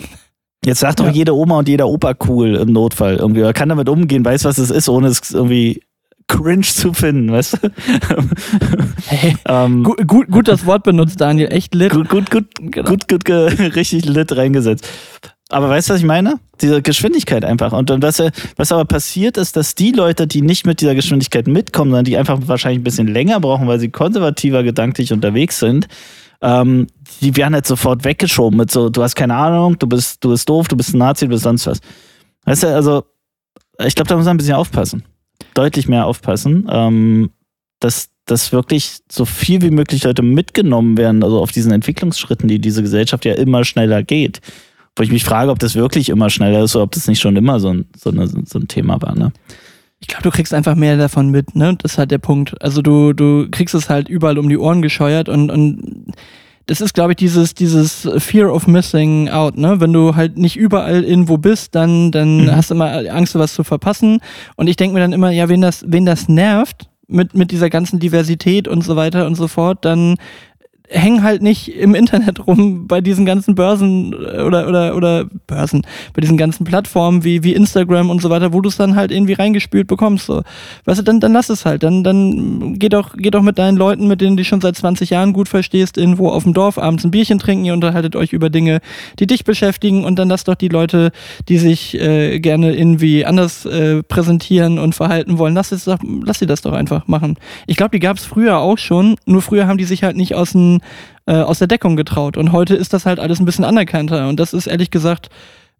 Jetzt 0.63 0.79
sagt 0.79 0.99
doch 0.99 1.09
jede 1.09 1.35
Oma 1.35 1.59
und 1.59 1.67
jeder 1.67 1.87
Opa 1.87 2.15
cool 2.27 2.55
im 2.55 2.71
Notfall 2.73 3.17
irgendwie. 3.17 3.41
Er 3.41 3.53
kann 3.53 3.69
damit 3.69 3.87
umgehen, 3.87 4.25
weiß, 4.25 4.45
was 4.45 4.57
es 4.57 4.71
ist, 4.71 4.89
ohne 4.89 5.07
es 5.09 5.31
irgendwie 5.31 5.81
cringe 6.27 6.61
zu 6.61 6.93
finden, 6.93 7.31
weißt 7.31 7.53
du? 7.53 7.71
Hey, 9.05 9.37
ähm, 9.47 9.83
gut, 9.83 10.07
gut, 10.07 10.31
gut 10.31 10.47
das 10.47 10.65
Wort 10.65 10.83
benutzt, 10.83 11.21
Daniel. 11.21 11.51
Echt 11.51 11.75
lit. 11.75 11.91
Gut, 11.91 12.09
gut, 12.09 12.31
gut, 12.31 12.45
genau. 12.59 12.89
gut, 12.89 13.07
gut, 13.07 13.29
richtig 13.29 14.05
lit 14.05 14.35
reingesetzt. 14.35 14.89
Aber 15.49 15.69
weißt 15.69 15.89
du, 15.89 15.93
was 15.93 15.99
ich 15.99 16.05
meine? 16.05 16.39
Diese 16.61 16.81
Geschwindigkeit 16.81 17.45
einfach. 17.45 17.71
Und, 17.71 17.91
und 17.91 18.01
was, 18.01 18.21
was 18.55 18.71
aber 18.71 18.85
passiert 18.85 19.37
ist, 19.37 19.55
dass 19.55 19.75
die 19.75 19.91
Leute, 19.91 20.25
die 20.25 20.41
nicht 20.41 20.65
mit 20.65 20.81
dieser 20.81 20.95
Geschwindigkeit 20.95 21.47
mitkommen, 21.47 21.91
sondern 21.91 22.05
die 22.05 22.17
einfach 22.17 22.39
wahrscheinlich 22.45 22.79
ein 22.79 22.83
bisschen 22.83 23.07
länger 23.07 23.39
brauchen, 23.39 23.67
weil 23.67 23.79
sie 23.79 23.89
konservativer 23.89 24.63
gedanklich 24.63 25.13
unterwegs 25.13 25.59
sind, 25.59 25.87
ähm, 26.41 26.87
die 27.21 27.35
werden 27.35 27.53
halt 27.53 27.67
sofort 27.67 28.03
weggeschoben 28.03 28.57
mit 28.57 28.71
so, 28.71 28.89
du 28.89 29.03
hast 29.03 29.15
keine 29.15 29.35
Ahnung, 29.35 29.77
du 29.77 29.87
bist, 29.87 30.23
du 30.23 30.29
bist 30.29 30.49
doof, 30.49 30.67
du 30.67 30.75
bist 30.75 30.93
ein 30.93 30.97
Nazi, 30.97 31.25
du 31.25 31.29
bist 31.29 31.43
sonst 31.43 31.67
was. 31.67 31.79
Weißt 32.45 32.63
du, 32.63 32.75
also, 32.75 33.03
ich 33.83 33.95
glaube, 33.95 34.09
da 34.09 34.15
muss 34.15 34.25
man 34.25 34.35
ein 34.35 34.37
bisschen 34.37 34.55
aufpassen. 34.55 35.03
deutlich 35.53 35.87
mehr 35.87 36.05
aufpassen, 36.05 36.67
ähm, 36.71 37.29
dass, 37.79 38.09
dass 38.25 38.51
wirklich 38.51 38.99
so 39.11 39.25
viel 39.25 39.61
wie 39.61 39.69
möglich 39.69 40.03
Leute 40.03 40.21
mitgenommen 40.23 40.97
werden, 40.97 41.23
also 41.23 41.39
auf 41.39 41.51
diesen 41.51 41.71
Entwicklungsschritten, 41.71 42.47
die 42.47 42.59
diese 42.59 42.81
Gesellschaft 42.81 43.25
ja 43.25 43.33
immer 43.33 43.63
schneller 43.63 44.01
geht. 44.01 44.41
Wo 44.95 45.03
ich 45.03 45.11
mich 45.11 45.23
frage, 45.23 45.51
ob 45.51 45.59
das 45.59 45.75
wirklich 45.75 46.09
immer 46.09 46.29
schneller 46.29 46.63
ist 46.63 46.75
oder 46.75 46.83
ob 46.83 46.91
das 46.91 47.07
nicht 47.07 47.19
schon 47.19 47.35
immer 47.35 47.59
so 47.59 47.69
ein, 47.69 47.85
so 47.97 48.09
eine, 48.11 48.27
so 48.27 48.59
ein 48.59 48.67
Thema 48.67 49.01
war. 49.01 49.15
Ne? 49.15 49.33
Ich 49.99 50.07
glaube, 50.07 50.23
du 50.23 50.31
kriegst 50.31 50.53
einfach 50.53 50.75
mehr 50.75 50.97
davon 50.97 51.29
mit, 51.29 51.55
ne? 51.55 51.75
Das 51.81 51.93
ist 51.93 51.97
halt 51.97 52.11
der 52.11 52.19
Punkt. 52.19 52.61
Also 52.61 52.81
du, 52.81 53.13
du 53.13 53.47
kriegst 53.49 53.75
es 53.75 53.89
halt 53.89 54.07
überall 54.07 54.37
um 54.37 54.47
die 54.49 54.57
Ohren 54.57 54.81
gescheuert 54.81 55.29
und, 55.29 55.49
und 55.51 56.13
das 56.67 56.81
ist, 56.81 56.93
glaube 56.93 57.11
ich, 57.11 57.17
dieses, 57.17 57.53
dieses 57.53 58.09
Fear 58.17 58.51
of 58.53 58.67
Missing 58.67 59.29
Out, 59.29 59.57
ne? 59.57 59.79
Wenn 59.79 59.93
du 59.93 60.15
halt 60.15 60.37
nicht 60.37 60.57
überall 60.57 61.03
irgendwo 61.03 61.37
bist, 61.37 61.75
dann, 61.75 62.11
dann 62.11 62.43
mhm. 62.43 62.55
hast 62.55 62.69
du 62.69 62.75
immer 62.75 62.91
Angst, 63.11 63.35
was 63.35 63.53
zu 63.53 63.63
verpassen. 63.63 64.19
Und 64.55 64.67
ich 64.67 64.75
denke 64.75 64.93
mir 64.93 65.01
dann 65.01 65.13
immer, 65.13 65.29
ja, 65.31 65.49
wen 65.49 65.61
das, 65.61 65.85
wen 65.87 66.05
das 66.05 66.27
nervt, 66.27 66.89
mit, 67.07 67.35
mit 67.35 67.51
dieser 67.51 67.69
ganzen 67.69 67.99
Diversität 67.99 68.67
und 68.67 68.83
so 68.83 68.95
weiter 68.95 69.27
und 69.27 69.35
so 69.35 69.47
fort, 69.47 69.85
dann 69.85 70.15
hängen 70.89 71.23
halt 71.23 71.41
nicht 71.41 71.69
im 71.69 71.95
Internet 71.95 72.45
rum 72.45 72.87
bei 72.87 73.01
diesen 73.01 73.25
ganzen 73.25 73.55
Börsen 73.55 74.13
äh, 74.13 74.41
oder, 74.41 74.67
oder, 74.67 74.95
oder 74.95 75.25
Börsen, 75.47 75.83
bei 76.13 76.21
diesen 76.21 76.37
ganzen 76.37 76.63
Plattformen 76.63 77.23
wie, 77.23 77.43
wie 77.43 77.53
Instagram 77.53 78.09
und 78.09 78.21
so 78.21 78.29
weiter, 78.29 78.53
wo 78.53 78.61
du 78.61 78.69
es 78.69 78.77
dann 78.77 78.95
halt 78.95 79.11
irgendwie 79.11 79.33
reingespült 79.33 79.87
bekommst. 79.87 80.25
So. 80.25 80.43
Weißt 80.85 80.99
du, 80.99 81.03
dann, 81.03 81.19
dann 81.19 81.33
lass 81.33 81.49
es 81.49 81.65
halt. 81.65 81.83
Dann, 81.83 82.03
dann 82.03 82.77
geh 82.79 82.89
doch, 82.89 83.15
geh 83.17 83.31
doch 83.31 83.41
mit 83.41 83.57
deinen 83.57 83.77
Leuten, 83.77 84.07
mit 84.07 84.21
denen 84.21 84.37
du 84.37 84.43
schon 84.43 84.61
seit 84.61 84.75
20 84.75 85.09
Jahren 85.09 85.33
gut 85.33 85.49
verstehst, 85.49 85.97
irgendwo 85.97 86.29
auf 86.29 86.43
dem 86.43 86.53
Dorf 86.53 86.77
abends 86.77 87.03
ein 87.03 87.11
Bierchen 87.11 87.39
trinken, 87.39 87.65
ihr 87.65 87.73
unterhaltet 87.73 88.15
euch 88.15 88.33
über 88.33 88.49
Dinge, 88.49 88.79
die 89.19 89.27
dich 89.27 89.43
beschäftigen 89.43 90.03
und 90.03 90.17
dann 90.17 90.29
lass 90.29 90.43
doch 90.43 90.55
die 90.55 90.67
Leute, 90.67 91.11
die 91.49 91.57
sich 91.57 91.99
äh, 91.99 92.39
gerne 92.39 92.75
irgendwie 92.75 93.25
anders 93.25 93.65
äh, 93.65 94.03
präsentieren 94.03 94.79
und 94.79 94.95
verhalten 94.95 95.37
wollen, 95.37 95.53
lass, 95.53 95.71
es 95.71 95.85
doch, 95.85 95.99
lass 96.23 96.39
sie 96.39 96.45
das 96.45 96.61
doch 96.61 96.73
einfach 96.73 97.07
machen. 97.07 97.37
Ich 97.67 97.77
glaube, 97.77 97.91
die 97.91 97.99
gab 97.99 98.17
es 98.17 98.25
früher 98.25 98.59
auch 98.59 98.77
schon, 98.77 99.15
nur 99.25 99.41
früher 99.41 99.67
haben 99.67 99.77
die 99.77 99.85
sich 99.85 100.03
halt 100.03 100.17
nicht 100.17 100.35
aus 100.35 100.51
dem 100.51 100.74
äh, 101.25 101.35
aus 101.35 101.59
der 101.59 101.67
Deckung 101.67 101.95
getraut. 101.95 102.37
Und 102.37 102.51
heute 102.51 102.75
ist 102.75 102.93
das 102.93 103.05
halt 103.05 103.19
alles 103.19 103.39
ein 103.39 103.45
bisschen 103.45 103.65
anerkannter. 103.65 104.27
Und 104.27 104.39
das 104.39 104.53
ist 104.53 104.67
ehrlich 104.67 104.91
gesagt 104.91 105.29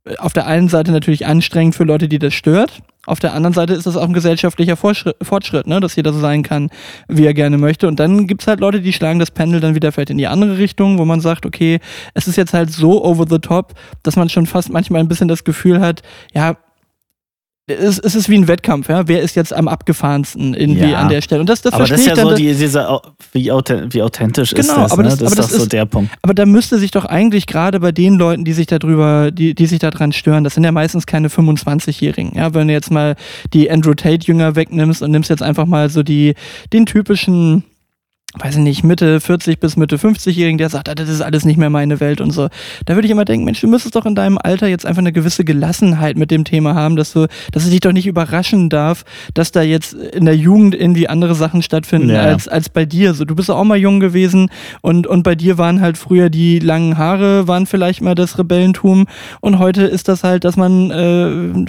äh, 0.06 0.18
auf 0.18 0.34
der 0.34 0.48
einen 0.48 0.70
Seite 0.70 0.92
natürlich 0.92 1.26
anstrengend 1.26 1.76
für 1.76 1.84
Leute, 1.84 2.08
die 2.08 2.20
das 2.20 2.34
stört. 2.34 2.82
Auf 3.06 3.20
der 3.20 3.34
anderen 3.34 3.54
Seite 3.54 3.74
ist 3.74 3.86
das 3.86 3.98
auch 3.98 4.08
ein 4.08 4.14
gesellschaftlicher 4.14 4.76
Fortschritt, 4.76 5.68
ne? 5.68 5.80
dass 5.80 5.96
jeder 5.96 6.12
so 6.12 6.20
sein 6.20 6.42
kann, 6.42 6.70
wie 7.08 7.26
er 7.26 7.36
gerne 7.36 7.58
möchte. 7.58 7.88
Und 7.88 8.00
dann 8.00 8.26
gibt 8.26 8.42
es 8.42 8.48
halt 8.48 8.60
Leute, 8.60 8.82
die 8.82 8.94
schlagen 8.94 9.20
das 9.20 9.30
Pendel 9.32 9.60
dann 9.60 9.76
wieder 9.76 9.92
vielleicht 9.92 10.10
in 10.10 10.18
die 10.18 10.28
andere 10.28 10.58
Richtung, 10.58 10.98
wo 10.98 11.06
man 11.06 11.22
sagt, 11.22 11.46
okay, 11.46 11.80
es 12.16 12.28
ist 12.28 12.36
jetzt 12.36 12.54
halt 12.54 12.72
so 12.72 13.04
over 13.06 13.26
the 13.30 13.40
top, 13.40 13.74
dass 14.02 14.16
man 14.16 14.30
schon 14.30 14.48
fast 14.48 14.72
manchmal 14.72 15.02
ein 15.02 15.08
bisschen 15.08 15.28
das 15.28 15.44
Gefühl 15.44 15.82
hat, 15.82 16.02
ja, 16.34 16.58
es, 17.68 17.98
es 17.98 18.14
ist 18.14 18.30
wie 18.30 18.36
ein 18.36 18.48
Wettkampf, 18.48 18.90
ja. 18.90 19.08
Wer 19.08 19.22
ist 19.22 19.36
jetzt 19.36 19.52
am 19.52 19.68
abgefahrensten 19.68 20.54
irgendwie 20.54 20.92
ja. 20.92 21.00
an 21.00 21.10
der 21.10 21.22
Stelle? 21.22 21.42
Und 21.42 21.50
das, 21.50 21.62
das 21.62 21.74
aber 21.74 21.86
das 21.88 22.00
ist 22.00 22.08
ja 22.08 22.16
so 22.16 22.36
die, 22.36 22.54
diese, 22.54 23.02
wie, 23.32 23.52
authentisch 23.52 24.52
genau, 24.52 24.60
ist 24.62 24.70
das? 24.70 24.92
Aber 24.92 25.04
das, 25.04 25.14
ne? 25.14 25.24
das, 25.24 25.32
aber 25.32 25.42
ist 25.42 25.54
doch 25.54 25.60
so 25.60 25.66
der 25.66 25.86
Punkt. 25.86 26.12
Aber 26.22 26.36
da 26.36 26.46
müsste 26.46 26.78
sich 26.78 26.92
doch 26.92 27.06
eigentlich 27.06 27.48
gerade 27.48 27.80
bei 27.80 27.92
den 27.92 28.16
Leuten, 28.16 28.46
die 28.46 28.54
sich 28.54 28.68
darüber, 28.68 29.32
die, 29.32 29.56
die 29.56 29.66
sich 29.66 29.80
daran 29.80 30.12
stören, 30.12 30.44
das 30.44 30.54
sind 30.54 30.64
ja 30.64 30.72
meistens 30.72 31.08
keine 31.08 31.30
25-Jährigen. 31.30 32.34
Ja, 32.36 32.54
wenn 32.54 32.68
du 32.68 32.74
jetzt 32.74 32.92
mal 32.92 33.16
die 33.54 33.70
Andrew 33.72 33.96
Tate-Jünger 33.96 34.56
wegnimmst 34.56 35.02
und 35.02 35.10
nimmst 35.10 35.32
jetzt 35.32 35.42
einfach 35.42 35.66
mal 35.66 35.90
so 35.90 36.04
die, 36.04 36.36
den 36.72 36.86
typischen 36.86 37.64
weiß 38.40 38.56
ich 38.56 38.62
nicht, 38.62 38.84
Mitte 38.84 39.20
40 39.20 39.60
bis 39.60 39.78
Mitte 39.78 39.98
50-Jährigen, 39.98 40.58
der 40.58 40.70
sagt, 40.70 40.90
ah, 40.90 40.96
das 40.96 41.10
ist 41.10 41.22
alles 41.22 41.46
nicht 41.46 41.58
mehr 41.58 41.70
meine 41.70 42.00
Welt 42.00 42.22
und 42.22 42.32
so. 42.32 42.50
Da 42.86 42.96
würde 42.96 43.06
ich 43.06 43.12
immer 43.12 43.26
denken, 43.26 43.46
Mensch, 43.46 43.62
du 43.62 43.68
müsstest 43.68 43.96
doch 43.96 44.06
in 44.06 44.16
deinem 44.16 44.38
Alter 44.38 44.68
jetzt 44.68 44.86
einfach 44.86 45.00
eine 45.02 45.14
gewisse 45.14 45.44
Gelassenheit 45.44 46.18
mit 46.18 46.32
dem 46.32 46.44
Thema 46.44 46.76
haben, 46.76 46.96
dass 46.96 47.14
du, 47.14 47.28
dass 47.52 47.64
es 47.64 47.70
dich 47.70 47.80
doch 47.80 47.92
nicht 47.92 48.08
überraschen 48.08 48.70
darf, 48.70 49.06
dass 49.34 49.52
da 49.52 49.62
jetzt 49.62 49.94
in 49.94 50.26
der 50.26 50.36
Jugend 50.36 50.76
irgendwie 50.76 51.08
andere 51.08 51.36
Sachen 51.36 51.62
stattfinden 51.62 52.10
ja. 52.10 52.22
als, 52.24 52.48
als 52.48 52.70
bei 52.70 52.86
dir. 52.86 53.14
So, 53.14 53.26
du 53.26 53.36
bist 53.36 53.50
auch 53.50 53.64
mal 53.64 53.78
jung 53.78 54.00
gewesen 54.00 54.50
und, 54.82 55.08
und 55.08 55.24
bei 55.24 55.36
dir 55.36 55.58
waren 55.58 55.82
halt 55.82 55.98
früher 55.98 56.30
die 56.30 56.60
langen 56.60 56.98
Haare, 56.98 57.48
waren 57.48 57.66
vielleicht 57.66 58.02
mal 58.02 58.16
das 58.16 58.38
Rebellentum 58.38 59.08
und 59.42 59.60
heute 59.60 59.84
ist 59.84 60.08
das 60.08 60.24
halt, 60.24 60.44
dass 60.44 60.58
man, 60.58 60.92
äh, 60.92 61.66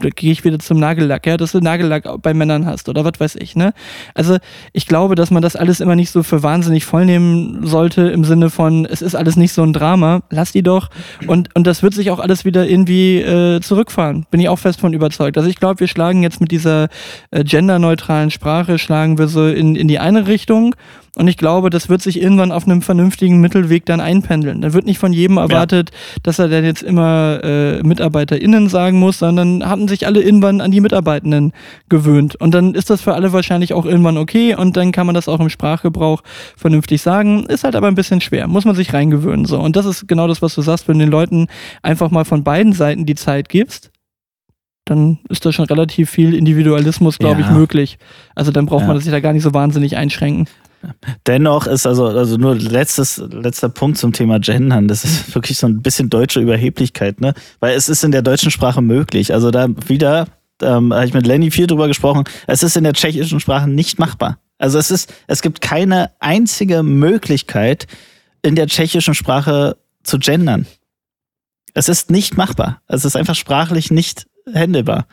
da 0.00 0.08
gehe 0.10 0.32
ich 0.32 0.44
wieder 0.44 0.58
zum 0.58 0.78
Nagellack, 0.78 1.26
ja, 1.26 1.36
dass 1.36 1.52
du 1.52 1.60
Nagellack 1.60 2.04
bei 2.22 2.34
Männern 2.34 2.66
hast 2.66 2.88
oder 2.88 3.04
was 3.04 3.18
weiß 3.18 3.36
ich, 3.36 3.56
ne? 3.56 3.72
Also 4.14 4.38
ich 4.72 4.86
glaube, 4.86 5.14
dass 5.14 5.30
man 5.30 5.42
das 5.42 5.56
alles 5.56 5.80
immer 5.86 5.96
nicht 5.96 6.10
so 6.10 6.22
für 6.22 6.42
wahnsinnig 6.42 6.84
voll 6.84 7.06
nehmen 7.06 7.66
sollte, 7.66 8.02
im 8.08 8.24
Sinne 8.24 8.50
von, 8.50 8.84
es 8.84 9.02
ist 9.02 9.14
alles 9.14 9.36
nicht 9.36 9.52
so 9.52 9.62
ein 9.62 9.72
Drama, 9.72 10.22
lass 10.30 10.50
die 10.50 10.62
doch. 10.62 10.90
Und, 11.28 11.54
und 11.54 11.66
das 11.66 11.82
wird 11.82 11.94
sich 11.94 12.10
auch 12.10 12.18
alles 12.18 12.44
wieder 12.44 12.68
irgendwie 12.68 13.20
äh, 13.20 13.60
zurückfahren. 13.60 14.26
Bin 14.30 14.40
ich 14.40 14.48
auch 14.48 14.58
fest 14.58 14.80
von 14.80 14.92
überzeugt. 14.92 15.38
Also 15.38 15.48
ich 15.48 15.56
glaube, 15.56 15.80
wir 15.80 15.86
schlagen 15.86 16.24
jetzt 16.24 16.40
mit 16.40 16.50
dieser 16.50 16.88
äh, 17.30 17.44
genderneutralen 17.44 18.32
Sprache, 18.32 18.78
schlagen 18.78 19.16
wir 19.16 19.28
so 19.28 19.46
in, 19.46 19.76
in 19.76 19.86
die 19.86 20.00
eine 20.00 20.26
Richtung 20.26 20.74
und 21.16 21.28
ich 21.28 21.38
glaube, 21.38 21.70
das 21.70 21.88
wird 21.88 22.02
sich 22.02 22.20
irgendwann 22.20 22.52
auf 22.52 22.66
einem 22.66 22.82
vernünftigen 22.82 23.40
Mittelweg 23.40 23.86
dann 23.86 24.00
einpendeln. 24.00 24.60
Da 24.60 24.74
wird 24.74 24.84
nicht 24.84 24.98
von 24.98 25.14
jedem 25.14 25.38
erwartet, 25.38 25.90
ja. 25.90 25.96
dass 26.22 26.38
er 26.38 26.48
dann 26.48 26.62
jetzt 26.62 26.82
immer 26.82 27.40
äh, 27.42 27.82
MitarbeiterInnen 27.82 28.68
sagen 28.68 28.98
muss, 28.98 29.18
sondern 29.20 29.66
haben 29.66 29.88
sich 29.88 30.06
alle 30.06 30.22
irgendwann 30.22 30.60
an 30.60 30.72
die 30.72 30.82
Mitarbeitenden 30.82 31.52
gewöhnt. 31.88 32.36
Und 32.36 32.52
dann 32.52 32.74
ist 32.74 32.90
das 32.90 33.00
für 33.00 33.14
alle 33.14 33.32
wahrscheinlich 33.32 33.72
auch 33.72 33.86
irgendwann 33.86 34.18
okay 34.18 34.54
und 34.54 34.76
dann 34.76 34.92
kann 34.92 35.06
man 35.06 35.14
das 35.14 35.26
auch 35.26 35.40
im 35.40 35.48
Sprachgebrauch 35.48 36.20
vernünftig 36.54 37.00
sagen. 37.00 37.46
Ist 37.46 37.64
halt 37.64 37.76
aber 37.76 37.88
ein 37.88 37.94
bisschen 37.94 38.20
schwer, 38.20 38.46
muss 38.46 38.66
man 38.66 38.74
sich 38.74 38.92
reingewöhnen. 38.92 39.46
So. 39.46 39.58
Und 39.58 39.74
das 39.74 39.86
ist 39.86 40.06
genau 40.06 40.28
das, 40.28 40.42
was 40.42 40.54
du 40.54 40.60
sagst, 40.60 40.86
wenn 40.86 40.98
du 40.98 41.06
den 41.06 41.12
Leuten 41.12 41.46
einfach 41.82 42.10
mal 42.10 42.26
von 42.26 42.44
beiden 42.44 42.74
Seiten 42.74 43.06
die 43.06 43.14
Zeit 43.14 43.48
gibst, 43.48 43.90
dann 44.84 45.18
ist 45.30 45.46
da 45.46 45.50
schon 45.50 45.64
relativ 45.64 46.10
viel 46.10 46.34
Individualismus, 46.34 47.18
glaube 47.18 47.40
ja. 47.40 47.46
ich, 47.46 47.52
möglich. 47.52 47.98
Also 48.34 48.52
dann 48.52 48.66
braucht 48.66 48.82
ja. 48.82 48.88
man 48.88 49.00
sich 49.00 49.10
da 49.10 49.20
gar 49.20 49.32
nicht 49.32 49.42
so 49.42 49.54
wahnsinnig 49.54 49.96
einschränken. 49.96 50.46
Dennoch 51.26 51.66
ist 51.66 51.86
also, 51.86 52.06
also 52.06 52.36
nur 52.36 52.54
letztes, 52.54 53.18
letzter 53.18 53.68
Punkt 53.68 53.98
zum 53.98 54.12
Thema 54.12 54.38
Gendern. 54.38 54.88
Das 54.88 55.04
ist 55.04 55.34
wirklich 55.34 55.58
so 55.58 55.66
ein 55.66 55.82
bisschen 55.82 56.10
deutsche 56.10 56.40
Überheblichkeit, 56.40 57.20
ne? 57.20 57.34
Weil 57.60 57.74
es 57.74 57.88
ist 57.88 58.04
in 58.04 58.12
der 58.12 58.22
deutschen 58.22 58.50
Sprache 58.50 58.82
möglich. 58.82 59.32
Also 59.32 59.50
da 59.50 59.68
wieder, 59.88 60.26
ähm, 60.62 60.92
habe 60.92 61.06
ich 61.06 61.14
mit 61.14 61.26
Lenny 61.26 61.50
viel 61.50 61.66
drüber 61.66 61.88
gesprochen, 61.88 62.24
es 62.46 62.62
ist 62.62 62.76
in 62.76 62.84
der 62.84 62.92
tschechischen 62.92 63.40
Sprache 63.40 63.68
nicht 63.68 63.98
machbar. 63.98 64.38
Also 64.58 64.78
es 64.78 64.90
ist, 64.90 65.12
es 65.26 65.42
gibt 65.42 65.60
keine 65.60 66.10
einzige 66.20 66.82
Möglichkeit, 66.82 67.86
in 68.42 68.54
der 68.54 68.66
tschechischen 68.66 69.14
Sprache 69.14 69.76
zu 70.02 70.18
gendern. 70.18 70.66
Es 71.74 71.88
ist 71.88 72.10
nicht 72.10 72.36
machbar. 72.36 72.80
Es 72.86 73.04
ist 73.04 73.16
einfach 73.16 73.34
sprachlich 73.34 73.90
nicht 73.90 74.26
händelbar. 74.50 75.06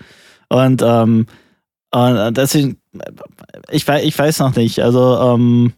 Und, 0.50 0.82
ähm, 0.82 1.28
und 1.94 2.38
deswegen 2.38 2.78
ich, 3.70 3.88
ich 3.88 4.20
weiß 4.20 4.40
noch 4.40 4.56
nicht. 4.56 4.80
Also, 4.80 5.18
ähm, 5.18 5.74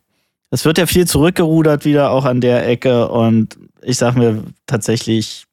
es 0.51 0.65
wird 0.65 0.77
ja 0.77 0.85
viel 0.85 1.07
zurückgerudert 1.07 1.85
wieder 1.85 2.11
auch 2.11 2.25
an 2.25 2.41
der 2.41 2.67
Ecke 2.67 3.09
und 3.09 3.57
ich 3.81 3.97
sag 3.97 4.15
mir 4.15 4.43
tatsächlich, 4.67 5.45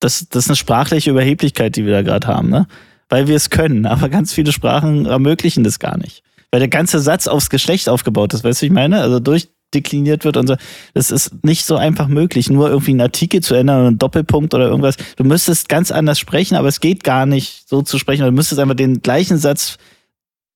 das, 0.00 0.28
das 0.28 0.44
ist 0.44 0.50
eine 0.50 0.56
sprachliche 0.56 1.10
Überheblichkeit, 1.10 1.76
die 1.76 1.86
wir 1.86 1.92
da 1.92 2.02
gerade 2.02 2.26
haben, 2.26 2.50
ne? 2.50 2.66
Weil 3.08 3.28
wir 3.28 3.36
es 3.36 3.50
können, 3.50 3.86
aber 3.86 4.08
ganz 4.08 4.32
viele 4.32 4.52
Sprachen 4.52 5.06
ermöglichen 5.06 5.64
das 5.64 5.78
gar 5.78 5.96
nicht. 5.96 6.22
Weil 6.50 6.60
der 6.60 6.68
ganze 6.68 7.00
Satz 7.00 7.26
aufs 7.26 7.50
Geschlecht 7.50 7.88
aufgebaut 7.88 8.34
ist, 8.34 8.44
weißt 8.44 8.60
du, 8.60 8.62
wie 8.62 8.66
ich 8.66 8.72
meine? 8.72 9.00
Also 9.00 9.20
durchdekliniert 9.76 10.24
wird 10.24 10.36
und 10.36 10.46
so. 10.46 10.56
Das 10.94 11.10
ist 11.10 11.44
nicht 11.44 11.64
so 11.64 11.76
einfach 11.76 12.08
möglich, 12.08 12.50
nur 12.50 12.68
irgendwie 12.68 12.92
einen 12.92 13.00
Artikel 13.00 13.42
zu 13.42 13.54
ändern 13.54 13.78
oder 13.78 13.88
einen 13.88 13.98
Doppelpunkt 13.98 14.54
oder 14.54 14.66
irgendwas. 14.66 14.96
Du 15.16 15.24
müsstest 15.24 15.68
ganz 15.68 15.90
anders 15.90 16.18
sprechen, 16.18 16.56
aber 16.56 16.68
es 16.68 16.80
geht 16.80 17.04
gar 17.04 17.26
nicht 17.26 17.68
so 17.68 17.82
zu 17.82 17.98
sprechen. 17.98 18.24
Du 18.24 18.32
müsstest 18.32 18.60
einfach 18.60 18.74
den 18.74 19.02
gleichen 19.02 19.38
Satz 19.38 19.78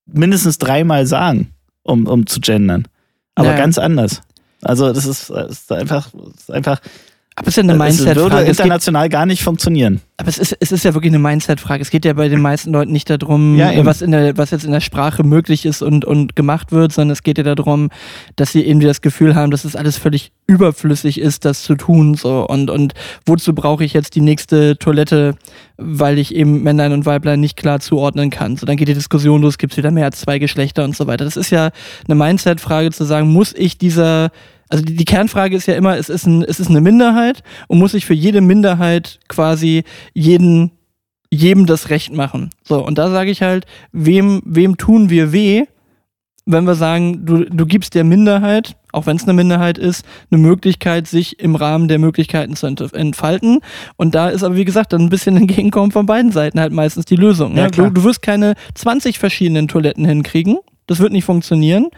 mindestens 0.07 0.59
dreimal 0.59 1.07
sagen, 1.07 1.53
um, 1.83 2.07
um 2.07 2.27
zu 2.27 2.41
gendern. 2.41 2.89
Aber 3.35 3.49
naja. 3.49 3.61
ganz 3.61 3.79
anders. 3.79 4.23
Also 4.63 4.93
das 4.93 5.07
ist, 5.07 5.31
das 5.31 5.51
ist 5.51 5.73
einfach, 5.73 6.09
das 6.13 6.43
ist 6.43 6.51
einfach. 6.51 6.81
Aber 7.41 7.49
es 7.49 7.57
ist 7.57 7.65
ja 7.65 7.73
eine 7.73 7.79
Mindset-Frage. 7.79 8.21
Es 8.21 8.35
würde 8.37 8.51
international 8.51 9.09
gar 9.09 9.25
nicht 9.25 9.43
funktionieren. 9.43 10.03
Aber 10.19 10.29
es 10.29 10.37
ist, 10.37 10.55
es 10.61 10.73
ist 10.73 10.85
ja 10.85 10.93
wirklich 10.93 11.11
eine 11.11 11.19
Mindset-Frage. 11.19 11.81
Es 11.81 11.89
geht 11.89 12.05
ja 12.05 12.13
bei 12.13 12.29
den 12.29 12.43
meisten 12.43 12.71
Leuten 12.71 12.93
nicht 12.93 13.09
darum, 13.09 13.57
ja, 13.57 13.83
was, 13.87 14.03
in 14.03 14.11
der, 14.11 14.37
was 14.37 14.51
jetzt 14.51 14.67
in 14.67 14.73
der 14.73 14.81
Sprache 14.81 15.25
möglich 15.25 15.65
ist 15.65 15.81
und, 15.81 16.05
und 16.05 16.37
gemacht 16.37 16.71
wird, 16.71 16.93
sondern 16.93 17.13
es 17.13 17.23
geht 17.23 17.39
ja 17.39 17.55
darum, 17.55 17.89
dass 18.37 18.53
sie 18.53 18.67
irgendwie 18.67 18.87
das 18.87 19.01
Gefühl 19.01 19.35
haben, 19.35 19.51
dass 19.51 19.65
es 19.65 19.75
alles 19.75 19.97
völlig 19.97 20.33
überflüssig 20.47 21.19
ist, 21.19 21.47
das 21.47 21.63
zu 21.63 21.77
tun. 21.77 22.15
So. 22.15 22.47
Und, 22.47 22.69
und 22.69 22.93
wozu 23.25 23.55
brauche 23.55 23.85
ich 23.85 23.95
jetzt 23.95 24.17
die 24.17 24.21
nächste 24.21 24.77
Toilette, 24.77 25.35
weil 25.79 26.19
ich 26.19 26.35
eben 26.35 26.63
Männlein 26.63 26.93
und 26.93 27.07
Weiblein 27.07 27.41
nicht 27.41 27.57
klar 27.57 27.81
zuordnen 27.81 28.29
kann. 28.29 28.59
So, 28.59 28.67
dann 28.67 28.77
geht 28.77 28.89
die 28.89 28.95
Diskussion 28.95 29.41
los, 29.41 29.57
gibt 29.57 29.73
es 29.73 29.79
wieder 29.79 29.91
mehr 29.91 30.05
als 30.05 30.21
zwei 30.21 30.39
Geschlechter 30.39 30.85
und 30.85 30.95
so 30.95 31.07
weiter. 31.07 31.25
Das 31.25 31.39
ist 31.39 31.49
ja 31.49 31.71
eine 32.07 32.15
Mindset-Frage 32.15 32.91
zu 32.91 33.05
sagen, 33.05 33.33
muss 33.33 33.55
ich 33.55 33.79
dieser 33.79 34.31
also 34.71 34.85
die, 34.85 34.97
die, 34.97 35.05
Kernfrage 35.05 35.57
ist 35.57 35.67
ja 35.67 35.75
immer, 35.75 35.99
es 35.99 36.09
ist, 36.09 36.27
ein, 36.27 36.43
es 36.43 36.61
ist 36.61 36.71
eine 36.71 36.81
Minderheit 36.81 37.43
und 37.69 37.79
muss 37.79 37.95
ich 37.95 38.07
für 38.07 38.15
jede 38.15 38.41
Minderheit 38.41 39.21
quasi 39.29 39.85
jeden, 40.15 40.71
jedem 41.31 41.67
das 41.67 41.91
Recht 41.91 42.13
machen. 42.13 42.51
So, 42.65 42.85
und 42.85 42.97
da 42.97 43.11
sage 43.11 43.31
ich 43.31 43.43
halt, 43.43 43.67
wem, 43.93 44.41
wem 44.45 44.77
tun 44.77 45.11
wir 45.11 45.33
weh, 45.33 45.65
wenn 46.47 46.65
wir 46.65 46.75
sagen, 46.75 47.27
du, 47.27 47.45
du 47.45 47.67
gibst 47.67 47.95
der 47.95 48.05
Minderheit 48.05 48.77
auch 48.93 49.07
wenn 49.07 49.17
es 49.17 49.25
eine 49.25 49.33
Minderheit 49.33 49.79
ist, 49.79 50.05
eine 50.31 50.41
Möglichkeit, 50.41 51.07
sich 51.07 51.39
im 51.41 51.55
Rahmen 51.55 51.89
der 51.89 51.99
Möglichkeiten 51.99 52.57
zu 52.57 52.67
ent- 52.67 52.93
entfalten. 52.93 53.61
Und 53.97 54.15
da 54.15 54.29
ist 54.29 54.43
aber, 54.43 54.57
wie 54.57 54.65
gesagt, 54.65 54.93
dann 54.93 55.03
ein 55.03 55.11
bisschen 55.11 55.37
Entgegenkommen 55.41 55.93
von 55.93 56.07
beiden 56.07 56.33
Seiten 56.33 56.61
halt 56.61 56.73
meistens 56.73 57.05
die 57.05 57.17
Lösung. 57.17 57.57
Ja, 57.57 57.65
ne? 57.65 57.71
du, 57.71 57.91
du 57.91 58.05
wirst 58.05 58.23
keine 58.23 58.55
20 58.75 59.19
verschiedenen 59.19 59.69
Toiletten 59.69 60.05
hinkriegen. 60.05 60.59
Das 60.87 60.99
wird 60.99 61.13
nicht 61.13 61.25
funktionieren. 61.25 61.89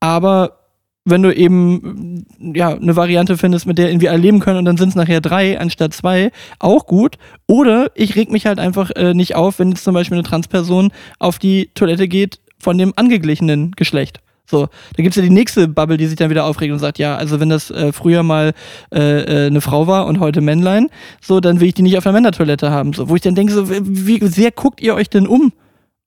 Aber 0.00 0.57
wenn 1.04 1.22
du 1.22 1.34
eben 1.34 2.26
ja 2.38 2.70
eine 2.70 2.96
Variante 2.96 3.38
findest, 3.38 3.66
mit 3.66 3.78
der 3.78 3.88
irgendwie 3.88 4.08
alle 4.08 4.18
leben 4.18 4.40
können 4.40 4.58
und 4.58 4.64
dann 4.64 4.76
sind 4.76 4.90
es 4.90 4.94
nachher 4.94 5.20
drei 5.20 5.58
anstatt 5.58 5.94
zwei, 5.94 6.30
auch 6.58 6.86
gut. 6.86 7.16
Oder 7.46 7.90
ich 7.94 8.16
reg 8.16 8.30
mich 8.30 8.46
halt 8.46 8.58
einfach 8.58 8.90
äh, 8.90 9.14
nicht 9.14 9.34
auf, 9.34 9.58
wenn 9.58 9.70
jetzt 9.70 9.84
zum 9.84 9.94
Beispiel 9.94 10.18
eine 10.18 10.26
Transperson 10.26 10.90
auf 11.18 11.38
die 11.38 11.70
Toilette 11.74 12.08
geht 12.08 12.40
von 12.58 12.76
dem 12.78 12.92
angeglichenen 12.96 13.72
Geschlecht. 13.72 14.20
So, 14.50 14.68
da 14.96 15.02
gibt's 15.02 15.16
ja 15.16 15.22
die 15.22 15.30
nächste 15.30 15.68
Bubble, 15.68 15.98
die 15.98 16.06
sich 16.06 16.16
dann 16.16 16.30
wieder 16.30 16.46
aufregt 16.46 16.72
und 16.72 16.78
sagt, 16.78 16.98
ja, 16.98 17.16
also 17.16 17.38
wenn 17.38 17.50
das 17.50 17.70
äh, 17.70 17.92
früher 17.92 18.22
mal 18.22 18.54
äh, 18.94 19.44
äh, 19.44 19.46
eine 19.48 19.60
Frau 19.60 19.86
war 19.86 20.06
und 20.06 20.20
heute 20.20 20.40
Männlein, 20.40 20.88
so, 21.20 21.40
dann 21.40 21.60
will 21.60 21.68
ich 21.68 21.74
die 21.74 21.82
nicht 21.82 21.98
auf 21.98 22.04
der 22.04 22.12
Männertoilette 22.12 22.70
haben. 22.70 22.94
So, 22.94 23.10
wo 23.10 23.14
ich 23.14 23.20
dann 23.20 23.34
denke, 23.34 23.52
so, 23.52 23.68
wie 23.68 24.26
sehr 24.26 24.50
guckt 24.50 24.80
ihr 24.80 24.94
euch 24.94 25.10
denn 25.10 25.26
um? 25.26 25.52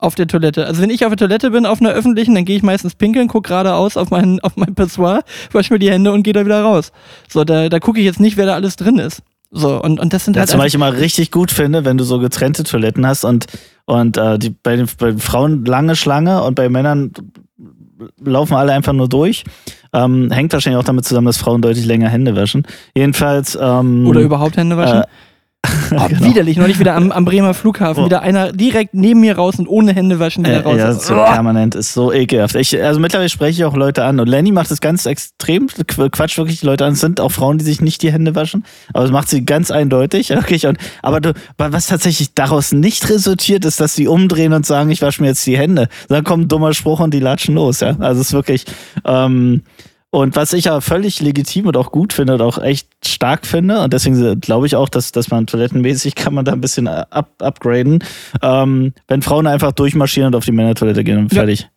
Auf 0.02 0.14
der 0.14 0.26
Toilette. 0.26 0.66
Also 0.66 0.82
wenn 0.82 0.90
ich 0.90 1.04
auf 1.04 1.10
der 1.10 1.28
Toilette 1.28 1.50
bin, 1.50 1.64
auf 1.66 1.80
einer 1.80 1.90
öffentlichen, 1.90 2.34
dann 2.34 2.44
gehe 2.44 2.56
ich 2.56 2.62
meistens 2.62 2.94
pinkeln, 2.94 3.28
gucke 3.28 3.48
geradeaus 3.48 3.96
auf 3.96 4.10
mein, 4.10 4.40
auf 4.40 4.56
mein 4.56 4.74
Pissoir, 4.74 5.22
wasche 5.52 5.72
mir 5.72 5.78
die 5.78 5.90
Hände 5.90 6.12
und 6.12 6.22
gehe 6.22 6.32
da 6.32 6.44
wieder 6.44 6.62
raus. 6.62 6.92
So, 7.28 7.44
da, 7.44 7.68
da 7.68 7.78
gucke 7.78 8.00
ich 8.00 8.04
jetzt 8.04 8.20
nicht, 8.20 8.36
wer 8.36 8.46
da 8.46 8.54
alles 8.54 8.76
drin 8.76 8.98
ist. 8.98 9.22
So, 9.50 9.80
und, 9.82 10.00
und 10.00 10.12
das 10.12 10.24
sind 10.24 10.34
Ja, 10.34 10.40
halt 10.40 10.50
zum 10.50 10.58
Beispiel 10.58 10.80
mal 10.80 10.90
richtig 10.92 11.30
gut 11.30 11.50
finde, 11.50 11.84
wenn 11.84 11.98
du 11.98 12.04
so 12.04 12.18
getrennte 12.18 12.64
Toiletten 12.64 13.06
hast 13.06 13.24
und, 13.24 13.46
und 13.84 14.16
äh, 14.16 14.38
die, 14.38 14.50
bei, 14.50 14.76
den, 14.76 14.88
bei 14.98 15.10
den 15.10 15.18
Frauen 15.18 15.64
lange 15.66 15.94
Schlange 15.94 16.42
und 16.42 16.54
bei 16.54 16.68
Männern 16.68 17.12
laufen 18.18 18.54
alle 18.54 18.72
einfach 18.72 18.92
nur 18.92 19.08
durch. 19.08 19.44
Ähm, 19.92 20.30
hängt 20.30 20.52
wahrscheinlich 20.52 20.80
auch 20.80 20.86
damit 20.86 21.04
zusammen, 21.04 21.26
dass 21.26 21.36
Frauen 21.36 21.60
deutlich 21.60 21.84
länger 21.84 22.08
Hände 22.08 22.34
waschen. 22.34 22.66
Jedenfalls. 22.94 23.56
Ähm, 23.60 24.06
oder 24.06 24.20
überhaupt 24.20 24.56
Hände 24.56 24.76
waschen. 24.76 25.02
äh, 25.02 25.06
oh, 25.66 25.68
genau. 26.08 26.24
Widerlich, 26.24 26.56
neulich 26.56 26.78
wieder 26.78 26.94
am, 26.94 27.12
am 27.12 27.24
Bremer 27.24 27.54
Flughafen, 27.54 28.02
Oh. 28.02 28.06
wieder 28.06 28.22
einer 28.22 28.52
direkt 28.52 28.94
neben 28.94 29.20
mir 29.20 29.36
raus 29.36 29.58
und 29.58 29.68
ohne 29.68 29.92
Hände 29.94 30.18
waschen 30.18 30.44
wieder 30.44 30.56
Äh, 30.56 30.62
raus. 30.62 30.76
ja, 30.78 30.92
so 30.92 31.14
Oh. 31.14 31.24
permanent, 31.24 31.74
ist 31.74 31.92
so 31.94 32.12
ekelhaft. 32.12 32.54
Ich, 32.56 32.80
also 32.82 33.00
mittlerweile 33.00 33.28
spreche 33.28 33.60
ich 33.60 33.64
auch 33.64 33.76
Leute 33.76 34.04
an 34.04 34.18
und 34.20 34.28
Lenny 34.28 34.52
macht 34.52 34.70
das 34.70 34.80
ganz 34.80 35.06
extrem, 35.06 35.66
qu- 35.68 36.10
quatscht 36.10 36.38
wirklich 36.38 36.60
die 36.60 36.66
Leute 36.66 36.84
an. 36.84 36.94
Es 36.94 37.00
sind 37.00 37.20
auch 37.20 37.30
Frauen, 37.30 37.58
die 37.58 37.64
sich 37.64 37.80
nicht 37.80 38.02
die 38.02 38.12
Hände 38.12 38.34
waschen, 38.34 38.64
aber 38.92 39.04
das 39.04 39.12
macht 39.12 39.28
sie 39.28 39.44
ganz 39.44 39.70
eindeutig. 39.70 40.30
Wirklich. 40.42 40.66
Und, 40.66 40.78
aber 41.02 41.20
du, 41.20 41.32
was 41.58 41.86
tatsächlich 41.86 42.34
daraus 42.34 42.72
nicht 42.72 43.08
resultiert, 43.08 43.64
ist, 43.64 43.80
dass 43.80 43.94
sie 43.94 44.08
umdrehen 44.08 44.52
und 44.52 44.66
sagen, 44.66 44.90
ich 44.90 45.02
wasche 45.02 45.22
mir 45.22 45.28
jetzt 45.28 45.46
die 45.46 45.56
Hände. 45.58 45.88
Dann 46.08 46.24
kommt 46.24 46.44
ein 46.44 46.48
dummer 46.48 46.74
Spruch 46.74 47.00
und 47.00 47.14
die 47.14 47.20
latschen 47.20 47.54
los. 47.54 47.80
Ja, 47.80 47.96
also 47.98 48.20
es 48.20 48.28
ist 48.28 48.32
wirklich. 48.32 48.64
Ähm, 49.04 49.62
und 50.14 50.36
was 50.36 50.52
ich 50.52 50.68
aber 50.70 50.82
völlig 50.82 51.20
legitim 51.22 51.66
und 51.66 51.76
auch 51.76 51.90
gut 51.90 52.12
finde 52.12 52.34
und 52.34 52.42
auch 52.42 52.58
echt 52.62 52.86
stark 53.04 53.46
finde, 53.46 53.80
und 53.80 53.94
deswegen 53.94 54.40
glaube 54.40 54.66
ich 54.66 54.76
auch, 54.76 54.90
dass, 54.90 55.10
dass 55.10 55.30
man 55.30 55.46
toilettenmäßig 55.46 56.14
kann 56.16 56.34
man 56.34 56.44
da 56.44 56.52
ein 56.52 56.60
bisschen 56.60 56.86
up, 56.86 57.30
upgraden, 57.40 58.04
ähm, 58.42 58.92
wenn 59.08 59.22
Frauen 59.22 59.46
einfach 59.46 59.72
durchmarschieren 59.72 60.28
und 60.28 60.36
auf 60.36 60.44
die 60.44 60.52
Männertoilette 60.52 61.02
gehen 61.02 61.18
und 61.18 61.32
Ja. 61.32 61.40
fertig. 61.40 61.68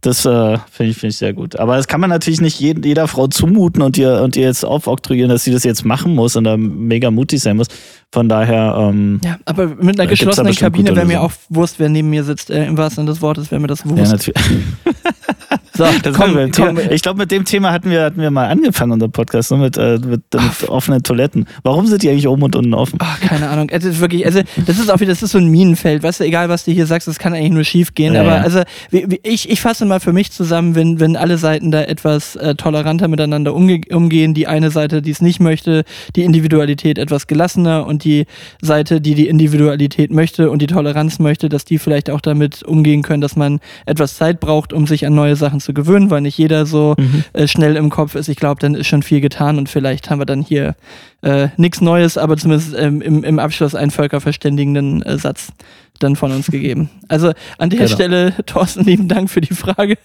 Das 0.00 0.24
äh, 0.24 0.58
finde 0.70 0.90
ich, 0.92 0.96
finde 0.96 1.08
ich 1.08 1.16
sehr 1.16 1.32
gut. 1.32 1.56
Aber 1.58 1.76
das 1.76 1.88
kann 1.88 2.00
man 2.00 2.08
natürlich 2.10 2.40
nicht 2.40 2.60
jeden, 2.60 2.84
jeder 2.84 3.08
Frau 3.08 3.26
zumuten 3.26 3.82
und 3.82 3.98
ihr, 3.98 4.22
und 4.22 4.36
ihr 4.36 4.44
jetzt 4.44 4.64
aufoktroyieren, 4.64 5.28
dass 5.28 5.42
sie 5.42 5.50
das 5.50 5.64
jetzt 5.64 5.84
machen 5.84 6.14
muss 6.14 6.36
und 6.36 6.44
da 6.44 6.56
mega 6.56 7.10
mutig 7.10 7.40
sein 7.40 7.56
muss. 7.56 7.66
Von 8.12 8.28
daher, 8.28 8.76
ähm, 8.78 9.20
Ja, 9.24 9.38
aber 9.44 9.66
mit 9.66 9.98
einer 9.98 10.08
geschlossenen 10.08 10.54
Kabine 10.54 10.94
wäre 10.94 11.04
mir 11.06 11.20
auch 11.20 11.32
Wurst, 11.48 11.80
wer 11.80 11.88
neben 11.88 12.10
mir 12.10 12.22
sitzt. 12.22 12.48
Äh, 12.50 12.66
Im 12.66 12.76
wahrsten 12.76 13.02
Sinne 13.02 13.10
des 13.12 13.22
Wortes 13.22 13.50
wäre 13.50 13.60
mir 13.60 13.66
das 13.66 13.80
ja, 13.84 13.90
Wurst. 13.90 14.12
natürlich. 14.12 14.40
so, 15.78 15.84
komm, 16.12 16.34
wir, 16.34 16.50
komm, 16.50 16.76
ich 16.90 17.02
glaube, 17.02 17.18
mit 17.20 17.30
dem 17.30 17.44
Thema 17.44 17.70
hatten 17.70 17.88
wir, 17.88 18.02
hatten 18.02 18.20
wir 18.20 18.32
mal 18.32 18.48
angefangen, 18.48 18.90
unser 18.90 19.08
Podcast, 19.08 19.52
ne? 19.52 19.58
mit, 19.58 19.78
äh, 19.78 19.98
mit, 19.98 20.22
mit 20.34 20.68
offenen 20.68 21.04
Toiletten. 21.04 21.46
Warum 21.62 21.86
sind 21.86 22.02
die 22.02 22.10
eigentlich 22.10 22.26
oben 22.26 22.42
und 22.42 22.56
unten 22.56 22.74
offen? 22.74 22.98
Ach, 23.00 23.20
keine 23.20 23.48
Ahnung. 23.48 23.68
Es 23.70 23.84
ist 23.84 24.00
wirklich, 24.00 24.26
also 24.26 24.40
das 24.66 24.80
ist 24.80 24.90
auch 24.90 24.98
wieder, 24.98 25.12
das 25.12 25.22
ist 25.22 25.30
so 25.30 25.38
ein 25.38 25.46
Minenfeld, 25.46 26.02
weißt 26.02 26.18
du, 26.18 26.24
egal 26.24 26.48
was 26.48 26.64
du 26.64 26.72
hier 26.72 26.86
sagst, 26.86 27.06
das 27.06 27.20
kann 27.20 27.32
eigentlich 27.32 27.52
nur 27.52 27.62
schief 27.62 27.94
gehen. 27.94 28.14
Ja, 28.14 28.22
aber 28.22 28.36
ja. 28.36 28.42
also 28.42 28.62
ich, 28.90 29.48
ich 29.48 29.60
fasse 29.60 29.84
mal 29.84 30.00
für 30.00 30.12
mich 30.12 30.32
zusammen, 30.32 30.74
wenn, 30.74 30.98
wenn 30.98 31.14
alle 31.14 31.38
Seiten 31.38 31.70
da 31.70 31.82
etwas 31.82 32.34
äh, 32.34 32.56
toleranter 32.56 33.06
miteinander 33.06 33.54
umge 33.54 33.80
umgehen, 33.90 34.34
die 34.34 34.48
eine 34.48 34.72
Seite, 34.72 35.00
die 35.00 35.12
es 35.12 35.20
nicht 35.20 35.38
möchte, 35.38 35.84
die 36.16 36.24
Individualität 36.24 36.98
etwas 36.98 37.28
gelassener 37.28 37.86
und 37.86 38.02
die 38.02 38.26
Seite, 38.60 39.00
die 39.00 39.14
die 39.14 39.28
Individualität 39.28 40.10
möchte 40.10 40.50
und 40.50 40.60
die 40.60 40.66
Toleranz 40.66 41.20
möchte, 41.20 41.48
dass 41.48 41.64
die 41.64 41.78
vielleicht 41.78 42.10
auch 42.10 42.20
damit 42.20 42.64
umgehen 42.64 43.02
können, 43.02 43.20
dass 43.20 43.36
man 43.36 43.60
etwas 43.86 44.16
Zeit 44.16 44.40
braucht, 44.40 44.72
um 44.72 44.88
sich 44.88 45.06
an 45.06 45.14
neue 45.14 45.36
Sachen 45.36 45.60
zu 45.60 45.67
gewöhnen, 45.72 46.10
weil 46.10 46.20
nicht 46.20 46.38
jeder 46.38 46.66
so 46.66 46.94
äh, 47.32 47.46
schnell 47.46 47.76
im 47.76 47.90
Kopf 47.90 48.14
ist. 48.14 48.28
Ich 48.28 48.36
glaube, 48.36 48.60
dann 48.60 48.74
ist 48.74 48.86
schon 48.86 49.02
viel 49.02 49.20
getan 49.20 49.58
und 49.58 49.68
vielleicht 49.68 50.10
haben 50.10 50.20
wir 50.20 50.26
dann 50.26 50.42
hier 50.42 50.74
äh, 51.22 51.48
nichts 51.56 51.80
Neues, 51.80 52.16
aber 52.18 52.36
zumindest 52.36 52.74
ähm, 52.76 53.00
im, 53.02 53.24
im 53.24 53.38
Abschluss 53.38 53.74
einen 53.74 53.90
völkerverständigenden 53.90 55.02
äh, 55.02 55.18
Satz 55.18 55.52
dann 55.98 56.14
von 56.16 56.30
uns 56.30 56.46
gegeben. 56.46 56.90
Also 57.08 57.32
an 57.58 57.70
der 57.70 57.80
Genau. 57.80 57.90
Stelle, 57.90 58.34
Thorsten, 58.46 58.84
lieben 58.84 59.08
Dank 59.08 59.30
für 59.30 59.40
die 59.40 59.54
Frage. 59.54 59.96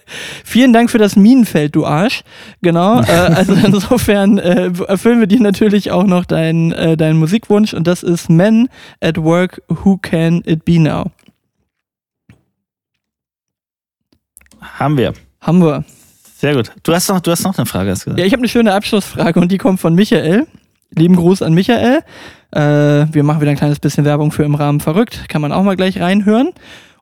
Vielen 0.44 0.72
Dank 0.72 0.90
für 0.90 0.98
das 0.98 1.14
Minenfeld, 1.14 1.76
du 1.76 1.86
Arsch. 1.86 2.22
Genau. 2.62 3.00
äh, 3.00 3.04
also 3.12 3.54
insofern 3.54 4.38
äh, 4.38 4.72
erfüllen 4.88 5.20
wir 5.20 5.26
dir 5.28 5.40
natürlich 5.40 5.90
auch 5.92 6.04
noch 6.04 6.24
deinen 6.24 6.72
äh, 6.72 6.96
deinen 6.96 7.18
Musikwunsch 7.18 7.74
und 7.74 7.86
das 7.86 8.02
ist 8.02 8.28
Men 8.28 8.68
at 9.00 9.18
Work, 9.18 9.62
Who 9.68 9.98
Can 9.98 10.42
It 10.44 10.64
Be 10.64 10.80
Now? 10.80 11.12
Haben 14.60 14.96
wir. 14.96 15.12
Haben 15.44 15.62
wir. 15.62 15.84
Sehr 16.38 16.54
gut. 16.54 16.72
Du 16.82 16.94
hast 16.94 17.08
noch, 17.08 17.20
du 17.20 17.30
hast 17.30 17.44
noch 17.44 17.56
eine 17.56 17.66
Frage, 17.66 17.90
hast 17.90 18.04
gesagt. 18.04 18.18
Ja, 18.18 18.24
ich 18.24 18.32
habe 18.32 18.40
eine 18.40 18.48
schöne 18.48 18.72
Abschlussfrage 18.72 19.38
und 19.38 19.52
die 19.52 19.58
kommt 19.58 19.78
von 19.78 19.94
Michael. 19.94 20.46
Lieben 20.90 21.16
Gruß 21.16 21.42
an 21.42 21.52
Michael. 21.52 22.00
Äh, 22.50 22.60
wir 23.12 23.22
machen 23.24 23.40
wieder 23.42 23.50
ein 23.50 23.56
kleines 23.56 23.78
bisschen 23.78 24.04
Werbung 24.06 24.32
für 24.32 24.44
im 24.44 24.54
Rahmen 24.54 24.80
verrückt. 24.80 25.28
Kann 25.28 25.42
man 25.42 25.52
auch 25.52 25.62
mal 25.62 25.76
gleich 25.76 26.00
reinhören. 26.00 26.52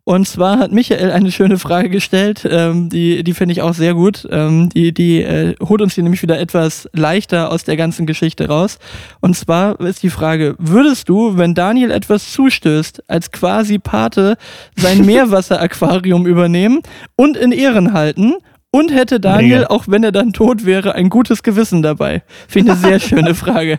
Und 0.05 0.27
zwar 0.27 0.59
hat 0.59 0.73
Michael 0.73 1.13
eine 1.13 1.31
schöne 1.31 1.59
Frage 1.59 1.89
gestellt, 1.89 2.47
ähm, 2.51 2.89
die, 2.89 3.23
die 3.23 3.35
finde 3.35 3.53
ich 3.53 3.63
auch 3.63 3.75
sehr 3.75 3.95
gut. 3.95 4.27
Ähm, 4.31 4.69
die 4.69 4.93
die 4.93 5.23
äh, 5.23 5.55
holt 5.63 5.81
uns 5.81 5.95
hier 5.95 6.03
nämlich 6.03 6.23
wieder 6.23 6.41
etwas 6.41 6.89
leichter 6.93 7.53
aus 7.53 7.63
der 7.63 7.77
ganzen 7.77 8.05
Geschichte 8.05 8.49
raus. 8.49 8.79
Und 9.21 9.37
zwar 9.37 9.79
ist 9.81 10.03
die 10.03 10.11
Frage, 10.11 10.57
würdest 10.59 11.09
du, 11.09 11.39
wenn 11.39 11.55
Daniel 11.55 11.93
etwas 11.93 12.33
zustößt, 12.33 13.05
als 13.09 13.31
quasi 13.31 13.79
Pate 13.79 14.37
sein 14.77 15.07
Meerwasseraquarium 15.07 16.27
übernehmen 16.27 16.81
und 17.15 17.37
in 17.37 17.53
Ehren 17.53 17.93
halten? 17.93 18.35
Und 18.75 18.91
hätte 18.91 19.21
Daniel, 19.21 19.59
Mega. 19.59 19.71
auch 19.71 19.85
wenn 19.87 20.03
er 20.03 20.13
dann 20.13 20.33
tot 20.33 20.65
wäre, 20.65 20.95
ein 20.95 21.11
gutes 21.11 21.43
Gewissen 21.43 21.83
dabei? 21.83 22.23
Finde 22.49 22.73
ich 22.73 22.79
eine 22.79 22.89
sehr 22.89 23.01
schöne 23.09 23.35
Frage. 23.35 23.79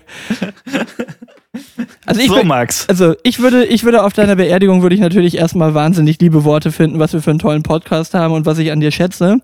Also 2.05 2.19
ich, 2.19 2.27
so, 2.27 2.43
Max. 2.43 2.89
also 2.89 3.13
ich 3.21 3.39
würde, 3.39 3.65
ich 3.65 3.83
würde 3.83 4.03
auf 4.03 4.13
deiner 4.13 4.35
Beerdigung 4.35 4.81
würde 4.81 4.95
ich 4.95 5.01
natürlich 5.01 5.37
erstmal 5.37 5.73
wahnsinnig 5.73 6.19
liebe 6.19 6.43
Worte 6.43 6.71
finden, 6.71 6.99
was 6.99 7.13
wir 7.13 7.21
für 7.21 7.29
einen 7.29 7.39
tollen 7.39 7.61
Podcast 7.61 8.15
haben 8.15 8.33
und 8.33 8.45
was 8.45 8.57
ich 8.57 8.71
an 8.71 8.79
dir 8.79 8.91
schätze. 8.91 9.37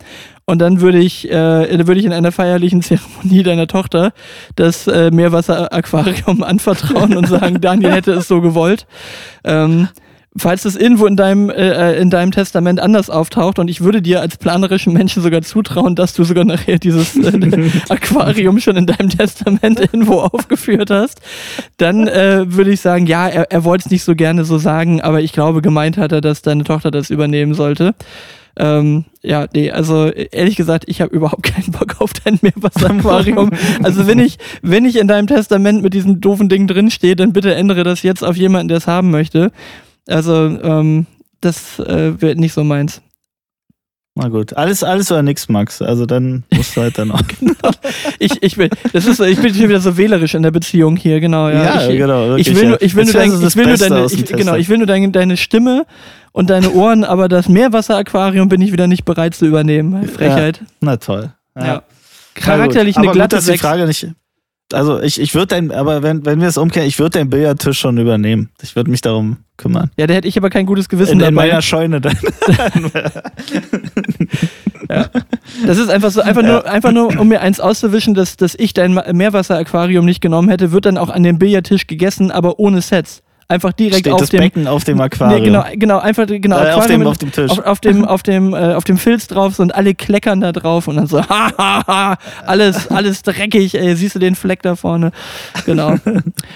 Und 0.45 0.59
dann 0.59 0.81
würde 0.81 0.97
ich, 0.97 1.29
äh, 1.29 1.87
würde 1.87 1.99
ich 1.99 2.05
in 2.05 2.13
einer 2.13 2.31
feierlichen 2.31 2.81
Zeremonie 2.81 3.43
deiner 3.43 3.67
Tochter 3.67 4.13
das 4.55 4.87
äh, 4.87 5.11
Meerwasseraquarium 5.11 6.43
anvertrauen 6.43 7.15
und 7.15 7.27
sagen, 7.27 7.61
Daniel 7.61 7.91
hätte 7.91 8.13
es 8.13 8.27
so 8.27 8.41
gewollt. 8.41 8.87
Ähm, 9.43 9.87
falls 10.37 10.65
es 10.65 10.75
irgendwo 10.75 11.05
in 11.05 11.15
deinem, 11.15 11.49
äh, 11.49 11.97
in 11.97 12.09
deinem 12.09 12.31
Testament 12.31 12.79
anders 12.79 13.09
auftaucht 13.09 13.59
und 13.59 13.67
ich 13.67 13.81
würde 13.81 14.01
dir 14.01 14.21
als 14.21 14.37
planerischen 14.37 14.93
Menschen 14.93 15.23
sogar 15.23 15.41
zutrauen, 15.41 15.95
dass 15.95 16.13
du 16.13 16.23
sogar 16.23 16.45
nachher 16.45 16.77
dieses 16.77 17.15
äh, 17.17 17.71
Aquarium 17.89 18.59
schon 18.59 18.77
in 18.77 18.85
deinem 18.85 19.09
Testament 19.09 19.79
irgendwo 19.79 20.19
aufgeführt 20.19 20.91
hast, 20.91 21.21
dann 21.77 22.07
äh, 22.07 22.45
würde 22.47 22.71
ich 22.71 22.81
sagen, 22.81 23.07
ja, 23.07 23.27
er, 23.27 23.51
er 23.51 23.63
wollte 23.63 23.85
es 23.85 23.91
nicht 23.91 24.03
so 24.03 24.15
gerne 24.15 24.45
so 24.45 24.57
sagen, 24.57 25.01
aber 25.01 25.21
ich 25.21 25.33
glaube, 25.33 25.61
gemeint 25.61 25.97
hat 25.97 26.11
er, 26.11 26.21
dass 26.21 26.41
deine 26.41 26.63
Tochter 26.63 26.91
das 26.91 27.09
übernehmen 27.09 27.53
sollte. 27.53 27.95
Ähm, 28.57 29.05
ja, 29.21 29.47
nee, 29.53 29.71
also 29.71 30.09
ehrlich 30.09 30.57
gesagt, 30.57 30.83
ich 30.87 31.01
habe 31.01 31.15
überhaupt 31.15 31.43
keinen 31.43 31.71
Bock 31.71 32.01
auf 32.01 32.11
dein 32.13 32.39
Meerwasseraquarium. 32.41 33.51
Also 33.83 34.05
wenn 34.05 34.19
ich, 34.19 34.37
wenn 34.61 34.85
ich 34.85 34.97
in 34.97 35.07
deinem 35.07 35.27
Testament 35.27 35.81
mit 35.81 35.93
diesem 35.93 36.19
doofen 36.19 36.49
Ding 36.49 36.67
drinstehe, 36.67 37.15
dann 37.15 37.31
bitte 37.31 37.55
ändere 37.55 37.83
das 37.83 38.03
jetzt 38.03 38.23
auf 38.23 38.35
jemanden, 38.35 38.67
der 38.67 38.77
es 38.77 38.87
haben 38.87 39.11
möchte. 39.11 39.51
Also, 40.09 40.33
ähm, 40.33 41.05
das 41.41 41.79
äh, 41.79 42.21
wird 42.21 42.37
nicht 42.37 42.53
so 42.53 42.63
meins. 42.63 43.01
Na 44.15 44.27
gut. 44.27 44.53
Alles, 44.57 44.83
alles 44.83 45.11
oder 45.11 45.23
nix, 45.23 45.47
Max. 45.47 45.81
Also 45.81 46.05
dann 46.05 46.43
musst 46.53 46.75
du 46.75 46.81
halt 46.81 46.97
dann 46.97 47.11
auch. 47.11 47.21
Ich, 48.19 48.43
ich 48.43 48.57
bin, 48.57 48.69
das 48.91 49.05
ist 49.05 49.19
ich 49.21 49.39
bin 49.41 49.53
schon 49.53 49.69
wieder 49.69 49.79
so 49.79 49.95
wählerisch 49.97 50.35
in 50.35 50.43
der 50.43 50.51
Beziehung 50.51 50.97
hier, 50.97 51.19
genau, 51.19 51.47
ja. 51.49 51.89
ich, 51.89 51.97
genau. 51.97 52.35
ich 52.35 52.47
wirklich, 52.47 52.55
will 52.55 52.63
ja. 52.63 52.69
nur, 52.69 52.81
ich 52.81 52.95
will 52.95 53.05
nur, 53.05 53.13
dein, 53.13 53.29
das 53.31 53.41
ich 53.41 53.55
will 53.55 53.65
nur 53.65 53.77
deine, 53.77 54.05
ich, 54.05 54.25
genau, 54.25 54.55
ich 54.55 54.69
will 54.69 54.77
nur 54.77 54.87
deine, 54.87 55.09
deine 55.09 55.37
Stimme 55.37 55.85
und 56.33 56.49
deine 56.49 56.71
Ohren, 56.71 57.03
aber 57.03 57.29
das 57.29 57.47
Meerwasseraquarium 57.47 58.49
bin 58.49 58.61
ich 58.61 58.71
wieder 58.73 58.87
nicht 58.87 59.05
bereit 59.05 59.35
zu 59.35 59.45
übernehmen. 59.45 60.07
Frechheit. 60.07 60.61
Na 60.81 60.97
toll. 60.97 61.33
Ja. 61.55 61.83
Charakterlich 62.35 62.95
gut. 62.95 63.03
eine 63.03 63.07
aber 63.07 63.15
glatte 63.15 63.37
gut, 63.37 63.47
dass 63.47 63.53
die. 63.53 63.57
Frage 63.57 63.85
nicht. 63.85 64.07
Also 64.71 65.01
ich, 65.01 65.19
ich 65.19 65.33
würde 65.33 65.47
dein, 65.47 65.71
aber 65.71 66.03
wenn, 66.03 66.25
wenn 66.25 66.41
wir 66.41 66.47
es 66.47 66.57
umkehren, 66.57 66.87
ich 66.87 66.99
würde 66.99 67.19
deinen 67.19 67.29
Billardtisch 67.29 67.79
schon 67.79 67.97
übernehmen. 67.97 68.49
Ich 68.61 68.75
würde 68.75 68.91
mich 68.91 69.01
darum 69.01 69.37
kümmern. 69.57 69.89
Ja, 69.97 70.05
da 70.07 70.13
hätte 70.13 70.27
ich 70.27 70.37
aber 70.37 70.49
kein 70.49 70.65
gutes 70.65 70.89
Gewissen 70.89 71.19
In, 71.19 71.27
in 71.27 71.33
meiner 71.33 71.61
Scheune 71.61 72.01
dann. 72.01 72.17
Das 75.65 75.77
ist 75.77 75.89
einfach 75.89 76.11
so, 76.11 76.21
einfach 76.21 76.41
nur, 76.41 76.65
einfach 76.65 76.91
nur, 76.91 77.19
um 77.19 77.27
mir 77.27 77.41
eins 77.41 77.59
auszuwischen, 77.59 78.13
dass, 78.13 78.37
dass 78.37 78.55
ich 78.55 78.73
dein 78.73 78.93
Meerwasseraquarium 78.93 80.05
nicht 80.05 80.21
genommen 80.21 80.49
hätte, 80.49 80.71
wird 80.71 80.85
dann 80.85 80.97
auch 80.97 81.09
an 81.09 81.23
dem 81.23 81.37
Billardtisch 81.37 81.87
gegessen, 81.87 82.31
aber 82.31 82.59
ohne 82.59 82.81
Sets. 82.81 83.21
Einfach 83.51 83.73
direkt 83.73 84.01
Steht 84.01 84.13
auf 84.13 84.19
das 84.19 84.29
dem. 84.29 84.41
Becken 84.41 84.67
auf 84.67 84.83
dem 84.83 85.01
Aquarium. 85.01 85.39
Nee, 85.39 85.45
genau, 85.47 85.63
genau, 85.73 85.97
einfach 85.97 86.27
genau, 86.27 86.59
Äh, 86.59 86.71
auf, 86.71 86.85
dem, 86.85 87.07
auf 87.07 87.17
dem 87.17 87.31
Tisch. 87.31 87.49
auf, 87.49 87.65
auf 87.65 87.79
dem, 87.79 88.05
auf 88.05 88.21
dem, 88.21 88.53
äh, 88.53 88.75
auf 88.75 88.83
dem 88.83 88.99
Filz 88.99 89.25
drauf 89.25 89.55
so, 89.55 89.63
und 89.63 89.73
alle 89.73 89.95
kleckern 89.95 90.39
da 90.41 90.51
drauf 90.51 90.87
und 90.87 90.97
dann 90.97 91.07
so, 91.07 91.19
ha, 91.29 91.51
ha, 91.57 91.83
ha, 91.87 92.17
alles, 92.45 92.91
alles 92.91 93.23
dreckig, 93.23 93.73
ey, 93.73 93.95
siehst 93.95 94.13
du 94.13 94.19
den 94.19 94.35
Fleck 94.35 94.61
da 94.61 94.75
vorne? 94.75 95.11
Genau. 95.65 95.95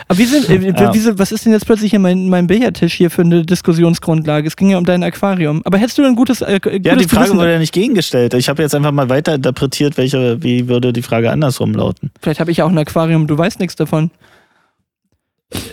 Aber 0.07 0.18
wie 0.20 0.26
sind, 0.26 0.48
äh, 0.49 0.70
Ja. 0.80 0.94
wie 0.94 0.99
sind, 0.99 1.18
was 1.18 1.32
ist 1.32 1.45
denn 1.45 1.52
jetzt 1.53 1.65
plötzlich 1.65 1.90
hier 1.90 1.99
mein, 1.99 2.30
mein 2.30 2.45
Billardtisch 2.45 2.94
hier 2.94 3.10
für 3.10 3.24
eine 3.24 3.44
Diskussionsgrundlage? 3.44 4.48
Es 4.48 4.56
ging 4.56 4.70
ja 4.70 4.78
um 4.78 4.86
dein 4.86 5.02
Aquarium. 5.02 5.61
Aber 5.65 5.80
hättest 5.80 5.98
du 5.98 6.03
ein 6.03 6.15
gutes, 6.15 6.41
äh, 6.41 6.60
gutes 6.61 6.80
ja, 6.84 6.95
die 6.95 7.06
Frage 7.06 7.26
Gewissen- 7.26 7.40
wurde 7.40 7.53
ja 7.53 7.57
nicht 7.60 7.74
gegengestellt. 7.74 8.36
Ich 8.36 8.49
habe 8.49 8.61
jetzt 8.61 8.76
einfach 8.76 8.91
mal 8.91 9.10
weiter 9.10 9.34
interpretiert, 9.34 9.98
welche, 9.98 10.44
wie 10.44 10.68
würde 10.68 10.94
die 10.94 11.02
Frage 11.02 11.32
andersrum 11.32 11.74
lauten. 11.74 12.11
Vielleicht 12.22 12.40
habe 12.40 12.52
ich 12.52 12.57
ja 12.57 12.65
auch 12.65 12.70
ein 12.70 12.78
Aquarium, 12.78 13.26
du 13.26 13.36
weißt 13.36 13.60
nichts 13.60 13.76
davon. 13.76 14.11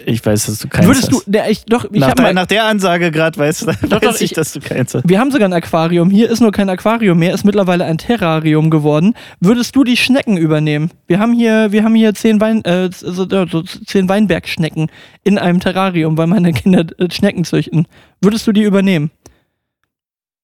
Ich 0.07 0.24
weiß, 0.24 0.47
dass 0.47 0.59
du 0.59 0.69
keins 0.69 0.86
Würdest 0.86 1.12
hast. 1.12 1.27
du, 1.27 1.31
ne, 1.31 1.51
ich, 1.51 1.65
doch, 1.65 1.85
ich 1.90 2.01
nach, 2.01 2.15
der, 2.15 2.24
mal, 2.24 2.35
nach 2.35 2.47
der 2.47 2.65
Ansage 2.65 3.11
gerade 3.11 3.39
weiß, 3.39 3.66
weiß 3.66 3.77
doch, 3.89 4.02
ich, 4.16 4.20
ich- 4.23 4.32
dass 4.32 4.52
du 4.52 4.61
keins 4.61 4.94
hast. 4.94 5.09
wir 5.09 5.19
haben 5.19 5.31
sogar 5.31 5.48
ein 5.48 5.52
Aquarium. 5.52 6.11
Hier 6.11 6.31
ist 6.31 6.40
nur 6.40 6.52
kein 6.52 6.69
Aquarium 6.69 7.19
mehr, 7.19 7.32
ist 7.35 7.44
mittlerweile 7.44 7.85
ein 7.85 7.98
Terrarium 7.98 8.70
geworden. 8.70 9.15
Würdest 9.40 9.77
du 9.77 9.85
die 9.85 9.97
Schnecken 9.97 10.36
übernehmen? 10.36 10.90
Wir 11.07 11.19
haben 11.19 11.32
hier, 11.32 11.73
wir 11.73 11.85
haben 11.85 11.94
hier 11.94 12.15
zehn, 12.15 12.40
Wein, 12.40 12.65
äh, 12.65 12.90
so, 12.93 13.27
so 13.28 13.62
zehn 13.62 14.09
Weinbergschnecken 14.09 14.90
in 15.24 15.39
einem 15.39 15.61
Terrarium, 15.61 16.16
weil 16.16 16.27
meine 16.27 16.52
Kinder 16.52 16.85
äh, 16.98 17.11
Schnecken 17.11 17.44
züchten. 17.44 17.86
Würdest 18.23 18.47
du 18.47 18.52
die 18.52 18.62
übernehmen? 18.62 19.11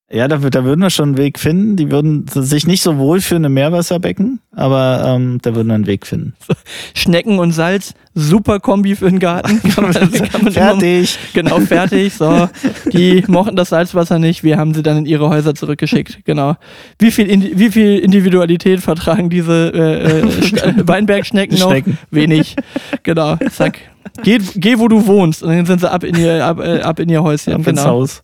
Ja, 0.09 0.29
da, 0.29 0.37
da 0.37 0.63
würden 0.65 0.83
wir 0.83 0.91
schon 0.91 1.09
einen 1.11 1.19
Weg 1.19 1.37
finden. 1.37 1.75
Die 1.75 1.91
würden 1.91 2.27
sich 2.29 2.65
nicht 2.65 2.81
so 2.81 2.97
wohl 2.97 3.21
für 3.21 3.35
eine 3.35 3.49
Meerwasserbecken, 3.49 4.39
aber 4.55 5.03
ähm, 5.05 5.41
da 5.43 5.57
würden 5.57 5.67
wir 5.67 5.75
einen 5.75 5.89
Weg 5.89 6.07
finden. 6.07 6.35
Schnecken 6.95 7.41
und 7.41 7.51
Salz, 7.51 7.93
super 8.15 8.61
Kombi 8.61 8.95
für 8.95 9.11
den 9.11 9.19
Garten. 9.19 9.61
Kann 9.75 9.83
man, 9.83 9.93
kann 9.93 10.11
man 10.13 10.41
immer- 10.43 10.51
Fertig. 10.53 11.19
Genau, 11.35 11.59
fertig. 11.59 12.15
So, 12.15 12.49
die 12.93 13.25
mochten 13.27 13.57
das 13.57 13.71
Salzwasser 13.71 14.21
nicht. 14.21 14.45
Wir 14.45 14.59
haben 14.59 14.75
sie 14.75 14.85
dann 14.85 14.99
in 14.99 15.07
ihre 15.07 15.29
Häuser 15.29 15.57
zurückgeschickt. 15.57 16.21
Genau. 16.25 16.55
Wie 17.01 17.11
viel, 17.11 17.29
wie 17.59 17.71
viel 17.73 17.99
Individualität 17.99 18.79
vertragen 18.81 19.29
diese 19.29 19.73
äh, 19.75 20.21
äh, 20.21 20.23
Sch- 20.25 20.87
Weinbergschnecken 20.87 21.59
noch? 21.59 21.71
Schnecken. 21.71 21.99
Wenig. 22.13 22.55
Genau. 23.03 23.39
Zack. 23.51 23.81
Geh, 24.23 24.39
geh, 24.55 24.79
wo 24.79 24.89
du 24.89 25.07
wohnst. 25.07 25.43
Und 25.43 25.51
dann 25.51 25.67
sind 25.67 25.81
sie 25.81 25.91
ab 25.91 26.05
in 26.05 26.17
ihr, 26.17 26.45
ab, 26.45 26.61
äh, 26.61 26.81
ab 26.81 26.99
in 26.99 27.09
ihr 27.09 27.23
Häuschen. 27.23 27.53
Ab 27.53 27.67
ins 27.67 27.81
genau. 27.81 27.85
Haus. 27.85 28.23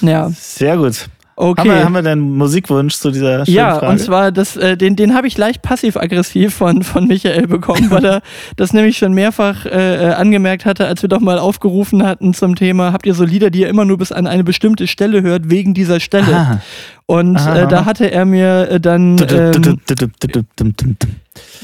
Ja. 0.00 0.30
Sehr 0.30 0.76
gut. 0.76 1.08
Okay. 1.40 1.60
Haben, 1.60 1.70
wir, 1.70 1.84
haben 1.84 1.92
wir 1.92 2.02
deinen 2.02 2.36
Musikwunsch 2.36 2.96
zu 2.96 3.12
dieser 3.12 3.44
schönen 3.44 3.56
Ja, 3.56 3.78
Frage? 3.78 3.92
und 3.92 3.98
zwar, 4.00 4.32
das, 4.32 4.56
äh, 4.56 4.76
den, 4.76 4.96
den 4.96 5.14
habe 5.14 5.28
ich 5.28 5.38
leicht 5.38 5.62
passiv-aggressiv 5.62 6.52
von, 6.52 6.82
von 6.82 7.06
Michael 7.06 7.46
bekommen, 7.46 7.90
weil 7.92 8.04
er 8.04 8.22
das 8.56 8.72
nämlich 8.72 8.98
schon 8.98 9.12
mehrfach 9.12 9.64
äh, 9.64 10.08
äh, 10.08 10.14
angemerkt 10.14 10.64
hatte, 10.64 10.86
als 10.88 11.00
wir 11.02 11.08
doch 11.08 11.20
mal 11.20 11.38
aufgerufen 11.38 12.04
hatten 12.04 12.34
zum 12.34 12.56
Thema, 12.56 12.92
habt 12.92 13.06
ihr 13.06 13.14
so 13.14 13.22
Lieder, 13.22 13.50
die 13.50 13.60
ihr 13.60 13.68
immer 13.68 13.84
nur 13.84 13.98
bis 13.98 14.10
an 14.10 14.26
eine 14.26 14.42
bestimmte 14.42 14.88
Stelle 14.88 15.22
hört, 15.22 15.48
wegen 15.48 15.74
dieser 15.74 16.00
Stelle. 16.00 16.34
Ah. 16.34 16.60
Und 17.06 17.36
Aha. 17.36 17.56
äh, 17.60 17.68
da 17.68 17.84
hatte 17.84 18.10
er 18.10 18.24
mir 18.24 18.80
dann, 18.80 19.16
ähm, 19.30 19.78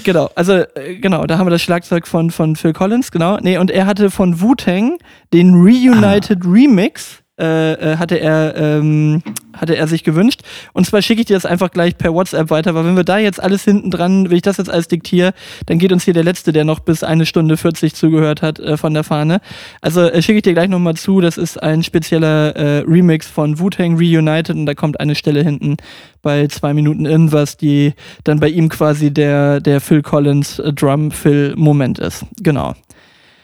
genau, 0.05 0.31
also 0.37 0.53
äh, 0.53 0.95
genau, 1.01 1.27
da 1.27 1.37
haben 1.37 1.47
wir 1.47 1.51
das 1.51 1.63
Schlagzeug 1.63 2.07
von, 2.07 2.31
von 2.31 2.55
Phil 2.55 2.73
Collins, 2.73 3.11
genau. 3.11 3.39
Nee, 3.43 3.59
und 3.59 3.73
er 3.73 3.87
hatte 3.87 4.13
von 4.13 4.41
Wu-Tang 4.41 4.99
den 5.33 5.53
Reunited 5.55 6.45
Remix. 6.47 7.24
Äh, 7.37 7.73
äh, 7.73 7.97
hatte 7.97 8.21
er 8.21 8.55
ähm, 8.57 9.21
hatte 9.53 9.75
er 9.75 9.89
sich 9.89 10.05
gewünscht 10.05 10.43
und 10.73 10.87
zwar 10.87 11.03
schicke 11.03 11.21
ich 11.21 11.27
dir 11.27 11.35
das 11.35 11.45
einfach 11.45 11.73
gleich 11.73 11.99
per 11.99 12.15
WhatsApp 12.15 12.49
weiter, 12.49 12.77
weil 12.77 12.85
wenn 12.85 12.95
wir 12.95 13.03
da 13.03 13.19
jetzt 13.19 13.43
alles 13.43 13.65
hinten 13.65 13.91
dran, 13.91 14.31
wenn 14.31 14.37
ich 14.37 14.43
das 14.43 14.59
jetzt 14.59 14.71
alles 14.71 14.87
diktiere, 14.87 15.35
dann 15.67 15.81
geht 15.81 15.91
uns 15.91 16.05
hier 16.05 16.15
der 16.15 16.23
letzte, 16.23 16.53
der 16.53 16.63
noch 16.63 16.79
bis 16.79 17.03
eine 17.03 17.27
Stunde 17.27 17.57
40 17.57 17.93
zugehört 17.95 18.41
hat 18.41 18.61
äh, 18.61 18.77
von 18.77 18.95
der 18.95 19.03
Fahne. 19.03 19.41
Also 19.81 20.03
äh, 20.03 20.23
schicke 20.23 20.37
ich 20.37 20.43
dir 20.45 20.53
gleich 20.53 20.69
nochmal 20.69 20.95
zu, 20.95 21.21
das 21.21 21.37
ist 21.37 21.61
ein 21.61 21.83
spezieller 21.83 22.55
äh, 22.55 22.85
Remix 22.87 23.27
von 23.27 23.59
Wu-Tang 23.59 23.97
Reunited 23.97 24.55
und 24.55 24.67
da 24.67 24.75
kommt 24.75 25.01
eine 25.01 25.17
Stelle 25.17 25.43
hinten 25.43 25.77
bei 26.23 26.47
zwei 26.47 26.73
Minuten 26.73 27.05
irgendwas, 27.05 27.57
die 27.57 27.95
dann 28.23 28.39
bei 28.39 28.49
ihm 28.49 28.69
quasi 28.69 29.13
der, 29.13 29.61
der 29.61 29.81
Phil 29.81 30.03
Collins 30.03 30.61
äh, 30.61 30.73
Drum 30.73 31.11
Phil 31.11 31.55
Moment 31.57 31.99
ist. 31.99 32.25
Genau. 32.41 32.75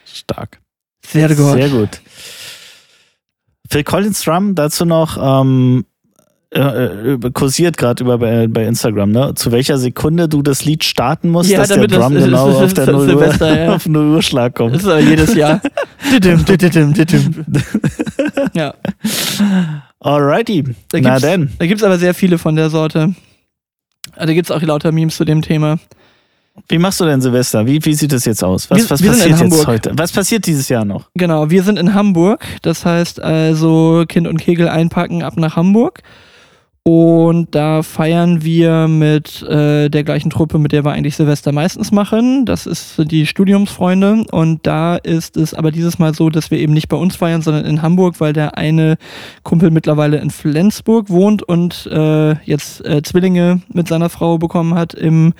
Stark. 0.05 0.61
Sehr 1.05 1.27
gut. 1.27 1.55
Sehr 1.55 1.69
gut. 1.69 2.01
Phil 3.71 3.83
Collins 3.85 4.21
Drum, 4.23 4.53
dazu 4.53 4.83
noch 4.85 5.17
ähm, 5.21 5.85
äh, 6.53 6.59
äh, 6.59 7.17
kursiert 7.33 7.77
gerade 7.77 8.03
über 8.03 8.17
bei, 8.17 8.47
bei 8.47 8.65
Instagram, 8.65 9.11
ne? 9.11 9.33
Zu 9.35 9.53
welcher 9.53 9.77
Sekunde 9.77 10.27
du 10.27 10.41
das 10.41 10.65
Lied 10.65 10.83
starten 10.83 11.29
musst, 11.29 11.49
Ja, 11.49 11.59
dass 11.59 11.69
der 11.69 11.77
damit 11.77 11.91
das- 11.93 11.99
Drum 11.99 12.13
das- 12.15 12.23
genau 12.25 12.47
das- 12.49 12.57
auf 12.63 12.73
der 12.73 12.85
das- 12.85 12.93
0 12.95 13.01
Uhr, 13.01 13.07
Silvester, 13.07 13.63
ja. 13.65 13.73
auf 13.75 13.87
0 13.87 14.05
Uhr 14.15 14.21
Schlag 14.21 14.55
kommt. 14.55 14.75
Das 14.75 14.81
ist 14.83 14.87
aber 14.89 14.99
jedes 14.99 15.33
Jahr. 15.33 15.61
Ja. 18.53 18.73
Alrighty. 19.99 20.63
Da 20.89 20.99
Na 20.99 21.19
denn. 21.19 21.51
Da 21.57 21.65
gibt 21.67 21.79
es 21.79 21.85
aber 21.85 21.97
sehr 21.97 22.13
viele 22.13 22.37
von 22.37 22.55
der 22.55 22.69
Sorte. 22.69 23.13
Ah, 24.15 24.25
Da 24.25 24.33
gibt 24.33 24.49
es 24.49 24.51
auch 24.55 24.61
lauter 24.61 24.91
Memes 24.91 25.15
zu 25.15 25.23
dem 25.25 25.41
Thema. 25.41 25.77
Wie 26.67 26.77
machst 26.77 26.99
du 26.99 27.05
denn 27.05 27.21
Silvester? 27.21 27.65
Wie, 27.65 27.83
wie 27.83 27.93
sieht 27.93 28.13
es 28.13 28.25
jetzt 28.25 28.43
aus? 28.43 28.69
Was, 28.69 28.77
Wir- 28.79 28.89
was 28.89 29.03
wir 29.03 29.11
passiert 29.11 29.39
jetzt 29.39 29.67
heute? 29.67 29.91
Was 29.95 30.11
passiert 30.11 30.45
dieses 30.45 30.69
Jahr 30.69 30.85
noch? 30.85 31.09
Genau, 31.15 31.49
wir 31.49 31.63
sind 31.63 31.77
in 31.79 31.93
Hamburg. 31.93 32.45
Das 32.61 32.85
heißt 32.85 33.21
also 33.21 34.03
Kind 34.07 34.27
und 34.27 34.37
Kegel 34.37 34.67
einpacken 34.69 35.23
ab 35.23 35.37
nach 35.37 35.55
Hamburg. 35.55 36.01
Und 36.83 37.53
da 37.53 37.83
feiern 37.83 38.43
wir 38.43 38.87
mit 38.87 39.43
äh, 39.43 39.87
der 39.89 40.03
gleichen 40.03 40.31
Truppe, 40.31 40.57
mit 40.57 40.71
der 40.71 40.83
wir 40.83 40.91
eigentlich 40.91 41.15
Silvester 41.15 41.51
meistens 41.51 41.91
machen. 41.91 42.45
Das 42.47 42.65
ist 42.65 42.95
sind 42.95 43.11
die 43.11 43.27
Studiumsfreunde. 43.27 44.25
Und 44.31 44.65
da 44.65 44.95
ist 44.95 45.37
es 45.37 45.53
aber 45.53 45.69
dieses 45.69 45.99
Mal 45.99 46.15
so, 46.15 46.31
dass 46.31 46.49
wir 46.49 46.57
eben 46.57 46.73
nicht 46.73 46.87
bei 46.87 46.97
uns 46.97 47.15
feiern, 47.15 47.43
sondern 47.43 47.65
in 47.65 47.83
Hamburg, 47.83 48.19
weil 48.19 48.33
der 48.33 48.57
eine 48.57 48.97
Kumpel 49.43 49.69
mittlerweile 49.69 50.17
in 50.17 50.31
Flensburg 50.31 51.09
wohnt 51.09 51.43
und 51.43 51.85
äh, 51.85 52.31
jetzt 52.45 52.83
äh, 52.83 53.03
Zwillinge 53.03 53.61
mit 53.71 53.87
seiner 53.87 54.09
Frau 54.09 54.39
bekommen 54.39 54.73
hat 54.73 54.95
im 54.95 55.33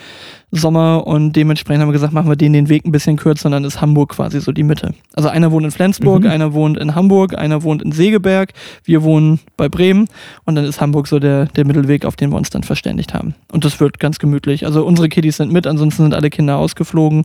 Sommer. 0.52 1.08
Und 1.08 1.34
dementsprechend 1.34 1.82
haben 1.82 1.90
wir 1.90 1.94
gesagt, 1.94 2.14
machen 2.14 2.30
wir 2.30 2.36
denen 2.36 2.54
den 2.54 2.70
Weg 2.70 2.86
ein 2.86 2.92
bisschen 2.92 3.18
kürzer 3.18 3.46
und 3.48 3.54
dann 3.54 3.64
ist 3.64 3.80
Hamburg 3.82 4.10
quasi 4.10 4.40
so 4.42 4.52
die 4.52 4.64
Mitte. 4.64 4.94
Also 5.14 5.30
einer 5.30 5.52
wohnt 5.52 5.66
in 5.66 5.72
Flensburg, 5.72 6.24
Mhm. 6.24 6.30
einer 6.30 6.54
wohnt 6.54 6.78
in 6.78 6.94
Hamburg, 6.94 7.38
einer 7.38 7.64
wohnt 7.64 7.82
in 7.82 7.92
Segeberg, 7.92 8.52
wir 8.84 9.04
wohnen 9.04 9.40
bei 9.58 9.70
Bremen 9.70 10.08
und 10.46 10.56
dann 10.56 10.66
ist 10.66 10.82
Hamburg 10.82 11.08
so 11.08 11.20
der, 11.20 11.46
der 11.46 11.66
Mittelweg, 11.66 12.06
auf 12.06 12.16
den 12.16 12.32
wir 12.32 12.38
uns 12.38 12.50
dann 12.50 12.64
verständigt 12.64 13.14
haben. 13.14 13.34
Und 13.52 13.64
das 13.66 13.80
wird 13.80 14.00
ganz 14.00 14.20
gemütlich. 14.20 14.66
Also 14.66 14.86
unsere 14.86 15.08
Kiddies 15.10 15.38
sind 15.38 15.52
mit, 15.52 15.66
ansonsten 15.68 16.04
sind 16.04 16.14
alle 16.14 16.30
Kinder 16.30 16.58
ausgeflogen. 16.58 17.24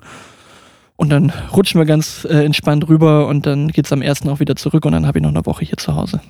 Und 0.98 1.10
dann 1.10 1.30
rutschen 1.54 1.78
wir 1.78 1.84
ganz 1.84 2.24
äh, 2.24 2.44
entspannt 2.44 2.88
rüber 2.88 3.26
und 3.26 3.44
dann 3.44 3.68
geht's 3.68 3.92
am 3.92 4.00
ersten 4.00 4.30
auch 4.30 4.40
wieder 4.40 4.56
zurück 4.56 4.86
und 4.86 4.92
dann 4.92 5.06
habe 5.06 5.18
ich 5.18 5.22
noch 5.22 5.28
eine 5.30 5.44
Woche 5.44 5.64
hier 5.64 5.76
zu 5.76 5.94
Hause. 5.94 6.20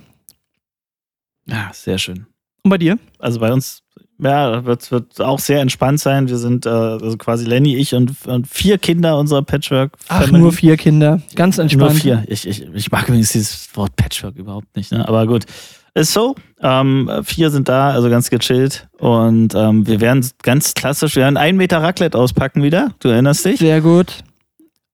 Ja, 1.46 1.70
sehr 1.72 1.98
schön. 1.98 2.26
Und 2.64 2.70
bei 2.70 2.78
dir? 2.78 2.98
Also 3.20 3.38
bei 3.38 3.52
uns, 3.52 3.82
ja, 4.18 4.64
wird, 4.64 4.90
wird 4.90 5.20
auch 5.20 5.38
sehr 5.38 5.60
entspannt 5.60 6.00
sein. 6.00 6.28
Wir 6.28 6.38
sind 6.38 6.66
äh, 6.66 6.68
also 6.68 7.16
quasi 7.16 7.44
Lenny, 7.44 7.76
ich 7.76 7.94
und, 7.94 8.12
und 8.26 8.46
vier 8.46 8.78
Kinder 8.78 9.18
unserer 9.18 9.42
Patchwork. 9.42 9.92
Ach, 10.08 10.22
Family. 10.22 10.40
nur 10.40 10.52
vier 10.52 10.76
Kinder. 10.76 11.20
Ganz 11.34 11.58
entspannt. 11.58 11.92
Nur 11.92 12.00
vier. 12.00 12.24
Ich, 12.28 12.46
ich, 12.46 12.66
ich 12.72 12.90
mag 12.90 13.08
übrigens 13.08 13.32
dieses 13.32 13.68
Wort 13.74 13.94
Patchwork 13.96 14.36
überhaupt 14.36 14.74
nicht, 14.76 14.92
ne? 14.92 15.06
aber 15.06 15.26
gut. 15.26 15.44
Ist 15.94 16.12
so. 16.12 16.34
Ähm, 16.60 17.10
vier 17.24 17.50
sind 17.50 17.70
da, 17.70 17.90
also 17.90 18.10
ganz 18.10 18.28
gechillt. 18.28 18.86
Und 18.98 19.54
ähm, 19.54 19.86
wir 19.86 20.02
werden 20.02 20.28
ganz 20.42 20.74
klassisch, 20.74 21.16
wir 21.16 21.22
werden 21.22 21.38
einen 21.38 21.56
Meter 21.56 21.82
Raclette 21.82 22.18
auspacken 22.18 22.62
wieder. 22.62 22.92
Du 23.00 23.08
erinnerst 23.08 23.46
dich? 23.46 23.60
Sehr 23.60 23.80
gut. 23.80 24.22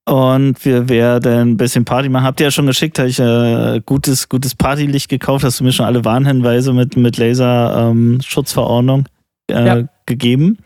Und 0.05 0.65
wir 0.65 0.89
werden 0.89 1.51
ein 1.51 1.57
bisschen 1.57 1.85
Party 1.85 2.09
machen. 2.09 2.25
Habt 2.25 2.39
ihr 2.41 2.47
ja 2.47 2.51
schon 2.51 2.65
geschickt, 2.65 2.99
habe 2.99 3.07
ich 3.09 3.19
äh, 3.19 3.79
gutes, 3.85 4.27
gutes 4.27 4.53
Partylicht 4.53 5.07
gekauft. 5.09 5.45
Hast 5.45 5.59
du 5.61 5.63
mir 5.63 5.71
schon 5.71 5.85
alle 5.85 6.03
Warnhinweise 6.03 6.73
mit, 6.73 6.97
mit 6.97 7.17
Laser-Schutzverordnung 7.17 9.05
äh, 9.49 9.65
Ja. 9.65 9.83
gegeben. 10.05 10.57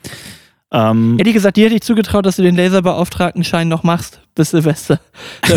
Ähm, 0.73 1.15
Ehrlich 1.17 1.33
gesagt, 1.35 1.55
dir 1.55 1.65
hätte 1.65 1.75
ich 1.75 1.81
zugetraut, 1.81 2.25
dass 2.25 2.35
du 2.37 2.41
den 2.41 2.57
Laserbeauftragtenschein 2.57 3.67
noch 3.69 3.83
machst 3.83 4.19
bis 4.35 4.49
Silvester. 4.49 4.99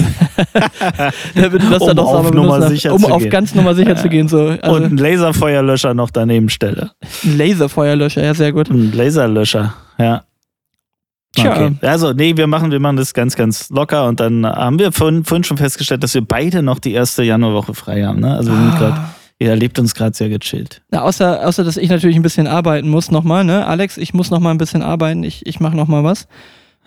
Damit 1.35 1.62
du 1.62 1.70
das 1.70 1.81
Um 1.81 1.86
dann 1.89 1.97
noch 1.97 2.07
auf 2.15 2.31
Nummer 2.31 2.55
benutzt 2.61 2.69
sicher 2.74 2.94
um 2.94 3.05
auf 3.07 3.20
gehen. 3.23 3.31
ganz 3.31 3.55
Nummer 3.55 3.74
sicher 3.74 3.97
zu 3.97 4.09
gehen. 4.09 4.28
So. 4.28 4.57
Also 4.61 4.77
und 4.77 4.85
einen 4.85 4.98
Laserfeuerlöscher 4.98 5.94
noch 5.94 6.11
daneben 6.11 6.48
stelle. 6.48 6.93
ein 7.24 7.39
Laserfeuerlöscher, 7.39 8.23
ja, 8.23 8.35
sehr 8.35 8.52
gut. 8.52 8.70
Ein 8.70 8.93
Laserlöscher, 8.93 9.74
ja. 9.98 10.23
Tja. 11.36 11.52
Okay. 11.52 11.73
Also, 11.82 12.12
nee, 12.12 12.36
wir 12.36 12.47
machen, 12.47 12.73
wir 12.73 12.81
machen 12.81 12.97
das 12.97 13.15
ganz, 13.15 13.36
ganz 13.36 13.70
locker 13.70 14.09
und 14.09 14.19
dann 14.20 14.44
haben 14.44 14.78
wir 14.78 14.90
vorhin, 14.93 15.24
vorhin 15.24 15.44
schon 15.44 15.57
festgestellt, 15.59 16.02
dass 16.02 16.15
wir 16.15 16.23
beide 16.23 16.62
noch 16.62 16.78
die 16.81 16.93
erste 16.93 17.23
Januarwoche 17.23 17.74
frei 17.74 18.02
haben. 18.05 18.20
Ne? 18.20 18.35
Also, 18.35 18.51
wir 18.51 18.57
sind 18.59 18.81
Ah. 18.82 19.11
ihr 19.39 19.51
erlebt 19.51 19.78
uns 19.78 19.94
gerade 19.94 20.16
sehr 20.16 20.28
gechillt. 20.28 20.82
Na, 20.90 21.02
außer, 21.02 21.47
außer, 21.47 21.62
dass 21.65 21.77
ich 21.77 21.89
natürlich 21.89 22.16
ein 22.16 22.23
bisschen 22.23 22.47
arbeiten 22.48 22.89
muss 22.89 23.11
nochmal, 23.11 23.44
ne? 23.44 23.65
Alex, 23.66 23.97
ich 23.97 24.12
muss 24.12 24.31
nochmal 24.31 24.52
ein 24.55 24.59
bisschen 24.59 24.82
arbeiten, 24.82 25.23
ich, 25.23 25.47
ich 25.47 25.61
mache 25.61 25.77
nochmal 25.77 26.02
was. 26.05 26.27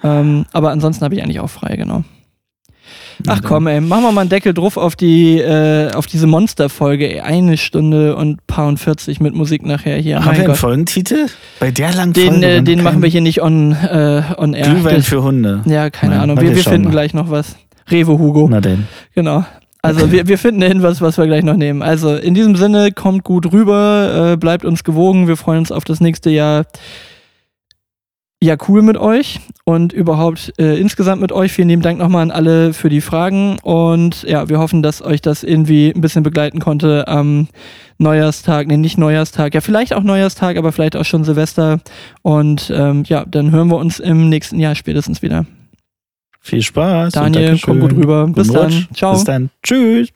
Ähm, 0.04 0.46
aber 0.52 0.72
ansonsten 0.72 1.06
habe 1.06 1.16
ich 1.16 1.24
eigentlich 1.24 1.40
auch 1.40 1.50
frei, 1.50 1.78
genau. 1.78 2.04
Ach 3.28 3.42
komm, 3.44 3.68
ey, 3.68 3.80
machen 3.82 4.04
wir 4.04 4.12
mal 4.12 4.22
einen 4.22 4.30
Deckel 4.30 4.54
drauf 4.54 4.78
auf 4.78 4.96
die 4.96 5.40
äh, 5.40 5.92
auf 5.94 6.08
diese 6.08 6.28
Monsterfolge. 6.28 7.24
Eine 7.24 7.58
Stunde 7.58 8.16
und 8.16 8.46
paar 8.48 8.68
und 8.68 8.78
40 8.80 9.20
mit 9.20 9.34
Musik 9.36 9.66
nachher 9.66 9.98
hier. 9.98 10.18
Haben 10.20 10.26
Mein 10.26 10.34
wir 10.36 10.40
einen 10.42 10.48
Gott. 10.48 10.58
Folgentitel? 10.58 11.28
Bei 11.60 11.72
der 11.72 11.94
langen 11.94 12.14
Den, 12.14 12.30
Folge. 12.34 12.46
äh, 12.48 12.62
den 12.62 12.84
machen 12.84 13.02
wir 13.02 13.10
hier 13.10 13.22
nicht 13.22 13.42
on, 13.42 13.72
äh, 13.74 14.22
on 14.38 14.54
air. 14.54 14.66
Glühwein 14.74 14.96
Das- 14.98 15.08
für 15.08 15.24
Hunde. 15.24 15.62
ja, 15.66 15.90
keine 15.90 16.14
Nein, 16.16 16.22
Ahnung. 16.24 16.42
Wir, 16.42 16.56
wir 16.56 16.64
finden 16.64 16.86
mal. 16.86 16.92
gleich 16.92 17.14
noch 17.14 17.30
was. 17.30 17.56
Rewe 17.92 18.18
Hugo. 18.18 18.48
Na 18.50 18.62
denn. 18.62 18.88
Genau. 19.16 19.44
Also 19.82 20.14
wir, 20.14 20.28
wir 20.30 20.38
finden 20.38 20.62
hin, 20.62 20.82
was, 20.82 21.02
was 21.02 21.18
wir 21.18 21.26
gleich 21.28 21.44
noch 21.44 21.58
nehmen. 21.58 21.82
Also 21.82 22.16
in 22.16 22.34
diesem 22.34 22.56
Sinne, 22.56 22.94
kommt 22.94 23.26
gut 23.26 23.52
rüber, 23.52 24.32
äh, 24.32 24.38
bleibt 24.38 24.64
uns 24.64 24.86
gewogen. 24.86 25.28
Wir 25.28 25.36
freuen 25.36 25.60
uns 25.60 25.74
auf 25.74 25.84
das 25.84 26.00
nächste 26.00 26.30
Jahr. 26.30 26.64
Ja, 28.44 28.58
cool 28.68 28.82
mit 28.82 28.98
euch 28.98 29.40
und 29.64 29.94
überhaupt 29.94 30.52
äh, 30.60 30.78
insgesamt 30.78 31.22
mit 31.22 31.32
euch. 31.32 31.54
Vielen 31.54 31.70
lieben 31.70 31.82
Dank 31.82 31.98
nochmal 31.98 32.24
an 32.24 32.30
alle 32.30 32.74
für 32.74 32.90
die 32.90 33.00
Fragen 33.00 33.58
und 33.64 34.24
ja, 34.24 34.50
wir 34.50 34.60
hoffen, 34.60 34.84
dass 34.84 35.02
euch 35.02 35.22
das 35.22 35.44
irgendwie 35.44 35.94
ein 35.96 36.02
bisschen 36.02 36.24
begleiten 36.24 36.60
konnte 36.60 37.08
am 37.08 37.48
Neujahrstag, 38.00 38.68
nee, 38.68 38.76
nicht 38.76 38.98
Neujahrstag, 38.98 39.54
ja, 39.54 39.62
vielleicht 39.62 39.94
auch 39.94 40.04
Neujahrstag, 40.04 40.58
aber 40.58 40.74
vielleicht 40.74 40.98
auch 40.98 41.06
schon 41.06 41.24
Silvester. 41.24 41.80
Und 42.22 42.70
ähm, 42.76 43.06
ja, 43.08 43.24
dann 43.26 43.52
hören 43.52 43.70
wir 43.70 43.78
uns 43.78 44.02
im 44.02 44.28
nächsten 44.28 44.60
Jahr 44.60 44.76
spätestens 44.76 45.22
wieder. 45.22 45.46
Viel 46.42 46.64
Spaß. 46.64 47.14
Daniel, 47.14 47.58
komm 47.64 47.80
gut 47.80 47.94
rüber. 47.94 48.28
Bis 48.28 48.50
Guten 48.50 48.60
dann. 48.60 48.74
Rutsch. 48.74 48.88
Ciao. 48.94 49.14
Bis 49.14 49.24
dann. 49.24 49.52
Tschüss. 49.64 50.10